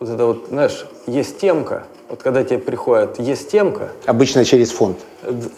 вот 0.00 0.10
это 0.10 0.26
вот, 0.26 0.46
знаешь, 0.48 0.86
есть 1.06 1.38
темка, 1.38 1.84
вот 2.08 2.22
когда 2.22 2.44
тебе 2.44 2.58
приходит 2.58 3.18
есть 3.18 3.50
темка, 3.50 3.88
Обычно 4.04 4.44
через 4.44 4.70
фонд. 4.70 4.98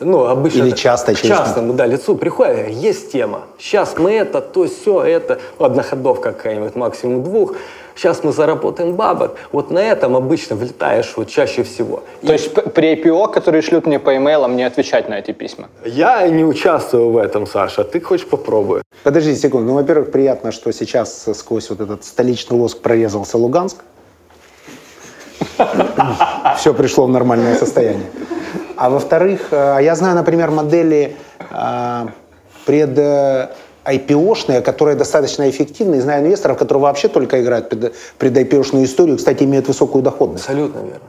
ну, 0.01 0.24
обычно... 0.24 0.62
Или 0.62 0.70
часто 0.70 1.15
через- 1.15 1.28
частному, 1.36 1.74
да, 1.74 1.86
лицу 1.86 2.16
приходит, 2.16 2.70
есть 2.70 3.12
тема. 3.12 3.43
Сейчас 3.59 3.98
мы 3.98 4.12
это, 4.12 4.40
то, 4.40 4.66
все, 4.66 5.02
это. 5.02 5.40
Ну, 5.59 5.66
Одноходовка 5.66 6.32
какая-нибудь, 6.32 6.74
максимум 6.74 7.23
двух. 7.23 7.55
Сейчас 7.98 8.22
мы 8.22 8.32
заработаем 8.32 8.94
бабок. 8.94 9.34
Вот 9.50 9.72
на 9.72 9.80
этом 9.80 10.14
обычно 10.14 10.54
влетаешь 10.54 11.14
вот 11.16 11.28
чаще 11.28 11.64
всего. 11.64 12.04
То 12.24 12.32
есть 12.32 12.54
п- 12.54 12.62
при 12.62 12.94
IPO, 12.94 13.32
которые 13.32 13.60
шлют 13.60 13.86
мне 13.86 13.98
по 13.98 14.16
имейлам, 14.16 14.54
не 14.54 14.62
отвечать 14.62 15.08
на 15.08 15.14
эти 15.18 15.32
письма? 15.32 15.68
Я 15.84 16.28
не 16.28 16.44
участвую 16.44 17.10
в 17.10 17.16
этом, 17.16 17.44
Саша. 17.44 17.82
Ты 17.82 18.00
хочешь 18.00 18.28
попробуй? 18.28 18.82
Подожди 19.02 19.34
секунду. 19.34 19.66
Ну, 19.72 19.74
во-первых, 19.74 20.12
приятно, 20.12 20.52
что 20.52 20.72
сейчас 20.72 21.26
сквозь 21.34 21.70
вот 21.70 21.80
этот 21.80 22.04
столичный 22.04 22.56
лоск 22.56 22.78
прорезался 22.78 23.36
Луганск. 23.36 23.78
Все 26.56 26.72
пришло 26.74 27.06
в 27.06 27.10
нормальное 27.10 27.56
состояние. 27.56 28.06
А 28.76 28.90
во-вторых, 28.90 29.48
э, 29.50 29.78
я 29.82 29.96
знаю, 29.96 30.14
например, 30.14 30.52
модели 30.52 31.16
э, 31.50 32.06
пред 32.64 32.96
IPO-шные, 33.89 34.60
которые 34.60 34.97
достаточно 34.97 35.48
эффективны. 35.48 35.97
И 35.97 36.01
знаю 36.01 36.24
инвесторов, 36.24 36.59
которые 36.59 36.82
вообще 36.82 37.09
только 37.09 37.40
играют 37.40 37.69
пред, 37.69 37.94
пред 38.19 38.36
IPO-шную 38.36 38.85
историю, 38.85 39.16
кстати, 39.16 39.44
имеют 39.44 39.69
высокую 39.69 40.02
доходность. 40.02 40.44
Абсолютно 40.44 40.78
верно. 40.78 41.01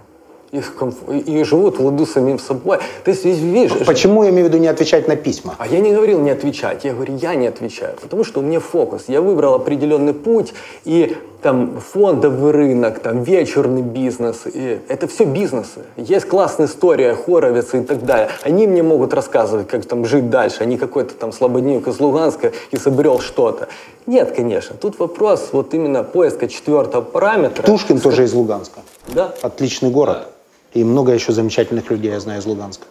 И, 0.52 0.62
в 0.62 0.74
комф- 0.76 1.14
и 1.14 1.44
живут 1.44 1.78
в 1.78 1.86
ладу 1.86 2.08
самим 2.08 2.40
собой. 2.40 2.80
То 3.04 3.12
есть, 3.12 3.24
видишь, 3.24 3.72
Почему 3.86 4.24
я 4.24 4.32
имею 4.32 4.46
в 4.46 4.50
виду 4.50 4.58
не 4.58 4.68
отвечать 4.68 5.08
на 5.08 5.16
письма? 5.16 5.56
А 5.60 5.68
я 5.68 5.80
не 5.80 5.94
говорил 5.94 6.20
не 6.22 6.32
отвечать, 6.32 6.86
я 6.86 6.94
говорю, 6.94 7.16
я 7.18 7.36
не 7.36 7.46
отвечаю, 7.48 7.96
потому 8.02 8.24
что 8.24 8.40
у 8.40 8.44
меня 8.44 8.60
фокус. 8.60 9.04
Я 9.08 9.22
выбрал 9.22 9.54
определенный 9.54 10.14
путь, 10.14 10.54
и 10.86 11.16
там 11.42 11.80
фондовый 11.80 12.52
рынок, 12.52 13.00
там 13.00 13.24
вечерный 13.24 13.82
бизнес, 13.82 14.42
и 14.46 14.80
это 14.88 15.08
все 15.08 15.24
бизнесы. 15.26 15.82
Есть 15.96 16.26
классная 16.26 16.66
история, 16.66 17.14
хоровицы 17.16 17.82
и 17.82 17.84
так 17.84 18.04
далее. 18.04 18.30
Они 18.42 18.68
мне 18.68 18.84
могут 18.84 19.14
рассказывать, 19.14 19.68
как 19.68 19.86
там 19.86 20.06
жить 20.06 20.30
дальше, 20.30 20.58
а 20.62 20.66
не 20.66 20.78
какой-то 20.78 21.14
там 21.14 21.32
слабодневник 21.32 21.88
из 21.88 22.00
Луганска 22.00 22.52
и 22.72 22.78
собрел 22.78 23.20
что-то. 23.20 23.68
Нет, 24.06 24.34
конечно, 24.36 24.76
тут 24.76 25.00
вопрос 25.00 25.50
вот 25.52 25.74
именно 25.74 26.04
поиска 26.04 26.48
четвертого 26.48 27.02
параметра. 27.02 27.64
Тушкин 27.64 28.00
тоже 28.00 28.24
из 28.24 28.34
Луганска. 28.34 28.82
Да. 29.08 29.34
Отличный 29.42 29.92
город. 29.92 30.28
И 30.74 30.84
много 30.84 31.14
еще 31.14 31.32
замечательных 31.32 31.90
людей 31.90 32.12
я 32.12 32.20
знаю 32.20 32.40
из 32.40 32.46
Луганска. 32.46 32.86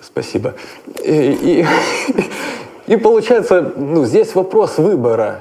Спасибо. 0.00 0.54
И, 1.04 1.64
и, 2.88 2.92
и 2.92 2.96
получается, 2.96 3.72
ну, 3.76 4.04
здесь 4.04 4.34
вопрос 4.34 4.78
выбора. 4.78 5.40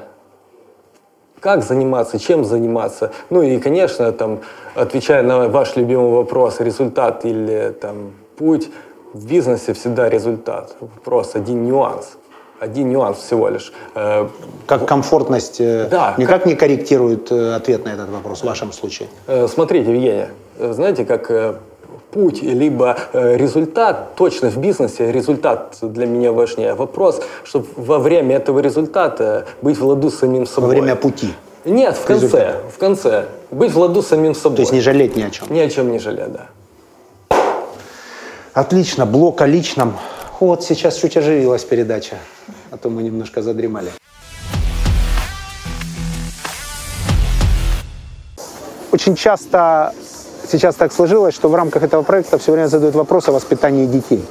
Как 1.40 1.64
заниматься, 1.64 2.20
чем 2.20 2.44
заниматься. 2.44 3.12
Ну 3.30 3.44
и, 3.44 3.60
конечно, 3.60 4.12
там, 4.12 4.40
отвечая 4.74 5.22
на 5.22 5.48
ваш 5.48 5.76
любимый 5.76 6.12
вопрос, 6.12 6.60
результат 6.60 7.24
или 7.26 7.76
там, 7.80 8.14
путь, 8.36 8.70
в 9.14 9.26
бизнесе 9.28 9.74
всегда 9.74 10.10
результат. 10.10 10.76
Вопрос, 10.82 11.36
один 11.36 11.66
нюанс. 11.66 12.18
Один 12.60 12.90
нюанс 12.90 13.20
всего 13.20 13.50
лишь. 13.50 13.72
Э, 13.96 14.28
Как 14.66 14.88
комфортность 14.88 15.62
э, 15.62 15.88
Да, 15.90 16.16
никак 16.18 16.46
не 16.46 16.56
корректирует 16.56 17.32
э, 17.32 17.54
ответ 17.54 17.86
на 17.86 17.90
этот 17.90 18.10
вопрос 18.10 18.42
в 18.42 18.44
вашем 18.46 18.72
случае? 18.72 19.08
Смотрите, 19.48 19.92
Евгения, 19.92 20.32
знаете, 20.60 21.06
как 21.06 21.30
э, 21.32 21.56
путь 22.12 22.42
либо 22.42 22.98
э, 23.14 23.38
результат, 23.38 24.16
точно 24.16 24.50
в 24.50 24.58
бизнесе 24.58 25.12
результат 25.12 25.78
для 25.82 26.06
меня 26.06 26.32
важнее. 26.32 26.74
Вопрос, 26.74 27.22
чтобы 27.44 27.68
во 27.76 28.00
время 28.00 28.38
этого 28.38 28.60
результата 28.60 29.46
быть 29.62 29.78
в 29.78 29.86
ладу 29.86 30.10
с 30.10 30.20
самим 30.20 30.42
Во 30.42 30.46
собой. 30.46 30.70
время 30.70 30.96
пути. 30.96 31.34
Нет, 31.66 31.98
в 31.98 32.06
конце, 32.06 32.62
в 32.74 32.78
конце. 32.78 33.26
Быть 33.52 33.72
в 33.74 33.80
ладу 33.80 34.02
с 34.02 34.08
самим 34.08 34.36
собой. 34.36 34.58
То 34.58 34.62
есть 34.62 34.74
не 34.74 34.82
жалеть 34.82 35.16
ни 35.16 35.24
о 35.24 35.30
чем. 35.30 35.48
Ни 35.50 35.60
о 35.60 35.70
чем 35.70 35.92
не 35.92 36.00
жалеть, 36.00 36.32
да. 36.32 36.48
Отлично, 38.54 39.06
блок 39.06 39.42
о 39.42 39.48
личном. 39.48 39.98
Вот 40.40 40.64
сейчас 40.64 40.96
чуть 40.96 41.18
оживилась 41.18 41.64
передача, 41.66 42.18
а 42.72 42.78
то 42.78 42.90
мы 42.90 43.04
немножко 43.04 43.42
задремали. 43.42 43.90
Очень 48.92 49.16
часто 49.16 49.94
сейчас 50.50 50.76
так 50.76 50.94
сложилось, 50.94 51.34
что 51.34 51.50
в 51.50 51.56
рамках 51.56 51.84
этого 51.84 52.04
проекта 52.04 52.38
все 52.38 52.52
время 52.52 52.68
задают 52.68 52.96
вопрос 52.96 53.28
о 53.30 53.32
воспитании 53.32 53.86
детей. 53.86 54.24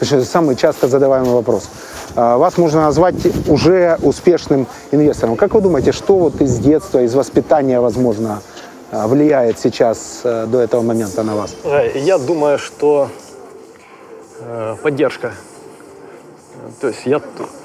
Это 0.00 0.24
самый 0.24 0.56
часто 0.56 0.88
задаваемый 0.88 1.30
вопрос. 1.30 1.68
А, 2.14 2.36
Вас 2.36 2.58
можно 2.58 2.82
назвать 2.82 3.14
уже 3.48 3.98
успешным 4.02 4.66
инвестором. 4.90 5.36
Как 5.36 5.54
вы 5.54 5.60
думаете, 5.60 5.92
что 5.92 6.16
вот 6.16 6.40
из 6.40 6.58
детства, 6.58 7.02
из 7.02 7.14
воспитания, 7.14 7.80
возможно, 7.80 8.42
а, 8.92 9.06
влияет 9.06 9.58
сейчас 9.58 10.20
э, 10.22 10.46
до 10.46 10.60
этого 10.60 10.82
момента 10.82 11.22
на 11.22 11.34
вас? 11.34 11.54
Э, 11.64 11.98
Я 11.98 12.18
думаю, 12.18 12.58
что 12.58 13.08
э, 14.40 14.76
поддержка. 14.82 15.32
То 16.80 16.88
есть 16.88 17.00
я, 17.04 17.20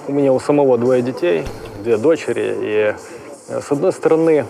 у 0.07 0.11
меня 0.13 0.31
у 0.31 0.39
самого 0.39 0.77
двое 0.77 1.01
детей, 1.01 1.45
две 1.83 1.97
дочери, 1.97 2.55
и 2.61 2.95
с 3.49 3.71
одной 3.71 3.91
стороны 3.91 4.45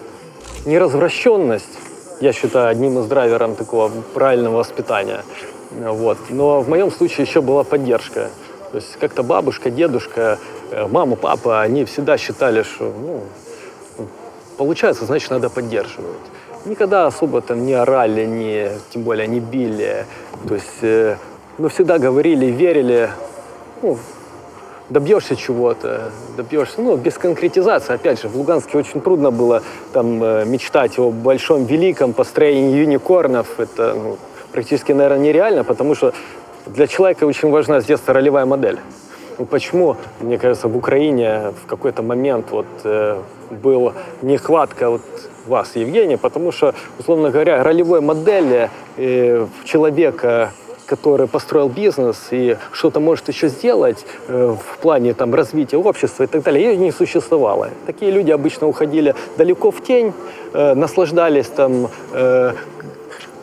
неразвращенность, 0.65 1.77
я 2.21 2.33
считаю, 2.33 2.69
одним 2.69 2.99
из 2.99 3.07
драйверов 3.07 3.57
такого 3.57 3.91
правильного 4.13 4.57
воспитания. 4.57 5.23
Вот. 5.71 6.17
Но 6.29 6.61
в 6.61 6.69
моем 6.69 6.91
случае 6.91 7.25
еще 7.25 7.41
была 7.41 7.63
поддержка. 7.63 8.29
То 8.71 8.77
есть 8.77 8.95
как-то 8.99 9.23
бабушка, 9.23 9.69
дедушка, 9.69 10.37
э, 10.69 10.87
мама, 10.87 11.15
папа, 11.15 11.61
они 11.61 11.83
всегда 11.83 12.17
считали, 12.17 12.63
что 12.63 12.93
ну, 12.97 13.23
получается, 14.57 15.05
значит, 15.05 15.31
надо 15.31 15.49
поддерживать. 15.49 16.15
Никогда 16.65 17.07
особо 17.07 17.41
там 17.41 17.65
не 17.65 17.73
орали, 17.73 18.25
не, 18.25 18.69
тем 18.91 19.01
более 19.01 19.27
не 19.27 19.39
били. 19.39 20.05
То 20.47 20.53
есть, 20.53 20.83
э, 20.83 21.17
ну, 21.57 21.69
всегда 21.69 21.97
говорили, 21.97 22.45
верили, 22.45 23.09
ну, 23.81 23.97
добьешься 24.91 25.35
чего-то, 25.35 26.11
добьешься, 26.35 26.81
ну, 26.81 26.97
без 26.97 27.17
конкретизации. 27.17 27.93
Опять 27.93 28.21
же, 28.21 28.27
в 28.27 28.35
Луганске 28.35 28.77
очень 28.77 29.01
трудно 29.01 29.31
было 29.31 29.63
там 29.93 30.21
э, 30.23 30.45
мечтать 30.45 30.99
о 30.99 31.11
большом, 31.11 31.65
великом 31.65 32.13
построении 32.13 32.77
юникорнов. 32.77 33.59
Это 33.59 33.93
ну, 33.95 34.17
практически, 34.51 34.91
наверное, 34.91 35.19
нереально, 35.19 35.63
потому 35.63 35.95
что 35.95 36.13
для 36.67 36.87
человека 36.87 37.23
очень 37.23 37.49
важна 37.49 37.79
с 37.81 37.85
детства 37.85 38.13
ролевая 38.13 38.45
модель. 38.45 38.79
Ну, 39.39 39.45
почему, 39.45 39.95
мне 40.19 40.37
кажется, 40.37 40.67
в 40.67 40.75
Украине 40.75 41.53
в 41.63 41.67
какой-то 41.67 42.03
момент 42.03 42.47
вот 42.51 42.67
э, 42.83 43.17
была 43.49 43.93
нехватка 44.21 44.89
вот 44.89 45.01
вас, 45.47 45.75
Евгений, 45.75 46.17
потому 46.17 46.51
что, 46.51 46.75
условно 46.99 47.31
говоря, 47.31 47.63
ролевой 47.63 48.01
модели 48.01 48.69
э, 48.97 49.47
человека, 49.63 50.51
который 50.91 51.27
построил 51.27 51.69
бизнес 51.69 52.17
и 52.31 52.57
что-то 52.73 52.99
может 52.99 53.29
еще 53.29 53.47
сделать 53.47 54.05
э, 54.27 54.55
в 54.55 54.77
плане 54.79 55.13
там, 55.13 55.33
развития 55.33 55.77
общества 55.77 56.23
и 56.23 56.27
так 56.27 56.43
далее, 56.43 56.65
ее 56.65 56.77
не 56.77 56.91
существовало. 56.91 57.69
Такие 57.85 58.11
люди 58.11 58.31
обычно 58.31 58.67
уходили 58.67 59.15
далеко 59.37 59.71
в 59.71 59.81
тень, 59.81 60.13
э, 60.53 60.73
наслаждались 60.75 61.47
там, 61.47 61.87
э, 62.11 62.53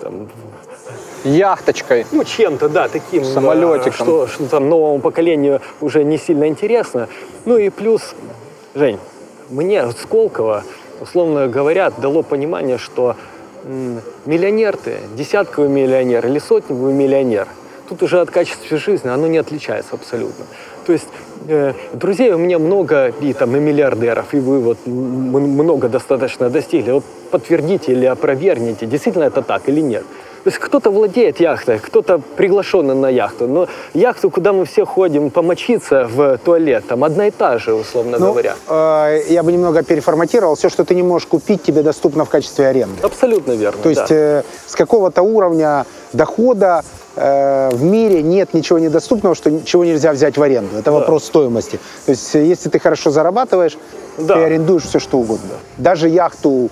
там 0.01 0.29
Яхточкой. 1.25 2.07
ну, 2.13 2.25
чем-то, 2.25 2.69
да, 2.69 2.89
таким, 2.89 3.25
Самолетиком. 3.25 3.93
что, 3.93 4.27
что 4.27 4.45
там 4.47 4.69
новому 4.69 5.01
поколению 5.01 5.61
уже 5.81 6.05
не 6.05 6.19
сильно 6.19 6.47
интересно. 6.49 7.09
Ну 7.47 7.57
и 7.57 7.71
плюс, 7.71 8.15
Жень, 8.75 8.99
мне 9.49 9.91
Сколково, 9.93 10.65
условно 11.01 11.49
говоря, 11.49 11.91
дало 11.91 12.23
понимание, 12.23 12.77
что 12.77 13.17
миллионер 14.27 14.77
ты, 14.77 14.99
десятковый 15.17 15.69
миллионер 15.69 16.27
или 16.27 16.39
сотневый 16.39 16.93
миллионер, 16.93 17.49
тут 17.89 18.03
уже 18.03 18.21
от 18.21 18.31
качества 18.31 18.77
жизни 18.79 19.09
оно 19.09 19.27
не 19.27 19.39
отличается 19.39 19.95
абсолютно. 19.95 20.45
То 20.87 20.93
есть 20.93 21.09
э, 21.49 21.75
друзей 21.93 22.33
у 22.33 22.39
меня 22.39 22.59
много, 22.59 23.09
и 23.21 23.33
там 23.33 23.55
и 23.57 23.61
миллиардеров, 23.61 24.33
и 24.33 24.39
вы 24.39 24.61
вот 24.61 24.79
много 24.87 25.89
достаточно 25.89 26.49
достигли. 26.51 26.93
Вот 26.93 27.05
подтвердите 27.31 27.93
или 27.93 28.07
опровергните, 28.07 28.87
действительно 28.87 29.25
это 29.25 29.43
так 29.43 29.69
или 29.69 29.81
нет. 29.81 30.05
То 30.45 30.51
есть 30.51 30.59
кто-то 30.59 30.91
владеет 30.91 31.41
яхтой, 31.41 31.79
кто-то 31.79 32.21
приглашенный 32.37 32.95
на 32.95 33.09
яхту. 33.09 33.47
Но 33.49 33.69
яхту, 33.95 34.31
куда 34.31 34.53
мы 34.53 34.65
все 34.65 34.85
ходим 34.85 35.31
помочиться 35.31 36.07
в 36.07 36.39
туалет, 36.39 36.85
там 36.89 37.05
одна 37.05 37.27
и 37.27 37.31
та 37.31 37.59
же, 37.59 37.75
условно 37.75 38.19
Ну, 38.19 38.27
говоря. 38.33 38.55
э, 38.69 39.21
я 39.29 39.43
бы 39.43 39.53
немного 39.53 39.83
переформатировал. 39.83 40.55
Все, 40.55 40.69
что 40.69 40.85
ты 40.85 40.95
не 40.95 41.03
можешь 41.03 41.27
купить, 41.27 41.63
тебе 41.63 41.83
доступно 41.83 42.25
в 42.25 42.29
качестве 42.29 42.67
аренды. 42.69 43.03
Абсолютно 43.03 43.53
верно. 43.53 43.83
То 43.83 43.89
есть 43.91 44.09
да. 44.09 44.15
э, 44.15 44.43
с 44.67 44.75
какого-то 44.75 45.23
уровня 45.23 45.85
дохода 46.13 46.83
э, 47.17 47.71
в 47.73 47.83
мире 47.83 48.23
нет 48.23 48.55
ничего 48.55 48.79
недоступного, 48.79 49.35
что 49.35 49.51
ничего 49.51 49.85
нельзя 49.85 50.13
взять 50.13 50.39
в 50.39 50.43
аренду. 50.43 50.77
Это 50.79 50.93
вопрос 50.93 51.25
стоимости. 51.25 51.79
То 52.07 52.11
есть 52.13 52.35
э, 52.37 52.45
если 52.45 52.69
ты 52.71 52.79
хорошо 52.79 53.11
зарабатываешь, 53.11 53.77
Да. 54.19 54.35
ты 54.35 54.41
арендуешь 54.45 54.85
все, 54.85 54.99
что 54.99 55.19
угодно. 55.19 55.51
Даже 55.77 56.09
яхту, 56.09 56.71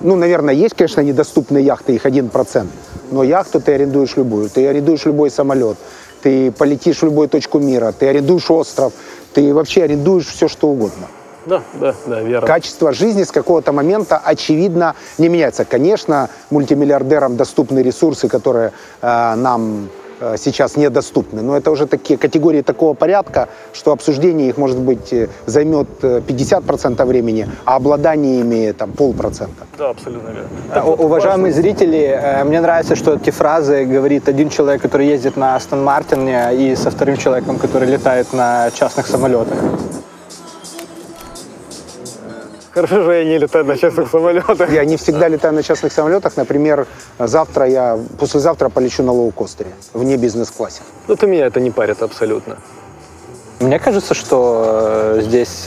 ну, 0.00 0.16
наверное, 0.16 0.54
есть, 0.54 0.74
конечно, 0.74 1.00
недоступные 1.00 1.64
яхты, 1.64 1.94
их 1.94 2.06
1%, 2.06 2.66
но 3.10 3.22
яхту 3.22 3.60
ты 3.60 3.72
арендуешь 3.72 4.16
любую. 4.16 4.48
Ты 4.48 4.66
арендуешь 4.66 5.04
любой 5.06 5.30
самолет, 5.30 5.76
ты 6.22 6.52
полетишь 6.52 6.98
в 6.98 7.04
любую 7.04 7.28
точку 7.28 7.58
мира, 7.58 7.92
ты 7.98 8.08
арендуешь 8.08 8.50
остров, 8.50 8.92
ты 9.34 9.52
вообще 9.52 9.84
арендуешь 9.84 10.26
все, 10.26 10.48
что 10.48 10.68
угодно 10.68 11.06
Да, 11.46 11.62
да, 11.74 11.94
да, 12.06 12.20
верно. 12.20 12.46
качество 12.46 12.92
жизни 12.92 13.24
с 13.24 13.30
какого-то 13.32 13.72
момента, 13.72 14.20
очевидно, 14.22 14.94
не 15.18 15.28
меняется. 15.28 15.64
Конечно, 15.64 16.28
мультимиллиардерам 16.50 17.36
доступны 17.36 17.80
ресурсы, 17.80 18.28
которые 18.28 18.72
э, 19.02 19.34
нам 19.34 19.88
сейчас 20.36 20.76
недоступны. 20.76 21.42
Но 21.42 21.56
это 21.56 21.70
уже 21.70 21.86
такие 21.86 22.18
категории 22.18 22.62
такого 22.62 22.94
порядка, 22.94 23.48
что 23.72 23.92
обсуждение 23.92 24.48
их, 24.48 24.56
может 24.58 24.78
быть, 24.78 25.12
э, 25.12 25.28
займет 25.46 25.88
э, 26.02 26.20
50% 26.26 27.04
времени, 27.06 27.46
а 27.64 27.76
обладание 27.76 28.40
ими 28.40 28.72
там 28.72 28.92
полпроцента. 28.92 29.64
Да, 29.78 29.90
абсолютно 29.90 30.28
верно. 30.28 30.48
А, 30.74 30.84
у- 30.84 31.04
Уважаемые 31.04 31.52
зрители, 31.52 31.98
э, 31.98 32.44
мне 32.44 32.60
нравится, 32.60 32.96
что 32.96 33.14
эти 33.14 33.30
фразы 33.30 33.84
говорит 33.84 34.28
один 34.28 34.48
человек, 34.50 34.82
который 34.82 35.06
ездит 35.06 35.36
на 35.36 35.56
Астон 35.56 35.84
Мартине, 35.84 36.48
и 36.54 36.76
со 36.76 36.90
вторым 36.90 37.16
человеком, 37.16 37.58
который 37.58 37.88
летает 37.88 38.32
на 38.32 38.70
частных 38.72 39.06
самолетах. 39.06 39.58
Хорошо, 42.72 43.02
что 43.02 43.12
я 43.12 43.24
не 43.24 43.38
летаю 43.38 43.64
на 43.64 43.76
частных 43.76 44.10
самолетах. 44.10 44.72
Я 44.72 44.84
не 44.84 44.96
всегда 44.96 45.28
летаю 45.28 45.54
на 45.54 45.62
частных 45.62 45.92
самолетах. 45.92 46.36
Например, 46.36 46.86
завтра 47.18 47.66
я, 47.66 47.98
послезавтра 48.18 48.68
полечу 48.68 49.02
на 49.02 49.12
лоукостере 49.12 49.70
в 49.94 50.04
не 50.04 50.16
бизнес-классе. 50.16 50.82
Вот 51.06 51.22
у 51.22 51.26
меня 51.26 51.46
это 51.46 51.60
не 51.60 51.70
парит 51.70 52.02
абсолютно. 52.02 52.58
Мне 53.60 53.78
кажется, 53.80 54.14
что 54.14 55.16
э, 55.16 55.20
здесь 55.22 55.64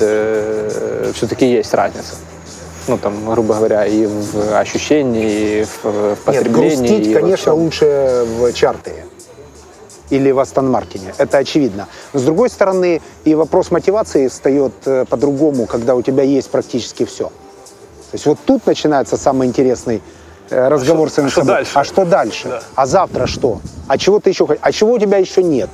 все-таки 1.16 1.46
есть 1.46 1.74
разница. 1.74 2.16
Ну, 2.88 2.98
там, 2.98 3.26
грубо 3.26 3.56
говоря, 3.56 3.86
и 3.86 4.06
в 4.06 4.58
ощущении, 4.58 5.62
и 5.62 5.64
в, 5.64 5.84
в 5.84 6.10
Нет, 6.10 6.20
потреблении. 6.26 6.76
грустить, 6.78 7.08
и 7.08 7.14
во 7.14 7.20
конечно, 7.20 7.52
всем. 7.52 7.64
лучше 7.64 8.26
в 8.40 8.54
чартере 8.54 9.06
или 10.12 10.30
в 10.32 10.40
Астон 10.40 10.70
Мартине. 10.70 11.14
Это 11.18 11.40
очевидно. 11.40 11.88
Но 12.14 12.20
с 12.20 12.24
другой 12.24 12.50
стороны, 12.50 13.02
и 13.24 13.34
вопрос 13.34 13.72
мотивации 13.72 14.28
встает 14.28 14.74
э, 14.86 15.06
по-другому, 15.10 15.66
когда 15.66 15.96
у 15.96 16.02
тебя 16.02 16.22
есть 16.24 16.52
практически 16.52 17.06
все. 17.06 17.26
То 17.26 18.16
есть 18.16 18.26
вот 18.26 18.38
тут 18.46 18.68
начинается 18.68 19.18
самый 19.18 19.48
интересный 19.48 20.02
э, 20.50 20.68
разговор 20.68 21.10
что- 21.10 21.14
с 21.14 21.16
самим 21.16 21.28
а 21.28 21.32
что 21.32 21.42
собой. 21.42 21.54
дальше? 21.56 21.72
А 21.76 21.84
что 21.84 22.06
дальше? 22.06 22.48
Да. 22.50 22.62
А 22.76 22.86
завтра 22.86 23.26
что? 23.26 23.62
А 23.88 23.98
чего 23.98 24.20
ты 24.20 24.30
еще 24.30 24.46
хочешь? 24.46 24.62
А 24.62 24.72
чего 24.72 24.94
у 24.94 25.00
тебя 25.00 25.18
еще 25.18 25.42
нет? 25.42 25.70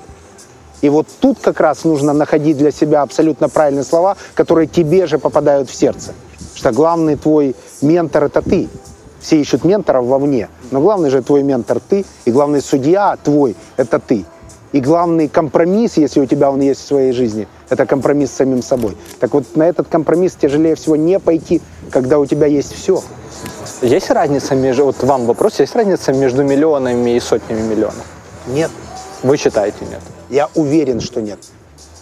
И 0.81 0.89
вот 0.89 1.07
тут 1.19 1.39
как 1.41 1.59
раз 1.59 1.83
нужно 1.83 2.13
находить 2.13 2.57
для 2.57 2.69
себя 2.71 3.01
абсолютно 3.01 3.49
правильные 3.49 3.83
слова, 3.83 4.15
которые 4.35 4.67
тебе 4.67 5.07
же 5.07 5.17
попадают 5.17 5.69
в 5.69 5.73
сердце. 5.75 6.13
Что 6.53 6.71
главный 6.71 7.15
твой 7.15 7.55
ментор– 7.81 8.23
это 8.25 8.43
ты. 8.43 8.69
Все 9.19 9.39
ищут 9.39 9.63
менторов 9.63 10.05
вовне, 10.05 10.49
но 10.71 10.79
главный 10.79 11.09
же 11.09 11.21
твой 11.21 11.43
ментор– 11.43 11.79
ты, 11.89 12.05
и 12.25 12.31
главный 12.31 12.61
судья 12.61 13.17
твой– 13.23 13.55
это 13.77 13.99
ты. 13.99 14.25
И 14.73 14.81
главный 14.81 15.27
компромисс, 15.27 15.97
если 15.97 16.19
у 16.19 16.25
тебя 16.25 16.51
он 16.51 16.61
есть 16.61 16.81
в 16.81 16.87
своей 16.87 17.13
жизни, 17.13 17.47
это 17.69 17.85
компромисс 17.85 18.31
с 18.31 18.35
самим 18.35 18.61
собой. 18.61 18.97
Так 19.19 19.33
вот 19.33 19.55
на 19.55 19.63
этот 19.63 19.87
компромисс 19.87 20.33
тяжелее 20.33 20.75
всего 20.75 20.95
не 20.95 21.19
пойти, 21.19 21.61
когда 21.89 22.19
у 22.19 22.25
тебя 22.25 22.47
есть 22.47 22.73
все. 22.73 23.01
Есть 23.81 24.09
разница 24.09 24.55
между, 24.55 24.85
вот 24.85 25.01
вам 25.03 25.25
вопрос, 25.25 25.59
есть 25.59 25.75
разница 25.75 26.11
между 26.11 26.43
миллионами 26.43 27.15
и 27.15 27.19
сотнями 27.19 27.61
миллионов? 27.61 28.05
Нет. 28.47 28.71
Вы 29.23 29.37
считаете 29.37 29.77
нет? 29.89 30.01
Я 30.29 30.49
уверен, 30.55 30.99
что 30.99 31.21
нет. 31.21 31.39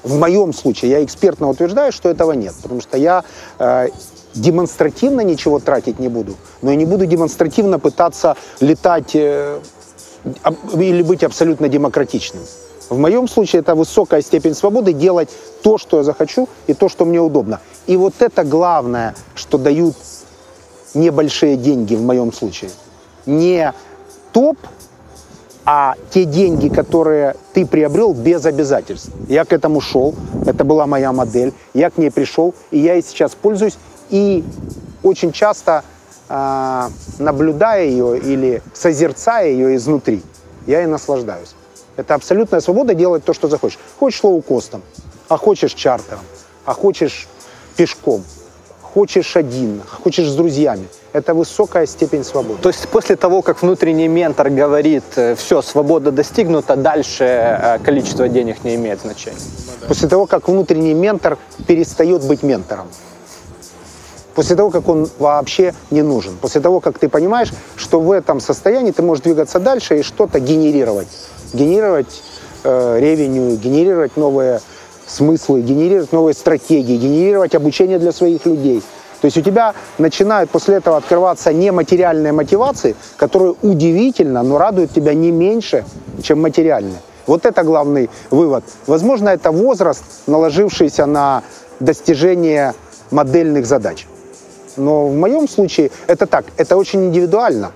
В 0.03 0.19
моем 0.19 0.53
случае 0.53 0.91
я 0.91 1.03
экспертно 1.03 1.49
утверждаю, 1.49 1.91
что 1.91 2.09
этого 2.09 2.31
нет, 2.33 2.53
потому 2.61 2.81
что 2.81 2.97
я 2.97 3.23
э, 3.57 3.87
демонстративно 4.35 5.21
ничего 5.21 5.59
тратить 5.59 5.99
не 5.99 6.09
буду, 6.09 6.35
но 6.65 6.71
и 6.71 6.75
не 6.75 6.85
буду 6.85 7.05
демонстративно 7.05 7.77
пытаться 7.77 8.35
летать 8.59 9.11
э, 9.13 9.59
или 10.73 11.03
быть 11.03 11.23
абсолютно 11.23 11.69
демократичным. 11.69 12.41
В 12.89 12.97
моем 12.97 13.27
случае 13.27 13.59
это 13.59 13.75
высокая 13.75 14.21
степень 14.23 14.55
свободы 14.55 14.91
делать 14.91 15.29
то, 15.61 15.77
что 15.77 15.97
я 15.97 16.03
захочу, 16.03 16.49
и 16.65 16.73
то, 16.73 16.89
что 16.89 17.05
мне 17.05 17.21
удобно. 17.21 17.59
И 17.85 17.95
вот 17.97 18.15
это 18.19 18.43
главное, 18.43 19.13
что 19.35 19.59
дают 19.59 19.95
небольшие 20.95 21.55
деньги 21.55 21.93
в 21.93 22.01
моем 22.01 22.33
случае. 22.33 22.71
Не 23.27 23.71
топ, 24.33 24.57
а 25.65 25.93
те 26.09 26.25
деньги, 26.25 26.69
которые 26.69 27.35
ты 27.53 27.67
приобрел 27.67 28.13
без 28.13 28.43
обязательств. 28.45 29.11
Я 29.29 29.45
к 29.45 29.53
этому 29.53 29.81
шел, 29.81 30.15
это 30.47 30.63
была 30.63 30.87
моя 30.87 31.11
модель, 31.11 31.53
я 31.75 31.91
к 31.91 31.99
ней 31.99 32.09
пришел, 32.09 32.55
и 32.71 32.79
я 32.79 32.95
и 32.95 33.03
сейчас 33.03 33.35
пользуюсь, 33.35 33.77
и 34.09 34.43
очень 35.03 35.31
часто 35.31 35.83
наблюдая 36.27 37.85
ее 37.85 38.17
или 38.19 38.61
созерцая 38.73 39.49
ее 39.49 39.75
изнутри, 39.75 40.23
я 40.65 40.83
и 40.83 40.85
наслаждаюсь. 40.85 41.55
Это 41.97 42.15
абсолютная 42.15 42.59
свобода 42.59 42.93
делать 42.93 43.23
то, 43.23 43.33
что 43.33 43.47
захочешь. 43.47 43.79
Хочешь 43.99 44.23
лоукостом, 44.23 44.81
а 45.29 45.37
хочешь 45.37 45.73
чартером, 45.73 46.23
а 46.65 46.73
хочешь 46.73 47.27
пешком, 47.77 48.23
хочешь 48.81 49.35
один, 49.35 49.81
хочешь 50.03 50.27
с 50.27 50.35
друзьями. 50.35 50.87
Это 51.13 51.33
высокая 51.33 51.85
степень 51.85 52.25
свободы. 52.25 52.61
То 52.61 52.69
есть 52.69 52.89
после 52.89 53.15
того, 53.15 53.41
как 53.41 53.61
внутренний 53.61 54.09
ментор 54.09 54.49
говорит, 54.49 55.03
все, 55.37 55.61
свобода 55.61 56.11
достигнута, 56.11 56.75
дальше 56.75 57.23
э, 57.23 57.79
количество 57.79 58.27
денег 58.27 58.65
не 58.65 58.75
имеет 58.75 58.99
значения. 58.99 59.37
После 59.87 60.09
того, 60.09 60.25
как 60.25 60.49
внутренний 60.49 60.93
ментор 60.93 61.37
перестает 61.67 62.23
быть 62.23 62.43
ментором. 62.43 62.87
После 64.35 64.55
того, 64.55 64.69
как 64.69 64.87
он 64.89 65.09
вообще 65.17 65.73
не 65.91 66.01
нужен. 66.01 66.33
После 66.41 66.61
того, 66.61 66.81
как 66.81 66.99
ты 66.99 67.07
понимаешь, 67.07 67.51
что 67.77 68.01
в 68.01 68.11
этом 68.11 68.41
состоянии 68.41 68.91
ты 68.91 69.01
можешь 69.01 69.23
двигаться 69.23 69.59
дальше 69.59 69.99
и 69.99 70.03
что-то 70.03 70.39
генерировать. 70.39 71.07
Генерировать 71.53 72.21
э, 72.63 72.99
ревеню, 72.99 73.55
генерировать 73.55 74.17
новые 74.17 74.59
смыслы, 75.07 75.61
генерировать 75.61 76.11
новые 76.11 76.33
стратегии, 76.33 76.97
генерировать 76.97 77.55
обучение 77.55 77.97
для 77.97 78.11
своих 78.11 78.45
людей. 78.45 78.83
То 79.21 79.25
есть 79.25 79.37
у 79.37 79.41
тебя 79.41 79.73
начинают 79.97 80.49
после 80.49 80.75
этого 80.75 80.97
открываться 80.97 81.53
нематериальные 81.53 82.33
мотивации, 82.33 82.95
которые 83.17 83.55
удивительно, 83.61 84.43
но 84.43 84.57
радуют 84.57 84.91
тебя 84.91 85.13
не 85.13 85.31
меньше, 85.31 85.85
чем 86.21 86.41
материальные. 86.41 86.97
Вот 87.25 87.45
это 87.45 87.63
главный 87.63 88.09
вывод. 88.29 88.65
Возможно, 88.85 89.29
это 89.29 89.51
возраст, 89.51 90.03
наложившийся 90.27 91.05
на 91.05 91.41
достижение 91.79 92.73
модельных 93.11 93.65
задач. 93.65 94.05
Но 94.77 95.07
в 95.07 95.15
моем 95.15 95.47
случае 95.47 95.91
это 96.07 96.25
так, 96.25 96.45
это 96.57 96.77
очень 96.77 97.05
индивидуально, 97.05 97.71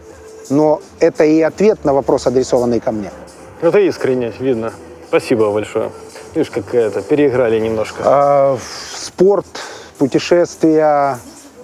но 0.49 0.81
это 0.99 1.23
и 1.23 1.41
ответ 1.41 1.85
на 1.85 1.93
вопрос, 1.93 2.27
адресованный 2.27 2.80
ко 2.80 2.91
мне. 2.91 3.11
Это 3.61 3.80
искренне 3.80 4.34
видно. 4.39 4.73
Спасибо 5.07 5.51
большое. 5.51 5.89
Видишь, 6.35 6.51
как 6.51 6.73
это, 6.73 7.01
переиграли 7.01 7.59
немножко. 7.59 8.03
А, 8.05 8.57
спорт, 8.95 9.47
путешествия, 9.97 11.17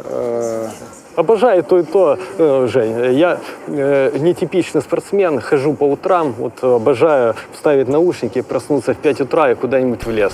э, 0.04 0.68
Обожаю 1.16 1.64
то 1.64 1.80
и 1.80 1.84
то, 1.84 2.20
э, 2.38 2.68
Жень. 2.70 3.14
Я 3.18 3.40
э, 3.68 4.18
нетипичный 4.18 4.82
спортсмен, 4.82 5.40
хожу 5.40 5.74
по 5.74 5.86
утрам, 5.86 6.34
вот 6.34 6.62
обожаю 6.62 7.36
вставить 7.54 7.88
наушники, 7.88 8.42
проснуться 8.42 8.94
в 8.94 8.98
5 8.98 9.22
утра 9.22 9.52
и 9.52 9.56
куда-нибудь 9.56 10.06
в 10.06 10.12
лес. 10.12 10.34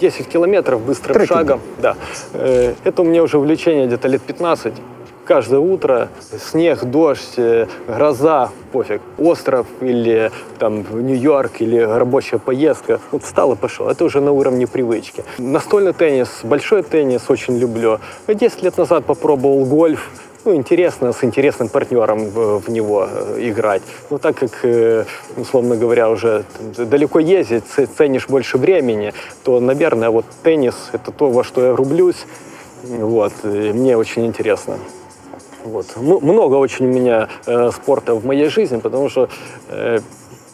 10 0.00 0.28
километров 0.28 0.80
быстрым 0.82 1.14
Трекинг. 1.14 1.38
шагом. 1.38 1.60
Да. 1.78 1.96
Э, 2.32 2.74
это 2.84 3.02
у 3.02 3.04
меня 3.04 3.22
уже 3.22 3.38
увлечение 3.38 3.86
где-то 3.86 4.08
лет 4.08 4.22
15. 4.22 4.74
каждое 5.24 5.58
утро, 5.58 6.08
снег, 6.38 6.84
дождь, 6.84 7.34
э, 7.36 7.66
гроза, 7.88 8.50
пофиг, 8.70 9.02
остров 9.18 9.66
или 9.80 10.30
там 10.60 10.84
Нью-Йорк 11.04 11.60
или 11.60 11.78
рабочая 11.78 12.38
поездка. 12.38 13.00
Вот 13.10 13.24
встал 13.24 13.52
и 13.52 13.56
пошел. 13.56 13.88
Это 13.88 14.04
уже 14.04 14.20
на 14.20 14.30
уровне 14.30 14.68
привычки. 14.68 15.24
Настольный 15.38 15.92
теннис, 15.92 16.28
большой 16.44 16.84
теннис 16.84 17.22
очень 17.28 17.58
люблю. 17.58 17.98
10 18.28 18.62
лет 18.62 18.78
назад 18.78 19.04
попробовал 19.04 19.64
гольф 19.64 20.10
ну, 20.46 20.54
интересно 20.54 21.12
с 21.12 21.24
интересным 21.24 21.68
партнером 21.68 22.30
в, 22.30 22.60
в 22.60 22.70
него 22.70 23.08
э, 23.10 23.38
играть. 23.40 23.82
Но 24.10 24.18
так 24.18 24.36
как, 24.36 24.50
э, 24.62 25.04
условно 25.36 25.76
говоря, 25.76 26.08
уже 26.08 26.44
далеко 26.76 27.18
ездить, 27.18 27.64
ценишь 27.98 28.28
больше 28.28 28.56
времени, 28.56 29.12
то, 29.42 29.60
наверное, 29.60 30.10
вот 30.10 30.24
теннис— 30.44 30.74
это 30.92 31.10
то, 31.10 31.30
во 31.30 31.42
что 31.42 31.66
я 31.66 31.76
рублюсь. 31.76 32.26
Вот, 32.84 33.32
и 33.42 33.72
мне 33.72 33.96
очень 33.96 34.24
интересно. 34.26 34.78
Вот. 35.64 35.86
М- 35.96 36.20
много 36.22 36.54
очень 36.54 36.86
у 36.86 36.92
меня 36.92 37.28
э, 37.46 37.70
спорта 37.72 38.14
в 38.14 38.24
моей 38.24 38.48
жизни, 38.48 38.78
потому 38.78 39.08
что 39.08 39.28
э, 39.68 39.98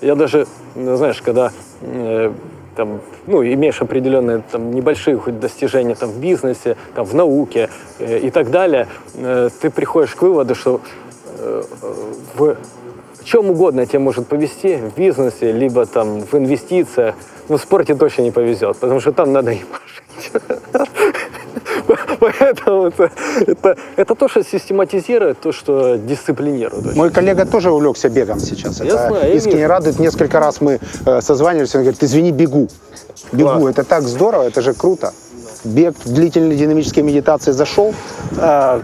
я 0.00 0.14
даже, 0.14 0.46
знаешь, 0.74 1.20
когда 1.20 1.52
э, 1.82 2.32
там, 2.76 3.00
ну, 3.26 3.42
имеешь 3.44 3.80
определенные 3.80 4.42
там, 4.50 4.72
небольшие 4.72 5.16
хоть 5.18 5.38
достижения 5.40 5.94
там, 5.94 6.10
в 6.10 6.18
бизнесе, 6.18 6.76
там, 6.94 7.04
в 7.04 7.14
науке 7.14 7.68
э, 7.98 8.18
и 8.18 8.30
так 8.30 8.50
далее, 8.50 8.88
э, 9.14 9.50
ты 9.60 9.70
приходишь 9.70 10.14
к 10.14 10.22
выводу, 10.22 10.54
что 10.54 10.80
э, 11.38 11.62
в 12.34 12.56
чем 13.24 13.50
угодно 13.50 13.86
тебе 13.86 13.98
может 13.98 14.26
повезти 14.26 14.76
в 14.76 14.96
бизнесе, 14.96 15.52
либо 15.52 15.86
там 15.86 16.20
в 16.20 16.34
инвестициях, 16.34 17.14
но 17.48 17.56
в 17.56 17.60
спорте 17.62 17.94
точно 17.94 18.22
не 18.22 18.30
повезет, 18.30 18.76
потому 18.78 19.00
что 19.00 19.12
там 19.12 19.32
надо 19.32 19.52
ебашить. 19.52 20.32
Поэтому 22.22 22.86
это, 22.86 23.10
это, 23.46 23.76
это 23.96 24.14
то, 24.14 24.28
что 24.28 24.44
систематизирует, 24.44 25.40
то, 25.40 25.52
что 25.52 25.96
дисциплинирует. 25.96 26.94
Мой 26.94 27.10
коллега 27.10 27.44
тоже 27.46 27.70
увлекся 27.70 28.08
бегом 28.08 28.38
сейчас. 28.38 28.78
Я 28.80 28.86
это 28.86 29.08
знаю, 29.08 29.28
я 29.28 29.34
искренне 29.34 29.56
вижу. 29.56 29.68
радует. 29.68 29.98
Несколько 29.98 30.38
раз 30.38 30.60
мы 30.60 30.78
э, 31.06 31.20
созванивались, 31.20 31.74
он 31.74 31.82
говорит, 31.82 32.02
извини, 32.02 32.30
бегу. 32.30 32.68
Бегу, 33.32 33.50
Класс. 33.50 33.70
это 33.70 33.84
так 33.84 34.02
здорово, 34.02 34.44
это 34.44 34.62
же 34.62 34.72
круто. 34.72 35.12
Бег 35.64 35.96
в 36.04 36.12
длительной 36.12 36.56
динамической 36.56 37.02
медитации 37.02 37.52
зашел, 37.52 37.94
Э, 38.36 38.80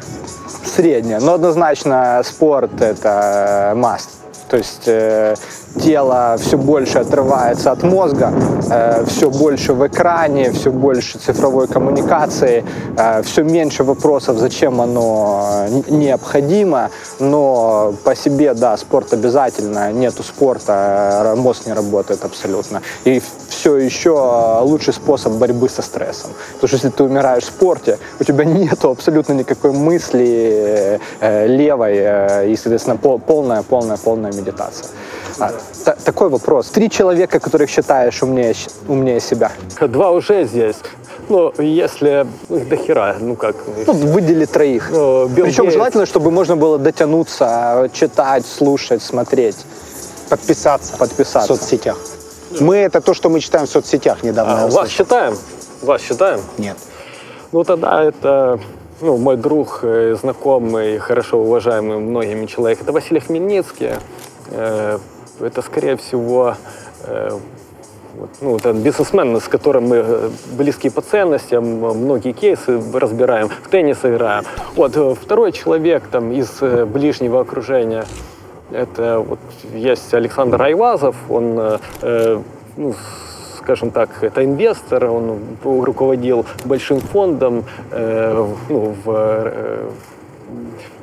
средняя. 0.65 1.20
Но 1.20 1.35
однозначно 1.35 2.20
спорт– 2.24 2.70
это 2.81 3.73
маст. 3.77 4.10
То 4.48 4.56
есть 4.56 4.82
э, 4.86 5.35
тело 5.81 6.36
все 6.39 6.57
больше 6.57 6.99
отрывается 6.99 7.70
от 7.73 7.82
мозга, 7.82 8.32
э, 8.70 9.05
все 9.07 9.31
больше 9.31 9.73
в 9.73 9.86
экране, 9.86 10.51
все 10.53 10.70
больше 10.70 11.19
цифровой 11.19 11.66
коммуникации, 11.69 12.65
э, 12.97 13.23
все 13.23 13.43
меньше 13.43 13.85
вопросов, 13.85 14.39
зачем 14.39 14.81
оно 14.81 15.66
н- 15.69 15.85
необходимо. 15.99 16.90
Но 17.20 17.95
по 18.05 18.15
себе, 18.15 18.55
да, 18.55 18.77
спорт 18.77 19.12
обязательно. 19.12 19.93
Нету 19.93 20.23
спорта, 20.23 21.35
э, 21.35 21.35
мозг 21.36 21.66
не 21.66 21.73
работает 21.73 22.24
абсолютно. 22.24 22.82
И 23.05 23.23
все 23.49 23.77
еще 23.77 24.61
лучший 24.62 24.93
способ 24.95 25.32
борьбы 25.35 25.69
со 25.69 25.82
стрессом. 25.82 26.31
Потому 26.55 26.69
что 26.69 26.77
если 26.77 26.89
ты 26.90 27.05
умираешь 27.05 27.45
в 27.45 27.47
спорте, 27.47 27.99
у 28.20 28.24
тебя 28.24 28.45
нету 28.45 28.90
абсолютно 28.90 29.32
никакой 29.35 29.73
мысли 29.73 31.01
э, 31.20 31.47
левой 31.47 31.97
э, 31.97 32.51
и, 32.51 32.57
соответственно, 32.57 32.97
пол- 32.97 33.19
полная, 33.19 33.62
полная, 33.62 33.97
полная 33.97 34.32
медитация. 34.32 34.89
А, 35.40 35.53
та- 35.85 35.97
такой 36.05 36.29
вопрос. 36.29 36.69
Три 36.69 36.91
человека, 36.91 37.41
которых 37.41 37.71
считаешь 37.71 38.23
умнее, 38.23 38.55
умнее 38.89 39.21
себя. 39.21 39.53
Два 39.81 40.11
уже 40.11 40.45
здесь. 40.45 40.77
Ну, 41.29 41.53
если 41.59 42.27
их 42.49 42.69
до 42.69 42.77
хера, 42.77 43.17
ну 43.21 43.37
как, 43.37 43.57
Ну, 43.87 43.93
выдели 43.93 44.47
троих. 44.47 44.89
Ну, 44.91 45.29
Билл 45.29 45.45
Причем 45.47 45.65
Гейтс. 45.65 45.75
желательно, 45.75 46.07
чтобы 46.07 46.31
можно 46.31 46.57
было 46.57 46.79
дотянуться, 46.79 47.91
читать, 47.93 48.47
слушать, 48.47 49.03
смотреть, 49.03 49.57
подписаться, 50.31 50.97
подписаться. 50.97 51.53
в 51.55 51.57
соцсетях. 51.59 51.99
Мы 52.61 52.77
это 52.77 53.01
то, 53.01 53.13
что 53.15 53.29
мы 53.29 53.41
читаем 53.41 53.67
в 53.67 53.71
соцсетях 53.71 54.23
недавно. 54.23 54.65
А, 54.65 54.69
вас 54.69 54.89
считаем? 54.89 55.37
Вас 55.83 56.01
считаем? 56.01 56.41
Нет. 56.57 56.77
Ну 57.53 57.65
тогда 57.65 58.03
это 58.03 58.59
ну, 59.01 59.17
мой 59.17 59.37
друг, 59.37 59.81
э, 59.83 60.17
знакомый, 60.21 60.99
хорошо 60.99 61.39
уважаемый 61.39 61.99
многими 61.99 62.47
человек. 62.47 62.83
Это 62.83 62.93
Василий 62.93 63.21
Хмельницкий. 63.21 63.93
Э, 65.40 65.47
Это, 65.47 65.62
скорее 65.62 65.97
всего, 65.97 66.55
э, 67.06 67.31
вот, 68.19 68.31
ну, 68.40 68.56
это 68.56 68.73
бизнесмен, 68.73 69.36
с 69.40 69.48
которым 69.48 69.89
мы 69.89 69.97
э, 69.97 70.31
близки 70.56 70.90
по 70.90 71.01
ценностям, 71.01 71.65
многие 71.65 72.32
кейсы 72.32 72.81
разбираем, 72.93 73.48
в 73.48 73.69
теннис 73.69 73.98
играем. 74.02 74.44
Вот, 74.74 74.97
э, 74.97 75.15
второй 75.15 75.52
человек 75.52 76.02
там, 76.10 76.32
из 76.32 76.59
э, 76.60 76.85
ближнего 76.85 77.40
окружения, 77.40 78.05
это 78.70 79.20
вот 79.20 79.39
есть 79.73 80.12
Александр 80.15 80.60
Айвазов, 80.62 81.16
он, 81.28 81.59
э, 81.59 81.78
э, 82.02 82.40
ну, 82.77 82.94
скажем 83.59 83.90
так, 83.90 84.09
это 84.23 84.44
инвестор, 84.44 85.05
он 85.05 85.39
руководил 85.62 86.47
большим 86.65 87.01
фондом 87.01 87.65
э, 87.90 88.47
ну, 88.69 88.94
в, 89.05 89.12
э, 89.15 89.90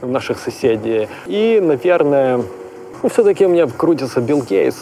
в 0.01 0.09
наших 0.09 0.39
соседей. 0.39 1.07
И, 1.27 1.59
наверное, 1.61 2.41
ну, 3.05 3.09
все-таки 3.09 3.45
у 3.45 3.49
меня 3.49 3.67
крутится 3.67 4.19
Билл 4.19 4.41
Гейтс. 4.41 4.77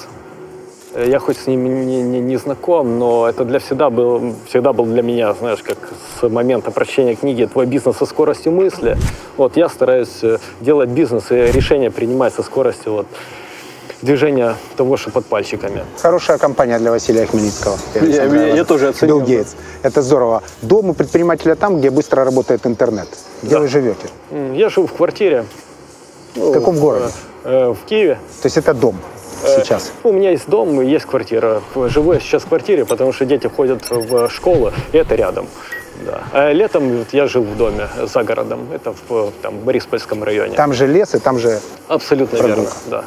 Э, 0.93 1.05
Я 1.09 1.19
хоть 1.19 1.37
с 1.37 1.45
ним 1.47 1.85
не, 1.85 2.01
не- 2.01 2.21
не 2.21 2.37
знаком, 2.37 2.97
но 2.97 3.27
это 3.27 3.43
для 3.43 3.59
всегда 3.59 3.89
был, 3.89 4.33
всегда 4.47 4.71
был 4.71 4.85
для 4.85 5.01
меня, 5.03 5.33
знаешь, 5.33 5.61
как 5.61 5.77
с 6.21 6.29
момента 6.29 6.71
прочтения 6.71 7.15
книги 7.15 7.43
«Твой 7.51 7.65
бизнес 7.65 7.97
со 7.97 8.05
скоростью 8.05 8.53
мысли». 8.53 8.95
Вот 9.35 9.57
я 9.57 9.67
стараюсь 9.67 10.23
э, 10.23 10.37
делать 10.61 10.87
бизнес 10.89 11.31
и 11.31 11.35
решения 11.35 11.91
принимать 11.91 12.33
со 12.33 12.43
скоростью 12.43 12.93
вот, 12.93 13.07
движения 14.01 14.55
того, 14.77 14.95
что 14.95 15.11
под 15.11 15.25
пальчиками. 15.25 15.83
Хорошая 16.01 16.37
компания 16.37 16.79
для 16.79 16.91
Василия 16.91 17.25
Хмельницкого. 17.25 17.75
Я- 17.95 18.23
я- 18.23 18.55
я 18.55 18.63
тоже 18.63 18.87
оценил. 18.87 19.17
Билл 19.17 19.27
Гейтс. 19.27 19.55
Это 19.83 20.01
здорово. 20.01 20.43
Дом 20.61 20.89
у 20.89 20.93
предпринимателя 20.93 21.55
там, 21.55 21.77
где 21.79 21.89
быстро 21.89 22.23
работает 22.23 22.65
интернет. 22.65 23.09
Где 23.41 23.55
Да. 23.55 23.59
вы 23.59 23.67
живете? 23.67 24.07
Я 24.55 24.69
живу 24.69 24.87
в 24.87 24.93
квартире. 24.93 25.43
В 26.35 26.53
каком 26.53 26.77
городе? 26.79 27.11
Э, 27.43 27.73
В 27.73 27.85
Киеве. 27.85 28.15
То 28.41 28.45
есть 28.45 28.57
это 28.57 28.73
дом 28.73 28.97
сейчас. 29.45 29.91
Ну, 30.03 30.11
У 30.11 30.13
меня 30.13 30.31
есть 30.31 30.47
дом, 30.47 30.81
есть 30.81 31.05
квартира. 31.05 31.61
Живу 31.87 32.13
я 32.13 32.19
сейчас 32.19 32.43
в 32.43 32.47
квартире, 32.47 32.85
потому 32.85 33.11
что 33.13 33.25
дети 33.25 33.47
ходят 33.47 33.83
в 33.89 34.29
школу, 34.29 34.71
и 34.91 34.97
это 34.97 35.15
рядом. 35.15 35.47
Да. 36.05 36.21
А 36.31 36.51
летом 36.51 36.97
вот 36.97 37.07
я 37.11 37.27
жил 37.27 37.43
в 37.43 37.55
доме 37.57 37.87
за 38.13 38.23
городом. 38.23 38.67
Это 38.73 38.93
в 39.09 39.31
там, 39.41 39.59
Бориспольском 39.59 40.23
районе. 40.23 40.55
Там 40.55 40.73
же 40.73 40.87
лес, 40.87 41.13
и 41.15 41.19
там 41.19 41.37
же 41.39 41.59
Абсолютно 41.87 42.37
прогулка. 42.37 42.61
верно, 42.61 42.75
да. 42.87 43.05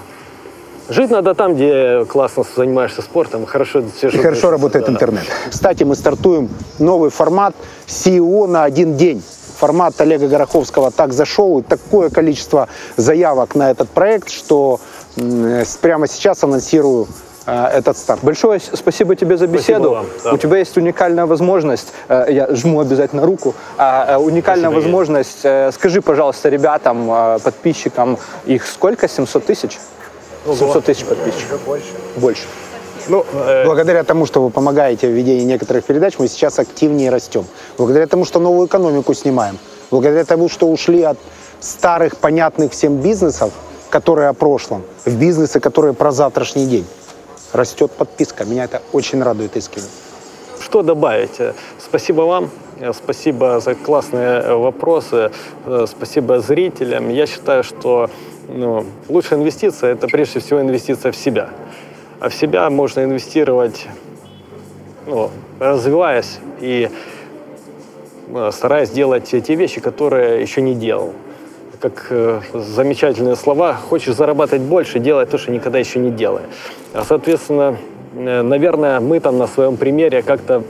Жить 0.89 1.11
надо 1.11 1.35
там, 1.35 1.55
где 1.57 2.05
классно 2.05 2.45
занимаешься 2.55 3.03
спортом, 3.03 3.45
хорошо 3.45 3.83
все 3.97 4.09
и 4.09 4.19
хорошо 4.19 4.51
работает 4.51 4.89
интернет. 4.89 5.25
Кстати, 5.51 5.83
мы 5.83 5.97
стартуем 5.97 6.49
новый 6.79 7.11
формат 7.11 7.57
CEO 7.89 8.47
на 8.47 8.63
один 8.63 8.97
день. 8.97 9.21
Формат 9.59 10.01
Олега 10.01 10.28
Гороховского 10.28 10.91
так 10.91 11.12
зашел, 11.12 11.61
и 11.61 11.62
такое 11.62 12.11
количество 12.11 12.69
заявок 12.97 13.55
на 13.55 13.70
этот 13.70 13.89
проект, 13.89 14.31
что 14.31 14.81
прямо 15.81 16.07
сейчас 16.07 16.45
анонсирую 16.45 17.09
э, 17.47 17.66
этот 17.69 17.97
старт. 17.97 18.20
Большое 18.23 18.61
спасибо 18.61 19.16
тебе 19.16 19.37
за 19.37 19.47
беседу. 19.47 19.91
вам, 19.91 20.07
да. 20.24 20.33
У 20.33 20.37
тебя 20.37 20.59
есть 20.59 20.77
уникальная 20.77 21.27
возможность, 21.27 21.89
э, 22.09 22.27
я 22.28 22.55
жму 22.55 22.81
обязательно 22.81 23.24
руку, 23.24 23.55
а, 23.78 24.15
э, 24.15 24.16
уникальная 24.19 24.70
Спасибо, 24.70 24.83
возможность. 24.83 25.39
э, 25.45 25.70
Скажи, 25.73 26.03
пожалуйста, 26.03 26.49
ребятам, 26.51 27.39
подписчикам, 27.43 28.19
их 28.45 28.66
сколько? 28.66 29.09
700 29.09 29.47
тысяч? 29.47 29.78
700 30.47 30.85
тысяч 30.85 31.05
подписчиков. 31.05 31.61
Больше. 31.65 31.87
Больше. 32.16 32.43
Ну, 33.09 33.24
э, 33.33 33.65
Благодаря 33.65 34.05
тому, 34.05 34.27
что 34.27 34.43
вы 34.43 34.51
помогаете 34.51 35.09
в 35.09 35.11
ведении 35.11 35.45
некоторых 35.45 35.85
передач, 35.85 36.19
мы 36.19 36.28
сейчас 36.28 36.59
активнее 36.59 37.11
растем. 37.11 37.45
Благодаря 37.78 38.07
тому, 38.07 38.24
что 38.24 38.41
новую 38.41 38.66
экономику 38.66 39.15
снимаем. 39.15 39.59
Благодаря 39.91 40.24
тому, 40.24 40.49
что 40.49 40.66
ушли 40.66 41.03
от 41.03 41.19
старых, 41.61 42.16
понятных 42.16 42.73
всем 42.73 42.97
бизнесов, 42.97 43.53
которые 43.91 44.28
о 44.28 44.33
прошлом, 44.33 44.83
в 45.05 45.15
бизнесы, 45.16 45.61
которые 45.61 45.95
про 45.95 46.11
завтрашний 46.11 46.66
день. 46.66 46.87
Растет 47.53 47.93
подписка. 47.93 48.45
Меня 48.45 48.65
это 48.65 48.83
очень 48.93 49.23
радует 49.23 49.57
искренне. 49.57 49.89
Что 50.61 50.83
добавить? 50.83 51.39
Спасибо 51.78 52.23
вам, 52.23 52.51
спасибо 52.93 53.61
за 53.61 53.74
классные 53.74 54.41
э, 54.41 54.55
вопросы, 54.55 55.31
э, 55.65 55.87
спасибо 55.89 56.41
зрителям. 56.41 57.09
Я 57.11 57.27
считаю, 57.27 57.62
что 57.62 58.11
ну, 58.49 58.85
лучшая 59.09 59.39
инвестиция– 59.39 59.93
это 59.93 60.09
прежде 60.09 60.41
всего 60.41 60.61
инвестиция 60.61 61.12
в 61.12 61.16
себя. 61.16 61.51
А 62.19 62.29
в 62.29 62.35
себя 62.35 62.69
можно 62.71 63.05
инвестировать, 63.05 63.87
ну, 65.07 65.31
развиваясь 65.61 66.39
и 66.61 66.91
э, 68.29 68.51
стараясь 68.53 68.91
делать 68.91 69.25
те 69.29 69.55
вещи, 69.55 69.81
которые 69.81 70.41
еще 70.41 70.63
не 70.63 70.75
делал. 70.75 71.13
Как 71.81 72.07
э, 72.09 72.41
замечательные 72.55 73.37
слова, 73.37 73.75
хочешь 73.75 74.15
зарабатывать 74.15 74.63
больше, 74.63 74.99
делай 74.99 75.27
то, 75.27 75.37
что 75.37 75.53
никогда 75.53 75.79
еще 75.79 75.99
не 75.99 76.11
делай. 76.11 76.43
А, 76.95 77.05
соответственно, 77.05 77.77
э, 78.15 78.43
наверное, 78.43 79.01
мы 79.01 79.21
там 79.21 79.37
на 79.37 79.47
своем 79.47 79.77
примере 79.77 80.23
как-то 80.23 80.63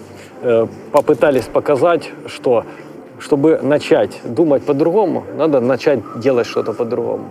э, 0.42 0.66
попытались 0.90 1.44
показать, 1.44 2.10
что 2.26 2.64
чтобы 3.18 3.60
начать 3.62 4.20
думать 4.24 4.64
по-другому, 4.64 5.24
надо 5.36 5.60
начать 5.60 6.00
делать 6.16 6.46
что-то 6.46 6.72
по-другому. 6.72 7.28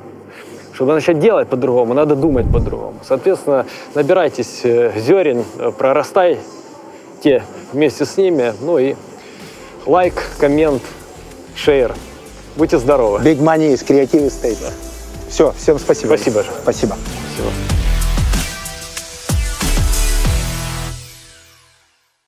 Чтобы 0.75 0.91
начать 0.91 1.19
делать 1.19 1.47
по-другому, 1.47 1.93
надо 1.93 2.15
думать 2.15 2.51
по-другому. 2.51 2.99
Соответственно, 3.07 3.65
набирайтесь 3.93 4.59
э, 4.63 4.91
зерен, 4.97 5.45
э, 5.57 5.71
прорастайте 5.71 7.43
вместе 7.71 8.05
с 8.05 8.17
ними. 8.17 8.53
Ну 8.59 8.77
и 8.77 8.95
лайк, 9.85 10.15
коммент, 10.37 10.83
шейр. 11.55 11.93
Будьте 12.57 12.77
здоровы. 12.77 13.19
Big 13.19 13.39
Money 13.39 13.73
из 13.73 13.83
Creative 13.83 14.27
Estate. 14.27 14.73
Все, 15.29 15.53
всем 15.57 15.79
спасибо. 15.79 16.07
Спасибо. 16.07 16.43
Спасибо. 16.61 16.97
Спасибо. 17.35 17.84